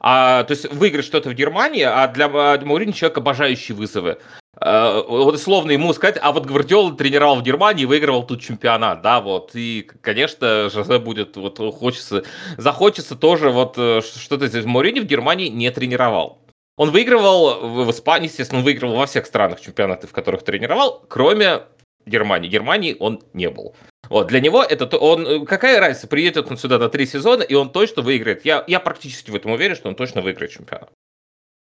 А, 0.00 0.44
то 0.44 0.52
есть 0.52 0.72
выиграть 0.72 1.04
что-то 1.04 1.30
в 1.30 1.34
Германии, 1.34 1.82
а 1.82 2.08
для, 2.08 2.28
Маурини 2.28 2.92
человек, 2.92 3.18
обожающий 3.18 3.74
вызовы. 3.74 4.18
А, 4.58 5.02
вот 5.02 5.34
условно 5.34 5.70
ему 5.70 5.92
сказать, 5.92 6.18
а 6.20 6.32
вот 6.32 6.46
Гвардиола 6.46 6.96
тренировал 6.96 7.36
в 7.36 7.42
Германии 7.42 7.84
выигрывал 7.84 8.24
тут 8.24 8.40
чемпионат, 8.40 9.02
да, 9.02 9.20
вот. 9.20 9.50
И, 9.54 9.88
конечно, 10.00 10.70
Жозе 10.70 10.98
будет, 11.00 11.36
вот, 11.36 11.58
хочется, 11.74 12.24
захочется 12.56 13.16
тоже 13.16 13.50
вот 13.50 13.74
э, 13.76 14.00
что-то 14.00 14.48
здесь. 14.48 14.64
Маурини 14.64 15.00
в 15.00 15.06
Германии 15.06 15.48
не 15.48 15.70
тренировал. 15.70 16.38
Он 16.76 16.90
выигрывал 16.90 17.84
в 17.84 17.90
Испании, 17.90 18.28
естественно, 18.28 18.60
он 18.60 18.64
выигрывал 18.64 18.96
во 18.96 19.06
всех 19.06 19.26
странах 19.26 19.60
чемпионаты, 19.60 20.06
в 20.06 20.12
которых 20.12 20.42
тренировал, 20.42 21.04
кроме 21.08 21.62
Германии. 22.06 22.48
Германии 22.48 22.96
он 22.98 23.22
не 23.32 23.50
был. 23.50 23.74
Вот, 24.10 24.28
для 24.28 24.40
него 24.40 24.62
это 24.62 24.96
он 24.96 25.46
какая 25.46 25.80
разница, 25.80 26.06
приедет 26.06 26.50
он 26.50 26.56
сюда 26.56 26.78
на 26.78 26.88
три 26.88 27.06
сезона, 27.06 27.42
и 27.42 27.54
он 27.54 27.70
точно 27.70 28.02
выиграет. 28.02 28.44
Я, 28.44 28.64
я 28.66 28.80
практически 28.80 29.30
в 29.30 29.34
этом 29.34 29.52
уверен, 29.52 29.76
что 29.76 29.88
он 29.88 29.94
точно 29.94 30.22
выиграет 30.22 30.52
чемпионат. 30.52 30.90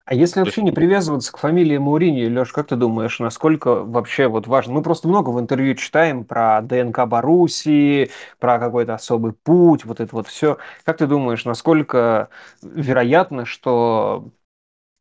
А 0.05 0.15
если 0.15 0.41
вообще 0.41 0.61
не 0.61 0.73
привязываться 0.73 1.31
к 1.31 1.37
фамилии 1.37 1.77
Мауриньо, 1.77 2.27
Леш, 2.29 2.51
как 2.51 2.67
ты 2.67 2.75
думаешь, 2.75 3.19
насколько 3.19 3.83
вообще 3.83 4.27
вот 4.27 4.47
важно? 4.47 4.73
Мы 4.73 4.81
просто 4.81 5.07
много 5.07 5.29
в 5.29 5.39
интервью 5.39 5.75
читаем 5.75 6.25
про 6.25 6.61
ДНК 6.61 7.05
Боруссии, 7.05 8.11
про 8.37 8.59
какой-то 8.59 8.95
особый 8.95 9.31
путь, 9.31 9.85
вот 9.85 10.01
это 10.01 10.13
вот 10.13 10.27
все. 10.27 10.57
Как 10.83 10.97
ты 10.97 11.07
думаешь, 11.07 11.45
насколько 11.45 12.27
вероятно, 12.61 13.45
что 13.45 14.29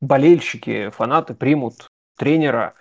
болельщики, 0.00 0.90
фанаты 0.90 1.34
примут 1.34 1.88
тренера 2.16 2.74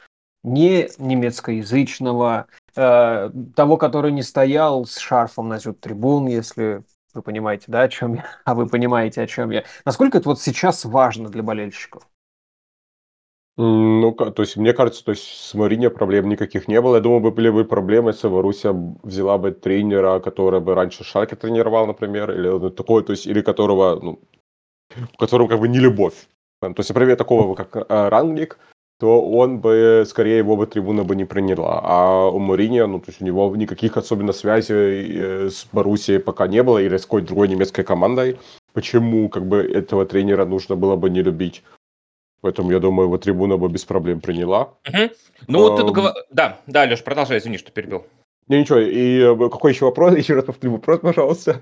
не 0.43 0.89
немецкоязычного, 0.99 2.45
э, 2.76 3.32
того, 3.55 3.78
который 3.78 4.11
не 4.11 4.24
стоял 4.24 4.86
с 4.86 4.97
шарфом 4.97 5.49
на 5.49 5.59
трибун, 5.59 6.28
если 6.28 6.84
вы 7.13 7.22
понимаете, 7.22 7.65
да, 7.67 7.82
о 7.82 7.89
чем 7.89 8.15
я, 8.15 8.26
а 8.45 8.55
вы 8.55 8.67
понимаете, 8.67 9.22
о 9.22 9.28
чем 9.28 9.51
я. 9.51 9.63
Насколько 9.86 10.17
это 10.17 10.30
вот 10.30 10.39
сейчас 10.39 10.86
важно 10.86 11.30
для 11.30 11.43
болельщиков? 11.43 12.07
Ну, 13.57 14.13
то 14.13 14.41
есть, 14.41 14.55
мне 14.55 14.74
кажется, 14.74 15.03
то 15.03 15.11
есть 15.11 15.24
с 15.24 15.53
Марине 15.53 15.89
проблем 15.89 16.30
никаких 16.30 16.67
не 16.67 16.82
было. 16.82 16.95
Я 16.95 17.01
думаю, 17.01 17.19
бы 17.19 17.32
были 17.32 17.49
бы 17.49 17.65
проблемы, 17.65 18.11
если 18.11 18.30
Боруссия 18.30 18.74
взяла 19.03 19.38
бы 19.38 19.51
тренера, 19.51 20.19
который 20.19 20.61
бы 20.61 20.74
раньше 20.74 21.03
Шальке 21.03 21.36
тренировал, 21.36 21.86
например, 21.86 22.32
или 22.32 22.47
ну, 22.47 22.69
такой, 22.69 23.03
то 23.03 23.11
есть, 23.11 23.28
или 23.28 23.41
которого, 23.41 23.99
ну, 24.01 24.19
у 25.13 25.17
которого 25.17 25.47
как 25.47 25.59
бы 25.59 25.67
не 25.67 25.80
любовь. 25.80 26.28
То 26.61 26.74
есть, 26.78 26.89
например, 26.89 27.17
такого, 27.17 27.55
как 27.55 27.76
э, 27.76 28.09
Рангник, 28.09 28.57
то 29.02 29.20
он 29.20 29.58
бы, 29.58 30.04
скорее, 30.08 30.38
его 30.38 30.56
бы 30.56 30.68
трибуна 30.68 31.04
бы 31.04 31.16
не 31.16 31.26
приняла. 31.26 31.82
А 31.84 32.30
у 32.30 32.39
Мourinho, 32.39 32.86
ну, 32.86 32.99
то 32.99 33.10
есть 33.10 33.20
у 33.20 33.26
него 33.26 33.56
никаких 33.56 33.97
особенно 33.97 34.32
связей 34.32 35.18
э, 35.18 35.49
с 35.49 35.66
Боруссией 35.74 36.20
пока 36.20 36.45
не 36.45 36.62
было, 36.62 36.78
или 36.78 36.95
с 36.95 37.02
какой-то 37.02 37.30
другой 37.30 37.47
немецкой 37.47 37.84
командой. 37.84 38.38
Почему, 38.74 39.28
как 39.30 39.47
бы, 39.47 39.58
этого 39.58 40.06
тренера 40.06 40.45
нужно 40.45 40.76
было 40.76 40.95
бы 40.97 41.10
не 41.10 41.24
любить? 41.24 41.64
Поэтому, 42.41 42.72
я 42.72 42.80
думаю, 42.80 43.08
его 43.08 43.18
трибуна 43.18 43.58
бы 43.58 43.70
без 43.70 43.86
проблем 43.86 44.22
приняла. 44.22 44.76
Угу. 44.88 45.10
Ну, 45.47 45.60
вот 45.60 45.78
ты 45.78 45.84
договор... 45.84 46.14
Да, 46.30 46.60
да, 46.68 46.84
Леш, 46.84 47.04
продолжай, 47.04 47.39
извини, 47.39 47.58
что 47.58 47.72
перебил. 47.72 48.06
Не, 48.49 48.60
ничего, 48.60 48.78
и 48.78 49.22
э, 49.22 49.49
какой 49.49 49.72
еще 49.72 49.86
вопрос? 49.86 50.16
Еще 50.18 50.36
раз 50.36 50.45
повтори 50.45 50.72
вопрос, 50.72 50.99
пожалуйста. 50.99 51.60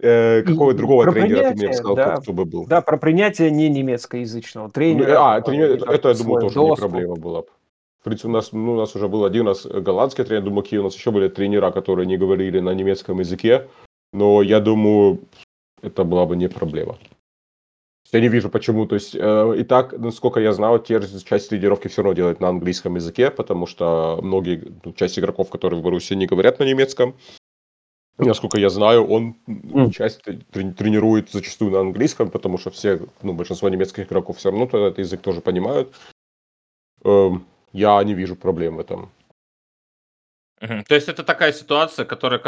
Э, 0.00 0.42
какого 0.42 0.72
и 0.72 0.74
другого 0.74 1.10
тренера 1.12 1.50
ты 1.50 1.54
мне 1.54 1.72
сказал, 1.72 1.96
да, 1.96 2.16
кто 2.16 2.32
бы 2.32 2.44
был? 2.44 2.66
Да, 2.66 2.80
про 2.80 2.96
принятие 2.96 3.50
не 3.50 3.68
немецкоязычного 3.68 4.70
тренера. 4.70 5.08
Ну, 5.08 5.16
а, 5.18 5.40
тренер, 5.40 5.88
это, 5.88 6.08
я 6.08 6.14
думаю, 6.14 6.40
тоже 6.40 6.54
доску. 6.54 6.70
не 6.70 6.76
проблема 6.76 7.16
была. 7.16 7.42
В 7.42 8.04
принципе, 8.04 8.28
у 8.28 8.32
нас, 8.32 8.52
ну, 8.52 8.72
у 8.72 8.76
нас 8.76 8.94
уже 8.96 9.08
был 9.08 9.24
один 9.24 9.46
раз 9.46 9.64
голландский 9.66 10.24
тренер, 10.24 10.44
думаю, 10.44 10.62
какие 10.64 10.80
у 10.80 10.82
нас 10.82 10.94
еще 10.94 11.10
были 11.10 11.28
тренера, 11.28 11.70
которые 11.70 12.06
не 12.06 12.16
говорили 12.16 12.58
на 12.60 12.74
немецком 12.74 13.20
языке, 13.20 13.68
но 14.12 14.42
я 14.42 14.60
думаю, 14.60 15.20
это 15.80 16.04
была 16.04 16.26
бы 16.26 16.36
не 16.36 16.48
проблема. 16.48 16.98
Я 18.12 18.20
не 18.20 18.28
вижу, 18.28 18.48
почему. 18.48 18.86
То 18.86 18.96
есть, 18.96 19.14
э, 19.14 19.54
и 19.58 19.64
так, 19.64 19.98
насколько 19.98 20.38
я 20.38 20.52
знаю, 20.52 20.78
те 20.78 21.00
же 21.00 21.20
часть 21.24 21.50
тренировки 21.50 21.88
все 21.88 22.02
равно 22.02 22.14
делают 22.14 22.40
на 22.40 22.48
английском 22.48 22.96
языке, 22.96 23.30
потому 23.30 23.66
что 23.66 24.20
многие, 24.22 24.72
ну, 24.84 24.92
часть 24.92 25.18
игроков, 25.18 25.50
которые 25.50 25.80
в 25.80 25.82
Боруссии 25.82 26.14
не 26.14 26.26
говорят 26.26 26.58
на 26.58 26.64
немецком. 26.64 27.16
Насколько 28.16 28.58
я 28.58 28.70
знаю, 28.70 29.06
он 29.08 29.36
mm. 29.48 29.90
часть 29.90 30.22
тренирует 30.22 31.30
зачастую 31.30 31.72
на 31.72 31.80
английском, 31.80 32.30
потому 32.30 32.58
что 32.58 32.70
все, 32.70 33.00
ну, 33.22 33.32
большинство 33.32 33.68
немецких 33.68 34.06
игроков 34.06 34.38
все 34.38 34.50
равно 34.50 34.66
этот 34.66 34.98
язык 34.98 35.20
тоже 35.20 35.40
понимают. 35.40 35.92
Эм, 37.02 37.44
я 37.72 38.02
не 38.04 38.14
вижу 38.14 38.36
проблем 38.36 38.76
в 38.76 38.80
этом. 38.80 39.10
То 40.60 40.94
есть 40.94 41.08
это 41.08 41.24
такая 41.24 41.52
ситуация, 41.52 42.04
которая 42.04 42.40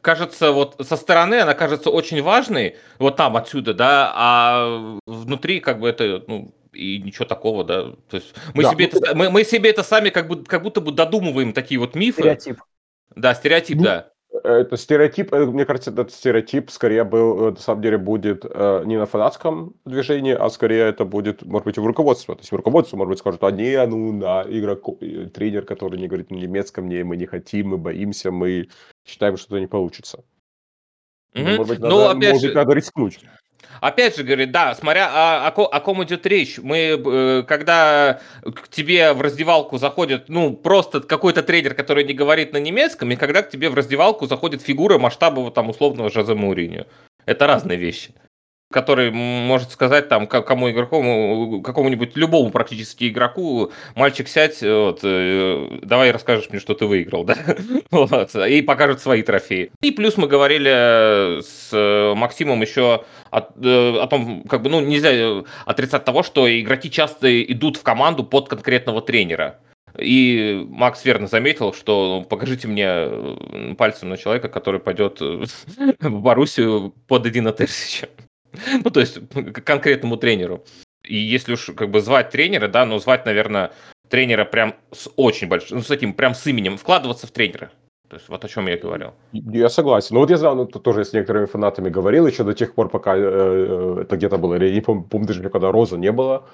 кажется 0.00 0.50
вот 0.50 0.76
со 0.80 0.96
стороны 0.96 1.40
она 1.40 1.54
кажется 1.54 1.90
очень 1.90 2.22
важной, 2.22 2.76
вот 2.98 3.16
там 3.16 3.36
отсюда, 3.36 3.74
да, 3.74 4.12
а 4.14 4.98
внутри 5.06 5.60
как 5.60 5.78
бы 5.78 5.88
это 5.88 6.24
ну 6.26 6.54
и 6.72 6.98
ничего 6.98 7.26
такого, 7.26 7.62
да. 7.62 7.92
То 8.08 8.16
есть 8.16 8.34
мы 8.54 8.64
да, 8.64 8.70
себе 8.70 8.88
ну, 8.92 8.98
это 8.98 9.14
мы, 9.14 9.30
мы 9.30 9.44
себе 9.44 9.70
это 9.70 9.82
сами 9.82 10.08
как 10.08 10.26
бы 10.26 10.42
как 10.44 10.62
будто 10.62 10.80
бы 10.80 10.90
додумываем 10.90 11.52
такие 11.52 11.78
вот 11.78 11.94
мифы. 11.94 12.22
Стереотип. 12.22 12.60
Да, 13.14 13.34
стереотип, 13.34 13.76
ну, 13.76 13.84
да. 13.84 14.10
Это 14.42 14.76
стереотип, 14.76 15.32
э, 15.32 15.46
мне 15.46 15.64
кажется, 15.64 15.92
этот 15.92 16.10
стереотип 16.10 16.70
скорее 16.70 17.04
был, 17.04 17.48
э, 17.48 17.50
на 17.52 17.56
самом 17.56 17.82
деле, 17.82 17.98
будет 17.98 18.44
э, 18.44 18.82
не 18.84 18.98
на 18.98 19.06
фанатском 19.06 19.74
движении, 19.84 20.34
а 20.34 20.50
скорее 20.50 20.88
это 20.88 21.04
будет, 21.04 21.44
может 21.44 21.66
быть, 21.66 21.78
в 21.78 21.86
руководстве. 21.86 22.34
То 22.34 22.40
есть 22.40 22.50
в 22.50 22.56
руководстве, 22.56 22.98
может 22.98 23.10
быть, 23.10 23.18
скажут, 23.20 23.44
а 23.44 23.50
не, 23.52 23.86
ну, 23.86 24.12
на 24.12 24.42
игроку, 24.42 24.98
тренер, 25.32 25.64
который 25.64 26.00
не 26.00 26.08
говорит 26.08 26.30
на 26.30 26.36
немецком, 26.36 26.88
не, 26.88 27.04
мы 27.04 27.16
не 27.16 27.26
хотим, 27.26 27.68
мы 27.68 27.78
боимся, 27.78 28.32
мы 28.32 28.68
считаем, 29.04 29.36
что 29.36 29.54
это 29.54 29.60
не 29.60 29.68
получится. 29.68 30.24
Mm-hmm. 31.34 31.56
Может 31.56 31.68
быть, 31.68 31.78
надо, 31.78 31.94
ну, 31.94 32.08
опять 32.08 32.32
может 32.32 32.50
же... 32.50 32.54
надо 32.54 32.72
рискнуть. 32.74 33.20
Опять 33.80 34.16
же, 34.16 34.24
говорит, 34.24 34.50
да, 34.50 34.74
смотря 34.74 35.08
о, 35.12 35.48
о, 35.48 35.66
о 35.66 35.80
ком 35.80 36.02
идет 36.04 36.26
речь. 36.26 36.58
Мы, 36.58 37.00
э, 37.04 37.42
когда 37.46 38.20
к 38.42 38.68
тебе 38.68 39.12
в 39.12 39.20
раздевалку 39.20 39.78
заходит, 39.78 40.28
ну, 40.28 40.54
просто 40.54 41.00
какой-то 41.00 41.42
трейдер, 41.42 41.74
который 41.74 42.04
не 42.04 42.14
говорит 42.14 42.52
на 42.52 42.58
немецком, 42.58 43.10
и 43.10 43.16
когда 43.16 43.42
к 43.42 43.50
тебе 43.50 43.68
в 43.68 43.74
раздевалку 43.74 44.26
заходит 44.26 44.62
фигура 44.62 44.98
масштаба 44.98 45.40
вот, 45.40 45.54
там 45.54 45.70
условного 45.70 46.10
Жозе 46.10 46.34
Мауриньо. 46.34 46.86
Это 47.26 47.46
разные 47.46 47.78
вещи 47.78 48.14
который 48.70 49.10
может 49.12 49.70
сказать 49.70 50.08
там 50.08 50.26
кому 50.26 50.70
игроку, 50.70 51.62
какому-нибудь 51.62 52.16
любому 52.16 52.50
практически 52.50 53.08
игроку, 53.08 53.70
мальчик 53.94 54.28
сядь, 54.28 54.60
вот, 54.62 55.00
э, 55.02 55.78
давай 55.82 56.10
расскажешь 56.10 56.50
мне, 56.50 56.58
что 56.58 56.74
ты 56.74 56.86
выиграл, 56.86 57.24
да, 57.24 57.36
вот, 57.90 58.34
и 58.34 58.62
покажет 58.62 59.00
свои 59.00 59.22
трофеи. 59.22 59.70
И 59.80 59.90
плюс 59.92 60.16
мы 60.16 60.26
говорили 60.26 61.40
с 61.40 62.14
Максимом 62.16 62.62
еще 62.62 63.04
о, 63.30 63.40
э, 63.40 63.98
о 64.00 64.06
том, 64.06 64.42
как 64.48 64.62
бы, 64.62 64.70
ну, 64.70 64.80
нельзя 64.80 65.44
отрицать 65.66 66.04
того, 66.04 66.22
что 66.22 66.48
игроки 66.48 66.90
часто 66.90 67.42
идут 67.44 67.76
в 67.76 67.82
команду 67.82 68.24
под 68.24 68.48
конкретного 68.48 69.02
тренера. 69.02 69.60
И 69.98 70.66
Макс 70.68 71.04
верно 71.04 71.28
заметил, 71.28 71.72
что 71.72 72.18
ну, 72.20 72.24
покажите 72.24 72.66
мне 72.66 72.86
э, 72.88 73.74
пальцем 73.78 74.08
на 74.08 74.16
человека, 74.16 74.48
который 74.48 74.80
пойдет 74.80 75.20
в 76.00 76.20
Боруссию 76.20 76.92
под 77.06 77.26
Эдина 77.26 77.52
Терсича. 77.52 78.08
Ну, 78.84 78.90
то 78.90 79.00
есть 79.00 79.18
к 79.30 79.60
конкретному 79.62 80.16
тренеру. 80.16 80.64
И 81.04 81.16
если 81.16 81.52
уж 81.52 81.70
как 81.76 81.90
бы 81.90 82.00
звать 82.00 82.30
тренера, 82.30 82.68
да, 82.68 82.86
ну, 82.86 82.98
звать, 82.98 83.26
наверное, 83.26 83.72
тренера 84.08 84.44
прям 84.44 84.74
с 84.92 85.10
очень 85.16 85.48
большим, 85.48 85.78
ну, 85.78 85.82
с 85.82 85.86
таким 85.86 86.14
прям 86.14 86.34
с 86.34 86.46
именем, 86.46 86.76
вкладываться 86.76 87.26
в 87.26 87.30
тренера. 87.30 87.70
То 88.08 88.16
есть 88.16 88.28
вот 88.28 88.44
о 88.44 88.48
чем 88.48 88.68
я 88.68 88.76
говорил. 88.76 89.12
Я 89.32 89.68
согласен. 89.68 90.14
Ну 90.14 90.20
вот 90.20 90.30
я 90.30 90.36
знаю, 90.36 90.56
ну, 90.56 90.66
тоже 90.66 91.04
с 91.04 91.12
некоторыми 91.12 91.46
фанатами 91.46 91.88
говорил 91.88 92.26
еще 92.26 92.44
до 92.44 92.52
тех 92.52 92.74
пор, 92.74 92.88
пока 92.88 93.16
э, 93.16 93.20
э 93.20 94.02
это 94.02 94.16
где-то 94.16 94.38
было. 94.38 94.54
Я 94.54 94.70
не 94.70 94.80
помню, 94.80 95.04
помню 95.04 95.26
даже, 95.26 95.48
когда 95.48 95.72
Роза 95.72 95.96
не 95.96 96.12
было. 96.12 96.44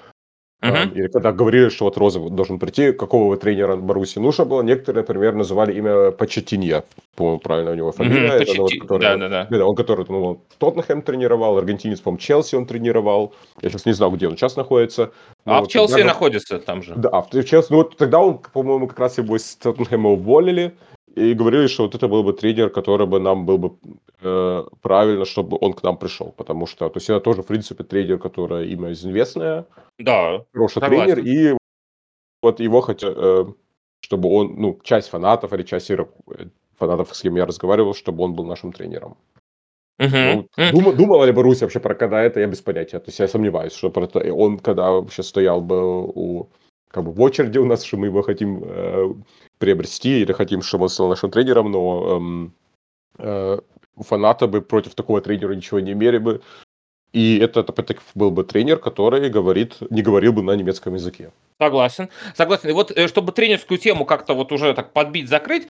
Uh-huh. 0.61 0.93
Или 0.93 1.07
когда 1.07 1.31
говорили, 1.31 1.69
что 1.69 1.85
вот 1.85 1.97
Розов 1.97 2.29
должен 2.29 2.59
прийти, 2.59 2.91
какого 2.91 3.35
тренера 3.35 3.77
Баруси 3.77 4.19
нужно 4.19 4.45
было, 4.45 4.61
некоторые, 4.61 5.01
например, 5.01 5.33
называли 5.33 5.73
имя 5.73 6.11
Почетинья, 6.11 6.83
по-моему, 7.15 7.39
правильно 7.39 7.71
у 7.71 7.73
него 7.73 7.91
фамилия. 7.91 8.29
Uh-huh. 8.29 8.41
Это, 8.43 8.53
ну, 8.55 8.61
вот, 8.63 8.71
который, 8.79 9.01
да, 9.01 9.17
да, 9.17 9.47
да. 9.49 9.65
Он, 9.65 9.75
который 9.75 10.05
ну, 10.07 10.43
Тоттенхэм 10.59 11.01
тренировал, 11.01 11.57
аргентинец, 11.57 11.99
по-моему, 11.99 12.19
Челси 12.19 12.55
он 12.55 12.67
тренировал. 12.67 13.33
Я 13.61 13.69
сейчас 13.69 13.85
не 13.87 13.93
знаю, 13.93 14.11
где 14.11 14.27
он 14.27 14.37
сейчас 14.37 14.55
находится. 14.55 15.11
А 15.45 15.61
вот, 15.61 15.69
в 15.69 15.71
Челси 15.71 15.93
тогда... 15.93 16.07
находится 16.07 16.59
там 16.59 16.83
же. 16.83 16.93
Да, 16.95 17.21
в 17.21 17.43
Челси. 17.43 17.67
Ну 17.71 17.77
вот 17.77 17.97
тогда 17.97 18.19
он, 18.19 18.37
по-моему, 18.37 18.87
как 18.87 18.99
раз 18.99 19.17
его 19.17 19.35
из 19.37 19.55
Тоттенхэма 19.55 20.11
уволили. 20.11 20.75
И 21.15 21.33
говорили, 21.33 21.67
что 21.67 21.83
вот 21.83 21.95
это 21.95 22.07
был 22.07 22.23
бы 22.23 22.33
тренер, 22.33 22.69
который 22.69 23.05
бы 23.05 23.19
нам 23.19 23.45
был 23.45 23.57
бы 23.57 23.77
э, 24.21 24.63
правильно, 24.81 25.25
чтобы 25.25 25.57
он 25.59 25.73
к 25.73 25.83
нам 25.83 25.97
пришел. 25.97 26.31
Потому 26.37 26.67
что, 26.67 26.89
то 26.89 26.97
есть 26.97 27.09
это 27.09 27.19
тоже, 27.19 27.41
в 27.43 27.47
принципе, 27.47 27.83
тренер, 27.83 28.17
который 28.17 28.69
имя 28.69 28.91
известное. 28.91 29.65
Да, 29.99 30.45
Хороший 30.53 30.81
согласен. 30.81 31.15
тренер. 31.15 31.53
И 31.53 31.57
вот 32.41 32.59
его 32.59 32.81
хотят, 32.81 33.13
э, 33.17 33.45
чтобы 33.99 34.29
он, 34.29 34.55
ну, 34.57 34.79
часть 34.83 35.09
фанатов 35.09 35.53
или 35.53 35.63
часть 35.63 35.91
фанатов, 36.77 37.15
с 37.15 37.21
кем 37.21 37.35
я 37.35 37.45
разговаривал, 37.45 37.93
чтобы 37.93 38.23
он 38.23 38.33
был 38.33 38.45
нашим 38.45 38.71
тренером. 38.71 39.17
Uh-huh. 40.01 40.47
Ну, 40.57 40.71
дум, 40.71 40.95
думала 40.95 41.25
ли 41.25 41.31
Боруссия 41.31 41.65
вообще 41.65 41.79
про 41.79 41.93
когда 41.93 42.23
это, 42.23 42.39
я 42.39 42.47
без 42.47 42.61
понятия. 42.61 42.99
То 42.99 43.09
есть 43.09 43.19
я 43.19 43.27
сомневаюсь, 43.27 43.73
что 43.73 43.91
про 43.91 44.05
это, 44.05 44.33
он 44.33 44.57
когда 44.57 44.91
вообще 44.91 45.21
стоял 45.21 45.61
бы 45.61 46.07
у 46.07 46.49
как 46.87 47.03
бы 47.03 47.11
в 47.11 47.21
очереди 47.21 47.59
у 47.59 47.65
нас, 47.65 47.83
что 47.83 47.97
мы 47.97 48.07
его 48.07 48.21
хотим 48.23 48.63
э, 48.63 49.13
приобрести 49.61 50.21
или 50.21 50.33
хотим, 50.33 50.61
чтобы 50.61 50.83
он 50.83 50.89
стал 50.89 51.07
нашим 51.07 51.31
тренером, 51.31 51.71
но 51.71 52.17
эм, 52.17 52.53
э, 53.19 53.59
фаната 53.97 54.47
бы 54.47 54.61
против 54.61 54.95
такого 54.95 55.21
тренера 55.21 55.53
ничего 55.53 55.79
не 55.79 55.91
имели 55.91 56.17
бы. 56.17 56.41
И 57.13 57.37
это, 57.39 57.59
опять-таки, 57.59 57.99
был 58.15 58.31
бы 58.31 58.43
тренер, 58.43 58.77
который 58.79 59.29
говорит, 59.29 59.77
не 59.89 60.01
говорил 60.01 60.33
бы 60.33 60.41
на 60.41 60.55
немецком 60.55 60.95
языке. 60.95 61.31
Согласен. 61.59 62.09
Согласен. 62.35 62.69
И 62.69 62.73
вот, 62.73 62.91
э, 62.91 63.07
чтобы 63.07 63.31
тренерскую 63.31 63.77
тему 63.77 64.05
как-то 64.05 64.33
вот 64.33 64.51
уже 64.51 64.73
так 64.73 64.93
подбить, 64.93 65.29
закрыть, 65.29 65.67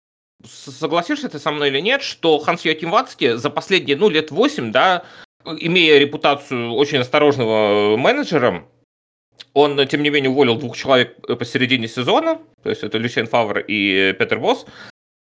согласишься 0.44 1.28
ты 1.28 1.38
со 1.38 1.50
мной 1.50 1.68
или 1.68 1.80
нет, 1.80 2.02
что 2.02 2.38
Ханс 2.38 2.64
Йоким 2.64 2.90
Вацке 2.90 3.36
за 3.36 3.50
последние, 3.50 3.96
ну, 3.96 4.08
лет 4.08 4.30
8, 4.30 4.72
да, 4.72 5.04
имея 5.44 5.98
репутацию 5.98 6.72
очень 6.72 6.98
осторожного 6.98 7.96
менеджера, 7.96 8.64
он, 9.54 9.86
тем 9.86 10.02
не 10.02 10.10
менее, 10.10 10.30
уволил 10.30 10.56
двух 10.56 10.76
человек 10.76 11.16
э, 11.28 11.36
посередине 11.36 11.88
сезона, 11.88 12.38
то 12.62 12.70
есть 12.70 12.82
это 12.82 12.98
Люсиан 12.98 13.26
Фавр 13.26 13.60
и 13.60 14.14
Петер 14.18 14.40
Босс. 14.40 14.66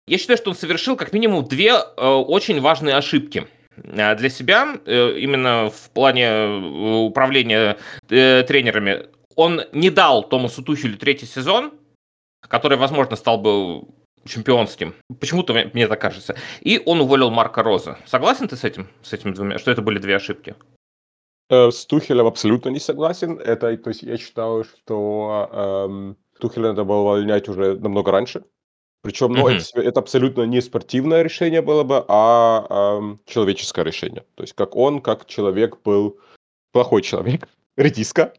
Я 0.07 0.17
считаю, 0.17 0.37
что 0.37 0.49
он 0.49 0.55
совершил 0.55 0.97
как 0.97 1.13
минимум 1.13 1.45
две 1.45 1.71
э, 1.71 2.05
очень 2.05 2.59
важные 2.59 2.95
ошибки 2.95 3.47
э, 3.77 4.15
для 4.15 4.29
себя, 4.29 4.79
э, 4.85 5.17
именно 5.19 5.69
в 5.69 5.89
плане 5.91 6.25
э, 6.25 7.05
управления 7.05 7.77
э, 8.09 8.43
тренерами. 8.43 9.07
он 9.35 9.61
не 9.71 9.89
дал 9.89 10.23
Томасу 10.23 10.63
Тухелю 10.63 10.97
третий 10.97 11.25
сезон, 11.25 11.71
который, 12.47 12.77
возможно, 12.77 13.15
стал 13.15 13.37
бы 13.37 13.83
чемпионским. 14.25 14.93
Почему-то 15.19 15.53
мне 15.73 15.87
так 15.87 16.01
кажется. 16.01 16.35
И 16.61 16.81
он 16.85 17.01
уволил 17.01 17.29
Марка 17.29 17.63
Роза. 17.63 17.97
Согласен 18.05 18.47
ты 18.47 18.55
с 18.55 18.63
этим, 18.63 18.87
с 19.01 19.13
этими 19.13 19.31
двумя, 19.31 19.59
что 19.59 19.71
это 19.71 19.81
были 19.81 19.99
две 19.99 20.15
ошибки? 20.15 20.55
Э, 21.49 21.71
с 21.71 21.85
Тухелем 21.85 22.25
абсолютно 22.27 22.69
не 22.69 22.79
согласен. 22.79 23.39
Это, 23.39 23.75
то 23.77 23.89
есть 23.89 24.03
я 24.03 24.17
считаю, 24.17 24.63
что 24.63 25.49
эм, 25.51 26.17
Тухеля 26.39 26.69
надо 26.69 26.83
было 26.83 26.99
увольнять 26.99 27.49
уже 27.49 27.77
намного 27.77 28.11
раньше. 28.11 28.43
Причем, 29.01 29.33
ну, 29.33 29.49
это, 29.49 29.81
это 29.81 29.99
абсолютно 29.99 30.43
не 30.43 30.61
спортивное 30.61 31.23
решение 31.23 31.61
было 31.61 31.83
бы, 31.83 32.05
а 32.07 32.97
эм, 32.97 33.19
человеческое 33.25 33.83
решение. 33.83 34.25
То 34.35 34.43
есть 34.43 34.53
как 34.53 34.75
он, 34.75 35.01
как 35.01 35.25
человек 35.25 35.81
был 35.83 36.19
плохой 36.71 37.01
человек, 37.01 37.47
редиска, 37.75 38.33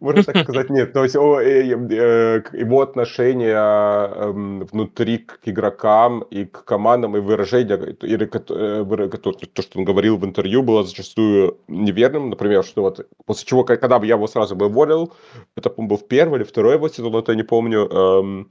можно 0.00 0.22
так 0.22 0.44
сказать, 0.44 0.70
нет. 0.70 0.92
То 0.92 1.02
есть 1.02 1.16
о, 1.16 1.40
э, 1.40 1.62
э, 1.70 2.42
его 2.52 2.80
отношение 2.80 3.54
э, 3.56 4.30
внутри 4.30 5.18
к 5.18 5.40
игрокам 5.44 6.20
и 6.20 6.44
к 6.44 6.64
командам 6.64 7.16
и 7.16 7.20
выражение, 7.20 7.96
и, 8.02 8.14
э, 8.14 8.26
то, 8.26 9.62
что 9.62 9.78
он 9.78 9.84
говорил 9.84 10.16
в 10.16 10.24
интервью, 10.24 10.62
было 10.62 10.84
зачастую 10.84 11.58
неверным. 11.68 12.30
Например, 12.30 12.64
что 12.64 12.82
вот 12.82 13.06
после 13.24 13.46
чего, 13.46 13.64
когда 13.64 13.98
бы 13.98 14.06
я 14.06 14.14
его 14.14 14.26
сразу 14.26 14.56
бы 14.56 14.66
уволил, 14.66 15.12
это, 15.56 15.70
по 15.70 15.82
был 15.82 15.96
в 15.96 16.06
первый 16.06 16.36
или 16.36 16.44
второй 16.44 16.74
его 16.74 16.88
сезон, 16.88 17.14
это 17.16 17.32
я 17.32 17.36
не 17.36 17.44
помню, 17.44 17.88
э, 17.90 18.44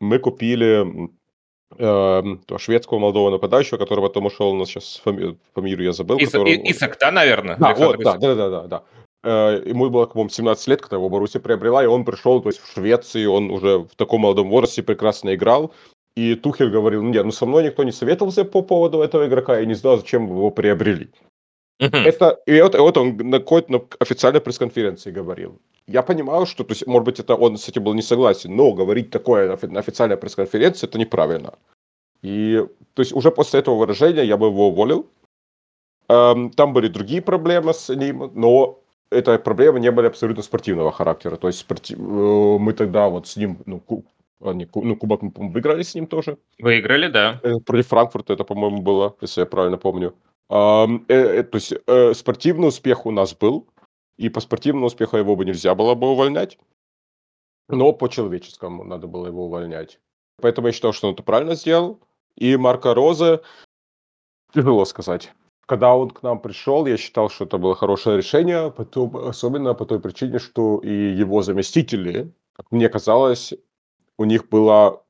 мы 0.00 0.18
купили 0.18 1.10
э, 1.78 2.58
шведского 2.58 2.98
молодого 2.98 3.30
нападающего, 3.30 3.78
который 3.78 4.00
потом 4.00 4.26
ушел, 4.26 4.50
у 4.50 4.56
нас 4.56 4.68
сейчас 4.68 5.00
фами- 5.04 5.36
фамилию 5.54 5.86
я 5.86 5.92
забыл. 5.92 6.18
Ис-. 6.18 6.30
Исак, 6.70 6.98
да, 7.00 7.10
наверное? 7.10 7.56
Да, 7.56 7.74
вот, 7.74 7.98
да, 7.98 8.16
да, 8.18 8.34
да, 8.34 8.50
да, 8.50 8.66
да. 8.66 8.82
Ему 9.24 9.88
было, 9.88 10.06
по-моему, 10.06 10.28
17 10.28 10.68
лет, 10.68 10.82
когда 10.82 10.96
его 10.96 11.08
Боруссия 11.08 11.40
приобрела, 11.40 11.82
и 11.82 11.86
он 11.86 12.04
пришел, 12.04 12.42
то 12.42 12.50
есть 12.50 12.60
в 12.60 12.70
Швеции, 12.72 13.24
он 13.24 13.50
уже 13.50 13.78
в 13.78 13.94
таком 13.96 14.20
молодом 14.20 14.50
возрасте 14.50 14.82
прекрасно 14.82 15.34
играл. 15.34 15.72
И 16.16 16.34
Тухель 16.34 16.70
говорил, 16.70 17.02
ну 17.02 17.10
нет, 17.10 17.24
ну 17.24 17.32
со 17.32 17.46
мной 17.46 17.64
никто 17.64 17.84
не 17.84 17.92
советовался 17.92 18.44
по 18.44 18.62
поводу 18.62 19.00
этого 19.00 19.26
игрока, 19.26 19.60
и 19.60 19.66
не 19.66 19.74
знал, 19.74 19.96
зачем 19.96 20.26
его 20.26 20.50
приобрели. 20.50 21.10
Это, 21.78 22.38
и 22.46 22.60
вот, 22.60 22.74
вот 22.74 22.96
он 22.96 23.16
на 23.16 23.38
какой-то 23.38 23.72
на 23.72 23.80
официальной 23.98 24.40
пресс-конференции 24.40 25.10
говорил. 25.10 25.60
Я 25.86 26.02
понимаю, 26.02 26.46
что, 26.46 26.64
то 26.64 26.72
есть, 26.72 26.86
может 26.86 27.04
быть, 27.04 27.18
это 27.18 27.34
он 27.34 27.56
с 27.58 27.68
этим 27.68 27.82
был 27.82 27.94
не 27.94 28.02
согласен, 28.02 28.54
но 28.54 28.72
говорить 28.72 29.10
такое 29.10 29.58
на 29.62 29.80
официальной 29.80 30.16
пресс-конференции, 30.16 30.86
это 30.86 30.98
неправильно. 30.98 31.54
И, 32.22 32.64
то 32.94 33.02
есть, 33.02 33.12
уже 33.12 33.30
после 33.30 33.60
этого 33.60 33.74
выражения 33.74 34.24
я 34.24 34.36
бы 34.36 34.46
его 34.46 34.68
уволил. 34.68 35.06
Эм, 36.08 36.50
там 36.50 36.72
были 36.72 36.88
другие 36.88 37.20
проблемы 37.20 37.74
с 37.74 37.94
ним, 37.94 38.30
но 38.34 38.78
это 39.14 39.38
проблемы 39.38 39.80
не 39.80 39.90
были 39.90 40.06
абсолютно 40.06 40.42
спортивного 40.42 40.92
характера. 40.92 41.36
То 41.36 41.48
есть 41.48 41.60
спорти... 41.60 41.94
Э, 41.94 41.96
мы 41.98 42.72
тогда 42.72 43.08
вот 43.08 43.26
с 43.26 43.36
ним, 43.36 43.58
ну, 43.66 43.80
ку... 43.80 44.04
Они, 44.40 44.68
ну, 44.74 44.96
кубок 44.96 45.22
мы, 45.22 45.32
выиграли 45.34 45.82
с 45.82 45.94
ним 45.94 46.06
тоже. 46.06 46.36
Выиграли, 46.58 47.08
да. 47.08 47.40
Э, 47.42 47.58
против 47.64 47.88
Франкфурта 47.88 48.32
это, 48.34 48.44
по-моему, 48.44 48.82
было, 48.82 49.16
если 49.20 49.40
я 49.40 49.46
правильно 49.46 49.78
помню. 49.78 50.14
А, 50.48 50.86
э, 51.08 51.14
э, 51.14 51.42
то 51.44 51.56
есть 51.56 51.72
э, 51.86 52.14
спортивный 52.14 52.68
успех 52.68 53.06
у 53.06 53.10
нас 53.10 53.34
был, 53.34 53.66
и 54.16 54.28
по 54.28 54.40
спортивному 54.40 54.86
успеху 54.86 55.16
его 55.16 55.36
бы 55.36 55.44
нельзя 55.44 55.74
было 55.74 55.94
бы 55.94 56.08
увольнять, 56.10 56.58
но 57.68 57.92
по 57.92 58.08
человеческому 58.08 58.84
надо 58.84 59.06
было 59.06 59.26
его 59.26 59.46
увольнять. 59.46 60.00
Поэтому 60.40 60.66
я 60.66 60.72
считал, 60.72 60.92
что 60.92 61.08
он 61.08 61.14
это 61.14 61.22
правильно 61.22 61.54
сделал. 61.54 62.00
И 62.36 62.56
Марка 62.56 62.94
Роза, 62.94 63.42
тяжело 64.52 64.84
сказать 64.84 65.32
когда 65.66 65.94
он 65.94 66.10
к 66.10 66.22
нам 66.22 66.40
пришел, 66.40 66.86
я 66.86 66.96
считал, 66.96 67.30
что 67.30 67.44
это 67.44 67.58
было 67.58 67.74
хорошее 67.74 68.16
решение, 68.16 68.70
потом, 68.70 69.16
особенно 69.16 69.74
по 69.74 69.86
той 69.86 70.00
причине, 70.00 70.38
что 70.38 70.78
и 70.78 70.92
его 71.20 71.42
заместители, 71.42 72.32
как 72.52 72.70
мне 72.72 72.88
казалось, 72.88 73.54
у 74.18 74.24
них 74.24 74.48
было 74.48 75.02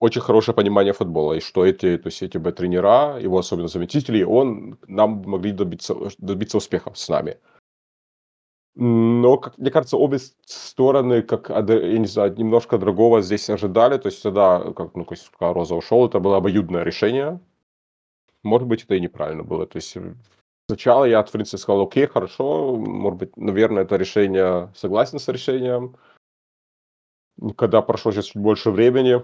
очень 0.00 0.22
хорошее 0.22 0.54
понимание 0.54 0.92
футбола, 0.92 1.34
и 1.34 1.40
что 1.40 1.64
эти, 1.64 1.98
то 1.98 2.06
есть 2.06 2.22
эти 2.22 2.38
бы 2.38 2.52
тренера, 2.52 3.18
его 3.20 3.38
особенно 3.38 3.68
заместители, 3.68 4.22
он, 4.22 4.78
нам 4.86 5.22
могли 5.26 5.52
добиться, 5.52 5.94
добиться 6.18 6.56
успехов 6.56 6.98
с 6.98 7.08
нами. 7.08 7.36
Но, 8.76 9.36
как 9.36 9.58
мне 9.58 9.70
кажется, 9.70 9.96
обе 9.96 10.18
стороны, 10.46 11.22
как, 11.22 11.50
я 11.50 11.98
не 11.98 12.06
знаю, 12.06 12.34
немножко 12.38 12.78
другого 12.78 13.20
здесь 13.20 13.50
ожидали. 13.50 13.98
То 13.98 14.06
есть 14.06 14.22
тогда, 14.22 14.72
как, 14.74 14.94
ну, 14.94 15.04
когда 15.04 15.52
Роза 15.52 15.74
ушел, 15.74 16.06
это 16.06 16.20
было 16.20 16.36
обоюдное 16.36 16.84
решение. 16.84 17.40
Может 18.42 18.68
быть, 18.68 18.84
это 18.84 18.94
и 18.94 19.00
неправильно 19.00 19.42
было. 19.42 19.66
То 19.66 19.76
есть 19.76 19.96
э, 19.96 20.14
сначала 20.68 21.04
я, 21.04 21.22
в 21.22 21.30
принципе, 21.30 21.58
сказал, 21.58 21.82
окей, 21.82 22.06
хорошо, 22.06 22.76
может 22.76 23.18
быть, 23.18 23.36
наверное, 23.36 23.82
это 23.82 23.96
решение, 23.96 24.72
согласен 24.74 25.18
с 25.18 25.28
решением. 25.28 25.96
Когда 27.56 27.82
прошло 27.82 28.12
сейчас 28.12 28.26
чуть 28.26 28.42
больше 28.42 28.70
времени, 28.70 29.22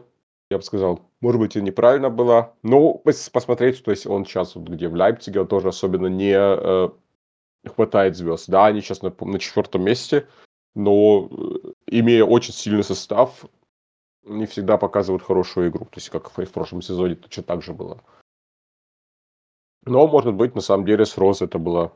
я 0.50 0.58
бы 0.58 0.62
сказал, 0.62 1.00
может 1.20 1.40
быть, 1.40 1.56
и 1.56 1.62
неправильно 1.62 2.08
было. 2.10 2.54
Но 2.62 2.94
посмотреть, 3.32 3.82
то 3.82 3.90
есть 3.90 4.06
он 4.06 4.24
сейчас, 4.24 4.54
вот, 4.54 4.68
где 4.68 4.88
в 4.88 4.94
Лейпциге, 4.94 5.40
он 5.40 5.48
тоже 5.48 5.68
особенно 5.68 6.06
не 6.06 6.34
э, 6.36 6.88
хватает 7.68 8.16
звезд. 8.16 8.48
Да, 8.48 8.66
они 8.66 8.80
сейчас 8.80 9.02
на, 9.02 9.12
на 9.18 9.38
четвертом 9.38 9.84
месте, 9.84 10.28
но 10.74 11.28
э, 11.30 11.72
имея 11.88 12.24
очень 12.24 12.52
сильный 12.52 12.84
состав, 12.84 13.44
не 14.24 14.46
всегда 14.46 14.76
показывают 14.76 15.22
хорошую 15.22 15.70
игру. 15.70 15.84
То 15.86 15.96
есть, 15.96 16.10
как 16.10 16.30
в, 16.30 16.44
в 16.44 16.52
прошлом 16.52 16.82
сезоне 16.82 17.14
точно 17.16 17.42
так 17.42 17.62
же 17.62 17.72
было. 17.72 18.00
Но, 19.86 20.06
может 20.06 20.34
быть, 20.34 20.54
на 20.54 20.60
самом 20.60 20.84
деле 20.84 21.06
с 21.06 21.16
Роз 21.16 21.42
это 21.42 21.58
было 21.58 21.92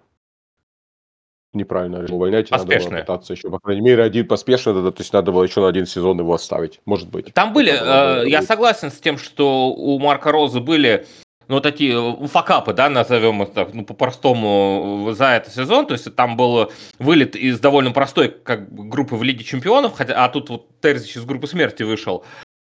неправильно. 1.53 2.07
Увольнять 2.09 2.51
надо 2.51 2.65
было 2.65 3.01
пытаться 3.01 3.33
еще, 3.33 3.51
по 3.51 3.59
крайней 3.59 3.83
мере, 3.83 4.03
один 4.05 4.27
поспешно, 4.27 4.73
то 4.93 5.01
есть 5.01 5.13
надо 5.13 5.33
было 5.33 5.43
еще 5.43 5.61
на 5.61 5.69
один 5.69 5.87
сезон 5.87 6.19
его 6.19 6.33
оставить, 6.33 6.81
может 6.85 7.11
быть. 7.11 7.35
Там 7.35 7.53
были, 7.53 7.73
э, 7.73 8.29
я 8.29 8.43
согласен 8.43 8.91
с 8.91 9.01
тем, 9.01 9.19
что 9.19 9.71
у 9.71 9.99
Марка 9.99 10.31
Розы 10.31 10.61
были 10.61 11.07
ну, 11.49 11.61
такие 11.61 11.95
э, 11.95 12.27
факапы, 12.29 12.73
да, 12.73 12.89
назовем 12.89 13.43
их 13.43 13.53
так, 13.53 13.75
ну, 13.75 13.85
по-простому, 13.85 15.09
э, 15.11 15.15
за 15.15 15.31
этот 15.31 15.53
сезон. 15.53 15.87
То 15.87 15.95
есть 15.95 16.15
там 16.15 16.37
был 16.37 16.71
вылет 17.01 17.35
из 17.35 17.59
довольно 17.59 17.91
простой 17.91 18.29
как 18.29 18.73
группы 18.73 19.17
в 19.17 19.25
Лиге 19.25 19.43
Чемпионов, 19.43 19.95
хотя, 19.97 20.25
а 20.25 20.29
тут 20.29 20.49
вот 20.49 20.81
Терзич 20.81 21.17
из 21.17 21.25
группы 21.25 21.49
смерти 21.49 21.83
вышел. 21.83 22.25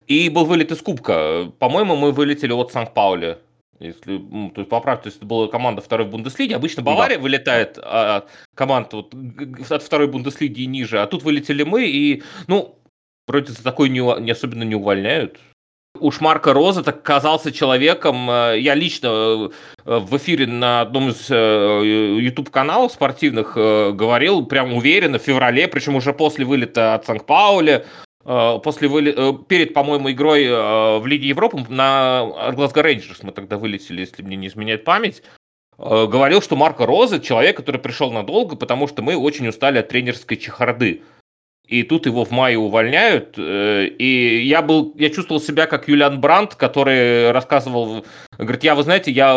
И 0.07 0.31
был 0.31 0.47
вылет 0.47 0.73
из 0.73 0.81
Кубка. 0.81 1.53
По-моему, 1.59 1.95
мы 1.95 2.11
вылетели 2.11 2.53
от 2.53 2.73
Сан-Паули. 2.73 3.37
Если, 3.81 4.18
ну, 4.18 4.51
то 4.51 4.61
есть 4.61 4.70
поправь, 4.70 5.03
то 5.03 5.07
есть 5.07 5.16
это 5.16 5.26
была 5.26 5.49
команда 5.49 5.81
второй 5.81 6.07
Бундеслиги. 6.07 6.53
Обычно 6.53 6.83
Бавария 6.83 7.16
да. 7.16 7.22
вылетает 7.22 7.78
а, 7.83 8.16
от 8.18 8.28
команд 8.55 8.93
вот, 8.93 9.14
от 9.70 9.83
второй 9.83 10.07
Бундеслиги 10.07 10.62
и 10.62 10.66
ниже, 10.66 11.01
а 11.01 11.07
тут 11.07 11.22
вылетели 11.22 11.62
мы, 11.62 11.87
и, 11.87 12.22
ну, 12.47 12.78
вроде 13.26 13.53
за 13.53 13.64
такой 13.64 13.89
не, 13.89 14.01
не 14.20 14.31
особенно 14.31 14.64
не 14.64 14.74
увольняют. 14.74 15.41
Уж 15.99 16.20
Марка 16.20 16.53
Роза 16.53 16.85
так 16.85 17.03
казался 17.03 17.53
человеком. 17.53 18.31
Э, 18.31 18.55
я 18.59 18.74
лично 18.74 19.09
э, 19.09 19.99
в 19.99 20.16
эфире 20.18 20.47
на 20.47 20.83
одном 20.83 21.09
из 21.09 21.28
э, 21.31 22.16
YouTube-каналов 22.20 22.93
спортивных 22.93 23.55
говорил, 23.55 24.45
прям 24.45 24.74
уверенно, 24.74 25.18
в 25.18 25.22
феврале, 25.22 25.68
причем 25.68 25.97
уже 25.97 26.12
после 26.12 26.45
вылета 26.45 26.95
от 26.95 27.07
Сан-Пауля, 27.07 27.78
Э, 27.78 28.10
после 28.25 28.89
выли... 28.89 29.14
Э, 29.16 29.33
перед, 29.49 29.75
по-моему, 29.75 30.11
игрой 30.11 30.45
э, 30.45 30.99
в 30.99 31.07
Лиге 31.07 31.29
Европы 31.29 31.64
на 31.68 32.53
Глазго 32.55 32.83
Рейнджерс 32.83 33.23
мы 33.23 33.33
тогда 33.33 33.59
вылетели, 33.59 34.01
если 34.01 34.23
мне 34.23 34.37
не 34.37 34.49
изменяет 34.49 34.85
память, 34.85 35.23
говорил, 35.79 36.43
что 36.43 36.57
Марко 36.57 36.85
Роза 36.85 37.21
человек, 37.21 37.57
который 37.57 37.81
пришел 37.81 38.11
надолго, 38.12 38.55
потому 38.55 38.87
что 38.87 39.01
мы 39.01 39.16
очень 39.16 39.49
устали 39.49 39.79
от 39.79 39.89
тренерской 39.89 40.37
чехарды 40.37 41.03
и 41.71 41.85
тут 41.85 42.07
его 42.07 42.25
в 42.25 42.33
мае 42.33 42.59
увольняют, 42.59 43.35
э, 43.39 43.87
и 43.87 44.45
я 44.45 44.61
был, 44.61 44.93
я 44.99 45.09
чувствовал 45.09 45.41
себя 45.41 45.67
как 45.67 45.87
Юлиан 45.87 46.21
Брандт, 46.21 46.57
который 46.57 47.31
рассказывал, 47.31 48.05
говорит, 48.37 48.65
я, 48.65 48.75
вы 48.75 48.83
знаете, 48.83 49.13
я 49.13 49.35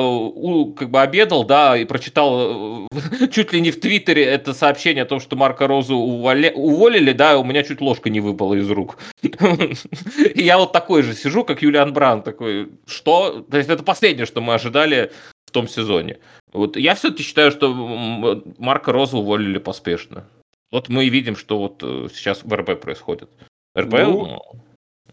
как 0.75 0.89
бы 0.89 0.99
обедал, 1.01 1.43
да, 1.43 1.77
и 1.77 1.85
прочитал 1.85 2.87
э, 2.91 3.27
чуть 3.31 3.53
ли 3.53 3.61
не 3.61 3.69
в 3.69 3.79
Твиттере 3.79 4.25
это 4.25 4.55
сообщение 4.55 5.03
о 5.03 5.05
том, 5.05 5.19
что 5.19 5.35
Марка 5.35 5.67
Розу 5.67 5.95
уволи, 5.95 6.51
уволили, 6.55 7.11
да, 7.11 7.37
у 7.37 7.43
меня 7.43 7.61
чуть 7.61 7.81
ложка 7.81 8.09
не 8.09 8.19
выпала 8.19 8.55
из 8.55 8.69
рук. 8.69 8.97
И 9.21 10.41
я 10.41 10.57
вот 10.57 10.71
такой 10.71 11.03
же 11.03 11.13
сижу, 11.13 11.43
как 11.43 11.61
Юлиан 11.61 11.93
Брандт, 11.93 12.25
такой, 12.25 12.69
что? 12.87 13.45
То 13.49 13.57
есть 13.57 13.69
это 13.69 13.83
последнее, 13.83 14.25
что 14.25 14.41
мы 14.41 14.55
ожидали 14.55 15.11
в 15.45 15.51
том 15.51 15.67
сезоне. 15.67 16.17
Вот 16.51 16.77
я 16.77 16.95
все-таки 16.95 17.21
считаю, 17.21 17.51
что 17.51 18.41
Марка 18.57 18.91
Розу 18.91 19.19
уволили 19.19 19.59
поспешно. 19.59 20.25
Вот 20.73 20.89
мы 20.89 21.05
и 21.05 21.09
видим, 21.09 21.35
что 21.35 21.59
вот 21.59 21.83
э, 21.83 22.07
сейчас 22.11 22.43
в 22.43 22.51
РБ 22.51 22.81
происходит. 22.81 23.29
РБ, 23.77 23.91
ну, 23.91 24.25
ну, 24.25 24.41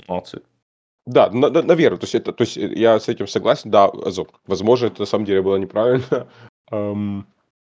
молодцы. 0.09 0.41
Да, 1.05 1.29
на, 1.31 1.51
на, 1.51 1.63
наверное, 1.63 1.99
то 1.99 2.05
есть, 2.05 2.15
это, 2.15 2.33
то 2.33 2.45
есть 2.45 2.57
э, 2.57 2.73
я 2.75 2.99
с 2.99 3.09
этим 3.11 3.27
согласен, 3.27 3.71
да, 3.71 3.91
возможно, 4.47 4.87
это 4.87 5.03
на 5.03 5.07
самом 5.07 5.27
деле 5.27 5.43
было 5.43 5.57
неправильно. 5.57 6.29
Um, 6.73 7.25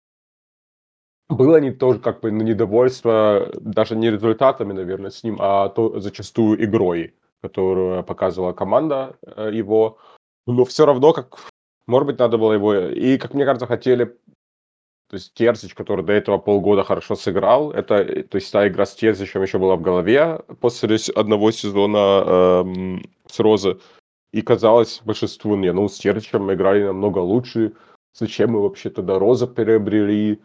было 1.28 1.60
не 1.60 1.72
тоже 1.72 1.98
как 1.98 2.22
бы 2.22 2.30
недовольство, 2.30 3.52
даже 3.60 3.96
не 3.96 4.10
результатами, 4.10 4.72
наверное, 4.72 5.10
с 5.10 5.22
ним, 5.22 5.36
а 5.38 5.68
то 5.68 6.00
зачастую 6.00 6.64
игрой, 6.64 7.14
которую 7.42 8.02
показывала 8.02 8.54
команда 8.54 9.18
э, 9.26 9.50
его. 9.52 9.98
Но 10.46 10.64
все 10.64 10.86
равно, 10.86 11.12
как, 11.12 11.36
может 11.86 12.06
быть, 12.06 12.18
надо 12.18 12.38
было 12.38 12.54
его, 12.54 12.74
и, 12.74 13.18
как 13.18 13.34
мне 13.34 13.44
кажется, 13.44 13.66
хотели 13.66 14.16
то 15.14 15.18
есть 15.18 15.32
Терзич, 15.34 15.74
который 15.74 16.04
до 16.04 16.12
этого 16.12 16.38
полгода 16.38 16.82
хорошо 16.82 17.14
сыграл, 17.14 17.70
это, 17.70 18.24
то 18.24 18.34
есть 18.34 18.50
та 18.50 18.66
игра 18.66 18.84
с 18.84 18.96
Терзичем 18.96 19.42
еще 19.42 19.58
была 19.58 19.76
в 19.76 19.80
голове 19.80 20.40
после 20.60 20.98
одного 21.14 21.52
сезона 21.52 22.24
эм, 22.26 23.02
с 23.28 23.38
Розы. 23.38 23.78
И 24.32 24.42
казалось 24.42 25.02
большинству, 25.04 25.54
не, 25.54 25.72
ну, 25.72 25.88
с 25.88 25.98
Терзичем 25.98 26.46
мы 26.46 26.54
играли 26.54 26.82
намного 26.82 27.20
лучше. 27.20 27.74
Зачем 28.12 28.50
мы 28.50 28.62
вообще 28.62 28.90
тогда 28.90 29.20
Роза 29.20 29.46
приобрели? 29.46 30.40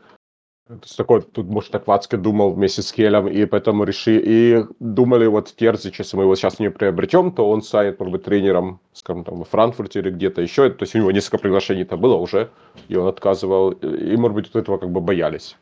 То 0.69 0.81
есть 0.83 0.97
такой, 0.97 1.23
тут, 1.23 1.47
может, 1.47 1.71
так 1.71 1.87
Вацке 1.87 2.15
думал 2.15 2.51
вместе 2.51 2.83
с 2.83 2.91
Келем, 2.91 3.27
и 3.27 3.45
поэтому 3.45 3.85
решили, 3.85 4.21
и 4.23 4.65
думали, 4.79 5.25
вот 5.25 5.55
Терзич, 5.55 5.97
если 5.97 6.15
мы 6.15 6.23
его 6.23 6.35
сейчас 6.35 6.59
не 6.59 6.69
приобретем, 6.69 7.31
то 7.31 7.49
он 7.49 7.63
станет, 7.63 7.99
может 7.99 8.11
быть, 8.11 8.23
тренером, 8.23 8.79
скажем, 8.93 9.23
там, 9.23 9.39
во 9.39 9.45
Франкфурте 9.45 9.97
или 9.97 10.11
где-то 10.11 10.43
еще. 10.43 10.69
То 10.69 10.83
есть 10.83 10.93
у 10.93 10.99
него 10.99 11.11
несколько 11.11 11.39
приглашений-то 11.39 11.97
было 11.97 12.17
уже, 12.17 12.51
и 12.87 12.95
он 12.95 13.07
отказывал, 13.07 13.71
и, 13.71 14.15
может 14.15 14.35
быть, 14.35 14.49
от 14.49 14.57
этого 14.57 14.77
как 14.77 14.91
бы 14.91 15.01
боялись. 15.01 15.57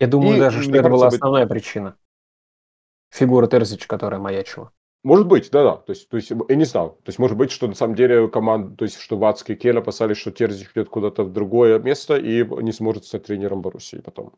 Я 0.00 0.08
думаю 0.08 0.36
и, 0.36 0.40
даже, 0.40 0.64
что 0.64 0.76
это 0.76 0.88
была 0.88 1.06
основная 1.06 1.44
быть... 1.46 1.52
причина. 1.52 1.94
Фигура 3.10 3.46
Терзича, 3.46 3.86
которая 3.86 4.18
маячила. 4.18 4.72
Может 5.04 5.28
быть, 5.28 5.50
да-да. 5.50 5.76
То 5.76 5.90
есть, 5.90 6.08
то 6.08 6.16
есть, 6.16 6.30
я 6.30 6.56
не 6.56 6.64
знал. 6.64 6.92
То 7.04 7.10
есть, 7.10 7.18
может 7.18 7.36
быть, 7.36 7.50
что 7.50 7.68
на 7.68 7.74
самом 7.74 7.94
деле 7.94 8.26
команда, 8.28 8.74
то 8.74 8.84
есть, 8.86 8.98
что 8.98 9.18
Вацки 9.18 9.52
и 9.52 9.54
Кель 9.54 9.78
опасались, 9.78 10.16
что 10.16 10.30
Терзич 10.30 10.70
идет 10.74 10.88
куда-то 10.88 11.24
в 11.24 11.32
другое 11.32 11.78
место 11.78 12.16
и 12.16 12.42
не 12.62 12.72
сможет 12.72 13.04
стать 13.04 13.24
тренером 13.24 13.60
Боруссии 13.60 13.98
потом. 13.98 14.32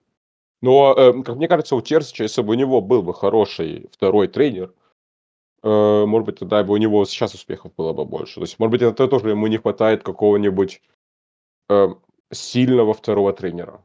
Но, 0.62 0.94
э, 0.98 1.22
как 1.22 1.36
мне 1.36 1.46
кажется, 1.48 1.76
у 1.76 1.80
Терзича, 1.80 2.24
если 2.24 2.42
бы 2.42 2.50
у 2.52 2.54
него 2.54 2.80
был 2.80 3.02
бы 3.02 3.14
хороший 3.14 3.88
второй 3.92 4.26
тренер, 4.26 4.74
э, 5.62 6.04
может 6.06 6.26
быть, 6.26 6.40
тогда 6.40 6.64
бы 6.64 6.74
у 6.74 6.78
него 6.78 7.04
сейчас 7.04 7.34
успехов 7.34 7.72
было 7.76 7.92
бы 7.92 8.04
больше. 8.04 8.36
То 8.36 8.42
есть, 8.42 8.58
может 8.58 8.72
быть, 8.72 8.82
это 8.82 9.06
тоже 9.08 9.30
ему 9.30 9.46
не 9.46 9.58
хватает 9.58 10.02
какого-нибудь 10.02 10.82
э, 11.70 11.88
сильного 12.32 12.92
второго 12.92 13.32
тренера. 13.32 13.84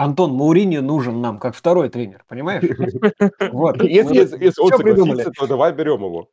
Антон 0.00 0.32
Мауриньо 0.32 0.80
нужен 0.80 1.20
нам 1.20 1.38
как 1.38 1.54
второй 1.54 1.90
тренер, 1.90 2.24
понимаешь? 2.26 2.64
Вот. 3.52 3.82
Если, 3.82 4.20
если 4.42 4.62
он 4.62 4.70
согласится, 4.70 5.30
то 5.32 5.46
давай 5.46 5.72
берем 5.72 6.02
его. 6.02 6.30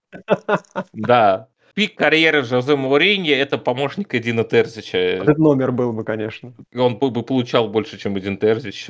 Да. 0.93 1.49
Пик 1.74 1.95
карьеры 1.95 2.43
Жозе 2.43 2.78
Мауриньо– 2.78 3.34
это 3.36 3.57
помощник 3.57 4.15
Эдина 4.15 4.45
Терзича. 4.45 4.97
Этот 4.97 5.38
номер 5.38 5.74
был 5.74 5.91
бы, 5.91 6.05
конечно. 6.05 6.53
Он 6.74 6.97
бы 6.97 7.24
получал 7.24 7.68
больше, 7.68 7.97
чем 7.97 8.18
Эдин 8.18 8.38
Терзич 8.38 8.88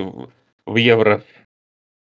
в 0.65 0.75
евро. 0.75 1.23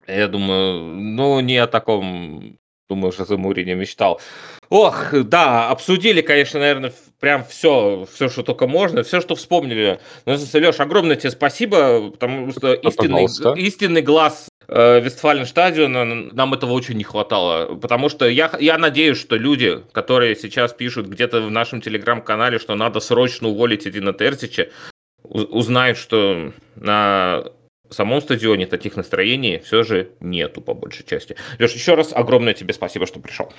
Я 0.07 0.27
думаю, 0.27 0.95
ну, 0.95 1.39
не 1.39 1.57
о 1.57 1.65
таком 1.65 2.59
думаю, 2.87 3.11
Жозе 3.11 3.37
Мауриньо 3.37 3.73
мечтал. 3.73 4.21
Ох, 4.69 5.13
да, 5.13 5.69
обсудили, 5.69 6.21
конечно, 6.21 6.59
наверное, 6.59 6.93
прям 7.21 7.45
все, 7.45 8.05
все, 8.11 8.27
что 8.27 8.43
только 8.43 8.67
можно, 8.67 9.03
все, 9.03 9.21
что 9.21 9.35
вспомнили. 9.35 9.99
Ну, 10.25 10.33
Леш, 10.33 10.79
огромное 10.79 11.15
тебе 11.15 11.31
спасибо, 11.31 12.09
потому 12.11 12.51
что 12.51 12.73
истинный, 12.73 13.25
истинный 13.61 14.01
глаз 14.01 14.49
э, 14.67 14.99
Вестфален 14.99 15.45
стадиона, 15.45 16.03
нам 16.03 16.53
этого 16.53 16.73
очень 16.73 16.97
не 16.97 17.03
хватало. 17.03 17.75
Потому 17.75 18.09
что 18.09 18.27
я, 18.27 18.51
я 18.59 18.77
надеюсь, 18.77 19.19
что 19.19 19.37
люди, 19.37 19.81
которые 19.93 20.35
сейчас 20.35 20.73
пишут 20.73 21.07
где-то 21.07 21.41
в 21.41 21.51
нашем 21.51 21.79
телеграм-канале, 21.79 22.57
что 22.57 22.75
надо 22.75 22.99
срочно 22.99 23.47
уволить 23.49 23.87
Эдина 23.87 24.13
Терзича, 24.13 24.67
узнают, 25.23 25.99
что 25.99 26.51
на 26.75 27.45
самом 27.91 28.21
стадионе 28.21 28.65
таких 28.65 28.95
настроений 28.95 29.61
все 29.63 29.83
же 29.83 30.09
нету 30.19 30.59
по 30.61 30.73
большей 30.73 31.05
части. 31.05 31.35
Леш, 31.59 31.73
еще 31.73 31.93
раз 31.93 32.13
огромное 32.13 32.55
тебе 32.55 32.73
спасибо, 32.73 33.05
что 33.05 33.19
пришел. 33.19 33.53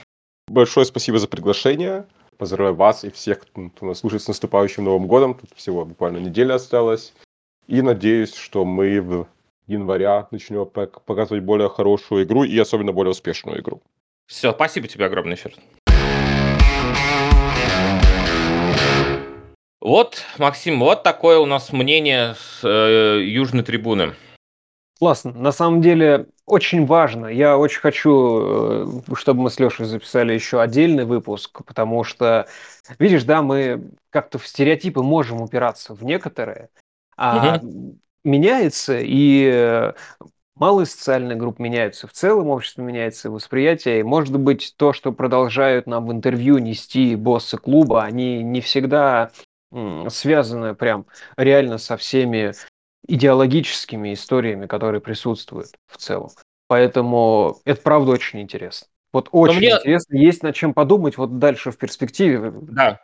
Большое 0.48 0.84
спасибо 0.84 1.18
за 1.18 1.28
приглашение. 1.28 2.06
Поздравляю 2.42 2.74
вас 2.74 3.04
и 3.04 3.10
всех, 3.12 3.38
кто 3.38 3.86
нас 3.86 4.00
слушает 4.00 4.20
с 4.20 4.26
наступающим 4.26 4.82
Новым 4.82 5.06
годом. 5.06 5.34
Тут 5.34 5.50
всего 5.54 5.84
буквально 5.84 6.18
неделя 6.18 6.54
осталась. 6.54 7.14
И 7.68 7.80
надеюсь, 7.82 8.34
что 8.34 8.64
мы 8.64 9.00
в 9.00 9.28
января 9.68 10.26
начнем 10.32 10.66
показывать 10.66 11.44
более 11.44 11.68
хорошую 11.68 12.24
игру 12.24 12.42
и 12.42 12.58
особенно 12.58 12.92
более 12.92 13.12
успешную 13.12 13.60
игру. 13.60 13.80
Все, 14.26 14.50
спасибо 14.50 14.88
тебе 14.88 15.06
огромное 15.06 15.36
еще 15.36 15.50
раз. 15.50 15.58
Вот, 19.80 20.24
Максим, 20.38 20.80
вот 20.80 21.04
такое 21.04 21.38
у 21.38 21.46
нас 21.46 21.72
мнение 21.72 22.34
с 22.34 22.64
э, 22.64 23.22
южной 23.22 23.62
трибуны. 23.62 24.14
Классно. 24.98 25.30
На 25.30 25.52
самом 25.52 25.80
деле 25.80 26.26
очень 26.46 26.86
важно. 26.86 27.26
Я 27.26 27.56
очень 27.56 27.80
хочу, 27.80 28.90
э, 29.10 29.14
чтобы 29.14 29.42
мы 29.42 29.50
с 29.50 29.58
Лешей 29.60 29.86
записали 29.86 30.32
еще 30.32 30.60
отдельный 30.60 31.04
выпуск, 31.04 31.64
потому 31.64 32.04
что, 32.04 32.46
видишь, 32.98 33.24
да, 33.24 33.42
мы 33.42 33.90
как-то 34.10 34.38
в 34.38 34.46
стереотипы 34.46 35.02
можем 35.02 35.40
упираться 35.40 35.94
в 35.94 36.04
некоторые, 36.04 36.68
а 37.16 37.56
угу. 37.56 37.98
меняется 38.24 38.98
и 39.00 39.50
э, 39.52 39.92
малые 40.56 40.86
социальные 40.86 41.36
группы 41.36 41.62
меняются, 41.62 42.06
в 42.08 42.12
целом 42.12 42.48
общество 42.48 42.82
меняется, 42.82 43.30
восприятие. 43.30 44.00
И, 44.00 44.02
может 44.02 44.38
быть, 44.38 44.74
то, 44.76 44.92
что 44.92 45.12
продолжают 45.12 45.86
нам 45.86 46.06
в 46.06 46.12
интервью 46.12 46.58
нести 46.58 47.14
боссы 47.14 47.56
клуба, 47.56 48.02
они 48.02 48.42
не 48.42 48.60
всегда 48.60 49.30
связаны 50.08 50.74
прям 50.74 51.06
реально 51.36 51.78
со 51.78 51.96
всеми 51.96 52.52
идеологическими 53.06 54.14
историями, 54.14 54.66
которые 54.66 55.00
присутствуют 55.00 55.70
в 55.86 55.96
целом. 55.96 56.30
Поэтому 56.68 57.58
это 57.64 57.80
правда 57.82 58.12
очень 58.12 58.40
интересно. 58.40 58.88
Вот 59.12 59.28
очень 59.32 59.58
мне... 59.58 59.70
интересно, 59.72 60.16
есть 60.16 60.42
над 60.42 60.54
чем 60.54 60.72
подумать 60.72 61.18
вот 61.18 61.38
дальше 61.38 61.70
в 61.70 61.76
перспективе. 61.76 62.52
Да, 62.54 63.00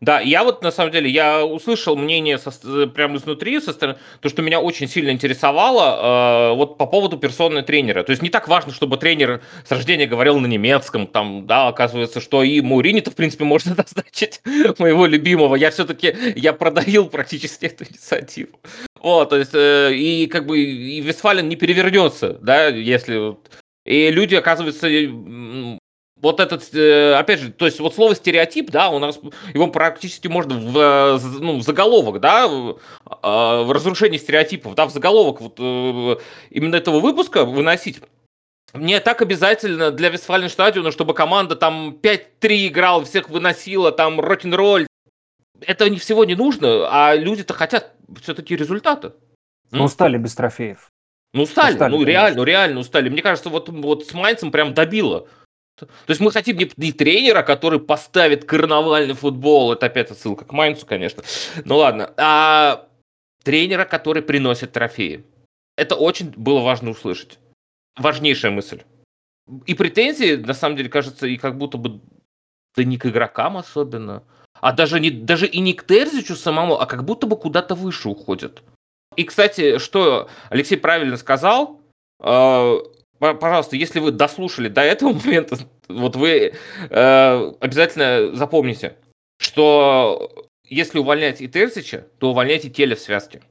да, 0.00 0.20
я 0.20 0.44
вот 0.44 0.62
на 0.62 0.70
самом 0.70 0.92
деле, 0.92 1.10
я 1.10 1.44
услышал 1.44 1.96
мнение 1.96 2.38
со, 2.38 2.52
прямо 2.86 3.16
изнутри, 3.16 3.60
со 3.60 3.72
стороны, 3.72 3.98
то, 4.20 4.28
что 4.28 4.42
меня 4.42 4.60
очень 4.60 4.88
сильно 4.88 5.10
интересовало, 5.10 6.52
э, 6.52 6.54
вот 6.54 6.78
по 6.78 6.86
поводу 6.86 7.18
персоны 7.18 7.62
тренера. 7.62 8.04
То 8.04 8.10
есть 8.10 8.22
не 8.22 8.30
так 8.30 8.46
важно, 8.46 8.72
чтобы 8.72 8.96
тренер 8.96 9.42
с 9.66 9.70
рождения 9.70 10.06
говорил 10.06 10.38
на 10.38 10.46
немецком, 10.46 11.06
там, 11.06 11.46
да, 11.46 11.68
оказывается, 11.68 12.20
что 12.20 12.44
и 12.44 12.60
Маурини-то, 12.60 13.10
в 13.10 13.16
принципе, 13.16 13.44
можно 13.44 13.74
назначить 13.76 14.40
моего 14.78 15.06
любимого. 15.06 15.56
Я 15.56 15.70
все-таки, 15.70 16.14
я 16.36 16.52
продавил 16.52 17.08
практически 17.08 17.66
эту 17.66 17.84
инициативу. 17.84 18.60
Вот, 19.00 19.30
то 19.30 19.36
есть, 19.36 19.54
э, 19.54 19.94
и 19.94 20.26
как 20.26 20.46
бы, 20.46 20.58
и 20.58 21.00
Вестфален 21.00 21.48
не 21.48 21.56
перевернется, 21.56 22.38
да, 22.42 22.68
если... 22.68 23.36
И 23.84 24.10
люди, 24.10 24.34
оказывается, 24.34 24.86
вот 26.20 26.40
этот, 26.40 26.74
э, 26.74 27.14
опять 27.14 27.40
же, 27.40 27.52
то 27.52 27.66
есть 27.66 27.80
вот 27.80 27.94
слово 27.94 28.14
стереотип, 28.14 28.70
да, 28.70 28.90
у 28.90 28.98
нас 28.98 29.18
его 29.54 29.68
практически 29.68 30.28
можно 30.28 30.56
в, 30.58 31.20
ну, 31.40 31.58
в 31.58 31.62
заголовок, 31.62 32.20
да, 32.20 32.48
в, 32.48 32.78
а, 33.04 33.62
в 33.62 33.72
разрушении 33.72 34.18
стереотипов, 34.18 34.74
да, 34.74 34.86
в 34.86 34.90
заголовок 34.90 35.40
вот 35.40 35.56
э, 35.58 36.16
именно 36.50 36.76
этого 36.76 37.00
выпуска 37.00 37.44
выносить. 37.44 38.00
Мне 38.74 39.00
так 39.00 39.22
обязательно 39.22 39.90
для 39.90 40.10
Вестфального 40.10 40.50
стадиона, 40.50 40.92
чтобы 40.92 41.14
команда 41.14 41.56
там 41.56 41.96
5-3 42.02 42.66
играла, 42.66 43.04
всех 43.04 43.30
выносила, 43.30 43.92
там 43.92 44.20
рок-н-ролл. 44.20 44.86
Это 45.60 45.88
не 45.90 45.98
всего 45.98 46.24
не 46.24 46.34
нужно, 46.34 46.88
а 46.90 47.14
люди-то 47.14 47.54
хотят 47.54 47.94
все-таки 48.20 48.56
результата. 48.56 49.16
Ну, 49.70 49.84
устали 49.84 50.16
без 50.18 50.34
трофеев. 50.34 50.90
Ну, 51.34 51.42
устали, 51.42 51.74
устали 51.74 51.90
ну, 51.90 51.98
конечно. 51.98 52.10
реально, 52.10 52.42
реально 52.44 52.80
устали. 52.80 53.08
Мне 53.08 53.22
кажется, 53.22 53.50
вот, 53.50 53.68
вот 53.68 54.06
с 54.06 54.14
Майнцем 54.14 54.50
прям 54.50 54.72
добило. 54.72 55.28
То 55.76 55.86
есть 56.08 56.20
мы 56.20 56.32
хотим 56.32 56.56
не, 56.56 56.70
не 56.76 56.92
тренера, 56.92 57.42
который 57.42 57.78
поставит 57.78 58.44
карнавальный 58.44 59.14
футбол, 59.14 59.72
это 59.72 59.86
опять 59.86 60.10
отсылка 60.10 60.44
к 60.44 60.52
Майнцу, 60.52 60.86
конечно, 60.86 61.22
ну 61.64 61.76
ладно, 61.76 62.12
а 62.16 62.88
тренера, 63.44 63.84
который 63.84 64.22
приносит 64.22 64.72
трофеи. 64.72 65.24
Это 65.76 65.94
очень 65.94 66.32
было 66.36 66.60
важно 66.60 66.90
услышать. 66.90 67.38
Важнейшая 67.96 68.50
мысль. 68.50 68.82
И 69.66 69.74
претензии, 69.74 70.34
на 70.34 70.54
самом 70.54 70.76
деле, 70.76 70.88
кажется, 70.88 71.26
и 71.26 71.36
как 71.36 71.56
будто 71.56 71.78
бы 71.78 72.00
да 72.76 72.84
не 72.84 72.98
к 72.98 73.06
игрокам 73.06 73.56
особенно, 73.56 74.24
а 74.60 74.72
даже, 74.72 75.00
не, 75.00 75.10
даже 75.10 75.46
и 75.46 75.60
не 75.60 75.72
к 75.72 75.84
Терзичу 75.84 76.36
самому, 76.36 76.80
а 76.80 76.86
как 76.86 77.04
будто 77.04 77.26
бы 77.26 77.36
куда-то 77.36 77.74
выше 77.74 78.08
уходят. 78.08 78.62
И, 79.16 79.24
кстати, 79.24 79.78
что 79.78 80.28
Алексей 80.48 80.76
правильно 80.76 81.16
сказал, 81.16 81.80
э, 82.22 82.76
пожалуйста, 83.18 83.76
если 83.76 84.00
вы 84.00 84.12
дослушали 84.12 84.68
до 84.68 84.82
этого 84.82 85.12
момента, 85.24 85.58
вот 85.88 86.16
вы 86.16 86.54
э, 86.90 87.52
обязательно 87.60 88.34
запомните, 88.34 88.96
что 89.38 90.46
если 90.64 90.98
увольнять 90.98 91.40
и 91.40 91.48
Терзича, 91.48 92.04
то 92.18 92.30
увольняйте 92.30 92.70
Теля 92.70 92.94
в 92.94 93.00
связке. 93.00 93.42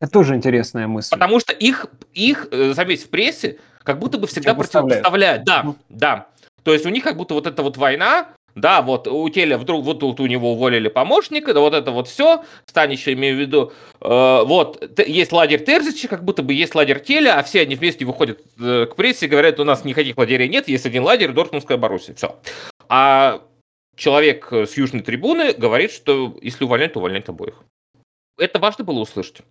Это 0.00 0.12
тоже 0.12 0.34
интересная 0.34 0.86
мысль. 0.86 1.10
Потому 1.10 1.40
что 1.40 1.52
их, 1.52 1.86
их 2.12 2.48
э, 2.50 2.72
заметь, 2.72 3.04
в 3.04 3.10
прессе 3.10 3.58
как 3.82 3.98
будто 3.98 4.18
бы 4.18 4.26
всегда 4.26 4.54
противопоставляют. 4.54 5.44
Да, 5.44 5.62
ну. 5.62 5.76
да. 5.88 6.28
То 6.62 6.72
есть 6.72 6.86
у 6.86 6.88
них 6.88 7.04
как 7.04 7.16
будто 7.16 7.34
вот 7.34 7.46
эта 7.46 7.62
вот 7.62 7.76
война, 7.76 8.28
да, 8.54 8.82
вот 8.82 9.08
у 9.08 9.28
Теля 9.28 9.58
вдруг, 9.58 9.84
вот 9.84 10.00
тут 10.00 10.20
у 10.20 10.26
него 10.26 10.52
уволили 10.52 10.88
помощника, 10.88 11.54
да 11.54 11.60
вот 11.60 11.74
это 11.74 11.90
вот 11.90 12.08
все, 12.08 12.44
Станич, 12.66 13.08
имею 13.08 13.36
в 13.36 13.40
виду, 13.40 13.72
э, 14.00 14.42
вот, 14.44 14.98
есть 15.06 15.32
лагерь 15.32 15.64
Терзича, 15.64 16.08
как 16.08 16.24
будто 16.24 16.42
бы 16.42 16.52
есть 16.52 16.74
лагерь 16.74 17.02
Теля, 17.02 17.38
а 17.38 17.42
все 17.42 17.62
они 17.62 17.74
вместе 17.74 18.04
выходят 18.04 18.40
э, 18.60 18.86
к 18.86 18.96
прессе 18.96 19.26
и 19.26 19.28
говорят, 19.28 19.60
у 19.60 19.64
нас 19.64 19.84
никаких 19.84 20.16
лагерей 20.16 20.48
нет, 20.48 20.68
есть 20.68 20.86
один 20.86 21.02
лагерь, 21.02 21.32
Дортмундская 21.32 21.78
Боруссия, 21.78 22.14
все. 22.14 22.36
А 22.88 23.42
человек 23.96 24.52
с 24.52 24.76
южной 24.76 25.02
трибуны 25.02 25.52
говорит, 25.52 25.92
что 25.92 26.36
если 26.40 26.64
увольнять, 26.64 26.92
то 26.92 27.00
увольнять 27.00 27.28
обоих. 27.28 27.62
Это 28.38 28.58
важно 28.58 28.84
было 28.84 29.00
услышать. 29.00 29.42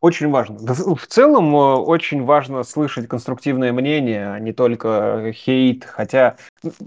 Очень 0.00 0.28
важно. 0.30 0.58
В 0.58 1.06
целом 1.06 1.54
э, 1.56 1.74
очень 1.76 2.24
важно 2.24 2.62
слышать 2.62 3.08
конструктивное 3.08 3.72
мнение, 3.72 4.32
а 4.32 4.38
не 4.38 4.52
только 4.52 5.32
хейт. 5.32 5.84
Хотя 5.84 6.36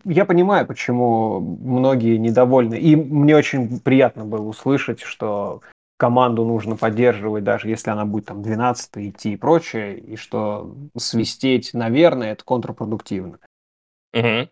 я 0.06 0.26
понимаю, 0.26 0.66
почему 0.66 1.40
многие 1.40 2.18
недовольны. 2.18 2.76
И 2.76 2.96
мне 2.96 3.36
очень 3.36 3.80
приятно 3.80 4.26
было 4.26 4.44
услышать, 4.44 5.02
что 5.02 5.62
команду 5.98 6.46
нужно 6.46 6.78
поддерживать, 6.78 7.44
даже 7.44 7.70
если 7.70 7.92
она 7.92 8.06
будет 8.06 8.26
там 8.26 8.42
12 8.42 8.98
идти 8.98 9.34
и 9.34 9.38
прочее, 9.38 10.00
и 10.00 10.16
что 10.16 10.74
свистеть, 10.98 11.74
наверное, 11.74 12.32
это 12.32 12.44
контрпродуктивно. 12.44 13.38
Угу. 14.14 14.50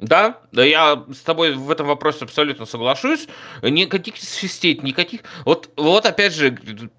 Да, 0.00 0.40
да, 0.50 0.64
я 0.64 1.04
с 1.12 1.20
тобой 1.20 1.54
в 1.54 1.70
этом 1.70 1.86
вопросе 1.86 2.24
абсолютно 2.24 2.66
соглашусь. 2.66 3.28
Никаких 3.62 4.16
свистеть, 4.16 4.82
никаких... 4.82 5.22
Вот, 5.44 5.70
вот 5.76 6.04
опять 6.04 6.34
же, 6.34 6.58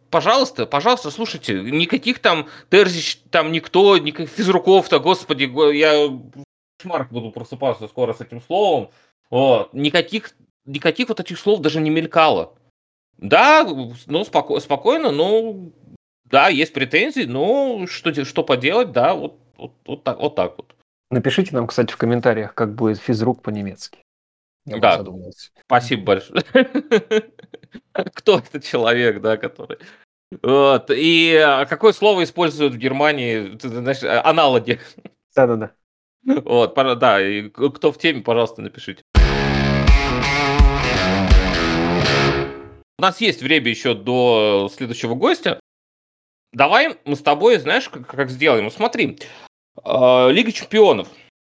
пожалуйста, 0.10 0.66
пожалуйста, 0.66 1.12
слушайте, 1.12 1.62
никаких 1.62 2.20
там 2.20 2.48
Терзич, 2.70 3.18
там 3.32 3.52
никто, 3.52 3.98
никаких 3.98 4.30
физруков-то, 4.30 5.00
господи, 5.00 5.44
я 5.76 6.08
кошмар 6.80 7.08
буду 7.12 7.32
просыпаться 7.32 7.88
скоро 7.88 8.14
с 8.14 8.22
этим 8.22 8.42
словом. 8.42 8.92
Вот, 9.30 9.74
никаких, 9.74 10.32
никаких 10.66 11.10
вот 11.10 11.20
этих 11.20 11.38
слов 11.38 11.60
даже 11.60 11.82
не 11.82 11.90
мелькало. 11.90 12.58
Да, 13.18 13.66
ну, 14.08 14.22
споко- 14.22 14.60
спокойно, 14.60 15.12
ну, 15.12 15.74
да, 16.26 16.50
есть 16.50 16.74
претензии, 16.74 17.24
ну, 17.24 17.88
что, 17.88 18.26
что 18.26 18.44
поделать, 18.44 18.92
да, 18.92 19.14
вот, 19.14 19.38
вот, 19.58 19.74
вот, 19.86 20.04
так, 20.04 20.20
вот 20.20 20.36
так 20.36 20.58
вот. 20.58 20.75
Напишите 21.12 21.54
нам, 21.54 21.68
кстати, 21.68 21.92
в 21.92 21.98
комментариях, 21.98 22.56
как 22.56 22.74
будет 22.74 23.00
физрук 23.00 23.42
по-немецки. 23.42 24.00
Я 24.66 24.80
да, 24.80 25.04
спасибо 25.66 26.04
большое. 26.04 26.44
Кто 27.94 28.40
этот 28.40 28.64
человек, 28.64 29.22
да, 29.22 29.38
который... 29.38 29.78
Вот. 30.42 30.90
И 30.90 31.36
а, 31.36 31.66
какое 31.66 31.94
слово 31.94 32.24
используют 32.24 32.74
в 32.74 32.78
Германии, 32.78 33.58
знаешь, 33.62 34.04
аналоги? 34.04 34.82
Да-да-да. 35.36 35.72
Вот, 36.26 36.74
да, 36.74 37.22
и 37.22 37.50
кто 37.50 37.92
в 37.92 38.00
теме, 38.00 38.24
пожалуйста, 38.24 38.64
напишите. 38.64 39.04
У 42.98 43.02
нас 43.02 43.22
есть 43.22 43.44
время 43.44 43.70
еще 43.70 43.94
до 43.94 44.70
следующего 44.74 45.14
гостя. 45.14 45.60
Давай 46.52 46.98
мы 47.06 47.16
с 47.16 47.22
тобой, 47.22 47.58
знаешь, 47.60 47.88
как, 47.90 48.08
как 48.08 48.32
сделаем? 48.32 48.72
Смотри, 48.72 49.20
а, 49.20 49.55
Лига 49.84 50.52
чемпионов. 50.52 51.08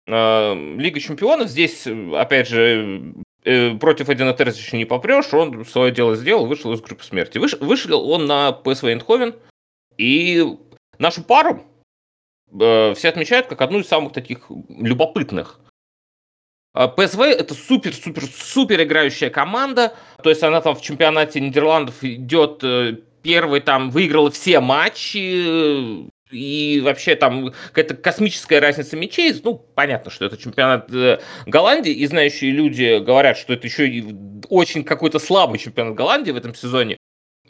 А, 0.07 0.53
Лига 0.53 0.99
чемпионов 0.99 1.49
здесь, 1.49 1.87
опять 1.87 2.47
же, 2.47 3.13
э, 3.43 3.75
против 3.77 4.09
Эдина 4.09 4.33
Терзича 4.33 4.77
не 4.77 4.85
попрешь, 4.85 5.33
он 5.33 5.65
свое 5.65 5.91
дело 5.91 6.15
сделал, 6.15 6.45
вышел 6.45 6.73
из 6.73 6.81
группы 6.81 7.03
смерти. 7.03 7.37
Выш, 7.37 7.53
вышел 7.59 8.09
он 8.09 8.25
на 8.25 8.51
ПСВ 8.51 8.85
Эйндховен, 8.85 9.35
и 9.97 10.45
нашу 10.99 11.23
пару 11.23 11.63
э, 12.51 12.93
все 12.93 13.09
отмечают 13.09 13.47
как 13.47 13.61
одну 13.61 13.79
из 13.79 13.87
самых 13.87 14.13
таких 14.13 14.49
любопытных. 14.69 15.59
А, 16.73 16.87
ПСВ 16.87 17.21
это 17.21 17.53
супер-супер-супер 17.53 18.83
играющая 18.83 19.29
команда, 19.29 19.95
то 20.21 20.29
есть 20.29 20.43
она 20.43 20.61
там 20.61 20.75
в 20.75 20.81
чемпионате 20.81 21.39
Нидерландов 21.39 22.03
идет 22.03 22.63
э, 22.63 22.97
первый, 23.23 23.61
там 23.61 23.89
выиграла 23.89 24.29
все 24.29 24.59
матчи, 24.59 26.09
и 26.31 26.81
вообще 26.83 27.15
там 27.15 27.53
какая-то 27.67 27.95
космическая 27.95 28.59
разница 28.59 28.97
мячей. 28.97 29.33
Ну, 29.43 29.55
понятно, 29.55 30.09
что 30.09 30.25
это 30.25 30.37
чемпионат 30.37 30.91
э, 30.91 31.19
Голландии, 31.45 31.91
и 31.91 32.05
знающие 32.07 32.51
люди 32.51 32.99
говорят, 32.99 33.37
что 33.37 33.53
это 33.53 33.67
еще 33.67 33.87
и 33.87 34.15
очень 34.49 34.83
какой-то 34.83 35.19
слабый 35.19 35.59
чемпионат 35.59 35.95
Голландии 35.95 36.31
в 36.31 36.37
этом 36.37 36.55
сезоне. 36.55 36.97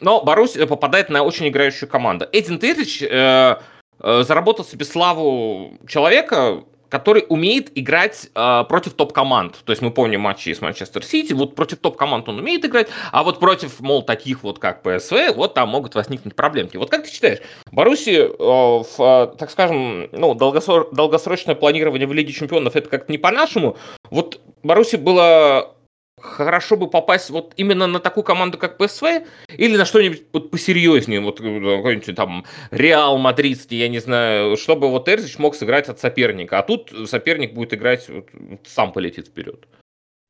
Но 0.00 0.22
Боруссия 0.22 0.66
попадает 0.66 1.08
на 1.08 1.22
очень 1.22 1.48
играющую 1.48 1.88
команду. 1.88 2.26
Эдин 2.30 2.58
Террич 2.58 3.02
э, 3.02 3.56
э, 4.00 4.22
заработал 4.22 4.64
себе 4.64 4.84
славу 4.84 5.78
человека, 5.88 6.64
который 6.88 7.24
умеет 7.28 7.76
играть 7.76 8.28
э, 8.34 8.64
против 8.68 8.94
топ-команд. 8.94 9.56
То 9.64 9.72
есть 9.72 9.82
мы 9.82 9.90
помним 9.90 10.20
матчи 10.20 10.52
с 10.52 10.60
Манчестер 10.60 11.04
Сити, 11.04 11.32
вот 11.32 11.54
против 11.54 11.78
топ-команд 11.78 12.28
он 12.28 12.38
умеет 12.38 12.64
играть, 12.64 12.88
а 13.12 13.24
вот 13.24 13.40
против, 13.40 13.80
мол, 13.80 14.02
таких 14.02 14.42
вот 14.42 14.58
как 14.58 14.82
ПСВ, 14.82 15.34
вот 15.34 15.54
там 15.54 15.68
могут 15.68 15.94
возникнуть 15.94 16.34
проблемки. 16.34 16.76
Вот 16.76 16.90
как 16.90 17.04
ты 17.04 17.10
считаешь, 17.10 17.38
Баруси, 17.72 18.16
э, 18.16 18.26
в, 18.28 18.86
э, 18.98 19.36
так 19.36 19.50
скажем, 19.50 20.08
ну, 20.12 20.34
долгосро- 20.34 20.94
долгосрочное 20.94 21.54
планирование 21.54 22.06
в 22.06 22.12
Лиге 22.12 22.32
Чемпионов, 22.32 22.76
это 22.76 22.88
как-то 22.88 23.12
не 23.12 23.18
по-нашему. 23.18 23.76
Вот 24.10 24.40
Баруси 24.62 24.96
было 24.96 25.75
хорошо 26.20 26.76
бы 26.76 26.88
попасть 26.88 27.30
вот 27.30 27.52
именно 27.56 27.86
на 27.86 28.00
такую 28.00 28.24
команду, 28.24 28.58
как 28.58 28.78
ПСВ, 28.78 29.24
или 29.48 29.76
на 29.76 29.84
что-нибудь 29.84 30.24
вот 30.32 30.50
посерьезнее, 30.50 31.20
вот 31.20 31.40
э, 31.40 31.76
какой-нибудь 31.76 32.14
там 32.14 32.44
Реал 32.70 33.18
Мадридский, 33.18 33.78
я 33.78 33.88
не 33.88 33.98
знаю, 33.98 34.56
чтобы 34.56 34.90
вот 34.90 35.08
Эрзич 35.08 35.38
мог 35.38 35.54
сыграть 35.54 35.88
от 35.88 36.00
соперника, 36.00 36.58
а 36.58 36.62
тут 36.62 36.92
соперник 37.06 37.54
будет 37.54 37.74
играть, 37.74 38.08
вот, 38.08 38.28
сам 38.66 38.92
полетит 38.92 39.28
вперед. 39.28 39.66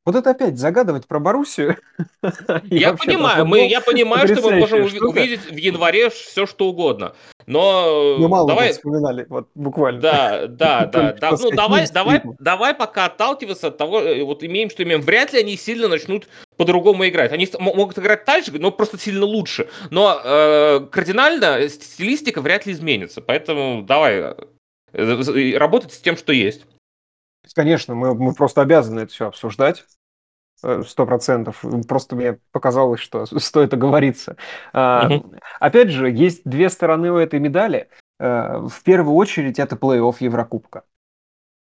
Вот 0.05 0.15
это 0.15 0.29
опять 0.29 0.57
загадывать 0.57 1.05
про 1.05 1.19
Боруссию. 1.19 1.77
Я 2.63 2.93
понимаю, 2.93 3.45
мы, 3.45 3.67
я 3.67 3.81
понимаю, 3.81 4.25
что 4.27 4.41
мы 4.41 4.59
можем 4.59 4.83
увидеть 4.83 5.51
в 5.51 5.55
январе 5.55 6.09
все, 6.09 6.45
что 6.45 6.69
угодно. 6.69 7.13
Но 7.47 8.17
мы 8.19 8.27
мало 8.27 8.49
давай... 8.49 8.73
вспоминали, 8.73 9.25
вот 9.29 9.47
буквально. 9.55 10.01
Да, 10.01 10.47
да, 10.47 10.85
да. 10.91 11.13
да. 11.13 11.31
Ну, 11.31 11.49
давай, 11.51 11.87
давай, 11.89 12.21
давай 12.39 12.73
пока 12.73 13.05
отталкиваться 13.05 13.67
от 13.67 13.77
того, 13.77 14.01
э, 14.01 14.21
вот 14.23 14.43
имеем, 14.43 14.69
что 14.69 14.83
имеем. 14.83 15.01
Вряд 15.01 15.31
ли 15.31 15.39
они 15.39 15.55
сильно 15.55 15.87
начнут 15.87 16.27
по-другому 16.57 17.07
играть. 17.07 17.31
Они 17.31 17.47
могут 17.57 17.97
играть 17.97 18.25
так 18.25 18.43
же, 18.43 18.51
но 18.59 18.69
просто 18.69 18.99
сильно 18.99 19.25
лучше. 19.25 19.69
Но 19.91 20.19
э, 20.21 20.87
кардинально 20.91 21.69
стилистика 21.69 22.41
вряд 22.41 22.65
ли 22.65 22.73
изменится. 22.73 23.21
Поэтому 23.21 23.81
давай 23.81 24.35
э, 24.91 25.57
работать 25.57 25.93
с 25.93 25.99
тем, 25.99 26.17
что 26.17 26.33
есть. 26.33 26.65
Конечно, 27.55 27.95
мы, 27.95 28.13
мы 28.13 28.33
просто 28.33 28.61
обязаны 28.61 29.01
это 29.01 29.13
все 29.13 29.27
обсуждать. 29.27 29.85
Э, 30.63 30.81
сто 30.85 31.05
процентов. 31.05 31.63
Просто 31.87 32.15
мне 32.15 32.39
показалось, 32.51 32.99
что 32.99 33.25
стоит 33.39 33.73
оговориться. 33.73 34.37
Mm-hmm. 34.73 35.39
Опять 35.59 35.89
же, 35.89 36.09
есть 36.09 36.41
две 36.45 36.69
стороны 36.69 37.11
у 37.11 37.17
этой 37.17 37.39
медали. 37.39 37.89
Э, 38.19 38.57
в 38.67 38.83
первую 38.83 39.15
очередь 39.15 39.59
это 39.59 39.75
плей-офф 39.75 40.15
Еврокубка. 40.19 40.83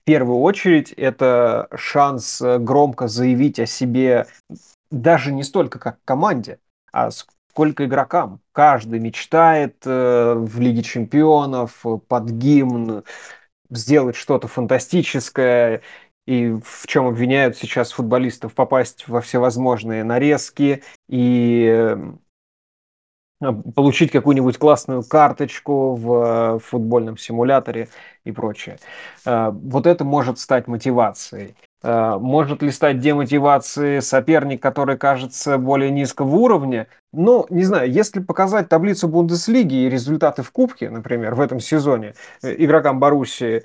В 0.02 0.06
первую 0.06 0.40
очередь 0.40 0.92
это 0.92 1.68
шанс 1.76 2.42
э, 2.42 2.60
громко 2.60 3.08
заявить 3.08 3.60
о 3.60 3.66
себе 3.66 4.28
даже 4.92 5.32
не 5.32 5.44
столько 5.44 5.80
как 5.80 5.98
команде, 6.06 6.60
а 6.92 7.10
сколько 7.10 7.86
игрокам. 7.86 8.42
Каждый 8.52 9.00
мечтает 9.00 9.84
в 9.84 10.60
Лиге 10.60 10.84
чемпионов 10.84 11.84
под 12.08 12.30
гимн 12.30 13.04
сделать 13.72 14.16
что-то 14.16 14.48
фантастическое 14.48 15.82
и 16.26 16.54
в 16.64 16.88
чем 16.88 17.08
обвиняют 17.08 17.58
сейчас 17.58 17.92
футболистов 17.92 18.54
попасть 18.54 19.08
во 19.08 19.22
всевозможные 19.22 20.04
нарезки 20.04 20.84
и 21.10 21.66
эм, 21.68 22.22
получить 23.52 24.12
какую-нибудь 24.12 24.58
классную 24.58 25.04
карточку 25.04 25.96
в 25.96 26.60
футбольном 26.60 27.18
симуляторе 27.18 27.90
и 28.24 28.32
прочее. 28.32 28.78
Э, 29.26 29.52
вот 29.52 29.86
это 29.86 30.06
может 30.06 30.40
стать 30.40 30.68
мотивацией. 30.68 31.56
Э, 31.84 32.18
может 32.20 32.62
ли 32.62 32.72
стать 32.72 33.00
демотивацией 33.00 34.02
соперник, 34.02 34.62
который 34.62 34.98
кажется 34.98 35.58
более 35.58 35.92
низкого 35.92 36.36
уровня? 36.36 36.88
Ну, 37.12 37.46
не 37.50 37.64
знаю, 37.64 37.92
если 37.92 38.22
показать 38.22 38.70
таблицу 38.70 39.08
Бундеслиги 39.08 39.76
и 39.76 39.90
результаты 39.90 40.42
в 40.44 40.52
Кубке, 40.52 40.90
например, 40.90 41.36
в 41.36 41.42
этом 41.42 41.60
сезоне 41.60 42.16
э, 42.42 42.56
игрокам 42.58 43.00
Боруссии, 43.00 43.64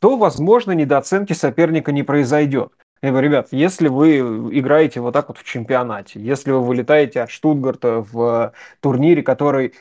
то, 0.00 0.16
возможно, 0.16 0.72
недооценки 0.72 1.32
соперника 1.32 1.92
не 1.92 2.02
произойдет. 2.02 2.72
Я 3.02 3.10
говорю, 3.10 3.28
ребят, 3.28 3.48
если 3.50 3.88
вы 3.88 4.18
играете 4.18 5.00
вот 5.00 5.12
так 5.12 5.28
вот 5.28 5.38
в 5.38 5.44
чемпионате, 5.44 6.20
если 6.20 6.50
вы 6.50 6.60
вылетаете 6.60 7.22
от 7.22 7.30
Штутгарта 7.30 8.04
в 8.12 8.52
турнире, 8.80 9.22
который 9.22 9.74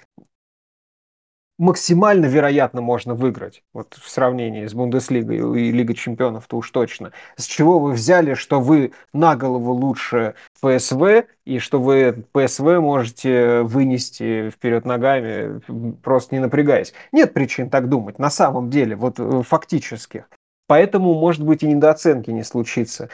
максимально 1.59 2.25
вероятно 2.25 2.79
можно 2.81 3.13
выиграть, 3.13 3.63
вот 3.73 3.93
в 4.01 4.09
сравнении 4.09 4.65
с 4.65 4.73
Бундеслигой 4.73 5.61
и 5.61 5.71
Лигой 5.71 5.93
Чемпионов, 5.93 6.47
то 6.47 6.57
уж 6.57 6.71
точно. 6.71 7.11
С 7.35 7.45
чего 7.45 7.79
вы 7.79 7.91
взяли, 7.91 8.33
что 8.33 8.61
вы 8.61 8.93
на 9.13 9.35
голову 9.35 9.73
лучше 9.73 10.35
ПСВ, 10.61 11.25
и 11.45 11.59
что 11.59 11.79
вы 11.81 12.23
ПСВ 12.31 12.79
можете 12.79 13.61
вынести 13.63 14.49
вперед 14.51 14.85
ногами, 14.85 15.59
просто 16.01 16.33
не 16.33 16.39
напрягаясь? 16.39 16.93
Нет 17.11 17.33
причин 17.33 17.69
так 17.69 17.89
думать, 17.89 18.19
на 18.19 18.29
самом 18.29 18.69
деле, 18.69 18.95
вот 18.95 19.19
э, 19.19 19.41
фактически. 19.45 20.25
Поэтому, 20.65 21.13
может 21.13 21.43
быть, 21.43 21.61
и 21.63 21.67
недооценки 21.67 22.31
не 22.31 22.43
случится. 22.43 23.09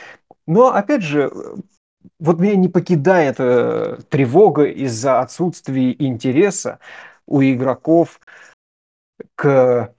Но, 0.46 0.68
опять 0.72 1.02
же, 1.02 1.32
вот 2.20 2.40
меня 2.40 2.56
не 2.56 2.70
покидает 2.70 3.38
э, 3.40 3.98
тревога 4.10 4.66
из-за 4.66 5.20
отсутствия 5.20 5.96
интереса 5.98 6.78
у 7.28 7.42
игроков 7.42 8.20
к 9.36 9.94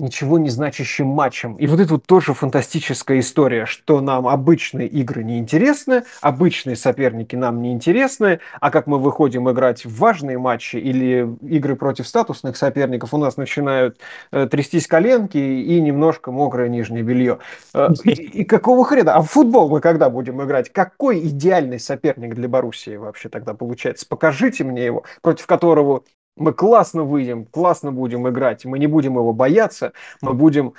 ничего 0.00 0.38
не 0.38 0.50
значащим 0.50 1.06
матчем. 1.06 1.54
И 1.54 1.66
вот 1.66 1.80
это 1.80 1.94
вот 1.94 2.06
тоже 2.06 2.34
фантастическая 2.34 3.20
история, 3.20 3.66
что 3.66 4.00
нам 4.00 4.26
обычные 4.28 4.86
игры 4.88 5.24
не 5.24 5.38
интересны, 5.38 6.04
обычные 6.20 6.76
соперники 6.76 7.36
нам 7.36 7.62
не 7.62 7.72
интересны, 7.72 8.40
а 8.60 8.70
как 8.70 8.86
мы 8.86 8.98
выходим 8.98 9.50
играть 9.50 9.84
в 9.84 9.98
важные 9.98 10.38
матчи 10.38 10.76
или 10.76 11.36
игры 11.42 11.76
против 11.76 12.06
статусных 12.06 12.56
соперников, 12.56 13.14
у 13.14 13.18
нас 13.18 13.36
начинают 13.36 13.98
э, 14.32 14.46
трястись 14.46 14.86
коленки 14.86 15.38
и 15.38 15.80
немножко 15.80 16.30
мокрое 16.30 16.68
нижнее 16.68 17.02
белье. 17.02 17.38
Э, 17.74 17.88
и, 18.04 18.10
и 18.10 18.44
какого 18.44 18.84
хрена? 18.84 19.14
А 19.14 19.22
в 19.22 19.30
футбол 19.30 19.68
мы 19.68 19.80
когда 19.80 20.10
будем 20.10 20.42
играть? 20.42 20.72
Какой 20.72 21.20
идеальный 21.20 21.80
соперник 21.80 22.34
для 22.34 22.48
Боруссии 22.48 22.96
вообще 22.96 23.28
тогда 23.28 23.54
получается? 23.54 24.06
Покажите 24.08 24.64
мне 24.64 24.84
его, 24.84 25.04
против 25.22 25.46
которого 25.46 26.02
мы 26.36 26.52
классно 26.52 27.04
выйдем, 27.04 27.46
классно 27.46 27.92
будем 27.92 28.28
играть, 28.28 28.64
мы 28.64 28.78
не 28.78 28.86
будем 28.86 29.14
его 29.14 29.32
бояться, 29.32 29.92
мы 30.20 30.34
будем 30.34 30.74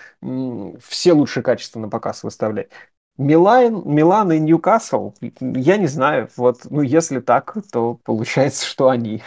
все 0.79 1.13
лучшие 1.13 1.43
качества 1.43 1.79
на 1.79 1.89
показ 1.89 2.23
выставлять. 2.23 2.69
Милан, 3.17 3.81
Милан 3.85 4.31
и 4.31 4.39
Ньюкасл, 4.39 5.13
я 5.41 5.77
не 5.77 5.87
знаю, 5.87 6.29
вот, 6.37 6.59
ну, 6.69 6.83
если 6.83 7.19
так, 7.19 7.55
то 7.71 7.99
получается, 8.03 8.65
что 8.65 8.89
они. 8.89 9.23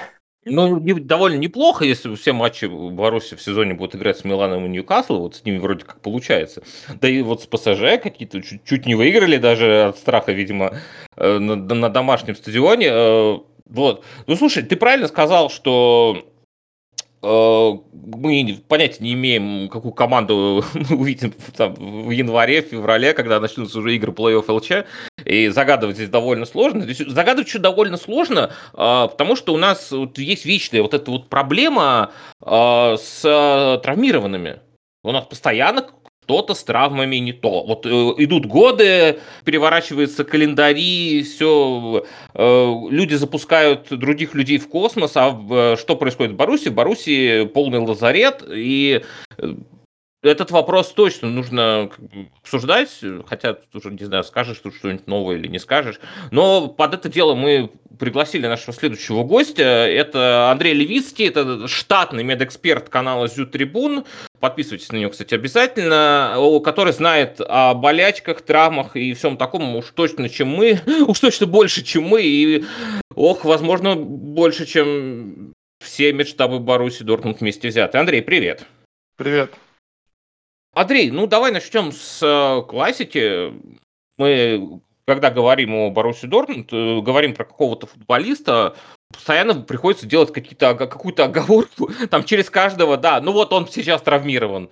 Ну, 0.46 0.80
довольно 0.80 1.36
неплохо, 1.36 1.84
если 1.84 2.14
все 2.14 2.32
матчи 2.32 2.64
Баруси 2.64 3.36
в 3.36 3.42
сезоне 3.42 3.74
будут 3.74 3.94
играть 3.94 4.18
с 4.18 4.24
Миланом 4.24 4.64
и 4.64 4.68
Ньюкаслом, 4.68 5.20
вот 5.20 5.36
с 5.36 5.44
ними 5.44 5.58
вроде 5.58 5.84
как 5.84 6.00
получается. 6.00 6.62
Да 7.00 7.08
и 7.08 7.20
вот 7.20 7.42
с 7.42 7.46
ПСЖ 7.46 8.00
какие-то 8.02 8.40
чуть, 8.40 8.64
чуть 8.64 8.86
не 8.86 8.94
выиграли 8.94 9.36
даже 9.36 9.88
от 9.88 9.98
страха, 9.98 10.32
видимо, 10.32 10.78
э, 11.16 11.38
на, 11.38 11.56
на 11.56 11.88
домашнем 11.90 12.36
стадионе. 12.36 13.42
Вот. 13.70 14.04
Ну, 14.26 14.36
слушай, 14.36 14.62
ты 14.62 14.76
правильно 14.76 15.06
сказал, 15.06 15.48
что 15.48 16.26
э, 17.22 17.72
мы 17.92 18.62
понятия 18.68 19.02
не 19.02 19.12
имеем, 19.12 19.68
какую 19.68 19.92
команду 19.92 20.64
мы 20.74 20.96
увидим 20.98 21.32
там, 21.56 21.74
в 21.74 22.10
январе, 22.10 22.62
феврале, 22.62 23.14
когда 23.14 23.38
начнутся 23.38 23.78
уже 23.78 23.94
игры 23.94 24.12
плей-офф 24.12 24.50
ЛЧ. 24.50 24.86
И 25.24 25.48
загадывать 25.48 25.96
здесь 25.96 26.08
довольно 26.08 26.46
сложно. 26.46 26.82
Здесь 26.82 26.98
загадывать 26.98 27.46
еще 27.46 27.60
довольно 27.60 27.96
сложно, 27.96 28.50
э, 28.72 28.76
потому 28.76 29.36
что 29.36 29.54
у 29.54 29.56
нас 29.56 29.92
вот 29.92 30.18
есть 30.18 30.44
вечная 30.44 30.82
вот 30.82 30.92
эта 30.92 31.10
вот 31.10 31.28
проблема 31.28 32.10
э, 32.44 32.96
с 32.98 33.80
травмированными. 33.82 34.60
У 35.02 35.12
нас 35.12 35.24
постоянно 35.24 35.86
что-то 36.30 36.54
с 36.54 36.62
травмами 36.62 37.16
не 37.16 37.32
то. 37.32 37.64
Вот 37.64 37.86
э, 37.86 37.88
идут 38.18 38.46
годы, 38.46 39.18
переворачиваются 39.44 40.22
календари, 40.22 41.24
все, 41.24 42.04
э, 42.34 42.74
люди 42.88 43.14
запускают 43.14 43.88
других 43.90 44.34
людей 44.34 44.58
в 44.58 44.68
космос, 44.68 45.16
а 45.16 45.36
э, 45.50 45.76
что 45.76 45.96
происходит 45.96 46.34
в 46.34 46.36
Баруси? 46.36 46.68
В 46.68 46.74
Баруси 46.74 47.46
полный 47.52 47.80
лазарет, 47.80 48.44
и 48.48 49.02
э, 49.38 49.54
этот 50.22 50.50
вопрос 50.50 50.92
точно 50.92 51.30
нужно 51.30 51.90
обсуждать, 52.42 52.90
хотя 53.26 53.56
уже, 53.72 53.90
не 53.90 54.04
знаю, 54.04 54.22
скажешь 54.24 54.58
тут 54.58 54.74
что-нибудь 54.74 55.06
новое 55.06 55.36
или 55.36 55.46
не 55.46 55.58
скажешь. 55.58 55.98
Но 56.30 56.68
под 56.68 56.94
это 56.94 57.08
дело 57.08 57.34
мы 57.34 57.70
пригласили 57.98 58.46
нашего 58.46 58.74
следующего 58.74 59.24
гостя. 59.24 59.62
Это 59.62 60.50
Андрей 60.50 60.74
Левицкий, 60.74 61.28
это 61.28 61.66
штатный 61.68 62.22
медэксперт 62.22 62.90
канала 62.90 63.28
Зю 63.28 63.46
Трибун. 63.46 64.04
Подписывайтесь 64.40 64.92
на 64.92 64.96
него, 64.98 65.10
кстати, 65.10 65.34
обязательно. 65.34 66.36
Который 66.64 66.92
знает 66.92 67.40
о 67.40 67.74
болячках, 67.74 68.42
травмах 68.42 68.96
и 68.96 69.14
всем 69.14 69.38
таком 69.38 69.76
уж 69.76 69.86
точно, 69.94 70.28
чем 70.28 70.48
мы. 70.48 70.80
Уж 71.06 71.18
точно 71.18 71.46
больше, 71.46 71.82
чем 71.82 72.04
мы. 72.04 72.22
И, 72.22 72.64
ох, 73.14 73.44
возможно, 73.44 73.96
больше, 73.96 74.66
чем 74.66 75.54
все 75.82 76.12
медштабы 76.12 76.58
Баруси 76.58 77.04
Дортмунд 77.04 77.40
вместе 77.40 77.68
взяты. 77.68 77.98
Андрей, 77.98 78.22
привет. 78.22 78.66
Привет. 79.16 79.50
Андрей, 80.72 81.10
ну 81.10 81.26
давай 81.26 81.50
начнем 81.50 81.90
с 81.90 82.20
э, 82.22 82.62
классики. 82.68 83.52
Мы, 84.18 84.80
когда 85.04 85.30
говорим 85.30 85.74
о 85.74 85.90
Баруси 85.90 86.26
Дортмунд, 86.26 86.72
э, 86.72 87.00
говорим 87.00 87.34
про 87.34 87.44
какого-то 87.44 87.86
футболиста, 87.88 88.76
постоянно 89.12 89.62
приходится 89.62 90.06
делать 90.06 90.32
какие-то, 90.32 90.74
какую-то 90.74 91.24
оговорку, 91.24 91.90
там 92.10 92.24
через 92.24 92.50
каждого, 92.50 92.96
да, 92.96 93.20
ну 93.20 93.32
вот 93.32 93.52
он 93.52 93.66
сейчас 93.66 94.02
травмирован. 94.02 94.70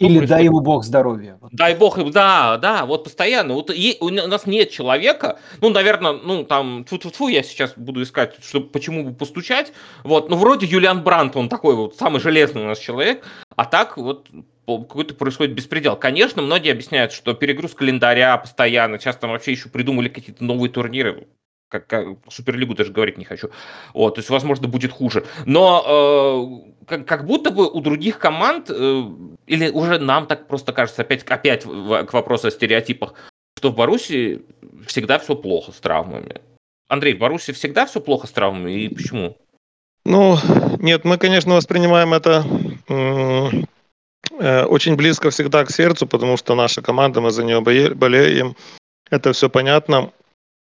Или 0.00 0.18
происходит? 0.18 0.30
дай 0.30 0.44
ему 0.44 0.60
бог 0.60 0.84
здоровья. 0.84 1.38
Дай 1.52 1.74
бог, 1.76 2.10
да, 2.10 2.56
да, 2.56 2.84
вот 2.84 3.04
постоянно. 3.04 3.54
Вот 3.54 3.70
и, 3.70 3.96
у 4.00 4.10
нас 4.10 4.46
нет 4.46 4.70
человека, 4.70 5.38
ну, 5.60 5.70
наверное, 5.70 6.12
ну, 6.12 6.44
там, 6.44 6.84
тьфу 6.84 6.96
-тьфу 6.96 7.12
-тьфу, 7.12 7.30
я 7.30 7.44
сейчас 7.44 7.74
буду 7.76 8.02
искать, 8.02 8.34
что, 8.44 8.60
почему 8.60 9.04
бы 9.04 9.14
постучать. 9.14 9.72
Вот, 10.02 10.28
ну, 10.28 10.36
вроде 10.36 10.66
Юлиан 10.66 11.02
Брандт, 11.02 11.36
он 11.36 11.48
такой 11.48 11.76
вот 11.76 11.94
самый 11.96 12.20
железный 12.20 12.62
у 12.62 12.66
нас 12.66 12.78
человек, 12.78 13.24
а 13.54 13.64
так 13.66 13.96
вот 13.96 14.28
какой-то 14.66 15.14
происходит 15.14 15.54
беспредел. 15.54 15.96
Конечно, 15.96 16.42
многие 16.42 16.72
объясняют, 16.72 17.12
что 17.12 17.34
перегруз 17.34 17.74
календаря 17.74 18.36
постоянно, 18.38 18.98
часто 18.98 19.22
там 19.22 19.30
вообще 19.30 19.52
еще 19.52 19.68
придумали 19.68 20.08
какие-то 20.08 20.42
новые 20.42 20.70
турниры, 20.70 21.28
как, 21.68 21.86
как 21.86 22.06
Суперлигу 22.28 22.74
даже 22.74 22.92
говорить 22.92 23.18
не 23.18 23.24
хочу. 23.24 23.50
Вот, 23.92 24.14
то 24.14 24.20
есть, 24.20 24.30
возможно, 24.30 24.68
будет 24.68 24.92
хуже. 24.92 25.24
Но 25.46 26.72
э, 26.80 26.84
как, 26.86 27.06
как 27.06 27.26
будто 27.26 27.50
бы 27.50 27.68
у 27.68 27.80
других 27.80 28.18
команд, 28.18 28.70
э, 28.70 29.02
или 29.46 29.70
уже 29.70 29.98
нам 29.98 30.26
так 30.26 30.46
просто 30.46 30.72
кажется, 30.72 31.02
опять, 31.02 31.22
опять 31.24 31.64
в, 31.64 32.04
к 32.04 32.12
вопросу 32.12 32.48
о 32.48 32.50
стереотипах, 32.50 33.14
что 33.58 33.70
в 33.70 33.76
Баруси 33.76 34.42
всегда 34.86 35.18
все 35.18 35.34
плохо 35.34 35.72
с 35.72 35.76
травмами. 35.76 36.40
Андрей, 36.88 37.14
в 37.14 37.18
Баруси 37.18 37.52
всегда 37.52 37.86
все 37.86 38.00
плохо 38.00 38.26
с 38.26 38.30
травмами, 38.30 38.72
и 38.72 38.88
почему? 38.88 39.36
Ну, 40.04 40.36
нет, 40.78 41.04
мы, 41.04 41.16
конечно, 41.16 41.54
воспринимаем 41.54 42.12
это 42.12 42.44
Э, 44.38 44.64
очень 44.64 44.96
близко 44.96 45.30
всегда 45.30 45.64
к 45.64 45.70
сердцу, 45.70 46.06
потому 46.06 46.36
что 46.36 46.54
наша 46.54 46.82
команда, 46.82 47.20
мы 47.20 47.30
за 47.30 47.44
нее 47.44 47.60
болеем. 47.60 48.56
Это 49.10 49.32
все 49.32 49.48
понятно. 49.48 50.12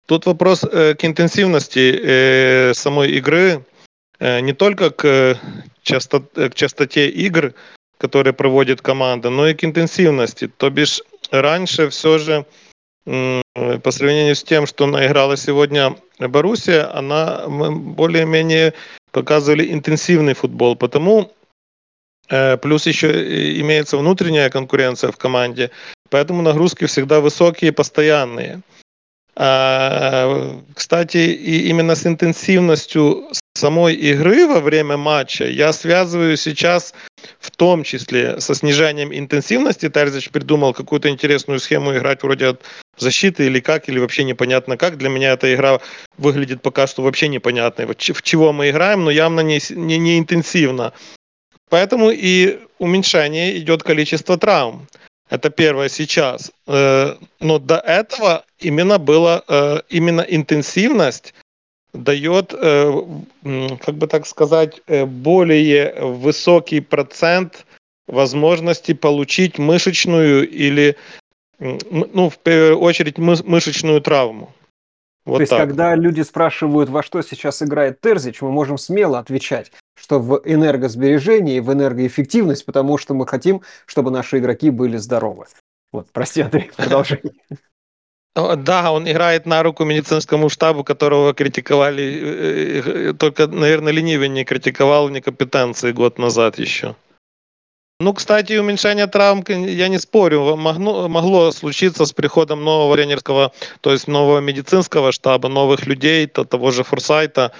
Тут 0.06 0.26
вопрос 0.26 0.64
э, 0.64 0.94
к 0.94 1.04
интенсивности 1.04 2.00
э, 2.02 2.74
самой 2.74 3.12
игры, 3.12 3.64
не 4.20 4.52
только 4.52 4.90
к, 4.90 5.36
частоте, 5.82 6.48
к 6.48 6.54
частоте 6.54 7.08
игр, 7.08 7.54
которые 7.98 8.32
проводит 8.32 8.80
команда, 8.80 9.30
но 9.30 9.48
и 9.48 9.54
к 9.54 9.64
интенсивности. 9.64 10.46
То 10.46 10.70
бишь 10.70 11.02
раньше 11.32 11.88
все 11.88 12.18
же 12.18 12.46
по 13.04 13.90
сравнению 13.90 14.36
с 14.36 14.44
тем, 14.44 14.66
что 14.66 14.86
наиграла 14.86 15.36
сегодня 15.36 15.96
Боруссия, 16.20 16.96
она 16.96 17.48
более-менее 17.48 18.74
показывали 19.10 19.72
интенсивный 19.72 20.34
футбол. 20.34 20.76
Потому 20.76 21.32
Э, 22.32 22.56
плюс 22.56 22.86
еще 22.86 23.60
имеется 23.60 23.98
внутренняя 23.98 24.48
конкуренция 24.48 25.10
в 25.10 25.16
команде, 25.18 25.70
поэтому 26.08 26.42
нагрузки 26.42 26.86
всегда 26.86 27.20
высокие, 27.20 27.72
постоянные. 27.72 28.62
Кстати, 29.34 31.16
и 31.16 31.68
именно 31.68 31.94
с 31.94 32.06
интенсивностью 32.06 33.28
самой 33.54 33.94
игры 33.94 34.46
во 34.46 34.60
время 34.60 34.96
матча 34.96 35.46
я 35.46 35.72
связываю 35.72 36.36
сейчас 36.36 36.92
в 37.40 37.50
том 37.50 37.82
числе 37.82 38.40
со 38.40 38.54
снижением 38.54 39.12
интенсивности. 39.12 39.88
Тарзич 39.88 40.30
придумал 40.30 40.74
какую-то 40.74 41.08
интересную 41.08 41.60
схему 41.60 41.96
играть 41.96 42.22
вроде 42.22 42.48
от 42.48 42.62
защиты 42.98 43.46
или 43.46 43.60
как, 43.60 43.88
или 43.88 43.98
вообще 43.98 44.24
непонятно 44.24 44.76
как. 44.76 44.98
Для 44.98 45.08
меня 45.08 45.32
эта 45.32 45.54
игра 45.54 45.80
выглядит 46.18 46.60
пока 46.60 46.86
что 46.86 47.02
вообще 47.02 47.28
непонятной. 47.28 47.86
В 47.86 48.22
чего 48.22 48.52
мы 48.52 48.68
играем, 48.68 49.04
но 49.04 49.10
явно 49.10 49.40
не, 49.40 49.60
не, 49.70 49.96
не 49.98 50.18
интенсивно. 50.18 50.92
Поэтому 51.70 52.10
и 52.10 52.60
уменьшение 52.78 53.56
идет 53.56 53.82
количество 53.82 54.36
травм. 54.36 54.86
Это 55.32 55.48
первое 55.48 55.88
сейчас. 55.88 56.52
Э, 56.66 57.16
но 57.40 57.58
до 57.58 57.78
этого 57.78 58.44
именно 58.58 58.98
было, 58.98 59.42
э, 59.48 59.80
именно 59.88 60.20
интенсивность 60.20 61.32
дает, 61.94 62.52
э, 62.52 63.02
как 63.86 63.94
бы 63.94 64.06
так 64.08 64.26
сказать, 64.26 64.82
более 64.86 65.94
высокий 66.02 66.80
процент 66.80 67.64
возможности 68.06 68.92
получить 68.92 69.58
мышечную 69.58 70.46
или, 70.48 70.96
ну, 71.58 72.28
в 72.28 72.36
первую 72.36 72.78
очередь, 72.80 73.16
мышечную 73.16 74.02
травму. 74.02 74.52
Вот 75.24 75.36
То 75.36 75.42
есть, 75.42 75.50
так. 75.50 75.60
когда 75.60 75.94
люди 75.94 76.20
спрашивают, 76.20 76.90
во 76.90 77.02
что 77.02 77.22
сейчас 77.22 77.62
играет 77.62 78.00
Терзич, 78.02 78.42
мы 78.42 78.50
можем 78.50 78.76
смело 78.76 79.18
отвечать, 79.18 79.72
что 79.94 80.18
в 80.18 80.42
энергосбережение 80.44 81.58
и 81.58 81.60
в 81.60 81.72
энергоэффективность, 81.72 82.66
потому 82.66 82.98
что 82.98 83.14
мы 83.14 83.26
хотим, 83.26 83.62
чтобы 83.86 84.10
наши 84.10 84.38
игроки 84.38 84.70
были 84.70 84.96
здоровы. 84.96 85.46
Вот, 85.92 86.08
прости, 86.12 86.40
Андрей, 86.40 86.70
продолжай. 86.76 87.22
Да, 88.34 88.92
он 88.92 89.10
играет 89.10 89.44
на 89.44 89.62
руку 89.62 89.84
медицинскому 89.84 90.48
штабу, 90.48 90.84
которого 90.84 91.34
критиковали, 91.34 92.02
э, 92.02 92.82
э, 92.84 93.12
только, 93.12 93.46
наверное, 93.46 93.92
ленивый 93.92 94.30
не 94.30 94.44
критиковал 94.44 95.10
некомпетенции 95.10 95.92
год 95.92 96.18
назад 96.18 96.58
еще. 96.58 96.94
Ну, 98.00 98.14
кстати, 98.14 98.54
уменьшение 98.58 99.06
травм, 99.06 99.44
я 99.48 99.88
не 99.88 99.98
спорю, 99.98 100.56
могло, 100.56 101.08
могло 101.08 101.52
случиться 101.52 102.06
с 102.06 102.12
приходом 102.12 102.64
нового 102.64 102.96
тренерского, 102.96 103.52
то 103.80 103.92
есть 103.92 104.08
нового 104.08 104.40
медицинского 104.40 105.12
штаба, 105.12 105.48
новых 105.48 105.86
людей, 105.86 106.26
то, 106.26 106.44
того 106.44 106.70
же 106.70 106.84
Форсайта, 106.84 107.52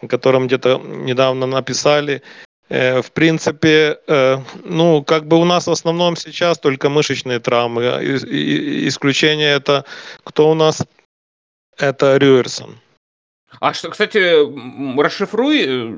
о 0.00 0.06
котором 0.06 0.46
где-то 0.46 0.78
недавно 0.78 1.46
написали. 1.46 2.22
Э, 2.68 3.00
в 3.00 3.12
принципе, 3.12 3.98
э, 4.06 4.38
ну, 4.64 5.02
как 5.02 5.26
бы 5.26 5.36
у 5.38 5.44
нас 5.44 5.66
в 5.66 5.70
основном 5.70 6.16
сейчас 6.16 6.58
только 6.58 6.88
мышечные 6.90 7.40
травмы. 7.40 7.82
Исключение 8.88 9.54
это 9.54 9.84
кто 10.24 10.50
у 10.50 10.54
нас? 10.54 10.86
Это 11.78 12.16
Рюерсон. 12.16 12.78
А 13.60 13.72
что, 13.72 13.90
кстати, 13.90 14.18
расшифруй 15.00 15.62
э, 15.62 15.88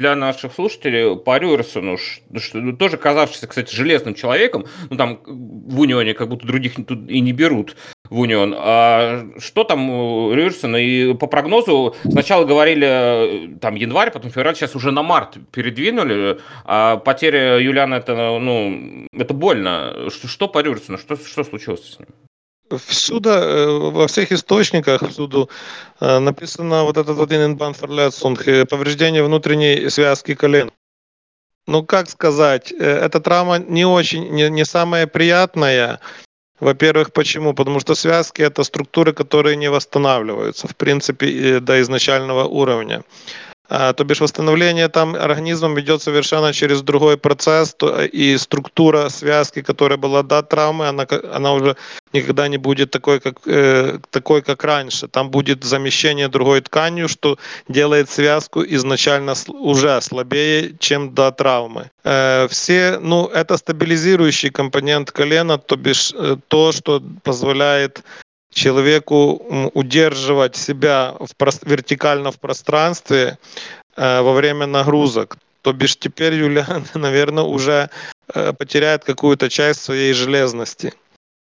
для 0.00 0.14
наших 0.14 0.54
слушателей 0.54 1.16
по 1.16 1.38
Рюерсону, 1.38 1.98
что, 1.98 2.72
тоже 2.76 2.96
казавшийся, 2.96 3.48
кстати, 3.48 3.74
железным 3.74 4.14
человеком, 4.14 4.66
ну 4.88 4.96
там 4.96 5.20
в 5.26 5.80
Унионе 5.80 6.14
как 6.14 6.28
будто 6.28 6.46
других 6.46 6.76
тут 6.76 7.10
и 7.10 7.20
не 7.20 7.32
берут 7.32 7.76
в 8.10 8.18
Унион. 8.18 8.54
А 8.56 9.26
что 9.38 9.64
там 9.64 9.90
у 9.90 10.34
Рюерсона? 10.34 10.76
И 10.76 11.14
по 11.14 11.26
прогнозу 11.26 11.94
сначала 12.04 12.44
говорили 12.44 13.56
там 13.60 13.76
январь, 13.76 14.10
потом 14.10 14.30
февраль, 14.30 14.54
сейчас 14.54 14.76
уже 14.76 14.90
на 14.90 15.02
март 15.02 15.38
передвинули. 15.52 16.38
А 16.64 16.96
потеря 16.96 17.58
Юлиана 17.58 17.94
это, 17.94 18.38
ну, 18.38 19.06
это 19.12 19.32
больно. 19.32 20.10
Что, 20.10 20.28
что 20.28 20.48
по 20.48 20.60
Рюерсону? 20.60 20.98
Что, 20.98 21.16
что 21.16 21.44
случилось 21.44 21.94
с 21.94 21.98
ним? 21.98 22.08
всюду, 22.78 23.30
э, 23.30 23.90
во 23.90 24.06
всех 24.06 24.32
источниках, 24.32 25.08
всюду 25.08 25.50
э, 26.00 26.18
написано 26.18 26.84
вот 26.84 26.96
этот 26.96 27.16
вот 27.16 27.32
инбанферлецунг, 27.32 28.44
повреждение 28.68 29.24
внутренней 29.24 29.90
связки 29.90 30.34
колен. 30.34 30.70
Ну, 31.66 31.84
как 31.84 32.08
сказать, 32.08 32.72
э, 32.72 32.76
эта 32.76 33.20
травма 33.20 33.58
не 33.58 33.84
очень, 33.84 34.28
не, 34.30 34.48
не 34.50 34.64
самая 34.64 35.06
приятная. 35.06 36.00
Во-первых, 36.60 37.12
почему? 37.12 37.54
Потому 37.54 37.80
что 37.80 37.94
связки– 37.94 38.42
это 38.48 38.64
структуры, 38.64 39.12
которые 39.12 39.56
не 39.56 39.70
восстанавливаются, 39.70 40.68
в 40.68 40.76
принципе, 40.76 41.60
до 41.60 41.80
изначального 41.80 42.44
уровня. 42.44 43.02
А, 43.72 43.92
то 43.92 44.04
бишь 44.04 44.20
восстановление 44.20 44.88
там 44.88 45.14
организмом 45.14 45.78
идет 45.78 46.02
совершенно 46.02 46.52
через 46.52 46.82
другой 46.82 47.16
процесс, 47.16 47.72
то, 47.74 48.04
и 48.04 48.36
структура 48.36 49.08
связки, 49.10 49.62
которая 49.62 49.96
была 49.96 50.22
до 50.24 50.42
травмы, 50.42 50.88
она, 50.88 51.06
она 51.32 51.52
уже 51.52 51.76
никогда 52.12 52.48
не 52.48 52.58
будет 52.58 52.90
такой 52.90 53.20
как, 53.20 53.36
э, 53.46 53.98
такой, 54.10 54.42
как 54.42 54.64
раньше. 54.64 55.06
Там 55.06 55.30
будет 55.30 55.62
замещение 55.62 56.28
другой 56.28 56.60
тканью, 56.62 57.08
что 57.08 57.38
делает 57.68 58.10
связку 58.10 58.64
изначально 58.64 59.34
уже 59.46 60.00
слабее, 60.00 60.74
чем 60.80 61.14
до 61.14 61.30
травмы. 61.30 61.90
Э, 62.02 62.48
все, 62.50 62.98
ну, 63.00 63.26
это 63.26 63.56
стабилизирующий 63.56 64.50
компонент 64.50 65.12
колена, 65.12 65.58
то 65.58 65.76
бишь 65.76 66.12
э, 66.16 66.36
то, 66.48 66.72
что 66.72 67.00
позволяет 67.22 68.02
человеку 68.52 69.70
удерживать 69.74 70.56
себя 70.56 71.14
в, 71.18 71.28
вертикально 71.62 72.30
в 72.30 72.38
пространстве 72.38 73.38
э, 73.96 74.20
во 74.20 74.32
время 74.32 74.66
нагрузок. 74.66 75.36
То 75.62 75.72
бишь 75.72 75.96
теперь 75.96 76.34
Юлиан, 76.34 76.84
наверное, 76.94 77.44
уже 77.44 77.90
э, 78.34 78.52
потеряет 78.52 79.04
какую-то 79.04 79.48
часть 79.48 79.82
своей 79.82 80.12
железности. 80.12 80.92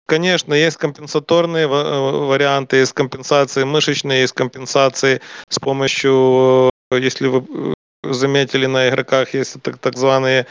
Конечно, 0.07 0.53
есть 0.53 0.77
компенсаторные 0.77 1.65
э, 1.65 1.67
варианты, 1.67 2.77
есть 2.77 2.93
компенсации 2.93 3.63
мышечные, 3.63 4.21
есть 4.21 4.33
компенсации 4.33 5.21
с 5.49 5.59
помощью, 5.59 6.71
если 6.91 7.27
вы 7.27 7.75
заметили 8.03 8.65
на 8.65 8.89
игроках, 8.89 9.33
есть 9.33 9.61
так, 9.61 9.77
так 9.77 9.97
званые 9.97 10.45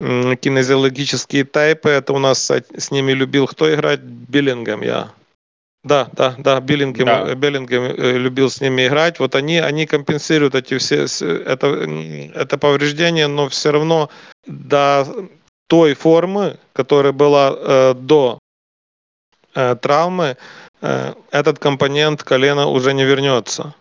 кинезиологические 0.00 1.44
тайпы. 1.44 1.90
Это 1.90 2.12
у 2.12 2.18
нас 2.18 2.50
с 2.50 2.90
ними 2.90 3.12
любил 3.12 3.46
кто 3.46 3.72
играть? 3.72 4.00
Биллингем 4.00 4.82
я. 4.82 5.12
Да, 5.84 6.08
да, 6.12 6.36
да, 6.38 6.60
Биллингем, 6.60 7.06
да. 7.06 7.34
Биллингем 7.34 7.82
э, 7.82 8.18
любил 8.18 8.48
с 8.48 8.60
ними 8.60 8.86
играть. 8.86 9.18
Вот 9.18 9.34
они, 9.34 9.58
они 9.58 9.86
компенсируют 9.86 10.54
эти 10.54 10.78
все, 10.78 11.04
это, 11.04 11.66
это 12.34 12.56
повреждение, 12.56 13.26
но 13.26 13.48
все 13.48 13.72
равно 13.72 14.08
до 14.46 15.04
той 15.66 15.94
формы, 15.94 16.56
которая 16.72 17.12
была 17.12 17.56
э, 17.56 17.94
до 17.94 18.38
э, 19.54 19.74
травмы, 19.74 20.36
э, 20.82 21.14
этот 21.32 21.58
компонент 21.58 22.22
колена 22.22 22.68
уже 22.68 22.94
не 22.94 23.04
вернется. 23.04 23.74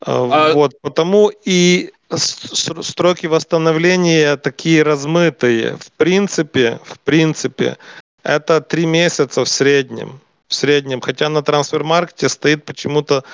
Э, 0.00 0.06
а... 0.06 0.54
Вот, 0.54 0.80
потому 0.80 1.30
и 1.44 1.92
строки 2.10 3.26
восстановления 3.26 4.38
такие 4.38 4.82
размытые. 4.82 5.76
В 5.76 5.92
принципе, 5.92 6.80
в 6.84 6.98
принципе, 7.00 7.76
это 8.22 8.62
три 8.62 8.86
месяца 8.86 9.44
в 9.44 9.48
среднем 9.48 10.20
в 10.48 10.54
среднем. 10.54 11.00
Хотя 11.00 11.28
на 11.28 11.42
трансфер-маркете 11.42 12.28
стоит 12.28 12.64
почему-то 12.64 13.24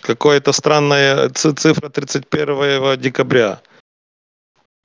какая-то 0.00 0.52
странная 0.52 1.28
цифра 1.30 1.88
31 1.88 3.00
декабря. 3.00 3.60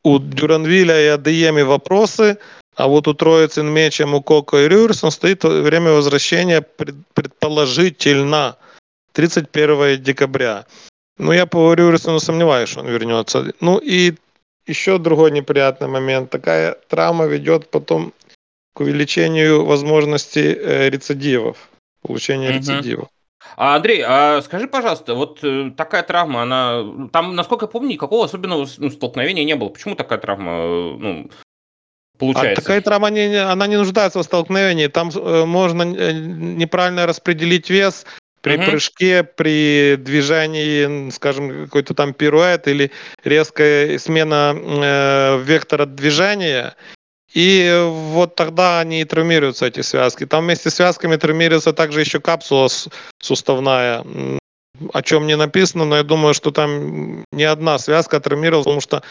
У 0.04 0.20
Дюранвиля 0.20 1.02
и 1.02 1.08
Адееми 1.08 1.62
вопросы, 1.62 2.38
а 2.76 2.88
вот 2.88 3.08
у 3.08 3.14
Троицы 3.14 3.64
Мечем, 3.64 4.14
у 4.14 4.22
Коко 4.22 4.60
и 4.60 4.68
Рюрсон 4.68 5.12
стоит 5.12 5.44
время 5.44 5.92
возвращения 5.92 6.62
предположительно 6.62 8.56
31 9.14 10.02
декабря. 10.02 10.66
Ну, 11.18 11.34
я 11.34 11.46
по 11.46 11.74
Рюрсону 11.74 12.20
сомневаюсь, 12.20 12.70
что 12.70 12.80
он 12.80 12.88
вернется. 12.88 13.54
Ну 13.60 13.78
и 13.78 14.16
еще 14.66 14.98
другой 14.98 15.32
неприятный 15.32 15.90
момент. 15.90 16.30
Такая 16.30 16.78
травма 16.88 17.26
ведет 17.26 17.70
потом 17.70 18.14
к 18.80 18.82
увеличению 18.82 19.66
возможности 19.66 20.40
э, 20.40 20.90
рецидивов, 20.90 21.70
получения 22.02 22.48
угу. 22.48 22.60
рецидивов. 22.60 23.10
А, 23.58 23.76
Андрей, 23.76 24.02
а 24.08 24.42
скажи, 24.42 24.70
пожалуйста, 24.70 25.16
вот 25.16 25.40
э, 25.44 25.72
такая 25.76 26.02
травма, 26.04 26.44
она 26.44 27.10
там, 27.12 27.36
насколько 27.36 27.66
я 27.66 27.68
помню, 27.68 27.90
никакого 27.90 28.24
особенного 28.24 28.66
ну, 28.78 28.90
столкновения 28.90 29.44
не 29.44 29.58
было. 29.58 29.68
Почему 29.68 29.96
такая 29.96 30.18
травма, 30.18 30.52
э, 30.52 30.96
ну, 30.98 31.30
получается? 32.18 32.62
А 32.62 32.64
такая 32.64 32.80
травма, 32.80 33.10
не, 33.10 33.36
она 33.36 33.68
не 33.68 33.76
нуждается 33.76 34.20
в 34.20 34.24
столкновении. 34.24 34.88
Там 34.88 35.10
э, 35.10 35.44
можно 35.44 35.84
неправильно 35.84 37.06
распределить 37.06 37.70
вес 37.70 38.06
при 38.40 38.56
угу. 38.56 38.64
прыжке, 38.64 39.24
при 39.26 39.98
движении, 39.98 41.10
скажем, 41.10 41.66
какой-то 41.66 41.94
там 41.94 42.14
пируэт 42.14 42.70
или 42.70 42.92
резкая 43.26 44.00
смена 44.00 44.56
э, 44.56 45.44
вектора 45.44 45.86
движения, 45.86 46.76
и 47.34 47.88
вот 47.88 48.36
тогда 48.36 48.80
они 48.80 49.02
и 49.02 49.06
травмируются, 49.06 49.68
эти 49.68 49.82
связки. 49.82 50.26
Там 50.26 50.46
вместе 50.46 50.70
с 50.70 50.76
связками 50.76 51.16
травмируется 51.16 51.74
также 51.74 52.00
еще 52.00 52.20
капсула 52.20 52.70
суставная, 53.22 54.04
о 54.94 55.02
чем 55.04 55.28
не 55.28 55.36
написано, 55.36 55.86
но 55.86 55.98
я 55.98 56.04
думаю, 56.04 56.34
что 56.34 56.52
там 56.52 57.24
не 57.32 57.44
одна 57.44 57.78
связка 57.78 58.20
травмировалась, 58.20 58.66
потому 58.66 58.82
что 58.82 59.04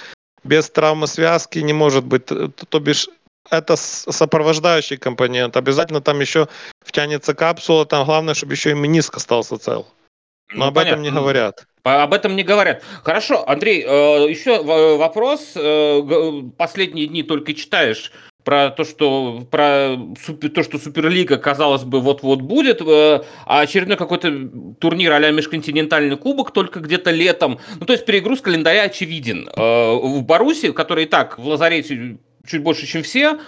без 0.45 0.71
травмы 0.71 1.07
связки 1.07 1.59
не 1.61 1.73
может 1.73 2.05
быть. 2.05 2.27
То 2.27 2.81
бишь, 2.81 3.09
это 3.51 3.77
сопровождающий 3.77 4.97
компонент. 4.97 5.57
Обязательно 5.57 6.01
там 6.01 6.21
еще 6.21 6.49
втянется 6.85 7.35
капсула, 7.35 7.87
там 7.87 8.05
главное, 8.05 8.35
чтобы 8.35 8.55
еще 8.55 8.71
и 8.71 8.75
мениск 8.75 9.17
остался 9.17 9.59
цел. 9.59 9.87
Но 10.53 10.59
ну, 10.59 10.67
об 10.67 10.75
понятно. 10.75 10.93
этом 10.93 11.03
не 11.03 11.11
говорят. 11.11 11.67
Об 11.89 12.13
этом 12.13 12.37
не 12.37 12.43
говорят. 12.43 12.83
Хорошо, 13.03 13.49
Андрей, 13.49 13.85
э, 13.87 14.27
еще 14.29 14.63
вопрос. 14.63 15.53
Э, 15.57 16.43
последние 16.57 17.07
дни 17.07 17.23
только 17.23 17.55
читаешь 17.55 18.13
про 18.45 18.71
то, 18.71 18.85
что 18.85 19.47
про 19.51 19.97
то, 20.55 20.63
что 20.63 20.79
Суперлига, 20.79 21.37
казалось 21.37 21.85
бы, 21.85 22.01
вот-вот 22.01 22.43
будет, 22.43 22.81
э, 22.81 23.23
а 23.47 23.61
очередной 23.61 23.97
какой-то 23.97 24.31
турнир 24.79 25.13
а-ля 25.13 25.31
межконтинентальный 25.31 26.17
кубок 26.17 26.53
только 26.53 26.81
где-то 26.81 27.11
летом. 27.11 27.59
Ну, 27.81 27.87
то 27.87 27.93
есть 27.93 28.05
перегруз 28.05 28.41
календаря 28.41 28.83
очевиден. 28.83 29.49
В 29.57 30.23
Баруси, 30.23 30.73
который 30.73 31.05
и 31.05 31.07
так 31.07 31.39
в 31.39 31.47
лазарете 31.47 32.19
чуть 32.47 32.63
больше, 32.63 32.87
чем 32.87 33.03
все, 33.03 33.39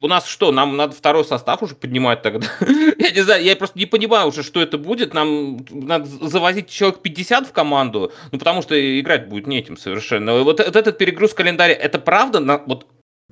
у 0.00 0.08
нас 0.08 0.26
что, 0.26 0.50
нам 0.50 0.76
надо 0.76 0.94
второй 0.94 1.24
состав 1.24 1.62
уже 1.62 1.74
поднимать 1.74 2.22
тогда? 2.22 2.46
я 2.98 3.10
не 3.10 3.20
знаю, 3.20 3.44
я 3.44 3.54
просто 3.54 3.78
не 3.78 3.86
понимаю 3.86 4.28
уже, 4.28 4.42
что 4.42 4.60
это 4.60 4.78
будет. 4.78 5.14
Нам 5.14 5.64
надо 5.70 6.06
завозить 6.06 6.70
человек 6.70 7.00
50 7.00 7.48
в 7.48 7.52
команду, 7.52 8.12
ну 8.32 8.38
потому 8.38 8.62
что 8.62 9.00
играть 9.00 9.28
будет 9.28 9.46
не 9.46 9.58
этим 9.58 9.76
совершенно. 9.76 10.42
Вот, 10.42 10.58
вот 10.58 10.76
этот 10.76 10.98
перегруз 10.98 11.34
календаря, 11.34 11.74
это 11.74 11.98
правда? 11.98 12.62
Вот 12.66 12.86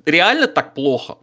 реально 0.05 0.47
так 0.47 0.75
плохо? 0.75 1.17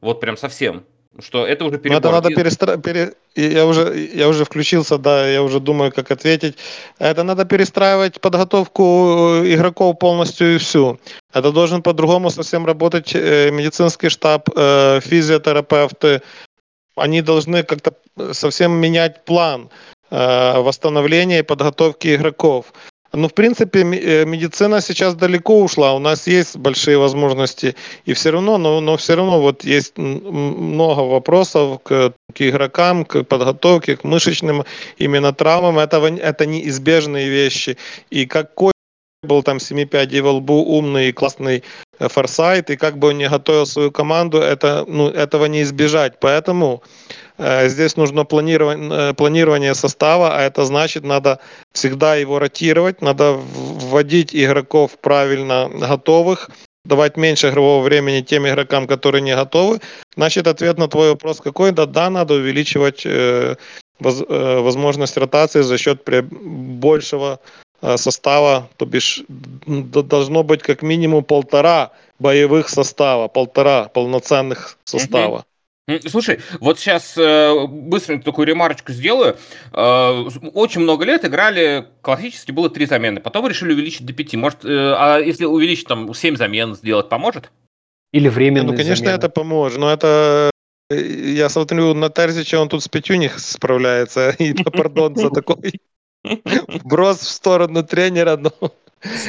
Вот 0.00 0.20
прям 0.20 0.36
совсем? 0.36 0.84
Что 1.20 1.46
это 1.46 1.64
уже 1.64 1.78
перебор. 1.78 1.98
Это 1.98 2.10
надо 2.10 2.28
перестра... 2.30 2.76
пере... 2.76 3.12
я, 3.34 3.66
уже, 3.66 4.08
я 4.14 4.28
уже 4.28 4.44
включился, 4.44 4.98
да, 4.98 5.26
я 5.26 5.42
уже 5.42 5.60
думаю, 5.60 5.92
как 5.92 6.10
ответить. 6.10 6.56
Это 6.98 7.22
надо 7.22 7.44
перестраивать 7.44 8.20
подготовку 8.20 9.42
э, 9.42 9.54
игроков 9.54 9.98
полностью 9.98 10.54
и 10.54 10.58
всю. 10.58 10.98
Это 11.32 11.52
должен 11.52 11.82
по-другому 11.82 12.30
совсем 12.30 12.66
работать 12.66 13.14
э, 13.14 13.50
медицинский 13.50 14.08
штаб, 14.08 14.48
э, 14.56 15.00
физиотерапевты. 15.00 16.22
Они 16.96 17.22
должны 17.22 17.62
как-то 17.62 17.92
совсем 18.32 18.72
менять 18.72 19.24
план 19.24 19.68
восстановления 20.10 21.40
и 21.40 21.42
подготовки 21.42 22.14
игроков. 22.14 22.72
Ну, 23.16 23.28
в 23.28 23.32
принципе, 23.32 23.80
э, 23.80 24.24
медицина 24.26 24.82
сейчас 24.82 25.14
далеко 25.14 25.62
ушла, 25.62 25.94
у 25.94 25.98
нас 25.98 26.26
есть 26.26 26.56
большие 26.56 26.98
возможности, 26.98 27.74
и 28.04 28.12
все 28.12 28.30
равно, 28.30 28.58
но, 28.58 28.80
но 28.80 28.96
все 28.98 29.14
равно 29.14 29.40
вот 29.40 29.64
есть 29.64 29.96
много 29.96 31.00
вопросов 31.00 31.80
к, 31.82 32.12
к 32.34 32.42
игрокам, 32.42 33.06
к 33.06 33.24
подготовке, 33.24 33.96
к 33.96 34.04
мышечным 34.04 34.64
именно 34.98 35.32
травмам, 35.32 35.78
это, 35.78 35.96
это 35.96 36.44
неизбежные 36.44 37.30
вещи. 37.30 37.78
И 38.10 38.26
какой 38.26 38.75
был 39.26 39.42
там 39.42 39.58
7-5 39.58 40.22
во 40.22 40.32
лбу, 40.32 40.64
умный, 40.64 41.12
классный 41.12 41.62
э, 41.98 42.08
форсайт, 42.08 42.70
и 42.70 42.76
как 42.76 42.98
бы 42.98 43.08
он 43.08 43.18
не 43.18 43.28
готовил 43.28 43.66
свою 43.66 43.90
команду, 43.90 44.38
это, 44.38 44.84
ну, 44.88 45.08
этого 45.08 45.46
не 45.46 45.62
избежать. 45.62 46.20
Поэтому 46.20 46.82
э, 47.38 47.68
здесь 47.68 47.96
нужно 47.96 48.24
планирование, 48.24 49.10
э, 49.10 49.14
планирование 49.14 49.74
состава, 49.74 50.36
а 50.36 50.42
это 50.42 50.64
значит, 50.64 51.04
надо 51.04 51.38
всегда 51.72 52.16
его 52.16 52.38
ротировать, 52.38 53.02
надо 53.02 53.32
вводить 53.32 54.34
игроков 54.34 54.98
правильно 55.00 55.68
готовых, 55.72 56.50
давать 56.86 57.16
меньше 57.16 57.48
игрового 57.48 57.82
времени 57.82 58.22
тем 58.22 58.46
игрокам, 58.46 58.86
которые 58.86 59.22
не 59.22 59.34
готовы. 59.34 59.80
Значит, 60.16 60.46
ответ 60.46 60.78
на 60.78 60.88
твой 60.88 61.10
вопрос 61.10 61.40
какой? 61.40 61.72
Да, 61.72 61.86
да, 61.86 62.10
надо 62.10 62.34
увеличивать 62.34 63.02
э, 63.04 63.56
воз, 63.98 64.22
э, 64.28 64.58
возможность 64.60 65.16
ротации 65.16 65.62
за 65.62 65.78
счет 65.78 66.02
большего 66.04 67.40
э, 67.44 67.65
состава, 67.96 68.68
то 68.76 68.86
бишь 68.86 69.22
должно 69.66 70.42
быть 70.42 70.62
как 70.62 70.82
минимум 70.82 71.24
полтора 71.24 71.92
боевых 72.18 72.68
состава, 72.68 73.28
полтора 73.28 73.88
полноценных 73.88 74.78
состава. 74.84 75.44
Слушай, 76.08 76.40
вот 76.58 76.80
сейчас 76.80 77.16
э, 77.16 77.66
быстренько 77.68 78.24
такую 78.24 78.48
ремарочку 78.48 78.92
сделаю. 78.92 79.36
Э, 79.72 80.24
очень 80.52 80.80
много 80.80 81.04
лет 81.04 81.24
играли, 81.24 81.86
классически 82.02 82.50
было 82.50 82.68
три 82.68 82.86
замены, 82.86 83.20
потом 83.20 83.46
решили 83.46 83.72
увеличить 83.72 84.04
до 84.04 84.12
пяти. 84.12 84.36
Может, 84.36 84.64
э, 84.64 84.68
а 84.68 85.18
если 85.18 85.44
увеличить 85.44 85.86
там 85.86 86.12
семь 86.12 86.36
замен 86.36 86.74
сделать, 86.74 87.08
поможет? 87.08 87.52
Или 88.12 88.28
временно? 88.28 88.72
Ну, 88.72 88.76
конечно, 88.76 88.96
замены. 88.96 89.16
это 89.16 89.28
поможет, 89.28 89.78
но 89.78 89.92
это 89.92 90.50
я 90.90 91.48
смотрю 91.48 91.94
на 91.94 92.10
Терзича, 92.10 92.60
он 92.60 92.68
тут 92.68 92.82
с 92.82 92.88
пятью 92.88 93.16
них 93.16 93.38
справляется. 93.38 94.30
И, 94.38 94.54
пардон 94.54 95.14
за 95.14 95.30
такой 95.30 95.80
брос 96.84 97.18
в 97.18 97.28
сторону 97.28 97.82
тренера, 97.82 98.36
но 98.36 98.50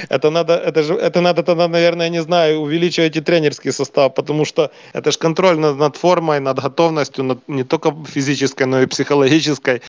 это 0.09 0.29
надо, 0.29 0.53
это 0.53 0.83
же, 0.83 0.93
это 0.93 1.21
надо 1.21 1.43
тогда, 1.43 1.67
наверное, 1.67 2.09
не 2.09 2.21
знаю, 2.21 2.59
увеличивать 2.59 3.15
и 3.17 3.21
тренерский 3.21 3.71
состав, 3.71 4.13
потому 4.13 4.45
что 4.45 4.71
это 4.93 5.11
же 5.11 5.17
контроль 5.17 5.57
над, 5.59 5.77
над 5.77 5.95
формой, 5.97 6.39
над 6.39 6.59
готовностью, 6.59 7.23
над, 7.23 7.39
не 7.47 7.63
только 7.63 7.93
физической, 8.05 8.63
но 8.63 8.81
и 8.81 8.85
психологической. 8.85 9.81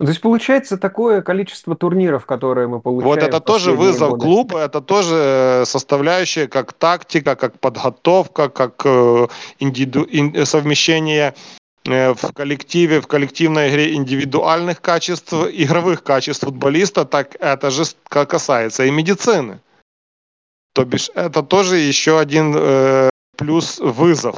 То 0.00 0.08
есть 0.08 0.20
получается 0.20 0.76
такое 0.76 1.22
количество 1.22 1.76
турниров, 1.76 2.26
которые 2.26 2.66
мы 2.66 2.80
получаем. 2.80 3.08
Вот 3.08 3.22
это 3.22 3.40
тоже 3.40 3.72
вызов 3.72 4.10
годы. 4.10 4.22
клуба, 4.22 4.58
это 4.58 4.80
тоже 4.80 5.14
э, 5.14 5.64
составляющая 5.66 6.48
как 6.48 6.72
тактика, 6.72 7.36
как 7.36 7.60
подготовка, 7.60 8.48
как 8.48 8.82
э, 8.84 9.28
индиду, 9.60 10.04
ин, 10.10 10.44
совмещение 10.46 11.34
в 11.84 12.32
коллективе, 12.32 13.00
в 13.00 13.06
коллективной 13.06 13.70
игре 13.70 13.94
индивидуальных 13.94 14.80
качеств, 14.80 15.32
игровых 15.32 16.02
качеств 16.02 16.44
футболиста, 16.44 17.04
так 17.04 17.36
это 17.40 17.70
же 17.70 17.84
касается 18.08 18.84
и 18.84 18.90
медицины. 18.90 19.60
То 20.72 20.84
бишь 20.84 21.10
это 21.14 21.42
тоже 21.42 21.76
еще 21.76 22.18
один 22.18 22.54
э, 22.56 23.10
плюс 23.36 23.78
вызов. 23.78 24.36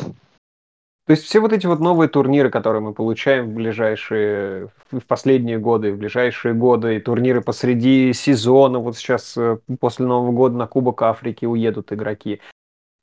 То 1.06 1.12
есть 1.12 1.24
все 1.24 1.38
вот 1.38 1.52
эти 1.52 1.66
вот 1.66 1.78
новые 1.78 2.08
турниры, 2.08 2.50
которые 2.50 2.82
мы 2.82 2.92
получаем 2.92 3.46
в 3.46 3.54
ближайшие, 3.54 4.70
в 4.90 5.00
последние 5.06 5.58
годы, 5.58 5.92
в 5.92 5.98
ближайшие 5.98 6.52
годы, 6.52 6.96
и 6.96 7.00
турниры 7.00 7.42
посреди 7.42 8.12
сезона, 8.12 8.80
вот 8.80 8.96
сейчас 8.96 9.36
э, 9.36 9.58
после 9.78 10.04
Нового 10.04 10.32
года 10.32 10.56
на 10.56 10.66
Кубок 10.66 11.02
Африки 11.02 11.44
уедут 11.44 11.92
игроки. 11.92 12.40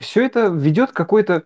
Все 0.02 0.26
это 0.26 0.48
ведет 0.48 0.92
какой-то 0.92 1.46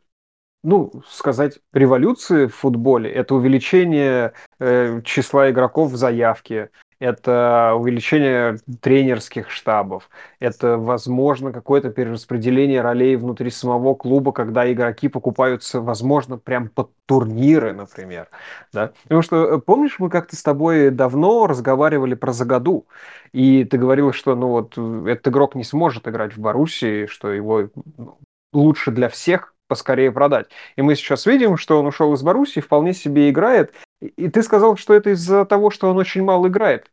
ну, 0.64 0.92
сказать, 1.08 1.60
революции 1.74 2.48
в 2.48 2.56
футболе. 2.56 3.12
Это 3.12 3.36
увеличение 3.36 4.34
э, 4.60 5.02
числа 5.04 5.50
игроков 5.50 5.92
в 5.92 5.96
заявке, 5.96 6.70
это 7.00 7.74
увеличение 7.76 8.58
тренерских 8.82 9.52
штабов, 9.52 10.10
это, 10.40 10.78
возможно, 10.78 11.52
какое-то 11.52 11.92
перераспределение 11.92 12.82
ролей 12.82 13.16
внутри 13.16 13.52
самого 13.52 13.94
клуба, 13.94 14.32
когда 14.32 14.72
игроки 14.72 15.08
покупаются, 15.08 15.80
возможно, 15.80 16.38
прям 16.38 16.70
под 16.70 16.90
турниры, 17.06 17.74
например. 17.74 18.30
Да? 18.74 18.94
Потому 19.04 19.22
что, 19.22 19.46
э, 19.46 19.60
помнишь, 19.60 20.00
мы 20.00 20.10
как-то 20.10 20.36
с 20.36 20.42
тобой 20.42 20.90
давно 20.90 21.46
разговаривали 21.46 22.16
про 22.16 22.34
Загаду, 22.34 22.88
и 23.32 23.64
ты 23.64 23.78
говорил, 23.78 24.12
что 24.12 24.36
ну 24.36 24.48
вот 24.48 24.74
э, 24.78 25.06
этот 25.08 25.28
игрок 25.28 25.54
не 25.56 25.64
сможет 25.64 26.08
играть 26.08 26.36
в 26.36 26.40
Боруссии, 26.40 27.06
что 27.06 27.32
его 27.32 27.70
ну, 27.98 28.18
лучше 28.54 28.92
для 28.92 29.10
всех 29.10 29.54
поскорее 29.68 30.11
продать. 30.11 30.48
И 30.76 30.81
мы 30.81 30.95
сейчас 30.95 31.26
видим, 31.26 31.57
что 31.57 31.80
он 31.80 31.85
ушел 31.85 32.14
из 32.14 32.22
Боруссии, 32.22 32.60
вполне 32.60 32.94
себе 32.94 33.30
играет. 33.30 33.73
И 34.02 34.30
ты 34.30 34.44
сказал, 34.44 34.77
что 34.77 34.94
это 34.94 35.11
из-за 35.11 35.45
того, 35.45 35.69
что 35.69 35.89
он 35.89 35.98
очень 35.98 36.23
мало 36.23 36.48
играет. 36.48 36.91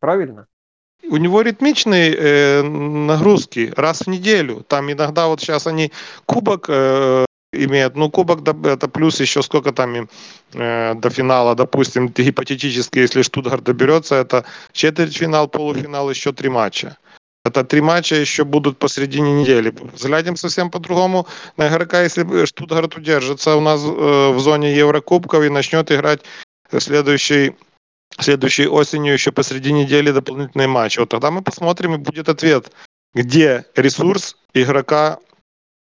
Правильно? 0.00 0.46
У 1.10 1.16
него 1.16 1.42
ритмичные 1.42 2.14
э, 2.14 2.62
нагрузки 2.62 3.72
раз 3.76 4.00
в 4.02 4.06
неделю. 4.06 4.64
Там 4.66 4.90
иногда 4.90 5.26
вот 5.26 5.40
сейчас 5.40 5.66
они 5.66 5.92
кубок 6.26 6.66
э, 6.68 7.24
имеют, 7.52 7.96
ну 7.96 8.10
кубок 8.10 8.46
это 8.66 8.88
плюс 8.88 9.20
еще 9.20 9.42
сколько 9.42 9.72
там 9.72 10.08
э, 10.54 10.94
до 10.94 11.10
финала, 11.10 11.54
допустим, 11.54 12.08
гипотетически, 12.16 13.00
если 13.00 13.22
Штутгарт 13.22 13.64
доберется, 13.64 14.14
это 14.16 14.44
четвертьфинал, 14.72 15.48
полуфинал, 15.48 16.10
еще 16.10 16.32
три 16.32 16.48
матча. 16.48 16.96
Это 17.44 17.62
три 17.62 17.82
матча 17.82 18.16
еще 18.16 18.44
будут 18.44 18.78
посередине 18.78 19.32
недели. 19.32 19.74
Взглянем 19.92 20.36
совсем 20.36 20.70
по-другому 20.70 21.26
на 21.56 21.68
игрока, 21.68 22.02
если 22.02 22.46
Штутгарт 22.46 22.96
удержится 22.96 23.56
у 23.56 23.60
нас 23.60 23.82
э, 23.82 24.30
в 24.32 24.40
зоне 24.40 24.74
Еврокубков 24.74 25.44
и 25.44 25.50
начнет 25.50 25.92
играть 25.92 26.22
следующий 26.78 27.54
следующей 28.18 28.68
осенью 28.68 29.12
еще 29.12 29.32
посреди 29.32 29.72
недели 29.72 30.10
дополнительный 30.10 30.66
матч. 30.66 30.98
Вот 30.98 31.08
тогда 31.10 31.30
мы 31.30 31.42
посмотрим 31.42 31.94
и 31.94 31.98
будет 31.98 32.28
ответ, 32.28 32.72
где 33.12 33.64
ресурс 33.76 34.36
игрока 34.54 35.18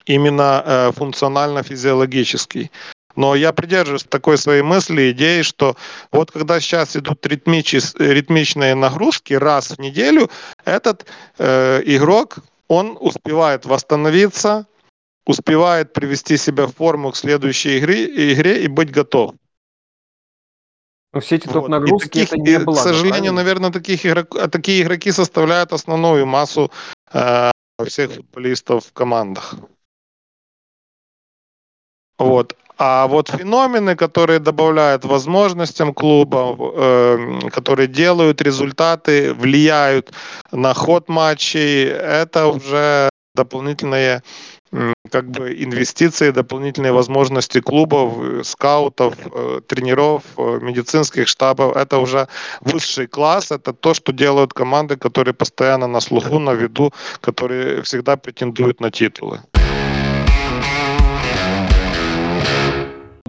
именно 0.05 0.63
э, 0.65 0.91
функционально-физиологический. 0.93 2.71
Но 3.15 3.35
я 3.35 3.53
придерживаюсь 3.53 4.03
такой 4.03 4.37
своей 4.37 4.61
мысли, 4.61 5.11
идеи, 5.11 5.41
что 5.41 5.75
вот 6.11 6.31
когда 6.31 6.59
сейчас 6.59 6.95
идут 6.95 7.25
ритмичные 7.25 8.75
нагрузки 8.75 9.33
раз 9.33 9.71
в 9.71 9.79
неделю, 9.79 10.29
этот 10.65 11.05
э, 11.37 11.81
игрок, 11.85 12.37
он 12.67 12.97
успевает 12.99 13.65
восстановиться, 13.65 14.67
успевает 15.25 15.93
привести 15.93 16.37
себя 16.37 16.67
в 16.67 16.73
форму 16.73 17.11
к 17.11 17.15
следующей 17.15 17.79
игре, 17.79 18.33
игре 18.33 18.63
и 18.63 18.67
быть 18.67 18.91
готов. 18.91 19.33
Но 21.13 21.21
все 21.21 21.37
эти 21.37 21.47
топ-нагрузки 21.47 22.19
вот. 22.19 22.27
это 22.27 22.37
не 22.37 22.59
было. 22.59 22.75
К 22.75 22.79
сожалению, 22.79 23.11
правильно? 23.11 23.31
наверное, 23.31 23.71
таких 23.71 24.05
игрок, 24.05 24.37
такие 24.51 24.83
игроки 24.83 25.11
составляют 25.11 25.71
основную 25.71 26.25
массу 26.25 26.71
э, 27.13 27.51
всех 27.87 28.11
футболистов 28.11 28.87
в 28.87 28.91
командах. 28.91 29.55
Вот. 32.17 32.55
А 32.77 33.07
вот 33.07 33.29
феномены, 33.29 33.95
которые 33.95 34.39
добавляют 34.39 35.05
возможностям 35.05 35.93
клуба, 35.93 36.55
э, 36.57 37.39
которые 37.51 37.87
делают 37.87 38.41
результаты, 38.41 39.33
влияют 39.33 40.11
на 40.51 40.73
ход 40.73 41.07
матчей, 41.09 41.85
это 41.85 42.47
уже 42.47 43.09
дополнительные 43.35 44.21
как 45.11 45.29
бы 45.29 45.63
инвестиции, 45.63 46.31
дополнительные 46.31 46.91
возможности 46.91 47.61
клубов, 47.61 48.45
скаутов, 48.45 49.13
э, 49.33 49.61
тренеров, 49.67 50.23
э, 50.37 50.59
медицинских 50.61 51.27
штабов. 51.27 51.75
Это 51.77 51.99
уже 51.99 52.27
высший 52.61 53.07
класс, 53.07 53.51
это 53.51 53.73
то, 53.73 53.93
что 53.93 54.11
делают 54.11 54.53
команды, 54.53 54.97
которые 54.97 55.33
постоянно 55.33 55.87
на 55.87 56.01
слуху, 56.01 56.39
на 56.39 56.53
виду, 56.53 56.91
которые 57.21 57.81
всегда 57.83 58.17
претендуют 58.17 58.81
на 58.81 58.91
титулы. 58.91 59.39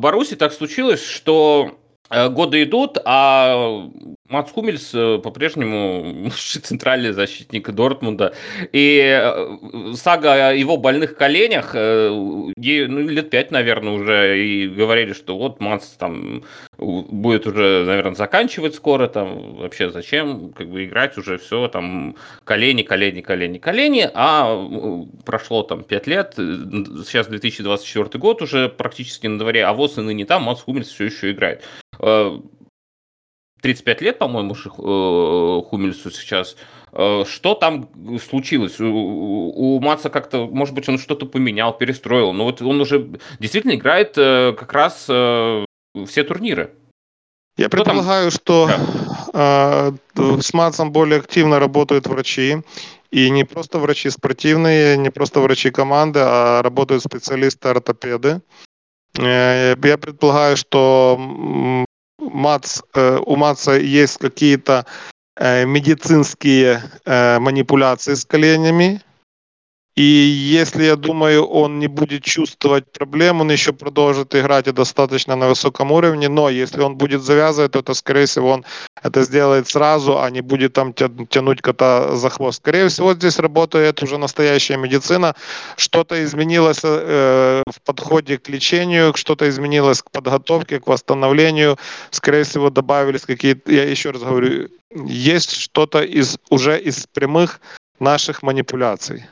Баруси 0.06 0.36
так 0.36 0.52
случилось, 0.52 1.02
что 1.02 1.80
годы 2.10 2.62
идут, 2.62 2.98
а 3.04 3.88
Мац 4.28 4.50
Хумельс 4.50 4.92
э, 4.94 5.18
по-прежнему 5.22 6.30
центральный 6.62 7.12
защитник 7.12 7.70
Дортмунда. 7.70 8.34
И 8.72 9.00
э, 9.00 9.94
сага 9.94 10.48
о 10.48 10.52
его 10.52 10.76
больных 10.76 11.16
коленях, 11.16 11.74
ей, 11.74 12.86
ну, 12.86 13.00
лет 13.00 13.30
пять, 13.30 13.50
наверное, 13.50 13.92
уже, 13.92 14.44
и 14.44 14.68
говорили, 14.68 15.12
что 15.12 15.36
вот 15.38 15.60
Мац 15.60 15.86
там 15.90 16.42
будет 16.78 17.46
уже, 17.46 17.84
наверное, 17.86 18.14
заканчивать 18.14 18.74
скоро, 18.74 19.08
там 19.08 19.56
вообще 19.56 19.90
зачем 19.90 20.52
как 20.52 20.68
бы 20.68 20.84
играть 20.84 21.16
уже 21.16 21.38
все, 21.38 21.68
там 21.68 22.16
колени, 22.44 22.82
колени, 22.82 23.20
колени, 23.22 23.58
колени, 23.58 24.10
а 24.12 24.68
прошло 25.24 25.62
там 25.62 25.84
5 25.84 26.06
лет, 26.06 26.34
сейчас 26.36 27.28
2024 27.28 28.20
год 28.20 28.42
уже 28.42 28.68
практически 28.68 29.26
на 29.26 29.38
дворе, 29.38 29.64
а 29.64 29.72
вот 29.72 29.96
и 29.96 30.00
ныне 30.00 30.26
там 30.26 30.42
Мац 30.44 30.60
Хумельс 30.60 30.88
все 30.88 31.04
еще 31.04 31.30
играет. 31.30 31.62
35 31.98 33.86
э, 33.86 34.04
лет, 34.04 34.18
по-моему, 34.18 34.54
э, 34.54 35.68
Хумельсу 35.68 36.10
сейчас. 36.10 36.56
Э, 36.92 37.24
что 37.26 37.54
там 37.54 37.90
случилось? 38.18 38.80
У, 38.80 38.86
у 38.86 39.80
Маца 39.80 40.10
как-то, 40.10 40.46
может 40.46 40.74
быть, 40.74 40.88
он 40.88 40.98
что-то 40.98 41.26
поменял, 41.26 41.76
перестроил. 41.76 42.32
Но 42.32 42.44
вот 42.44 42.62
он 42.62 42.80
уже 42.80 43.18
действительно 43.38 43.74
играет 43.74 44.14
как 44.14 44.72
раз 44.72 45.04
все 45.04 46.24
турниры. 46.24 46.74
Я 47.56 47.70
предполагаю, 47.70 48.30
что 48.30 48.68
да. 49.32 49.94
э, 50.14 50.40
с 50.40 50.52
Матсом 50.52 50.92
более 50.92 51.20
активно 51.20 51.58
работают 51.58 52.06
врачи, 52.06 52.58
И 53.10 53.30
не 53.30 53.44
просто 53.44 53.78
врачи 53.78 54.10
спортивные, 54.10 54.98
не 54.98 55.10
просто 55.10 55.40
врачи 55.40 55.70
команды, 55.70 56.20
а 56.22 56.62
работают 56.62 57.02
специалисты-ортопеды. 57.02 58.42
Э, 59.18 59.74
я 59.82 59.98
предполагаю, 59.98 60.56
что 60.56 61.84
Мац, 62.18 62.80
э, 62.94 63.18
у 63.24 63.36
Маца 63.36 63.76
есть 63.76 64.18
какие-то 64.18 64.86
э, 65.36 65.64
медицинские 65.64 66.82
манипуляции 67.06 68.14
с 68.14 68.24
коленями, 68.24 69.00
и 69.96 70.02
если, 70.02 70.84
я 70.84 70.96
думаю, 70.96 71.46
он 71.46 71.78
не 71.78 71.86
будет 71.86 72.22
чувствовать 72.22 72.84
проблем, 72.92 73.40
он 73.40 73.50
еще 73.50 73.72
продолжит 73.72 74.34
играть 74.34 74.66
достаточно 74.74 75.36
на 75.36 75.48
высоком 75.48 75.90
уровне. 75.90 76.28
Но 76.28 76.50
если 76.50 76.82
он 76.82 76.96
будет 76.96 77.22
завязывать, 77.22 77.72
то 77.72 77.78
это, 77.78 77.94
скорее 77.94 78.26
всего, 78.26 78.50
он 78.50 78.64
это 79.02 79.22
сделает 79.22 79.68
сразу, 79.68 80.20
а 80.20 80.30
не 80.30 80.42
будет 80.42 80.74
там 80.74 80.92
тянуть 80.92 81.62
кота 81.62 82.14
за 82.14 82.28
хвост. 82.28 82.58
Скорее 82.58 82.88
всего, 82.88 83.14
здесь 83.14 83.38
работает 83.38 84.02
уже 84.02 84.18
настоящая 84.18 84.76
медицина. 84.76 85.34
Что-то 85.78 86.22
изменилось 86.22 86.80
э, 86.82 87.62
в 87.66 87.80
подходе 87.80 88.36
к 88.36 88.50
лечению, 88.50 89.14
что-то 89.16 89.48
изменилось 89.48 90.02
к 90.02 90.10
подготовке, 90.10 90.78
к 90.78 90.86
восстановлению. 90.88 91.78
Скорее 92.10 92.42
всего, 92.42 92.68
добавились 92.68 93.22
какие-то, 93.22 93.72
я 93.72 93.84
еще 93.84 94.10
раз 94.10 94.22
говорю, 94.22 94.68
есть 95.06 95.52
что-то 95.52 96.02
из, 96.02 96.36
уже 96.50 96.78
из 96.78 97.06
прямых 97.06 97.60
наших 97.98 98.42
манипуляций. 98.42 99.24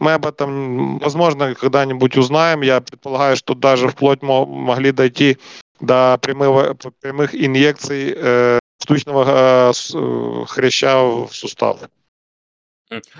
Мы 0.00 0.14
об 0.14 0.26
этом, 0.26 0.98
возможно, 0.98 1.54
когда-нибудь 1.54 2.16
узнаем. 2.16 2.62
Я 2.62 2.80
предполагаю, 2.80 3.36
что 3.36 3.54
даже 3.54 3.88
вплоть 3.88 4.22
могли 4.22 4.92
дойти 4.92 5.36
до 5.78 6.18
прямых, 6.20 6.76
прямых 7.00 7.34
инъекций 7.34 8.14
э, 8.16 8.58
штучного 8.82 9.24
э, 9.28 9.72
э, 9.94 10.44
хряща 10.48 11.02
в 11.02 11.28
сустав. 11.32 11.80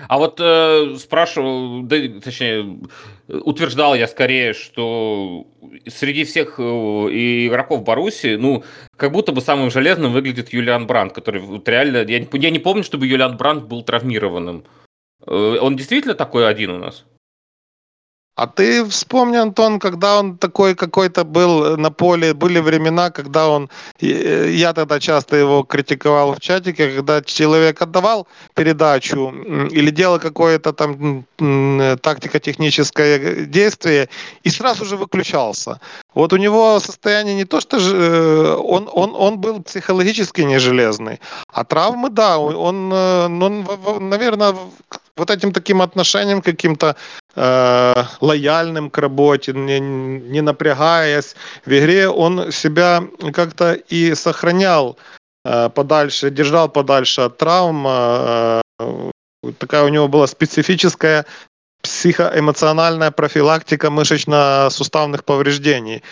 А 0.07 0.17
вот 0.17 0.39
э, 0.41 0.95
спрашивал, 0.97 1.83
да, 1.83 1.95
точнее, 2.21 2.79
утверждал 3.29 3.95
я 3.95 4.07
скорее, 4.07 4.53
что 4.53 5.47
среди 5.87 6.25
всех 6.25 6.55
э, 6.59 6.63
игроков 6.63 7.83
Баруси, 7.83 8.35
ну, 8.35 8.63
как 8.97 9.13
будто 9.13 9.31
бы 9.31 9.39
самым 9.39 9.71
железным 9.71 10.11
выглядит 10.11 10.51
Юлиан 10.51 10.87
Бранд, 10.87 11.13
который 11.13 11.39
вот 11.39 11.69
реально, 11.69 11.97
я, 11.97 12.25
я 12.31 12.49
не 12.49 12.59
помню, 12.59 12.83
чтобы 12.83 13.07
Юлиан 13.07 13.37
Бранд 13.37 13.65
был 13.65 13.83
травмированным. 13.83 14.65
Э, 15.27 15.57
он 15.61 15.75
действительно 15.75 16.15
такой 16.15 16.47
один 16.47 16.71
у 16.71 16.77
нас? 16.77 17.05
А 18.35 18.47
ты 18.47 18.85
вспомни, 18.85 19.35
Антон, 19.35 19.79
когда 19.79 20.17
он 20.17 20.37
такой 20.37 20.73
какой-то 20.73 21.25
был 21.25 21.77
на 21.77 21.91
поле, 21.91 22.33
были 22.33 22.59
времена, 22.59 23.11
когда 23.11 23.49
он, 23.49 23.69
я 23.99 24.73
тогда 24.73 24.99
часто 24.99 25.35
его 25.35 25.63
критиковал 25.63 26.33
в 26.33 26.39
чатике, 26.39 26.95
когда 26.95 27.21
человек 27.21 27.81
отдавал 27.81 28.27
передачу 28.55 29.31
или 29.71 29.91
делал 29.91 30.17
какое-то 30.17 30.71
там 30.71 31.25
тактико-техническое 31.37 33.45
действие 33.45 34.07
и 34.43 34.49
сразу 34.49 34.85
же 34.85 34.95
выключался. 34.95 35.81
Вот 36.13 36.33
у 36.33 36.37
него 36.37 36.79
состояние 36.79 37.35
не 37.35 37.45
то, 37.45 37.61
что 37.61 37.79
же, 37.79 37.95
э, 37.95 38.55
он, 38.55 38.89
он, 38.91 39.15
он 39.15 39.39
был 39.39 39.61
психологически 39.61 40.41
не 40.41 40.59
железный, 40.59 41.21
а 41.53 41.63
травмы, 41.63 42.09
да, 42.09 42.37
он, 42.37 42.91
э, 42.91 43.25
он 43.25 44.09
наверное, 44.09 44.55
вот 45.17 45.29
этим 45.29 45.51
таким 45.51 45.81
отношением 45.81 46.41
каким-то 46.41 46.95
э, 47.35 48.03
лояльным 48.21 48.89
к 48.89 48.97
работе, 48.97 49.53
не, 49.53 49.79
не 49.79 50.41
напрягаясь 50.41 51.35
в 51.65 51.69
игре, 51.69 52.09
он 52.09 52.51
себя 52.51 53.03
как-то 53.33 53.73
и 53.73 54.15
сохранял 54.15 54.97
э, 55.45 55.69
подальше, 55.69 56.29
держал 56.29 56.69
подальше 56.69 57.21
от 57.21 57.37
травм. 57.37 57.85
Э, 57.87 58.61
такая 59.57 59.83
у 59.83 59.89
него 59.89 60.07
была 60.07 60.27
специфическая 60.27 61.25
психоэмоциональная 61.83 63.11
профилактика 63.11 63.89
мышечно-суставных 63.89 65.23
повреждений. 65.23 66.03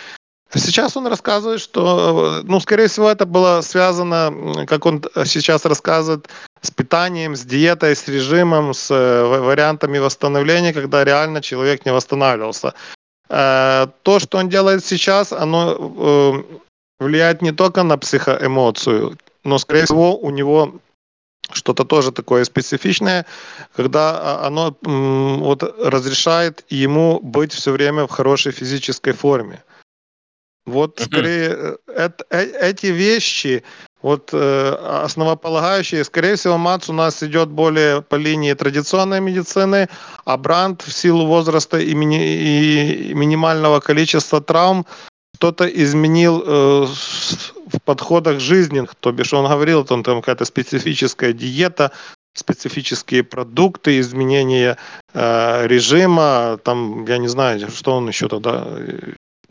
Сейчас 0.52 0.96
он 0.96 1.06
рассказывает, 1.06 1.60
что, 1.60 2.40
ну, 2.42 2.58
скорее 2.58 2.88
всего, 2.88 3.08
это 3.08 3.24
было 3.24 3.60
связано, 3.60 4.66
как 4.66 4.84
он 4.84 5.04
сейчас 5.24 5.64
рассказывает, 5.64 6.28
с 6.62 6.70
питанием, 6.70 7.34
с 7.34 7.44
диетой, 7.44 7.94
с 7.94 8.08
режимом, 8.08 8.74
с 8.74 8.90
э, 8.90 9.24
вариантами 9.24 9.98
восстановления, 9.98 10.72
когда 10.72 11.04
реально 11.04 11.40
человек 11.40 11.86
не 11.86 11.92
восстанавливался. 11.92 12.74
Э, 13.28 13.86
то, 14.02 14.18
что 14.18 14.38
он 14.38 14.48
делает 14.48 14.84
сейчас, 14.84 15.32
оно 15.32 15.76
э, 15.78 16.42
влияет 17.04 17.42
не 17.42 17.52
только 17.52 17.82
на 17.82 17.96
психоэмоцию, 17.96 19.16
но, 19.44 19.58
скорее 19.58 19.84
всего, 19.84 20.16
у 20.16 20.30
него 20.30 20.74
что-то 21.52 21.84
тоже 21.84 22.12
такое 22.12 22.44
специфичное, 22.44 23.24
когда 23.74 24.10
а, 24.20 24.46
оно 24.46 24.76
вот 24.82 25.62
разрешает 25.62 26.64
ему 26.68 27.20
быть 27.20 27.52
все 27.52 27.72
время 27.72 28.06
в 28.06 28.10
хорошей 28.10 28.52
физической 28.52 29.12
форме. 29.12 29.62
Вот 30.66 31.00
скорее 31.00 31.78
это, 31.86 32.24
эти 32.30 32.86
вещи, 32.86 33.64
вот 34.02 34.30
э, 34.32 35.02
основополагающие, 35.04 36.04
скорее 36.04 36.34
всего, 36.36 36.56
МАЦ 36.56 36.88
у 36.88 36.92
нас 36.92 37.22
идет 37.22 37.48
более 37.48 38.00
по 38.02 38.16
линии 38.16 38.54
традиционной 38.54 39.20
медицины, 39.20 39.88
а 40.24 40.36
Бранд 40.36 40.82
в 40.82 40.92
силу 40.92 41.26
возраста 41.26 41.78
и, 41.78 41.94
мини, 41.94 42.18
и 42.18 43.14
минимального 43.14 43.80
количества 43.80 44.40
травм 44.40 44.86
что-то 45.36 45.66
изменил 45.66 46.42
э, 46.46 46.86
в 46.86 47.80
подходах 47.84 48.40
жизненных, 48.40 48.94
то 48.94 49.12
бишь 49.12 49.34
он 49.34 49.46
говорил, 49.46 49.84
там, 49.84 50.02
там 50.02 50.20
какая-то 50.20 50.44
специфическая 50.44 51.32
диета, 51.32 51.92
специфические 52.34 53.22
продукты, 53.22 54.00
изменение 54.00 54.76
э, 55.14 55.66
режима, 55.66 56.58
там, 56.62 57.04
я 57.06 57.18
не 57.18 57.28
знаю, 57.28 57.70
что 57.70 57.96
он 57.96 58.08
еще 58.08 58.28
тогда 58.28 58.66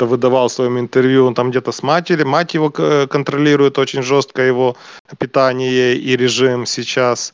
выдавал 0.05 0.47
в 0.47 0.51
своем 0.51 0.79
интервью, 0.79 1.25
он 1.25 1.33
там 1.33 1.49
где-то 1.51 1.71
с 1.71 1.83
матерью, 1.83 2.27
мать 2.27 2.53
его 2.53 2.69
контролирует 2.69 3.77
очень 3.77 4.01
жестко 4.01 4.41
его 4.41 4.75
питание 5.17 5.95
и 5.95 6.17
режим 6.17 6.65
сейчас. 6.65 7.33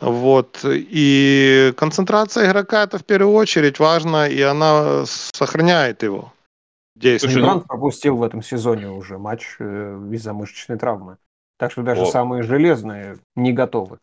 Вот. 0.00 0.60
И 0.64 1.72
концентрация 1.76 2.48
игрока 2.48 2.84
это 2.84 2.98
в 2.98 3.04
первую 3.04 3.34
очередь 3.34 3.78
важно, 3.78 4.28
и 4.28 4.40
она 4.40 5.04
сохраняет 5.06 6.02
его 6.02 6.32
действие. 6.94 7.42
Брант 7.42 7.66
пропустил 7.66 8.16
в 8.16 8.22
этом 8.22 8.42
сезоне 8.42 8.88
уже 8.90 9.18
матч 9.18 9.56
э, 9.58 10.08
из-за 10.12 10.32
мышечной 10.32 10.78
травмы. 10.78 11.16
Так 11.58 11.72
что 11.72 11.82
даже 11.82 12.02
О. 12.02 12.06
самые 12.06 12.42
железные 12.42 13.18
не 13.34 13.52
готовы. 13.52 13.98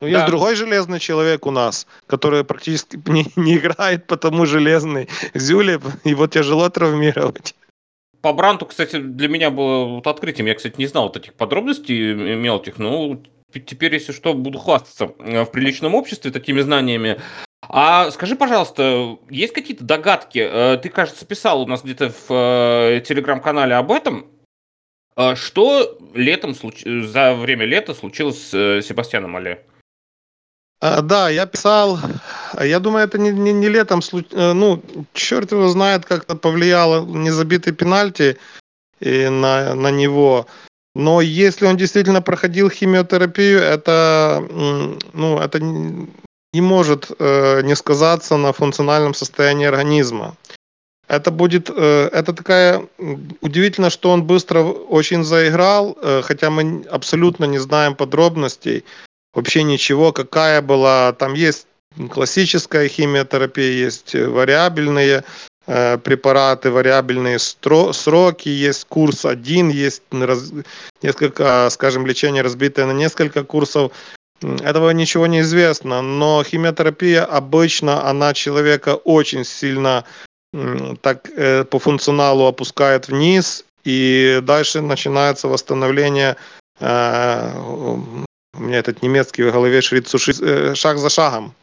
Ну, 0.00 0.08
да. 0.08 0.18
есть 0.18 0.26
другой 0.26 0.54
железный 0.54 0.98
человек 0.98 1.46
у 1.46 1.50
нас, 1.50 1.86
который 2.06 2.42
практически 2.42 2.98
не, 3.06 3.26
не 3.36 3.56
играет, 3.56 4.06
потому 4.06 4.46
железный. 4.46 5.08
Зюле, 5.34 5.80
его 6.04 6.26
тяжело 6.26 6.68
травмировать. 6.70 7.54
По 8.22 8.32
Бранту, 8.32 8.66
кстати, 8.66 8.96
для 8.96 9.28
меня 9.28 9.50
было 9.50 9.84
вот 9.84 10.06
открытием. 10.06 10.46
Я, 10.46 10.54
кстати, 10.54 10.74
не 10.78 10.86
знал 10.86 11.04
вот 11.04 11.16
этих 11.16 11.34
подробностей 11.34 12.14
мелких, 12.14 12.78
но 12.78 13.20
теперь, 13.52 13.94
если 13.94 14.12
что, 14.12 14.34
буду 14.34 14.58
хвастаться 14.58 15.12
э, 15.18 15.42
в 15.44 15.50
приличном 15.50 15.94
обществе 15.94 16.30
такими 16.30 16.60
знаниями. 16.60 17.20
А 17.62 18.10
скажи, 18.10 18.36
пожалуйста, 18.36 19.18
есть 19.28 19.54
какие-то 19.54 19.84
догадки? 19.84 20.38
Э, 20.38 20.78
ты, 20.82 20.88
кажется, 20.88 21.24
писал 21.26 21.62
у 21.62 21.66
нас 21.66 21.82
где-то 21.82 22.10
в 22.10 22.30
э, 22.30 23.00
телеграм-канале 23.06 23.74
об 23.74 23.90
этом. 23.90 24.26
Что 25.34 25.98
летом, 26.14 26.54
за 26.54 27.34
время 27.34 27.66
лета 27.66 27.92
случилось 27.92 28.38
с 28.38 28.80
Себастьяном 28.82 29.36
Алле? 29.36 29.62
А, 30.82 31.02
да, 31.02 31.28
я 31.28 31.46
писал, 31.46 31.98
я 32.58 32.78
думаю, 32.78 33.04
это 33.04 33.18
не, 33.18 33.30
не, 33.30 33.52
не 33.52 33.68
летом, 33.68 34.00
э, 34.12 34.52
ну, 34.52 34.82
черт 35.12 35.52
его 35.52 35.68
знает, 35.68 36.06
как 36.06 36.24
это 36.24 36.36
повлияло 36.36 37.04
незабитый 37.04 37.74
пенальти 37.74 38.38
и 38.98 39.28
на, 39.28 39.74
на 39.74 39.90
него. 39.90 40.46
Но 40.94 41.20
если 41.20 41.66
он 41.66 41.76
действительно 41.76 42.22
проходил 42.22 42.70
химиотерапию, 42.70 43.60
это, 43.60 44.42
ну, 45.12 45.38
это 45.38 45.60
не 45.60 46.60
может 46.60 47.10
э, 47.18 47.62
не 47.62 47.76
сказаться 47.76 48.36
на 48.36 48.52
функциональном 48.52 49.14
состоянии 49.14 49.66
организма. 49.66 50.34
Это 51.08 51.30
будет, 51.30 51.70
э, 51.70 52.08
это 52.12 52.32
такая, 52.32 52.86
удивительно, 53.42 53.90
что 53.90 54.10
он 54.10 54.24
быстро 54.24 54.62
очень 54.62 55.24
заиграл, 55.24 55.96
э, 56.02 56.22
хотя 56.22 56.50
мы 56.50 56.84
абсолютно 56.90 57.44
не 57.44 57.58
знаем 57.58 57.94
подробностей 57.94 58.84
вообще 59.34 59.62
ничего, 59.62 60.12
какая 60.12 60.62
была. 60.62 61.12
Там 61.12 61.34
есть 61.34 61.66
классическая 62.10 62.88
химиотерапия, 62.88 63.72
есть 63.72 64.14
вариабельные 64.14 65.24
э, 65.66 65.98
препараты, 65.98 66.70
вариабельные 66.70 67.38
сроки, 67.38 68.48
есть 68.48 68.84
курс 68.86 69.24
один, 69.24 69.68
есть 69.70 70.02
несколько, 71.02 71.68
скажем, 71.70 72.06
лечение 72.06 72.42
разбитое 72.42 72.86
на 72.86 72.92
несколько 72.92 73.44
курсов. 73.44 73.92
Этого 74.40 74.90
ничего 74.90 75.26
не 75.26 75.40
известно, 75.40 76.00
но 76.00 76.42
химиотерапия 76.42 77.24
обычно, 77.24 78.08
она 78.08 78.32
человека 78.32 78.94
очень 78.94 79.44
сильно 79.44 80.04
так 81.02 81.30
э, 81.36 81.64
по 81.64 81.78
функционалу 81.78 82.46
опускает 82.46 83.08
вниз, 83.08 83.64
и 83.84 84.40
дальше 84.42 84.80
начинается 84.80 85.46
восстановление 85.46 86.36
э, 86.80 87.52
у 88.60 88.64
меня 88.64 88.78
этот 88.78 89.02
немецкий 89.02 89.42
в 89.42 89.52
голове 89.52 89.80
шрифт 89.80 90.08
суши, 90.08 90.32
э, 90.40 90.74
шаг 90.74 90.98
за 90.98 91.08
шагом. 91.08 91.54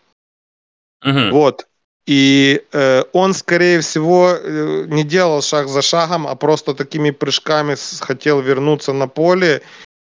Угу. 1.05 1.29
Вот. 1.31 1.67
И 2.07 2.61
э, 2.71 3.03
он, 3.13 3.33
скорее 3.33 3.79
всего, 3.79 4.31
э, 4.31 4.85
не 4.87 5.03
делал 5.03 5.41
шаг 5.41 5.67
за 5.67 5.81
шагом, 5.81 6.25
а 6.25 6.35
просто 6.35 6.73
такими 6.73 7.11
прыжками 7.11 7.75
хотел 7.99 8.41
вернуться 8.41 8.93
на 8.93 9.07
поле. 9.07 9.61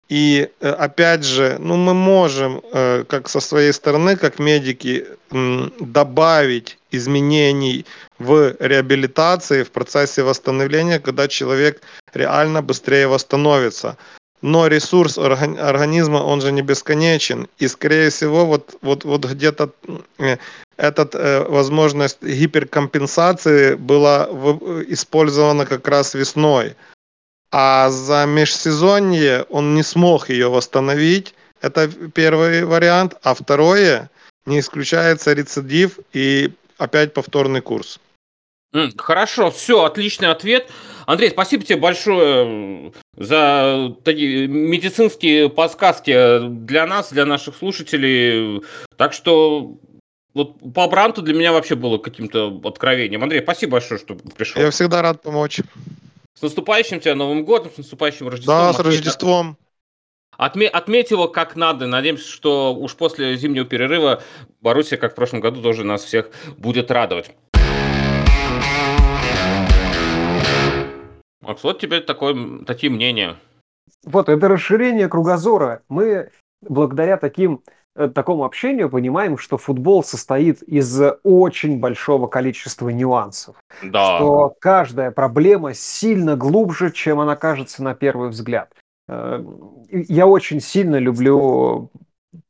И 0.09 0.49
э, 0.61 0.69
опять 0.69 1.25
же, 1.25 1.57
ну 1.61 1.77
мы 1.77 1.95
можем, 1.95 2.61
э, 2.73 3.05
как 3.09 3.29
со 3.29 3.41
своей 3.41 3.73
стороны, 3.73 4.17
как 4.17 4.39
медики, 4.39 5.07
э, 5.31 5.69
добавить 5.81 6.79
изменений 6.93 7.85
в 8.19 8.57
реабилитации, 8.61 9.63
в 9.63 9.71
процессе 9.71 10.23
восстановления, 10.23 10.99
когда 10.99 11.29
человек 11.29 11.83
реально 12.15 12.63
быстрее 12.63 13.07
восстановится 13.07 13.97
но 14.43 14.67
ресурс 14.67 15.19
организма, 15.19 16.19
он 16.19 16.41
же 16.41 16.53
не 16.53 16.63
бесконечен. 16.63 17.49
И, 17.59 17.69
скорее 17.69 18.09
всего, 18.11 18.47
вот, 18.47 18.77
вот, 18.83 19.05
вот 19.05 19.25
где-то 19.27 19.71
э, 20.19 20.37
эта 20.77 21.09
э, 21.13 21.45
возможность 21.49 22.23
гиперкомпенсации 22.23 23.75
была 23.75 24.25
использована 24.89 25.67
как 25.67 25.87
раз 25.89 26.15
весной. 26.15 26.75
А 27.53 27.91
за 27.91 28.27
межсезонье 28.27 29.45
он 29.51 29.75
не 29.75 29.83
смог 29.83 30.31
ее 30.31 30.49
восстановить. 30.49 31.35
Это 31.61 31.89
первый 32.15 32.65
вариант. 32.65 33.15
А 33.23 33.35
второе, 33.35 34.09
не 34.47 34.61
исключается 34.61 35.33
рецидив 35.33 35.99
и 36.13 36.51
опять 36.79 37.13
повторный 37.13 37.61
курс. 37.61 38.01
Хорошо, 38.97 39.51
все, 39.51 39.85
отличный 39.85 40.31
ответ. 40.31 40.71
Андрей, 41.11 41.31
спасибо 41.31 41.65
тебе 41.65 41.77
большое 41.77 42.93
за 43.17 43.97
такие 44.05 44.47
медицинские 44.47 45.49
подсказки 45.49 46.39
для 46.39 46.87
нас, 46.87 47.11
для 47.13 47.27
наших 47.27 47.57
слушателей. 47.57 48.63
Так 48.97 49.13
что 49.13 49.77
вот 50.35 50.73
по 50.73 50.87
Бранту 50.87 51.21
для 51.23 51.35
меня 51.35 51.53
вообще 51.53 51.75
было 51.75 51.99
каким-то 51.99 52.61
откровением. 52.63 53.25
Андрей, 53.25 53.43
спасибо 53.43 53.73
большое, 53.73 53.99
что 53.99 54.15
пришел. 54.15 54.63
Я 54.63 54.71
всегда 54.71 55.03
рад 55.03 55.21
помочь. 55.21 55.63
С 56.39 56.43
наступающим 56.43 57.01
тебя 57.01 57.17
Новым 57.17 57.45
годом, 57.45 57.73
с 57.75 57.79
наступающим 57.79 58.29
Рождеством. 58.29 58.57
Да, 58.57 58.73
с 58.73 58.79
Рождеством. 58.79 59.57
Отме- 60.39 60.69
отметь 60.69 61.11
его 61.11 61.27
как 61.27 61.57
надо. 61.57 61.89
Надеемся, 61.89 62.29
что 62.31 62.73
уж 62.73 62.95
после 62.95 63.37
зимнего 63.37 63.65
перерыва 63.65 64.23
Боруссия, 64.61 64.97
как 64.97 65.13
в 65.13 65.15
прошлом 65.17 65.41
году, 65.41 65.61
тоже 65.61 65.83
нас 65.83 66.05
всех 66.05 66.31
будет 66.57 66.93
радовать. 66.93 67.33
Макс, 71.43 71.65
вот 71.65 71.79
тебе 71.79 72.01
такое, 72.01 72.65
такие 72.65 72.91
мнения. 72.93 73.37
Вот, 74.05 74.29
это 74.29 74.49
расширение 74.49 75.09
кругозора. 75.09 75.83
Мы 75.89 76.31
благодаря 76.63 77.17
таким, 77.17 77.63
э, 77.97 78.09
такому 78.09 78.45
общению 78.45 78.91
понимаем, 78.91 79.39
что 79.39 79.57
футбол 79.57 80.05
состоит 80.05 80.63
из 80.63 81.01
очень 81.23 81.81
большого 81.81 82.27
количества 82.27 82.89
нюансов. 82.91 83.57
Да. 83.83 84.19
Что 84.19 84.55
каждая 84.61 85.11
проблема 85.11 85.75
сильно 85.75 86.37
глубже, 86.37 86.93
чем 86.93 87.21
она 87.21 87.37
кажется 87.37 87.83
на 87.83 87.95
первый 87.95 88.29
взгляд. 88.29 88.73
Э, 89.09 89.43
я 89.91 90.27
очень 90.27 90.61
сильно 90.61 90.97
люблю 90.97 91.91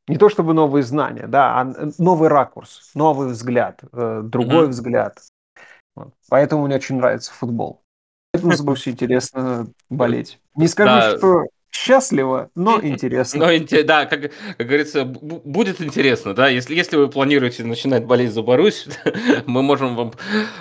не 0.08 0.16
то 0.16 0.28
чтобы 0.28 0.54
новые 0.54 0.82
знания, 0.82 1.26
да, 1.26 1.60
а 1.60 1.90
новый 1.98 2.28
ракурс, 2.28 2.90
новый 2.94 3.28
взгляд, 3.28 3.80
э, 3.92 4.22
другой 4.24 4.66
mm-hmm. 4.66 4.70
взгляд. 4.70 5.18
Поэтому 6.28 6.66
мне 6.66 6.76
очень 6.76 6.96
нравится 6.96 7.32
футбол. 7.32 7.80
Поэтому 8.32 8.52
Борусью 8.62 8.93
интересно 8.93 9.69
болеть. 9.89 10.39
Не 10.55 10.69
скажу, 10.69 10.89
да. 10.89 11.19
что 11.19 11.44
счастливо, 11.70 12.51
но 12.55 12.81
интересно. 12.82 13.47
Но, 13.47 13.82
да, 13.85 14.07
как, 14.07 14.32
как 14.57 14.66
говорится, 14.66 15.05
будет 15.05 15.81
интересно, 15.81 16.35
да, 16.35 16.48
если, 16.48 16.74
если 16.74 16.97
вы 16.97 17.09
планируете 17.09 17.65
начинать 17.65 18.05
болеть 18.05 18.32
за 18.32 18.43
Барусь, 18.43 18.86
мы 19.47 19.62
можем 19.62 19.97
вам 19.97 20.12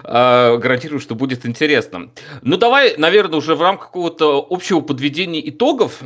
э, 0.04 0.58
гарантировать, 0.58 1.04
что 1.04 1.16
будет 1.16 1.46
интересно. 1.46 2.12
Ну, 2.42 2.58
давай, 2.58 2.96
наверное, 2.98 3.38
уже 3.38 3.56
в 3.56 3.62
рамках 3.62 3.88
какого-то 3.88 4.46
общего 4.50 4.82
подведения 4.82 5.48
итогов 5.50 6.02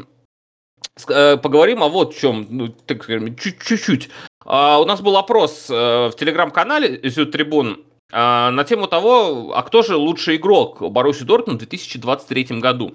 э, 1.07 1.37
поговорим 1.37 1.83
о 1.83 1.89
вот 1.89 2.15
чем, 2.15 2.47
ну, 2.49 2.67
так 2.69 3.03
скажем, 3.03 3.35
чуть-чуть. 3.35 4.09
Э, 4.45 4.77
у 4.79 4.85
нас 4.85 5.01
был 5.01 5.17
опрос 5.17 5.67
э, 5.69 5.73
в 5.73 6.13
телеграм-канале 6.17 6.99
Зю 7.03 7.25
Трибун 7.25 7.85
на 8.13 8.63
тему 8.63 8.87
того, 8.87 9.53
а 9.55 9.63
кто 9.63 9.81
же 9.81 9.95
лучший 9.95 10.35
игрок 10.35 10.81
Боруссии 10.81 11.23
Дортмунд 11.23 11.61
в 11.61 11.65
2023 11.65 12.59
году. 12.59 12.93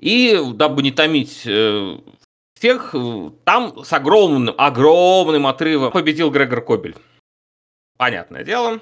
И, 0.00 0.36
дабы 0.54 0.82
не 0.82 0.90
томить 0.90 1.42
э, 1.46 1.98
всех, 2.54 2.94
там 3.44 3.84
с 3.84 3.92
огромным, 3.92 4.54
огромным 4.58 5.46
отрывом 5.46 5.92
победил 5.92 6.30
Грегор 6.30 6.62
Кобель. 6.62 6.96
Понятное 7.96 8.42
дело. 8.42 8.80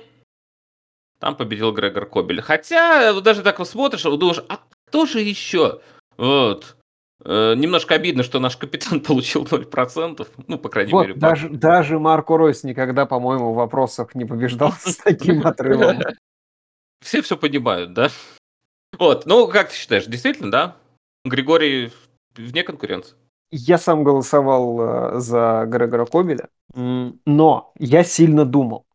Там 1.18 1.36
победил 1.36 1.72
Грегор 1.72 2.06
Кобель. 2.06 2.40
Хотя, 2.40 3.20
даже 3.20 3.42
так 3.42 3.64
смотришь, 3.66 4.04
думаешь, 4.04 4.42
а 4.48 4.60
кто 4.86 5.04
же 5.04 5.20
еще? 5.20 5.82
Вот. 6.16 6.77
Э, 7.24 7.54
немножко 7.54 7.94
обидно, 7.94 8.22
что 8.22 8.38
наш 8.38 8.56
капитан 8.56 9.00
получил 9.06 9.44
0%. 9.44 10.26
Ну, 10.46 10.58
по 10.58 10.68
крайней 10.68 10.92
вот, 10.92 11.02
мере. 11.02 11.14
Даже, 11.14 11.48
даже 11.48 11.98
Марко 11.98 12.36
Ройс 12.36 12.64
никогда, 12.64 13.06
по-моему, 13.06 13.52
в 13.52 13.56
вопросах 13.56 14.14
не 14.14 14.24
побеждал 14.24 14.72
с 14.72 14.96
таким 15.04 15.46
отрывом. 15.46 16.00
Все 17.00 17.22
все 17.22 17.36
понимают, 17.36 17.92
да? 17.92 18.08
Вот, 18.98 19.26
ну, 19.26 19.46
как 19.48 19.70
ты 19.70 19.76
считаешь, 19.76 20.06
действительно, 20.06 20.50
да? 20.50 20.76
Григорий 21.24 21.92
вне 22.36 22.62
конкуренции? 22.62 23.16
Я 23.50 23.78
сам 23.78 24.04
голосовал 24.04 24.80
э, 24.80 25.20
за 25.20 25.64
Грегора 25.66 26.06
Кобеля, 26.06 26.48
но 26.74 27.72
я 27.78 28.04
сильно 28.04 28.44
думал. 28.44 28.87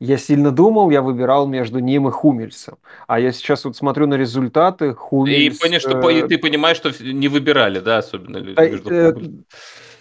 Я 0.00 0.16
сильно 0.16 0.50
думал, 0.50 0.90
я 0.90 1.02
выбирал 1.02 1.46
между 1.46 1.78
ним 1.78 2.08
и 2.08 2.10
Хумельсом. 2.10 2.78
А 3.06 3.20
я 3.20 3.32
сейчас 3.32 3.66
вот 3.66 3.76
смотрю 3.76 4.06
на 4.06 4.14
результаты, 4.14 4.94
Хумельс... 4.94 5.56
И, 5.56 5.60
понял, 5.60 5.78
что, 5.78 6.10
э... 6.10 6.26
ты 6.26 6.38
понимаешь, 6.38 6.78
что 6.78 6.90
не 7.04 7.28
выбирали, 7.28 7.80
да, 7.80 7.98
особенно 7.98 8.38
люди 8.38 8.58
между 8.58 8.90
э, 8.90 9.14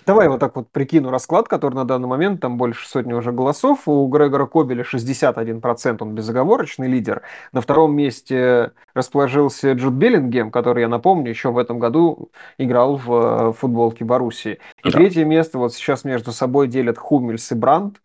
Давай 0.10 0.28
вот 0.28 0.40
так 0.40 0.56
вот 0.56 0.72
прикину 0.72 1.12
расклад, 1.12 1.48
который 1.48 1.76
на 1.76 1.86
данный 1.86 2.08
момент, 2.08 2.42
там 2.42 2.58
больше 2.58 2.88
сотни 2.88 3.14
уже 3.14 3.32
голосов. 3.32 3.88
У 3.88 4.08
Грегора 4.08 4.48
Кобеля 4.48 4.84
61%, 4.84 5.98
он 6.00 6.16
безоговорочный 6.16 6.88
лидер. 6.88 7.22
На 7.52 7.62
втором 7.62 7.96
месте 7.96 8.72
расположился 8.96 9.74
Джуд 9.74 9.94
Беллингем, 9.94 10.50
который, 10.50 10.82
я 10.82 10.88
напомню, 10.88 11.30
еще 11.30 11.52
в 11.52 11.60
этом 11.60 11.78
году 11.78 12.32
играл 12.58 12.96
в 12.96 13.50
э, 13.50 13.54
футболке 13.54 14.04
Боруссии. 14.04 14.60
И 14.84 14.90
да. 14.90 14.92
третье 14.92 15.26
место 15.26 15.60
вот 15.60 15.76
сейчас 15.76 16.04
между 16.06 16.32
собой 16.32 16.68
делят 16.68 16.98
Хумельс 16.98 17.52
и 17.52 17.56
Брандт. 17.56 18.02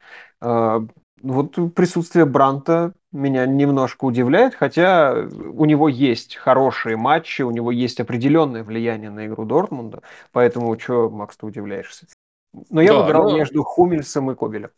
Вот 1.24 1.74
присутствие 1.74 2.26
Бранта 2.26 2.92
меня 3.10 3.46
немножко 3.46 4.04
удивляет, 4.04 4.54
хотя 4.54 5.14
у 5.14 5.64
него 5.64 5.88
есть 5.88 6.36
хорошие 6.36 6.98
матчи, 6.98 7.40
у 7.40 7.50
него 7.50 7.70
есть 7.70 7.98
определенное 7.98 8.62
влияние 8.62 9.08
на 9.08 9.26
игру 9.26 9.46
Дортмунда, 9.46 10.02
поэтому 10.32 10.78
что, 10.78 11.08
Макс, 11.08 11.38
ты 11.38 11.46
удивляешься? 11.46 12.06
Но 12.68 12.82
я 12.82 12.92
да, 12.92 13.02
выбирал 13.02 13.30
но... 13.30 13.38
между 13.38 13.62
Хумельсом 13.62 14.30
и 14.30 14.34
Кобелем. 14.34 14.68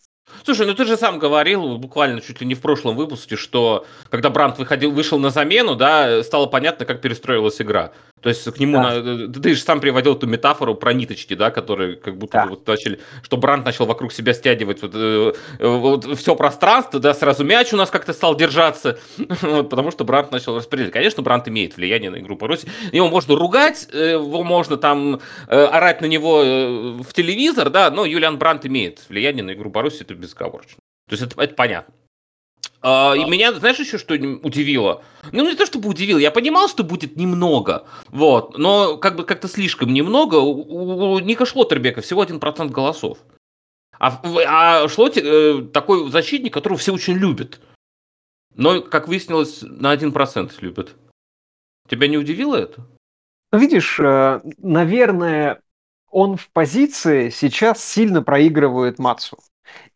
Слушай, 0.44 0.66
ну 0.66 0.74
ты 0.74 0.84
же 0.84 0.96
сам 0.96 1.18
говорил, 1.18 1.78
буквально 1.78 2.20
чуть 2.20 2.40
ли 2.40 2.46
не 2.46 2.54
в 2.54 2.60
прошлом 2.60 2.96
выпуске, 2.96 3.36
что 3.36 3.86
когда 4.10 4.30
Брант 4.30 4.58
выходил, 4.58 4.90
вышел 4.90 5.18
на 5.18 5.30
замену, 5.30 5.74
да, 5.74 6.22
стало 6.22 6.46
понятно, 6.46 6.84
как 6.84 7.00
перестроилась 7.00 7.60
игра. 7.60 7.92
То 8.22 8.30
есть 8.30 8.50
к 8.50 8.58
нему, 8.58 8.78
да. 8.78 9.02
на, 9.02 9.32
ты 9.32 9.54
же 9.54 9.60
сам 9.60 9.78
приводил 9.78 10.14
эту 10.14 10.26
метафору 10.26 10.74
про 10.74 10.92
ниточки, 10.92 11.34
да, 11.34 11.50
которые 11.50 11.96
как 11.96 12.16
будто 12.16 12.38
да. 12.38 12.46
вот 12.46 12.66
начали, 12.66 12.98
что 13.22 13.36
Брант 13.36 13.64
начал 13.64 13.86
вокруг 13.86 14.12
себя 14.12 14.32
стягивать 14.34 14.82
вот, 14.82 14.92
э, 14.94 15.32
вот 15.60 16.18
все 16.18 16.34
пространство, 16.34 16.98
да, 16.98 17.12
сразу 17.14 17.44
мяч 17.44 17.72
у 17.72 17.76
нас 17.76 17.90
как-то 17.90 18.12
стал 18.12 18.34
держаться, 18.34 18.98
вот, 19.42 19.68
потому 19.68 19.90
что 19.90 20.04
Брант 20.04 20.32
начал 20.32 20.56
распределять. 20.56 20.92
Конечно, 20.92 21.22
Брант 21.22 21.46
имеет 21.46 21.76
влияние 21.76 22.10
на 22.10 22.16
игру 22.16 22.36
по 22.36 22.48
Руси. 22.48 22.66
Его 22.90 23.08
можно 23.08 23.36
ругать, 23.36 23.86
э, 23.92 24.12
его 24.12 24.42
можно 24.42 24.76
там 24.76 25.20
э, 25.46 25.64
орать 25.64 26.00
на 26.00 26.06
него 26.06 26.38
в 27.02 27.12
телевизор, 27.12 27.70
да, 27.70 27.90
но 27.90 28.04
Юлиан 28.06 28.38
Брант 28.38 28.64
имеет 28.66 29.02
влияние 29.08 29.44
на 29.44 29.52
игру 29.52 29.70
Боруссии, 29.70 30.02
это 30.02 30.14
безоговорочно. 30.16 30.78
То 31.08 31.12
есть 31.12 31.22
это, 31.22 31.40
это 31.40 31.54
понятно. 31.54 31.94
А, 32.82 33.14
и 33.14 33.24
меня, 33.24 33.52
знаешь, 33.52 33.78
еще 33.78 33.98
что 33.98 34.14
удивило? 34.14 35.02
Ну, 35.32 35.48
не 35.48 35.56
то 35.56 35.66
чтобы 35.66 35.88
удивило, 35.88 36.18
я 36.18 36.30
понимал, 36.30 36.68
что 36.68 36.84
будет 36.84 37.16
немного, 37.16 37.86
вот, 38.08 38.58
но 38.58 38.96
как 38.96 39.16
бы 39.16 39.24
как-то 39.24 39.48
слишком 39.48 39.92
немного. 39.92 40.36
У, 40.36 41.14
у 41.14 41.18
Ника 41.18 41.46
Шлоттербека 41.46 42.00
всего 42.00 42.24
1% 42.24 42.68
голосов. 42.68 43.18
А, 43.98 44.20
а 44.46 44.88
Шлоте 44.88 45.22
э, 45.24 45.62
такой 45.72 46.10
защитник, 46.10 46.52
которого 46.52 46.78
все 46.78 46.92
очень 46.92 47.14
любят. 47.14 47.60
Но, 48.54 48.82
как 48.82 49.08
выяснилось, 49.08 49.62
на 49.62 49.94
1% 49.94 50.52
любят. 50.60 50.94
Тебя 51.88 52.08
не 52.08 52.18
удивило 52.18 52.56
это? 52.56 52.86
Видишь, 53.52 53.98
э, 54.00 54.40
наверное, 54.58 55.60
он 56.10 56.36
в 56.36 56.48
позиции 56.50 57.30
сейчас 57.30 57.84
сильно 57.84 58.22
проигрывает 58.22 58.98
Мацу. 58.98 59.38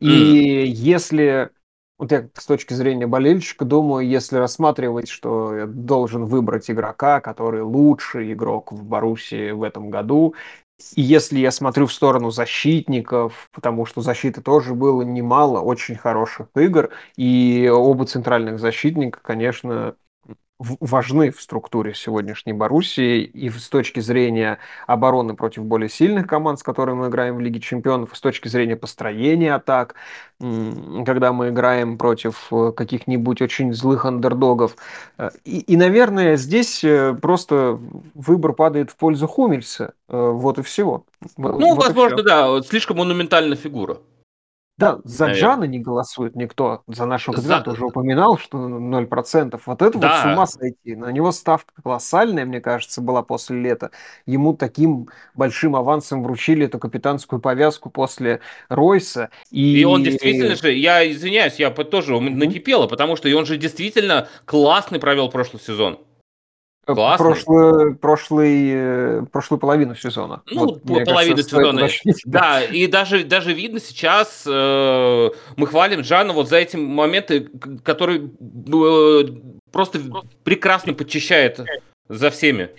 И 0.01 0.07
mm. 0.07 0.67
если 0.67 1.51
вот 1.99 2.13
я 2.13 2.29
с 2.35 2.47
точки 2.47 2.73
зрения 2.73 3.07
болельщика 3.07 3.67
думаю, 3.67 4.09
если 4.09 4.37
рассматривать, 4.39 5.09
что 5.09 5.55
я 5.55 5.67
должен 5.67 6.25
выбрать 6.25 6.71
игрока, 6.71 7.21
который 7.21 7.61
лучший 7.63 8.33
игрок 8.33 8.73
в 8.73 8.83
Боруссии 8.85 9.51
в 9.51 9.63
этом 9.63 9.91
году, 9.91 10.35
И 10.97 11.03
если 11.03 11.39
я 11.39 11.51
смотрю 11.51 11.87
в 11.87 11.93
сторону 11.93 12.31
защитников, 12.31 13.51
потому 13.53 13.85
что 13.87 14.01
защиты 14.01 14.41
тоже 14.41 14.75
было 14.75 15.03
немало 15.03 15.61
очень 15.61 15.97
хороших 15.97 16.49
игр, 16.57 16.91
и 17.17 17.71
оба 17.73 18.07
центральных 18.07 18.59
защитника, 18.59 19.21
конечно, 19.23 19.95
важны 20.61 21.31
в 21.31 21.41
структуре 21.41 21.95
сегодняшней 21.95 22.53
Боруссии 22.53 23.23
и 23.23 23.49
с 23.49 23.69
точки 23.69 24.01
зрения 24.01 24.59
обороны 24.87 25.35
против 25.35 25.65
более 25.65 25.89
сильных 25.89 26.27
команд, 26.27 26.59
с 26.59 26.63
которыми 26.63 26.99
мы 27.01 27.09
играем 27.09 27.37
в 27.37 27.41
Лиге 27.41 27.61
Чемпионов, 27.61 28.13
и 28.13 28.17
с 28.17 28.21
точки 28.21 28.49
зрения 28.49 28.77
построения 28.77 29.55
атак, 29.55 29.95
когда 30.39 31.33
мы 31.33 31.49
играем 31.49 31.99
против 31.99 32.49
э, 32.51 32.73
каких-нибудь 32.77 33.43
очень 33.43 33.73
злых 33.73 34.05
андердогов. 34.05 34.77
Э, 35.19 35.31
и, 35.45 35.61
и, 35.61 35.77
наверное, 35.77 36.37
здесь 36.37 36.85
э, 36.85 37.15
просто 37.21 37.79
выбор 38.15 38.53
падает 38.53 38.91
в 38.91 38.97
пользу 38.97 39.27
Хумельса. 39.27 39.95
Вот 40.09 40.59
и 40.59 40.63
всего. 40.63 41.05
Ну, 41.37 41.75
вот 41.75 41.87
возможно, 41.87 42.23
да, 42.23 42.63
слишком 42.63 42.99
монументальная 42.99 43.57
фигура. 43.57 43.99
Да, 44.81 44.99
за 45.05 45.27
Наверное. 45.27 45.41
Джана 45.41 45.65
не 45.65 45.79
голосует 45.79 46.35
никто. 46.35 46.83
За 46.87 47.05
нашего 47.05 47.35
капитана 47.35 47.59
за... 47.59 47.65
тоже 47.65 47.85
упоминал, 47.85 48.39
что 48.39 48.57
0%. 48.57 49.61
Вот 49.67 49.83
это 49.83 49.99
да. 49.99 50.09
вот 50.09 50.17
с 50.17 50.35
ума 50.35 50.47
сойти. 50.47 50.97
На 50.97 51.13
него 51.13 51.33
ставка 51.33 51.75
колоссальная, 51.83 52.47
мне 52.47 52.63
кажется, 52.63 53.03
была 53.03 53.23
после 53.23 53.61
лета. 53.61 53.91
Ему 54.25 54.55
таким 54.55 55.11
большим 55.35 55.77
авансом 55.77 56.23
вручили 56.23 56.65
эту 56.65 56.79
капитанскую 56.79 57.41
повязку 57.43 57.91
после 57.91 58.41
Ройса. 58.71 59.29
И, 59.51 59.81
и 59.81 59.85
он 59.85 60.03
действительно 60.03 60.57
же, 60.57 60.73
я 60.73 61.09
извиняюсь, 61.11 61.57
я 61.57 61.71
тоже 61.71 62.15
mm-hmm. 62.15 62.31
накипела, 62.31 62.87
потому 62.87 63.17
что 63.17 63.29
он 63.37 63.45
же 63.45 63.59
действительно 63.59 64.29
классный 64.47 64.99
провел 64.99 65.29
прошлый 65.29 65.61
сезон. 65.61 65.99
Прошлую, 67.19 67.97
прошлый, 67.97 68.71
э, 68.73 69.23
прошлую 69.31 69.59
половину 69.59 69.95
сезона. 69.95 70.43
Ну, 70.51 70.67
вот, 70.67 70.83
половину 70.83 71.37
кажется, 71.37 71.57
сезона. 71.57 71.89
Да, 72.25 72.63
и 72.63 72.87
даже, 72.87 73.25
даже 73.25 73.53
видно 73.53 73.81
сейчас, 73.81 74.45
э, 74.47 75.31
мы 75.57 75.67
хвалим 75.67 76.01
Джана 76.01 76.33
вот 76.33 76.49
за 76.49 76.57
эти 76.57 76.77
моменты, 76.77 77.49
который 77.83 78.31
э, 78.31 79.25
просто 79.73 80.01
прекрасно 80.45 80.95
подчищает 80.95 81.61
за 82.09 82.31
всеми. 82.31 82.71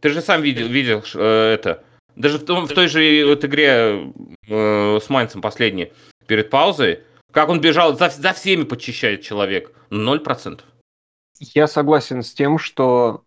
Ты 0.00 0.10
же 0.10 0.20
сам 0.20 0.42
видел, 0.42 0.66
видел 0.66 1.02
э, 1.14 1.54
это. 1.54 1.82
Даже 2.16 2.38
в, 2.38 2.44
том, 2.44 2.66
в 2.66 2.72
той 2.72 2.88
же 2.88 3.24
вот 3.26 3.44
игре 3.44 4.12
э, 4.48 4.98
с 5.00 5.08
Майнцем 5.08 5.40
последней, 5.40 5.92
перед 6.26 6.50
паузой, 6.50 7.00
как 7.32 7.48
он 7.48 7.60
бежал, 7.60 7.96
за, 7.96 8.08
за 8.08 8.32
всеми 8.32 8.64
подчищает 8.64 9.22
человек. 9.22 9.72
Ноль 9.90 10.20
процентов. 10.20 10.66
Я 11.40 11.66
согласен 11.66 12.22
с 12.22 12.32
тем, 12.32 12.58
что 12.58 13.24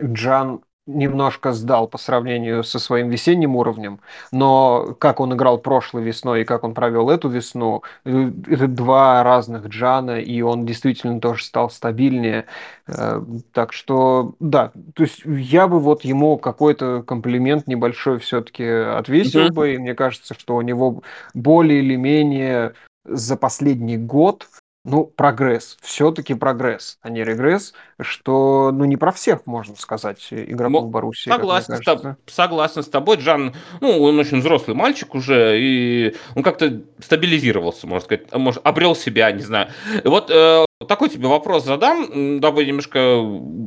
Джан 0.00 0.60
немножко 0.88 1.52
сдал 1.52 1.86
по 1.86 1.98
сравнению 1.98 2.64
со 2.64 2.78
своим 2.78 3.10
весенним 3.10 3.56
уровнем, 3.56 4.00
но 4.32 4.96
как 4.98 5.20
он 5.20 5.34
играл 5.34 5.58
прошлой 5.58 6.02
весной 6.02 6.42
и 6.42 6.44
как 6.44 6.64
он 6.64 6.74
провел 6.74 7.10
эту 7.10 7.28
весну, 7.28 7.82
э, 8.04 8.30
это 8.48 8.66
два 8.66 9.22
разных 9.22 9.66
Джана, 9.66 10.18
и 10.18 10.40
он 10.40 10.64
действительно 10.64 11.20
тоже 11.20 11.44
стал 11.44 11.70
стабильнее. 11.70 12.46
Э, 12.86 13.22
так 13.52 13.74
что, 13.74 14.34
да, 14.40 14.72
то 14.94 15.02
есть 15.02 15.22
я 15.26 15.68
бы 15.68 15.78
вот 15.78 16.04
ему 16.04 16.38
какой-то 16.38 17.02
комплимент 17.06 17.66
небольшой 17.66 18.18
все-таки 18.18 18.64
отвесил 18.64 19.48
mm-hmm. 19.48 19.52
бы, 19.52 19.74
и 19.74 19.78
мне 19.78 19.94
кажется, 19.94 20.34
что 20.34 20.56
у 20.56 20.62
него 20.62 21.02
более 21.34 21.80
или 21.80 21.96
менее 21.96 22.72
за 23.04 23.36
последний 23.36 23.98
год 23.98 24.46
ну, 24.84 25.04
прогресс, 25.04 25.76
все-таки 25.82 26.34
прогресс, 26.34 26.98
а 27.02 27.10
не 27.10 27.22
регресс, 27.22 27.74
что, 28.00 28.70
ну, 28.72 28.84
не 28.84 28.96
про 28.96 29.12
всех, 29.12 29.46
можно 29.46 29.76
сказать, 29.76 30.26
игроков 30.30 30.84
Мо- 30.84 30.88
Боруссии. 30.88 31.30
Согласен 31.30 31.76
с, 31.76 31.86
тоб- 31.86 32.16
согласен 32.26 32.82
с 32.82 32.88
тобой, 32.88 33.16
Джан, 33.16 33.54
ну, 33.80 34.02
он 34.02 34.18
очень 34.18 34.40
взрослый 34.40 34.76
мальчик 34.76 35.14
уже, 35.14 35.60
и 35.60 36.16
он 36.34 36.42
как-то 36.42 36.82
стабилизировался, 37.00 37.86
можно 37.86 38.04
сказать, 38.04 38.32
может, 38.32 38.66
обрел 38.66 38.94
себя, 38.94 39.30
не 39.32 39.42
знаю. 39.42 39.70
Вот 40.04 40.30
э, 40.30 40.64
такой 40.86 41.10
тебе 41.10 41.28
вопрос 41.28 41.64
задам, 41.64 42.40
дабы 42.40 42.64
немножко 42.64 43.22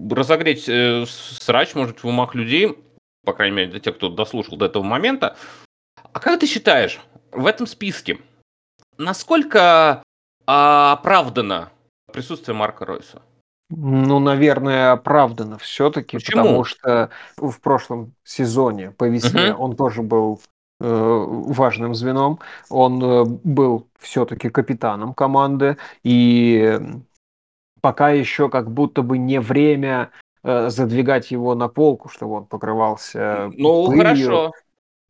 разогреть 0.10 0.68
э, 0.68 1.06
срач, 1.08 1.76
может, 1.76 2.04
в 2.04 2.08
умах 2.08 2.36
людей, 2.36 2.78
по 3.26 3.34
крайней 3.34 3.56
мере, 3.56 3.72
для 3.72 3.80
тех, 3.80 3.96
кто 3.96 4.10
дослушал 4.10 4.58
до 4.58 4.66
этого 4.66 4.84
момента. 4.84 5.36
А 6.14 6.20
как 6.20 6.40
ты 6.40 6.48
считаешь, 6.48 7.00
в 7.32 7.46
этом 7.46 7.68
списке, 7.68 8.18
насколько 8.98 10.02
а 10.54 10.92
оправдано 10.92 11.72
присутствие 12.12 12.54
Марка 12.54 12.84
Ройса? 12.84 13.22
Ну, 13.70 14.20
наверное, 14.20 14.92
оправдано 14.92 15.58
все-таки, 15.58 16.18
потому 16.18 16.66
что 16.66 17.10
в 17.38 17.62
прошлом 17.62 18.16
сезоне 18.26 18.92
по 18.92 19.08
весне 19.08 19.54
угу. 19.54 19.64
он 19.64 19.76
тоже 19.78 20.02
был 20.02 20.42
э, 20.82 20.86
важным 20.86 21.96
звеном. 21.96 22.40
Он 22.70 23.02
э, 23.02 23.24
был 23.46 23.88
все-таки 23.98 24.50
капитаном 24.50 25.14
команды, 25.14 25.78
и 26.04 26.82
пока 27.80 28.10
еще 28.10 28.50
как 28.50 28.70
будто 28.72 29.04
бы 29.04 29.18
не 29.18 29.40
время 29.40 30.12
э, 30.44 30.70
задвигать 30.70 31.32
его 31.32 31.56
на 31.56 31.70
полку, 31.70 32.10
чтобы 32.10 32.34
он 32.34 32.46
покрывался. 32.46 33.50
Ну, 33.56 33.88
пылью. 33.88 34.04
хорошо. 34.04 34.52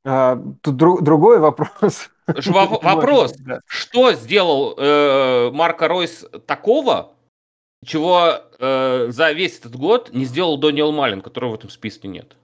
А, 0.04 0.42
тут 0.62 0.76
дру- 0.82 1.02
другой 1.02 1.40
вопрос. 1.40 2.10
Вопрос, 2.28 3.36
что 3.68 4.14
сделал 4.14 4.76
э, 4.78 5.52
Марко 5.52 5.88
Ройс 5.88 6.26
такого, 6.46 7.14
чего 7.84 8.42
э, 8.58 9.08
за 9.10 9.32
весь 9.32 9.60
этот 9.60 9.76
год 9.76 10.14
не 10.14 10.26
сделал 10.26 10.58
Дониел 10.58 10.92
Малин, 10.92 11.22
которого 11.22 11.52
в 11.52 11.56
этом 11.56 11.70
списке 11.70 12.08
нет? 12.08 12.38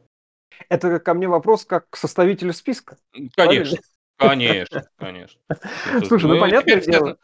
Это 0.70 1.00
ко 1.00 1.14
мне 1.14 1.28
вопрос 1.28 1.66
как 1.66 1.90
к 1.90 1.96
составителю 1.96 2.54
списка. 2.54 2.98
Конечно, 3.36 3.78
конечно, 4.18 4.84
конечно. 4.98 5.40
Слушай, 6.08 6.26
ну 6.26 6.40
понятное 6.40 6.82
дело... 6.82 7.18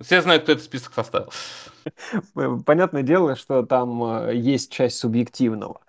Все 0.00 0.22
знают, 0.22 0.44
кто 0.44 0.52
этот 0.52 0.64
список 0.64 0.94
составил. 0.94 1.32
Понятное 2.64 3.02
дело, 3.02 3.34
что 3.34 3.64
там 3.64 4.04
э, 4.04 4.36
есть 4.36 4.70
часть 4.70 4.98
субъективного. 4.98 5.80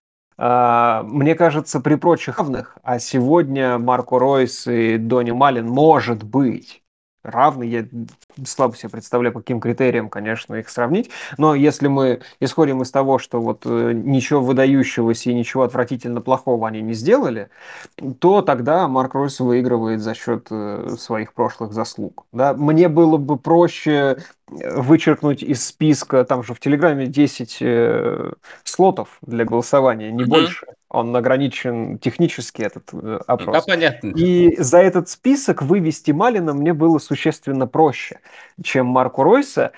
А, 0.43 1.03
мне 1.03 1.35
кажется, 1.35 1.79
при 1.81 1.93
прочих 1.93 2.39
равных, 2.39 2.75
а 2.81 2.97
сегодня 2.97 3.77
Марко 3.77 4.17
Ройс 4.17 4.65
и 4.65 4.97
Дони 4.97 5.29
Малин, 5.29 5.67
может 5.67 6.23
быть, 6.23 6.81
равны. 7.21 7.63
Я 7.65 7.85
слабо 8.45 8.75
себе 8.75 8.89
представляю, 8.89 9.33
по 9.33 9.39
каким 9.39 9.59
критериям, 9.59 10.09
конечно, 10.09 10.55
их 10.55 10.69
сравнить. 10.69 11.09
Но 11.37 11.55
если 11.55 11.87
мы 11.87 12.21
исходим 12.39 12.81
из 12.81 12.91
того, 12.91 13.19
что 13.19 13.41
вот 13.41 13.63
э, 13.65 13.91
ничего 13.93 14.41
выдающегося 14.41 15.29
и 15.29 15.33
ничего 15.33 15.63
отвратительно 15.63 16.21
плохого 16.21 16.67
они 16.67 16.81
не 16.81 16.93
сделали, 16.93 17.49
то 18.19 18.41
тогда 18.41 18.87
Марк 18.87 19.13
Ройс 19.15 19.39
выигрывает 19.39 20.01
за 20.01 20.13
счет 20.13 20.47
э, 20.49 20.95
своих 20.97 21.33
прошлых 21.33 21.73
заслуг. 21.73 22.25
Да? 22.31 22.53
Мне 22.53 22.87
было 22.87 23.17
бы 23.17 23.37
проще 23.37 24.17
вычеркнуть 24.51 25.43
из 25.43 25.65
списка, 25.65 26.25
там 26.25 26.43
же 26.43 26.53
в 26.53 26.59
Телеграме 26.59 27.07
10 27.07 27.57
э, 27.61 28.31
слотов 28.63 29.17
для 29.21 29.45
голосования, 29.45 30.11
не 30.11 30.23
mm-hmm. 30.23 30.27
больше. 30.27 30.67
Он 30.89 31.15
ограничен 31.15 31.97
технически, 31.99 32.63
этот 32.63 32.89
э, 32.91 33.19
опрос. 33.25 33.55
Да, 33.55 33.61
понятно. 33.61 34.09
И 34.09 34.61
за 34.61 34.79
этот 34.79 35.07
список 35.07 35.61
вывести 35.61 36.11
Малина 36.11 36.53
мне 36.53 36.73
было 36.73 36.97
существенно 36.99 37.65
проще, 37.65 38.19
чем 38.63 38.87
Марку 38.87 39.23
Ройса. 39.23 39.71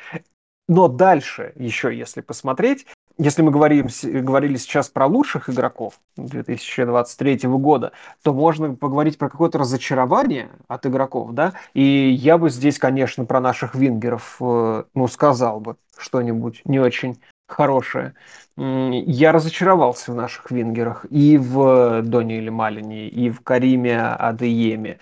Но 0.67 0.87
дальше 0.87 1.53
еще, 1.55 1.95
если 1.95 2.21
посмотреть, 2.21 2.85
если 3.17 3.43
мы 3.43 3.51
говорим, 3.51 3.89
говорили 4.03 4.57
сейчас 4.57 4.89
про 4.89 5.05
лучших 5.05 5.49
игроков 5.49 5.99
2023 6.17 7.41
года, 7.43 7.91
то 8.23 8.33
можно 8.33 8.73
поговорить 8.73 9.17
про 9.17 9.29
какое-то 9.29 9.59
разочарование 9.59 10.49
от 10.67 10.85
игроков, 10.87 11.33
да, 11.33 11.53
и 11.73 11.83
я 11.83 12.37
бы 12.39 12.49
здесь, 12.49 12.79
конечно, 12.79 13.25
про 13.25 13.39
наших 13.39 13.75
вингеров, 13.75 14.37
э, 14.39 14.83
ну, 14.95 15.07
сказал 15.07 15.59
бы 15.59 15.75
что-нибудь 15.95 16.61
не 16.65 16.79
очень 16.79 17.19
хорошее. 17.53 18.13
Я 18.57 19.31
разочаровался 19.31 20.11
в 20.11 20.15
наших 20.15 20.51
вингерах 20.51 21.05
и 21.09 21.37
в 21.37 22.01
Доне 22.03 22.37
или 22.37 22.49
Малине, 22.49 23.07
и 23.07 23.29
в 23.29 23.41
Кариме 23.41 23.99
Адееме. 23.99 24.99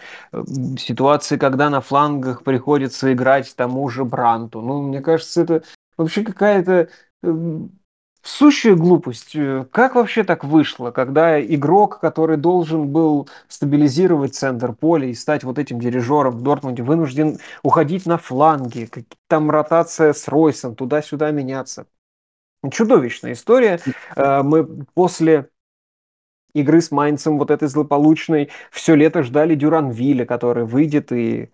Ситуации, 0.78 1.38
когда 1.38 1.70
на 1.70 1.82
флангах 1.82 2.44
приходится 2.44 3.12
играть 3.12 3.54
тому 3.56 3.90
же 3.90 4.06
Бранту. 4.06 4.62
Ну, 4.62 4.82
мне 4.84 5.02
кажется, 5.02 5.42
это 5.42 5.64
вообще 5.98 6.24
какая-то 6.24 6.90
Сущая 8.24 8.76
глупость. 8.76 9.36
Э, 9.36 9.66
как 9.72 9.96
вообще 9.96 10.24
так 10.24 10.44
вышло, 10.44 10.92
когда 10.92 11.42
игрок, 11.44 12.00
который 12.00 12.38
должен 12.38 12.88
был 12.90 13.28
стабилизировать 13.48 14.36
центр 14.36 14.74
поля 14.74 15.08
и 15.08 15.16
стать 15.16 15.44
вот 15.44 15.58
этим 15.58 15.80
дирижером 15.80 16.38
в 16.38 16.44
Дортмунде, 16.44 16.84
вынужден 16.84 17.40
уходить 17.64 18.06
на 18.06 18.18
фланги, 18.18 18.90
там 19.28 19.50
ротация 19.50 20.14
с 20.14 20.28
Ройсом, 20.28 20.76
туда-сюда 20.76 21.32
меняться. 21.32 21.88
Чудовищная 22.70 23.34
история. 23.34 23.80
Э, 24.16 24.44
мы 24.44 24.86
после 24.94 25.50
игры 26.54 26.82
с 26.82 26.92
Майнцем, 26.92 27.38
вот 27.40 27.50
этой 27.50 27.68
злополучной, 27.68 28.50
все 28.72 28.96
лето 28.96 29.24
ждали 29.24 29.56
Дюранвиля, 29.56 30.26
который 30.26 30.66
выйдет 30.66 31.12
и 31.12 31.50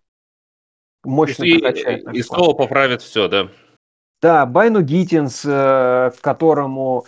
мощно 1.03 1.43
и, 1.43 1.59
прокачает. 1.59 2.07
И, 2.13 2.17
и 2.17 2.21
снова 2.21 2.53
поправит 2.53 3.01
все, 3.01 3.27
да. 3.27 3.49
Да, 4.21 4.45
Байну 4.45 4.81
Гиттинс, 4.81 5.43
э, 5.45 6.11
которому 6.21 7.05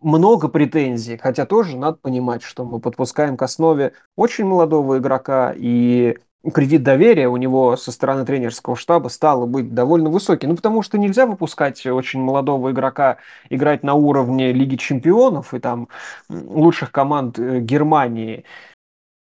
много 0.00 0.48
претензий, 0.48 1.16
хотя 1.16 1.46
тоже 1.46 1.76
надо 1.76 1.98
понимать, 1.98 2.42
что 2.42 2.64
мы 2.64 2.78
подпускаем 2.78 3.36
к 3.36 3.42
основе 3.42 3.92
очень 4.16 4.44
молодого 4.44 4.98
игрока, 4.98 5.52
и 5.56 6.16
кредит 6.52 6.82
доверия 6.82 7.28
у 7.28 7.36
него 7.36 7.76
со 7.76 7.92
стороны 7.92 8.24
тренерского 8.24 8.76
штаба 8.76 9.08
стало 9.08 9.46
быть 9.46 9.74
довольно 9.74 10.10
высокий. 10.10 10.46
Ну, 10.46 10.56
потому 10.56 10.82
что 10.82 10.98
нельзя 10.98 11.26
выпускать 11.26 11.84
очень 11.86 12.20
молодого 12.20 12.70
игрока 12.70 13.18
играть 13.50 13.82
на 13.82 13.94
уровне 13.94 14.52
Лиги 14.52 14.76
Чемпионов 14.76 15.54
и 15.54 15.58
там 15.58 15.88
лучших 16.28 16.92
команд 16.92 17.38
э, 17.38 17.60
Германии 17.60 18.44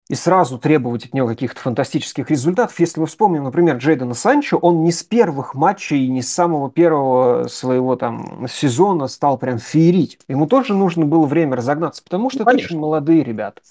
и 0.09 0.15
сразу 0.15 0.57
требовать 0.57 1.05
от 1.05 1.13
него 1.13 1.27
каких-то 1.27 1.59
фантастических 1.59 2.29
результатов. 2.29 2.79
Если 2.79 2.99
мы 2.99 3.07
вспомним, 3.07 3.43
например, 3.43 3.77
Джейдена 3.77 4.13
Санчо, 4.13 4.57
он 4.57 4.83
не 4.83 4.91
с 4.91 5.03
первых 5.03 5.53
матчей, 5.53 6.07
не 6.07 6.21
с 6.21 6.33
самого 6.33 6.71
первого 6.71 7.47
своего 7.47 7.95
там 7.95 8.47
сезона 8.47 9.07
стал 9.07 9.37
прям 9.37 9.57
феерить. 9.57 10.19
Ему 10.27 10.47
тоже 10.47 10.73
нужно 10.73 11.05
было 11.05 11.25
время 11.25 11.57
разогнаться, 11.57 12.03
потому 12.03 12.29
что 12.29 12.45
ну, 12.45 12.51
это 12.51 12.57
очень 12.57 12.79
молодые 12.79 13.23
ребята. 13.23 13.61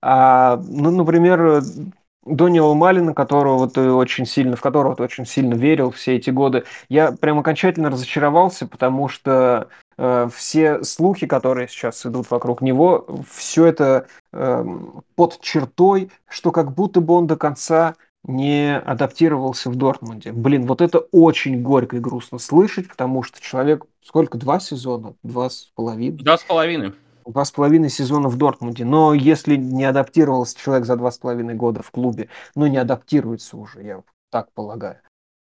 А, 0.00 0.62
ну, 0.68 0.90
например, 0.90 1.62
Дониела 2.28 2.74
Малина, 2.74 3.14
которого 3.14 3.68
ты 3.68 3.90
очень 3.90 4.26
сильно, 4.26 4.56
в 4.56 4.60
которого 4.60 4.96
ты 4.96 5.02
очень 5.02 5.26
сильно 5.26 5.54
верил 5.54 5.90
все 5.90 6.16
эти 6.16 6.30
годы, 6.30 6.64
я 6.88 7.12
прям 7.12 7.38
окончательно 7.38 7.90
разочаровался, 7.90 8.66
потому 8.66 9.08
что 9.08 9.68
э, 9.96 10.28
все 10.34 10.82
слухи, 10.84 11.26
которые 11.26 11.68
сейчас 11.68 12.04
идут 12.06 12.30
вокруг 12.30 12.62
него, 12.62 13.06
все 13.30 13.66
это 13.66 14.06
э, 14.32 14.64
под 15.14 15.40
чертой, 15.40 16.10
что 16.28 16.52
как 16.52 16.72
будто 16.74 17.00
бы 17.00 17.14
он 17.14 17.26
до 17.26 17.36
конца 17.36 17.94
не 18.24 18.76
адаптировался 18.78 19.70
в 19.70 19.76
Дортмунде. 19.76 20.32
Блин, 20.32 20.66
вот 20.66 20.80
это 20.80 20.98
очень 20.98 21.62
горько 21.62 21.96
и 21.96 22.00
грустно 22.00 22.38
слышать, 22.38 22.88
потому 22.88 23.22
что 23.22 23.40
человек 23.40 23.84
сколько, 24.02 24.38
два 24.38 24.60
сезона? 24.60 25.14
Два 25.22 25.48
с 25.48 25.70
половиной? 25.74 26.18
Два 26.18 26.36
с 26.36 26.42
половиной 26.42 26.94
два 27.28 27.44
с 27.44 27.50
половиной 27.50 27.90
сезона 27.90 28.28
в 28.28 28.36
Дортмунде. 28.36 28.84
Но 28.84 29.14
если 29.14 29.56
не 29.56 29.84
адаптировался 29.84 30.58
человек 30.58 30.86
за 30.86 30.96
два 30.96 31.10
с 31.10 31.18
половиной 31.18 31.54
года 31.54 31.82
в 31.82 31.90
клубе, 31.90 32.28
ну, 32.54 32.66
не 32.66 32.78
адаптируется 32.78 33.56
уже, 33.56 33.82
я 33.82 34.02
так 34.30 34.52
полагаю. 34.52 35.00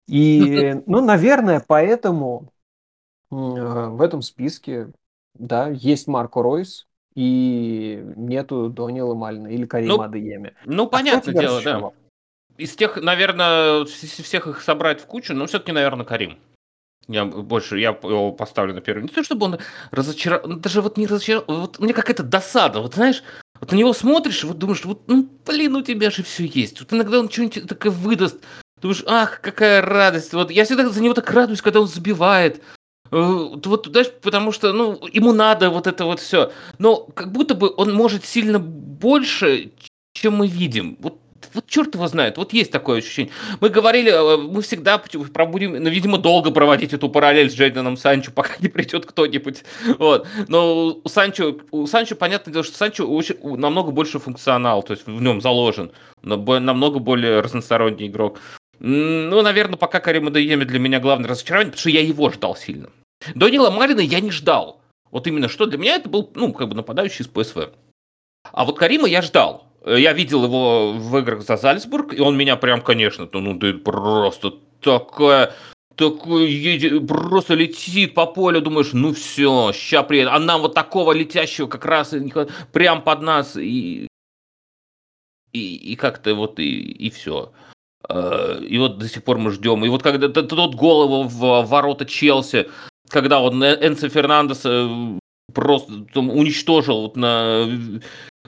И, 0.07 0.75
ну, 0.85 1.01
наверное, 1.01 1.63
поэтому 1.65 2.51
э, 3.31 3.35
в 3.35 4.01
этом 4.01 4.21
списке, 4.21 4.89
да, 5.33 5.67
есть 5.69 6.07
Марко 6.07 6.41
Ройс, 6.41 6.87
и 7.13 8.01
нету 8.15 8.69
Дониела 8.69 9.15
Мальна 9.15 9.47
или 9.47 9.65
Карима 9.65 9.97
ну, 9.97 10.01
Адееми. 10.01 10.53
Ну, 10.65 10.85
а 10.85 10.87
понятное 10.87 11.33
дело, 11.33 11.61
да. 11.61 11.91
Из 12.57 12.75
тех, 12.75 12.97
наверное, 12.97 13.85
всех 13.85 14.47
их 14.47 14.61
собрать 14.61 15.01
в 15.01 15.05
кучу, 15.07 15.33
но 15.33 15.45
все-таки, 15.45 15.71
наверное, 15.71 16.05
Карим. 16.05 16.37
Я 17.07 17.25
больше, 17.25 17.79
я 17.79 17.89
его 17.89 18.31
поставлю 18.31 18.73
на 18.73 18.81
первый. 18.81 19.03
Не 19.03 19.09
то, 19.09 19.23
чтобы 19.23 19.45
он 19.45 19.57
разочаровал, 19.91 20.57
даже 20.57 20.81
вот 20.81 20.97
не 20.97 21.07
разочаровал, 21.07 21.61
вот 21.61 21.79
мне 21.79 21.93
какая-то 21.93 22.23
досада, 22.23 22.79
вот 22.79 22.93
знаешь, 22.93 23.23
вот 23.59 23.71
на 23.71 23.75
него 23.75 23.93
смотришь, 23.93 24.43
вот 24.43 24.57
думаешь, 24.57 24.85
вот, 24.85 25.07
ну, 25.07 25.29
блин, 25.45 25.75
у 25.75 25.81
тебя 25.81 26.09
же 26.09 26.23
все 26.23 26.45
есть. 26.45 26.79
Вот 26.79 26.93
иногда 26.93 27.19
он 27.19 27.29
что-нибудь 27.29 27.67
такое 27.67 27.91
выдаст, 27.91 28.37
думаешь, 28.81 29.03
ах, 29.07 29.41
какая 29.41 29.81
радость. 29.81 30.33
Вот 30.33 30.51
я 30.51 30.65
всегда 30.65 30.89
за 30.89 31.01
него 31.01 31.13
так 31.13 31.29
радуюсь, 31.31 31.61
когда 31.61 31.81
он 31.81 31.87
забивает. 31.87 32.61
Э, 33.11 33.49
вот, 33.63 33.87
знаешь, 33.87 34.11
потому 34.21 34.51
что, 34.51 34.73
ну, 34.73 34.99
ему 35.11 35.33
надо 35.33 35.69
вот 35.69 35.87
это 35.87 36.05
вот 36.05 36.19
все. 36.19 36.51
Но 36.79 37.03
как 37.03 37.31
будто 37.31 37.55
бы 37.55 37.73
он 37.75 37.93
может 37.93 38.25
сильно 38.25 38.59
больше, 38.59 39.73
чем 40.13 40.35
мы 40.35 40.47
видим. 40.47 40.97
Вот 40.99 41.19
вот 41.53 41.67
черт 41.67 41.95
его 41.95 42.07
знает, 42.07 42.37
вот 42.37 42.53
есть 42.53 42.71
такое 42.71 42.99
ощущение. 42.99 43.31
Мы 43.59 43.69
говорили, 43.69 44.11
э, 44.11 44.37
мы 44.37 44.61
всегда 44.61 45.01
пробудем, 45.33 45.73
ну, 45.73 45.89
видимо, 45.89 46.17
долго 46.17 46.51
проводить 46.51 46.93
эту 46.93 47.09
параллель 47.09 47.49
с 47.49 47.53
Джейденом 47.53 47.97
Санчо, 47.97 48.31
пока 48.35 48.53
не 48.59 48.67
придет 48.67 49.05
кто-нибудь. 49.05 49.63
Вот. 49.97 50.27
Но 50.47 51.01
у 51.03 51.09
Санчо, 51.09 51.57
у 51.71 51.87
Санчо, 51.87 52.15
понятное 52.15 52.53
дело, 52.53 52.63
что 52.63 52.77
Санчо 52.77 53.05
очень, 53.05 53.35
намного 53.57 53.91
больше 53.91 54.19
функционал, 54.19 54.83
то 54.83 54.93
есть 54.93 55.05
в 55.05 55.21
нем 55.21 55.41
заложен, 55.41 55.91
намного 56.21 56.99
более 56.99 57.41
разносторонний 57.41 58.07
игрок. 58.07 58.39
Ну, 58.79 59.41
наверное, 59.43 59.77
пока 59.77 59.99
Карим 59.99 60.27
Адееми 60.27 60.63
для 60.63 60.79
меня 60.79 60.99
главное 60.99 61.29
разочарование, 61.29 61.71
потому 61.71 61.81
что 61.81 61.89
я 61.91 62.01
его 62.01 62.31
ждал 62.31 62.55
сильно. 62.55 62.89
Данила 63.35 63.69
Марина 63.69 63.99
я 63.99 64.19
не 64.19 64.31
ждал. 64.31 64.81
Вот 65.11 65.27
именно 65.27 65.49
что 65.49 65.65
для 65.67 65.77
меня 65.77 65.97
это 65.97 66.09
был, 66.09 66.31
ну, 66.33 66.51
как 66.53 66.69
бы 66.69 66.75
нападающий 66.75 67.23
из 67.23 67.27
ПСВ. 67.27 67.71
А 68.43 68.65
вот 68.65 68.79
Карима 68.79 69.07
я 69.07 69.21
ждал. 69.21 69.70
Э, 69.83 69.99
я 69.99 70.13
видел 70.13 70.43
его 70.43 70.93
в 70.93 71.17
играх 71.17 71.43
за 71.43 71.57
Зальцбург, 71.57 72.13
и 72.13 72.21
он 72.21 72.37
меня 72.37 72.55
прям, 72.55 72.81
конечно, 72.81 73.27
ну, 73.31 73.57
ты 73.57 73.73
просто 73.73 74.53
такая 74.81 75.53
такой 75.95 77.01
просто 77.07 77.53
летит 77.53 78.13
по 78.13 78.25
полю, 78.25 78.61
думаешь, 78.61 78.93
ну 78.93 79.13
все, 79.13 79.71
ща 79.73 80.03
приедет. 80.03 80.31
А 80.33 80.39
нам 80.39 80.61
вот 80.61 80.73
такого 80.73 81.11
летящего 81.11 81.67
как 81.67 81.85
раз 81.85 82.13
прям 82.71 83.03
под 83.03 83.21
нас, 83.21 83.57
и, 83.57 84.07
и, 85.51 85.75
и 85.75 85.95
как-то 85.95 86.33
вот 86.33 86.59
и, 86.59 86.79
и 86.79 87.09
все. 87.09 87.51
Э, 88.09 88.59
и 88.61 88.77
вот 88.77 88.97
до 88.97 89.07
сих 89.07 89.23
пор 89.23 89.37
мы 89.37 89.51
ждем. 89.51 89.85
И 89.85 89.89
вот 89.89 90.01
когда 90.01 90.29
тот 90.29 90.75
голову 90.75 91.27
в 91.27 91.67
ворота 91.67 92.05
Челси, 92.05 92.69
когда 93.09 93.41
он 93.41 93.63
Энцо 93.63 94.09
Фернандес 94.09 94.65
просто 95.53 96.05
там, 96.13 96.29
уничтожил 96.29 97.01
вот 97.01 97.17
на 97.17 97.67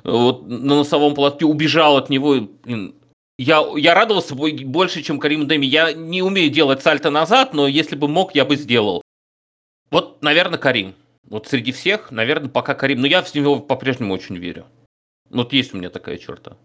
вот 0.03 0.47
на 0.47 0.77
носовом 0.77 1.15
платке 1.15 1.45
убежал 1.45 1.97
от 1.97 2.09
него. 2.09 2.35
Я, 3.37 3.65
я 3.75 3.93
радовался 3.93 4.35
больше, 4.35 5.01
чем 5.01 5.19
Карим 5.19 5.47
Деми. 5.47 5.65
Я 5.65 5.93
не 5.93 6.21
умею 6.21 6.51
делать 6.51 6.81
сальто 6.81 7.09
назад, 7.09 7.53
но 7.53 7.67
если 7.67 7.95
бы 7.95 8.07
мог, 8.07 8.35
я 8.35 8.45
бы 8.45 8.55
сделал. 8.55 9.01
Вот, 9.89 10.21
наверное, 10.21 10.59
Карим. 10.59 10.95
Вот 11.23 11.47
среди 11.47 11.71
всех, 11.71 12.11
наверное, 12.11 12.49
пока 12.49 12.75
Карим. 12.75 13.01
Но 13.01 13.07
я 13.07 13.21
в 13.21 13.33
него 13.33 13.59
по-прежнему 13.59 14.13
очень 14.13 14.37
верю. 14.37 14.65
Вот 15.29 15.53
есть 15.53 15.73
у 15.73 15.77
меня 15.77 15.89
такая 15.89 16.17
черта. 16.17 16.57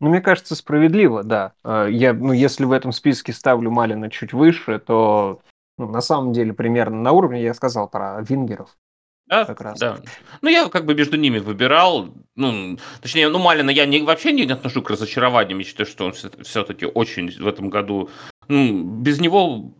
Ну, 0.00 0.08
мне 0.08 0.20
кажется, 0.20 0.54
справедливо, 0.54 1.22
да. 1.22 1.52
А, 1.62 1.86
я, 1.86 2.12
ну, 2.14 2.32
если 2.32 2.64
в 2.64 2.72
этом 2.72 2.92
списке 2.92 3.32
ставлю 3.32 3.70
Малина 3.70 4.10
чуть 4.10 4.32
выше, 4.32 4.78
то 4.78 5.40
ну, 5.76 5.88
на 5.88 6.00
самом 6.00 6.32
деле 6.32 6.52
примерно 6.52 7.00
на 7.02 7.12
уровне 7.12 7.42
я 7.42 7.54
сказал 7.54 7.88
про 7.88 8.20
Вингеров. 8.22 8.76
Да, 9.30 9.44
как 9.44 9.60
раз. 9.60 9.78
Да. 9.78 9.98
Ну, 10.42 10.48
я 10.48 10.68
как 10.68 10.84
бы 10.84 10.94
между 10.94 11.16
ними 11.16 11.38
выбирал. 11.38 12.08
Ну, 12.34 12.78
точнее, 13.00 13.28
ну, 13.28 13.38
Малина 13.38 13.70
я 13.70 13.86
не, 13.86 14.02
вообще 14.02 14.32
не 14.32 14.42
отношу 14.42 14.82
к 14.82 14.90
разочарованиям. 14.90 15.60
Я 15.60 15.64
считаю, 15.64 15.86
что 15.86 16.06
он 16.06 16.12
все-таки 16.12 16.84
очень 16.84 17.30
в 17.30 17.46
этом 17.46 17.70
году... 17.70 18.10
Ну, 18.48 18.82
без 18.82 19.20
него 19.20 19.72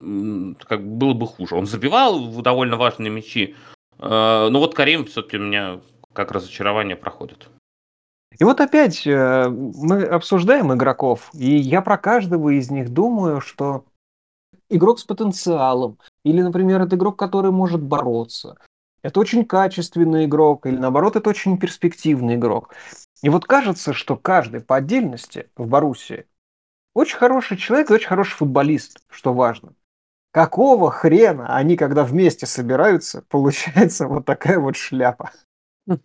как 0.00 0.82
было 0.82 1.12
бы 1.12 1.26
хуже. 1.26 1.56
Он 1.56 1.66
забивал 1.66 2.40
довольно 2.40 2.78
важные 2.78 3.10
мячи. 3.10 3.54
А, 3.98 4.48
но 4.48 4.58
вот 4.58 4.74
Карим 4.74 5.04
все-таки 5.04 5.36
у 5.36 5.42
меня 5.42 5.80
как 6.14 6.32
разочарование 6.32 6.96
проходит. 6.96 7.48
И 8.38 8.44
вот 8.44 8.60
опять 8.60 9.06
э, 9.06 9.48
мы 9.50 10.04
обсуждаем 10.04 10.72
игроков, 10.72 11.30
и 11.34 11.56
я 11.56 11.82
про 11.82 11.98
каждого 11.98 12.50
из 12.50 12.70
них 12.70 12.90
думаю, 12.90 13.40
что 13.40 13.84
игрок 14.70 15.00
с 15.00 15.04
потенциалом, 15.04 15.98
или, 16.24 16.40
например, 16.40 16.80
это 16.80 16.96
игрок, 16.96 17.18
который 17.18 17.50
может 17.50 17.82
бороться, 17.82 18.56
это 19.02 19.20
очень 19.20 19.44
качественный 19.44 20.26
игрок, 20.26 20.66
или 20.66 20.76
наоборот, 20.76 21.16
это 21.16 21.30
очень 21.30 21.58
перспективный 21.58 22.34
игрок. 22.34 22.74
И 23.22 23.28
вот 23.28 23.44
кажется, 23.44 23.92
что 23.92 24.16
каждый 24.16 24.60
по 24.60 24.76
отдельности 24.76 25.48
в 25.56 25.66
Боруссии 25.66 26.26
очень 26.94 27.16
хороший 27.16 27.56
человек 27.56 27.90
и 27.90 27.94
очень 27.94 28.08
хороший 28.08 28.34
футболист, 28.34 29.00
что 29.08 29.32
важно. 29.32 29.74
Какого 30.32 30.90
хрена 30.90 31.56
они, 31.56 31.76
когда 31.76 32.04
вместе 32.04 32.46
собираются, 32.46 33.24
получается 33.28 34.06
вот 34.06 34.24
такая 34.24 34.58
вот 34.58 34.76
шляпа? 34.76 35.32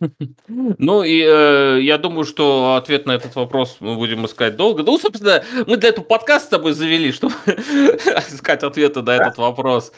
Ну, 0.48 1.02
и 1.02 1.22
э, 1.22 1.80
я 1.82 1.98
думаю, 1.98 2.24
что 2.24 2.74
ответ 2.76 3.06
на 3.06 3.12
этот 3.12 3.34
вопрос 3.36 3.76
мы 3.80 3.96
будем 3.96 4.24
искать 4.26 4.56
долго. 4.56 4.82
Ну, 4.82 4.98
собственно, 4.98 5.44
мы 5.66 5.76
для 5.76 5.90
этого 5.90 6.04
подкаст 6.04 6.46
с 6.46 6.48
тобой 6.48 6.72
завели, 6.72 7.12
чтобы 7.12 7.34
искать 7.46 8.62
ответы 8.62 9.02
на 9.02 9.16
этот 9.16 9.38
вопрос. 9.38 9.92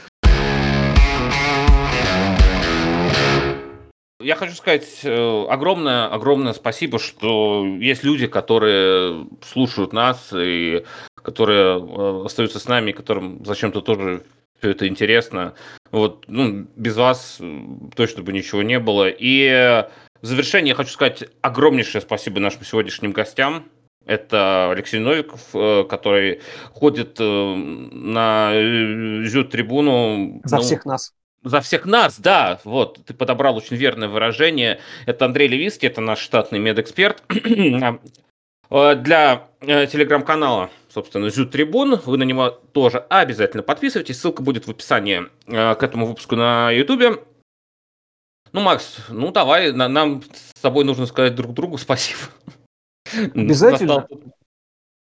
Я 4.21 4.35
хочу 4.35 4.53
сказать 4.55 5.05
э, 5.05 5.47
огромное, 5.49 6.09
огромное 6.09 6.53
спасибо, 6.53 6.99
что 6.99 7.65
есть 7.79 8.03
люди, 8.03 8.27
которые 8.27 9.29
слушают 9.47 9.93
нас 9.93 10.33
и 10.33 10.85
которые 11.15 11.79
э, 11.79 12.25
остаются 12.25 12.59
с 12.59 12.67
нами, 12.67 12.91
которым 12.91 13.45
зачем-то 13.45 13.81
тоже 13.81 14.25
все 14.59 14.71
это 14.71 14.89
интересно. 14.89 15.55
Вот, 15.93 16.25
ну, 16.27 16.67
без 16.75 16.97
вас 16.97 17.41
точно 17.95 18.25
бы 18.25 18.33
ничего 18.33 18.63
не 18.63 18.81
было. 18.81 19.09
И 19.09 19.87
в 20.21 20.27
завершение 20.27 20.71
я 20.71 20.75
хочу 20.75 20.91
сказать 20.91 21.23
огромнейшее 21.41 22.03
спасибо 22.03 22.41
нашим 22.41 22.65
сегодняшним 22.65 23.13
гостям. 23.13 23.67
Это 24.05 24.73
Алексей 24.73 24.99
Новиков, 24.99 25.43
э, 25.55 25.85
который 25.89 26.41
ходит 26.73 27.21
на 27.21 28.51
зют-трибуну. 29.25 30.41
За 30.43 30.57
ну, 30.57 30.63
всех 30.63 30.85
нас 30.87 31.13
за 31.43 31.61
всех 31.61 31.87
нас, 31.87 32.19
да, 32.19 32.61
вот, 32.65 33.01
ты 33.05 33.15
подобрал 33.15 33.57
очень 33.57 33.77
верное 33.77 34.09
выражение. 34.09 34.81
Это 35.07 35.25
Андрей 35.25 35.49
Левицкий, 35.49 35.89
это 35.89 36.01
наш 36.01 36.19
штатный 36.19 36.59
медэксперт. 36.59 37.23
Э, 38.71 38.95
для 38.97 39.49
э, 39.61 39.87
телеграм-канала, 39.87 40.71
собственно, 40.89 41.31
Зю 41.31 41.47
Трибун, 41.47 42.01
вы 42.05 42.19
на 42.19 42.25
него 42.25 42.51
тоже 42.51 42.99
обязательно 43.09 43.63
подписывайтесь. 43.63 44.21
Ссылка 44.21 44.43
будет 44.43 44.67
в 44.67 44.71
описании 44.71 45.27
э, 45.47 45.75
к 45.75 45.83
этому 45.83 46.07
выпуску 46.07 46.37
на 46.37 46.71
Ютубе. 46.71 47.23
Ну, 48.53 48.61
Макс, 48.61 48.97
ну 49.09 49.31
давай, 49.31 49.73
на, 49.73 49.89
нам 49.89 50.23
с 50.55 50.61
тобой 50.61 50.85
нужно 50.85 51.07
сказать 51.07 51.35
друг 51.35 51.53
другу 51.53 51.79
спасибо. 51.79 52.21
Обязательно. 53.35 53.95
Настал- 54.01 54.38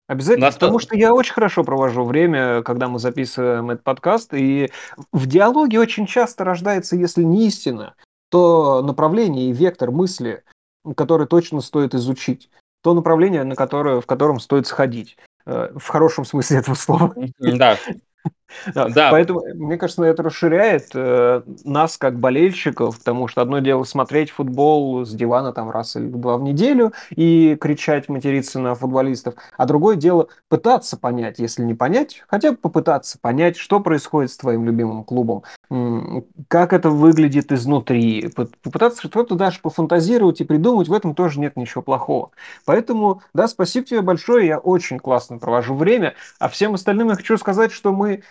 Обязательно, 0.08 0.50
потому 0.50 0.78
что 0.78 0.96
я 0.96 1.12
очень 1.12 1.34
хорошо 1.34 1.64
провожу 1.64 2.02
время, 2.02 2.62
когда 2.62 2.88
мы 2.88 2.98
записываем 2.98 3.70
этот 3.70 3.84
подкаст, 3.84 4.32
и 4.32 4.70
в 5.12 5.26
диалоге 5.26 5.78
очень 5.78 6.06
часто 6.06 6.44
рождается, 6.44 6.96
если 6.96 7.22
не 7.22 7.46
истина, 7.46 7.94
то 8.30 8.82
направление 8.82 9.50
и 9.50 9.52
вектор 9.52 9.90
мысли, 9.90 10.42
который 10.96 11.26
точно 11.26 11.60
стоит 11.60 11.94
изучить, 11.94 12.48
то 12.82 12.94
направление, 12.94 13.44
на 13.44 13.54
которое, 13.54 14.00
в 14.00 14.06
котором 14.06 14.40
стоит 14.40 14.66
сходить. 14.66 15.18
Э, 15.44 15.72
В 15.74 15.86
хорошем 15.86 16.24
смысле 16.24 16.58
этого 16.58 16.74
слова. 16.74 17.14
Да, 17.38 17.76
Да, 18.74 18.88
Да. 18.88 19.10
Поэтому, 19.10 19.42
мне 19.54 19.76
кажется, 19.76 20.02
это 20.04 20.22
расширяет 20.22 20.90
э, 20.94 21.42
нас 21.64 21.96
как 21.98 22.18
болельщиков, 22.18 22.98
потому 22.98 23.28
что 23.28 23.42
одно 23.42 23.58
дело 23.60 23.84
смотреть 23.84 24.30
футбол 24.30 25.04
с 25.04 25.12
дивана 25.12 25.52
там 25.52 25.70
раз 25.70 25.96
или 25.96 26.06
два 26.06 26.36
в 26.36 26.42
неделю 26.42 26.92
и 27.14 27.56
кричать, 27.60 28.08
материться 28.08 28.58
на 28.58 28.74
футболистов, 28.74 29.34
а 29.56 29.66
другое 29.66 29.96
дело 29.96 30.28
пытаться 30.48 30.96
понять, 30.96 31.38
если 31.38 31.62
не 31.62 31.74
понять, 31.74 32.22
хотя 32.28 32.52
бы 32.52 32.56
попытаться 32.56 33.18
понять, 33.20 33.56
что 33.56 33.80
происходит 33.80 34.30
с 34.30 34.36
твоим 34.36 34.64
любимым 34.64 35.04
клубом, 35.04 35.42
как 36.48 36.72
это 36.72 36.90
выглядит 36.90 37.52
изнутри, 37.52 38.28
По- 38.34 38.48
попытаться 38.62 39.06
что-то 39.06 39.34
даже 39.34 39.60
пофантазировать 39.60 40.40
и 40.40 40.44
придумать, 40.44 40.88
в 40.88 40.92
этом 40.92 41.14
тоже 41.14 41.40
нет 41.40 41.56
ничего 41.56 41.82
плохого. 41.82 42.30
Поэтому, 42.64 43.22
да, 43.34 43.48
спасибо 43.48 43.86
тебе 43.86 44.00
большое, 44.00 44.46
я 44.46 44.58
очень 44.58 44.98
классно 44.98 45.38
провожу 45.38 45.74
время, 45.74 46.14
а 46.38 46.48
всем 46.48 46.74
остальным 46.74 47.08
я 47.10 47.14
хочу 47.16 47.36
сказать, 47.36 47.72
что 47.72 47.92
мы 47.92 48.22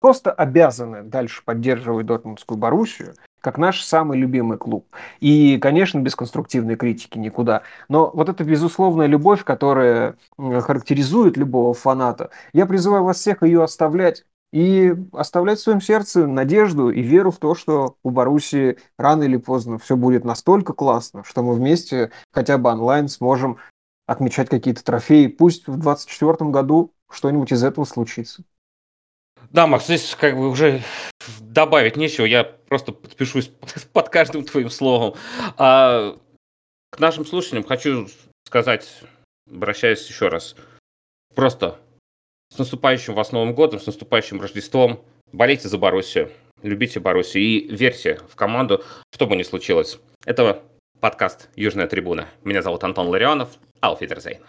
просто 0.00 0.32
обязаны 0.32 1.02
дальше 1.02 1.42
поддерживать 1.44 2.06
Дортмундскую 2.06 2.58
Боруссию 2.58 3.14
как 3.40 3.58
наш 3.58 3.82
самый 3.82 4.18
любимый 4.18 4.56
клуб. 4.56 4.86
И, 5.20 5.58
конечно, 5.58 5.98
без 5.98 6.14
конструктивной 6.14 6.76
критики 6.76 7.18
никуда. 7.18 7.62
Но 7.88 8.08
вот 8.14 8.28
эта 8.28 8.44
безусловная 8.44 9.06
любовь, 9.06 9.42
которая 9.42 10.16
м, 10.38 10.60
характеризует 10.60 11.36
любого 11.36 11.74
фаната, 11.74 12.30
я 12.52 12.66
призываю 12.66 13.02
вас 13.04 13.18
всех 13.18 13.42
ее 13.42 13.62
оставлять. 13.64 14.24
И 14.52 14.94
оставлять 15.14 15.58
в 15.58 15.62
своем 15.62 15.80
сердце 15.80 16.26
надежду 16.26 16.90
и 16.90 17.00
веру 17.00 17.30
в 17.30 17.38
то, 17.38 17.54
что 17.54 17.96
у 18.04 18.10
Боруссии 18.10 18.76
рано 18.98 19.22
или 19.22 19.38
поздно 19.38 19.78
все 19.78 19.96
будет 19.96 20.24
настолько 20.24 20.74
классно, 20.74 21.24
что 21.24 21.42
мы 21.42 21.54
вместе 21.54 22.10
хотя 22.32 22.58
бы 22.58 22.70
онлайн 22.70 23.08
сможем 23.08 23.56
отмечать 24.06 24.50
какие-то 24.50 24.84
трофеи. 24.84 25.26
Пусть 25.26 25.62
в 25.66 25.72
2024 25.78 26.50
году 26.50 26.92
что-нибудь 27.10 27.50
из 27.50 27.64
этого 27.64 27.86
случится. 27.86 28.44
Да, 29.50 29.66
Макс, 29.66 29.84
здесь 29.84 30.16
как 30.18 30.36
бы 30.36 30.48
уже 30.48 30.82
добавить 31.40 31.96
нечего, 31.96 32.24
я 32.24 32.44
просто 32.44 32.92
подпишусь 32.92 33.50
под 33.92 34.08
каждым 34.08 34.44
твоим 34.44 34.70
словом. 34.70 35.14
А 35.56 36.16
к 36.90 36.98
нашим 36.98 37.26
слушателям 37.26 37.64
хочу 37.64 38.08
сказать, 38.46 38.88
обращаясь 39.50 40.08
еще 40.08 40.28
раз, 40.28 40.56
просто 41.34 41.78
с 42.54 42.58
наступающим 42.58 43.14
вас 43.14 43.32
Новым 43.32 43.54
годом, 43.54 43.80
с 43.80 43.86
наступающим 43.86 44.40
Рождеством, 44.40 45.02
болейте 45.32 45.68
за 45.68 45.78
Боруссию, 45.78 46.30
любите 46.62 47.00
Боруссию 47.00 47.42
и 47.42 47.74
верьте 47.74 48.20
в 48.28 48.36
команду, 48.36 48.84
что 49.12 49.26
бы 49.26 49.36
ни 49.36 49.42
случилось. 49.42 49.98
Это 50.24 50.62
подкаст 51.00 51.48
«Южная 51.56 51.86
трибуна». 51.86 52.28
Меня 52.44 52.62
зовут 52.62 52.84
Антон 52.84 53.08
Ларионов. 53.08 53.50
Алфидерзейн. 53.80 54.40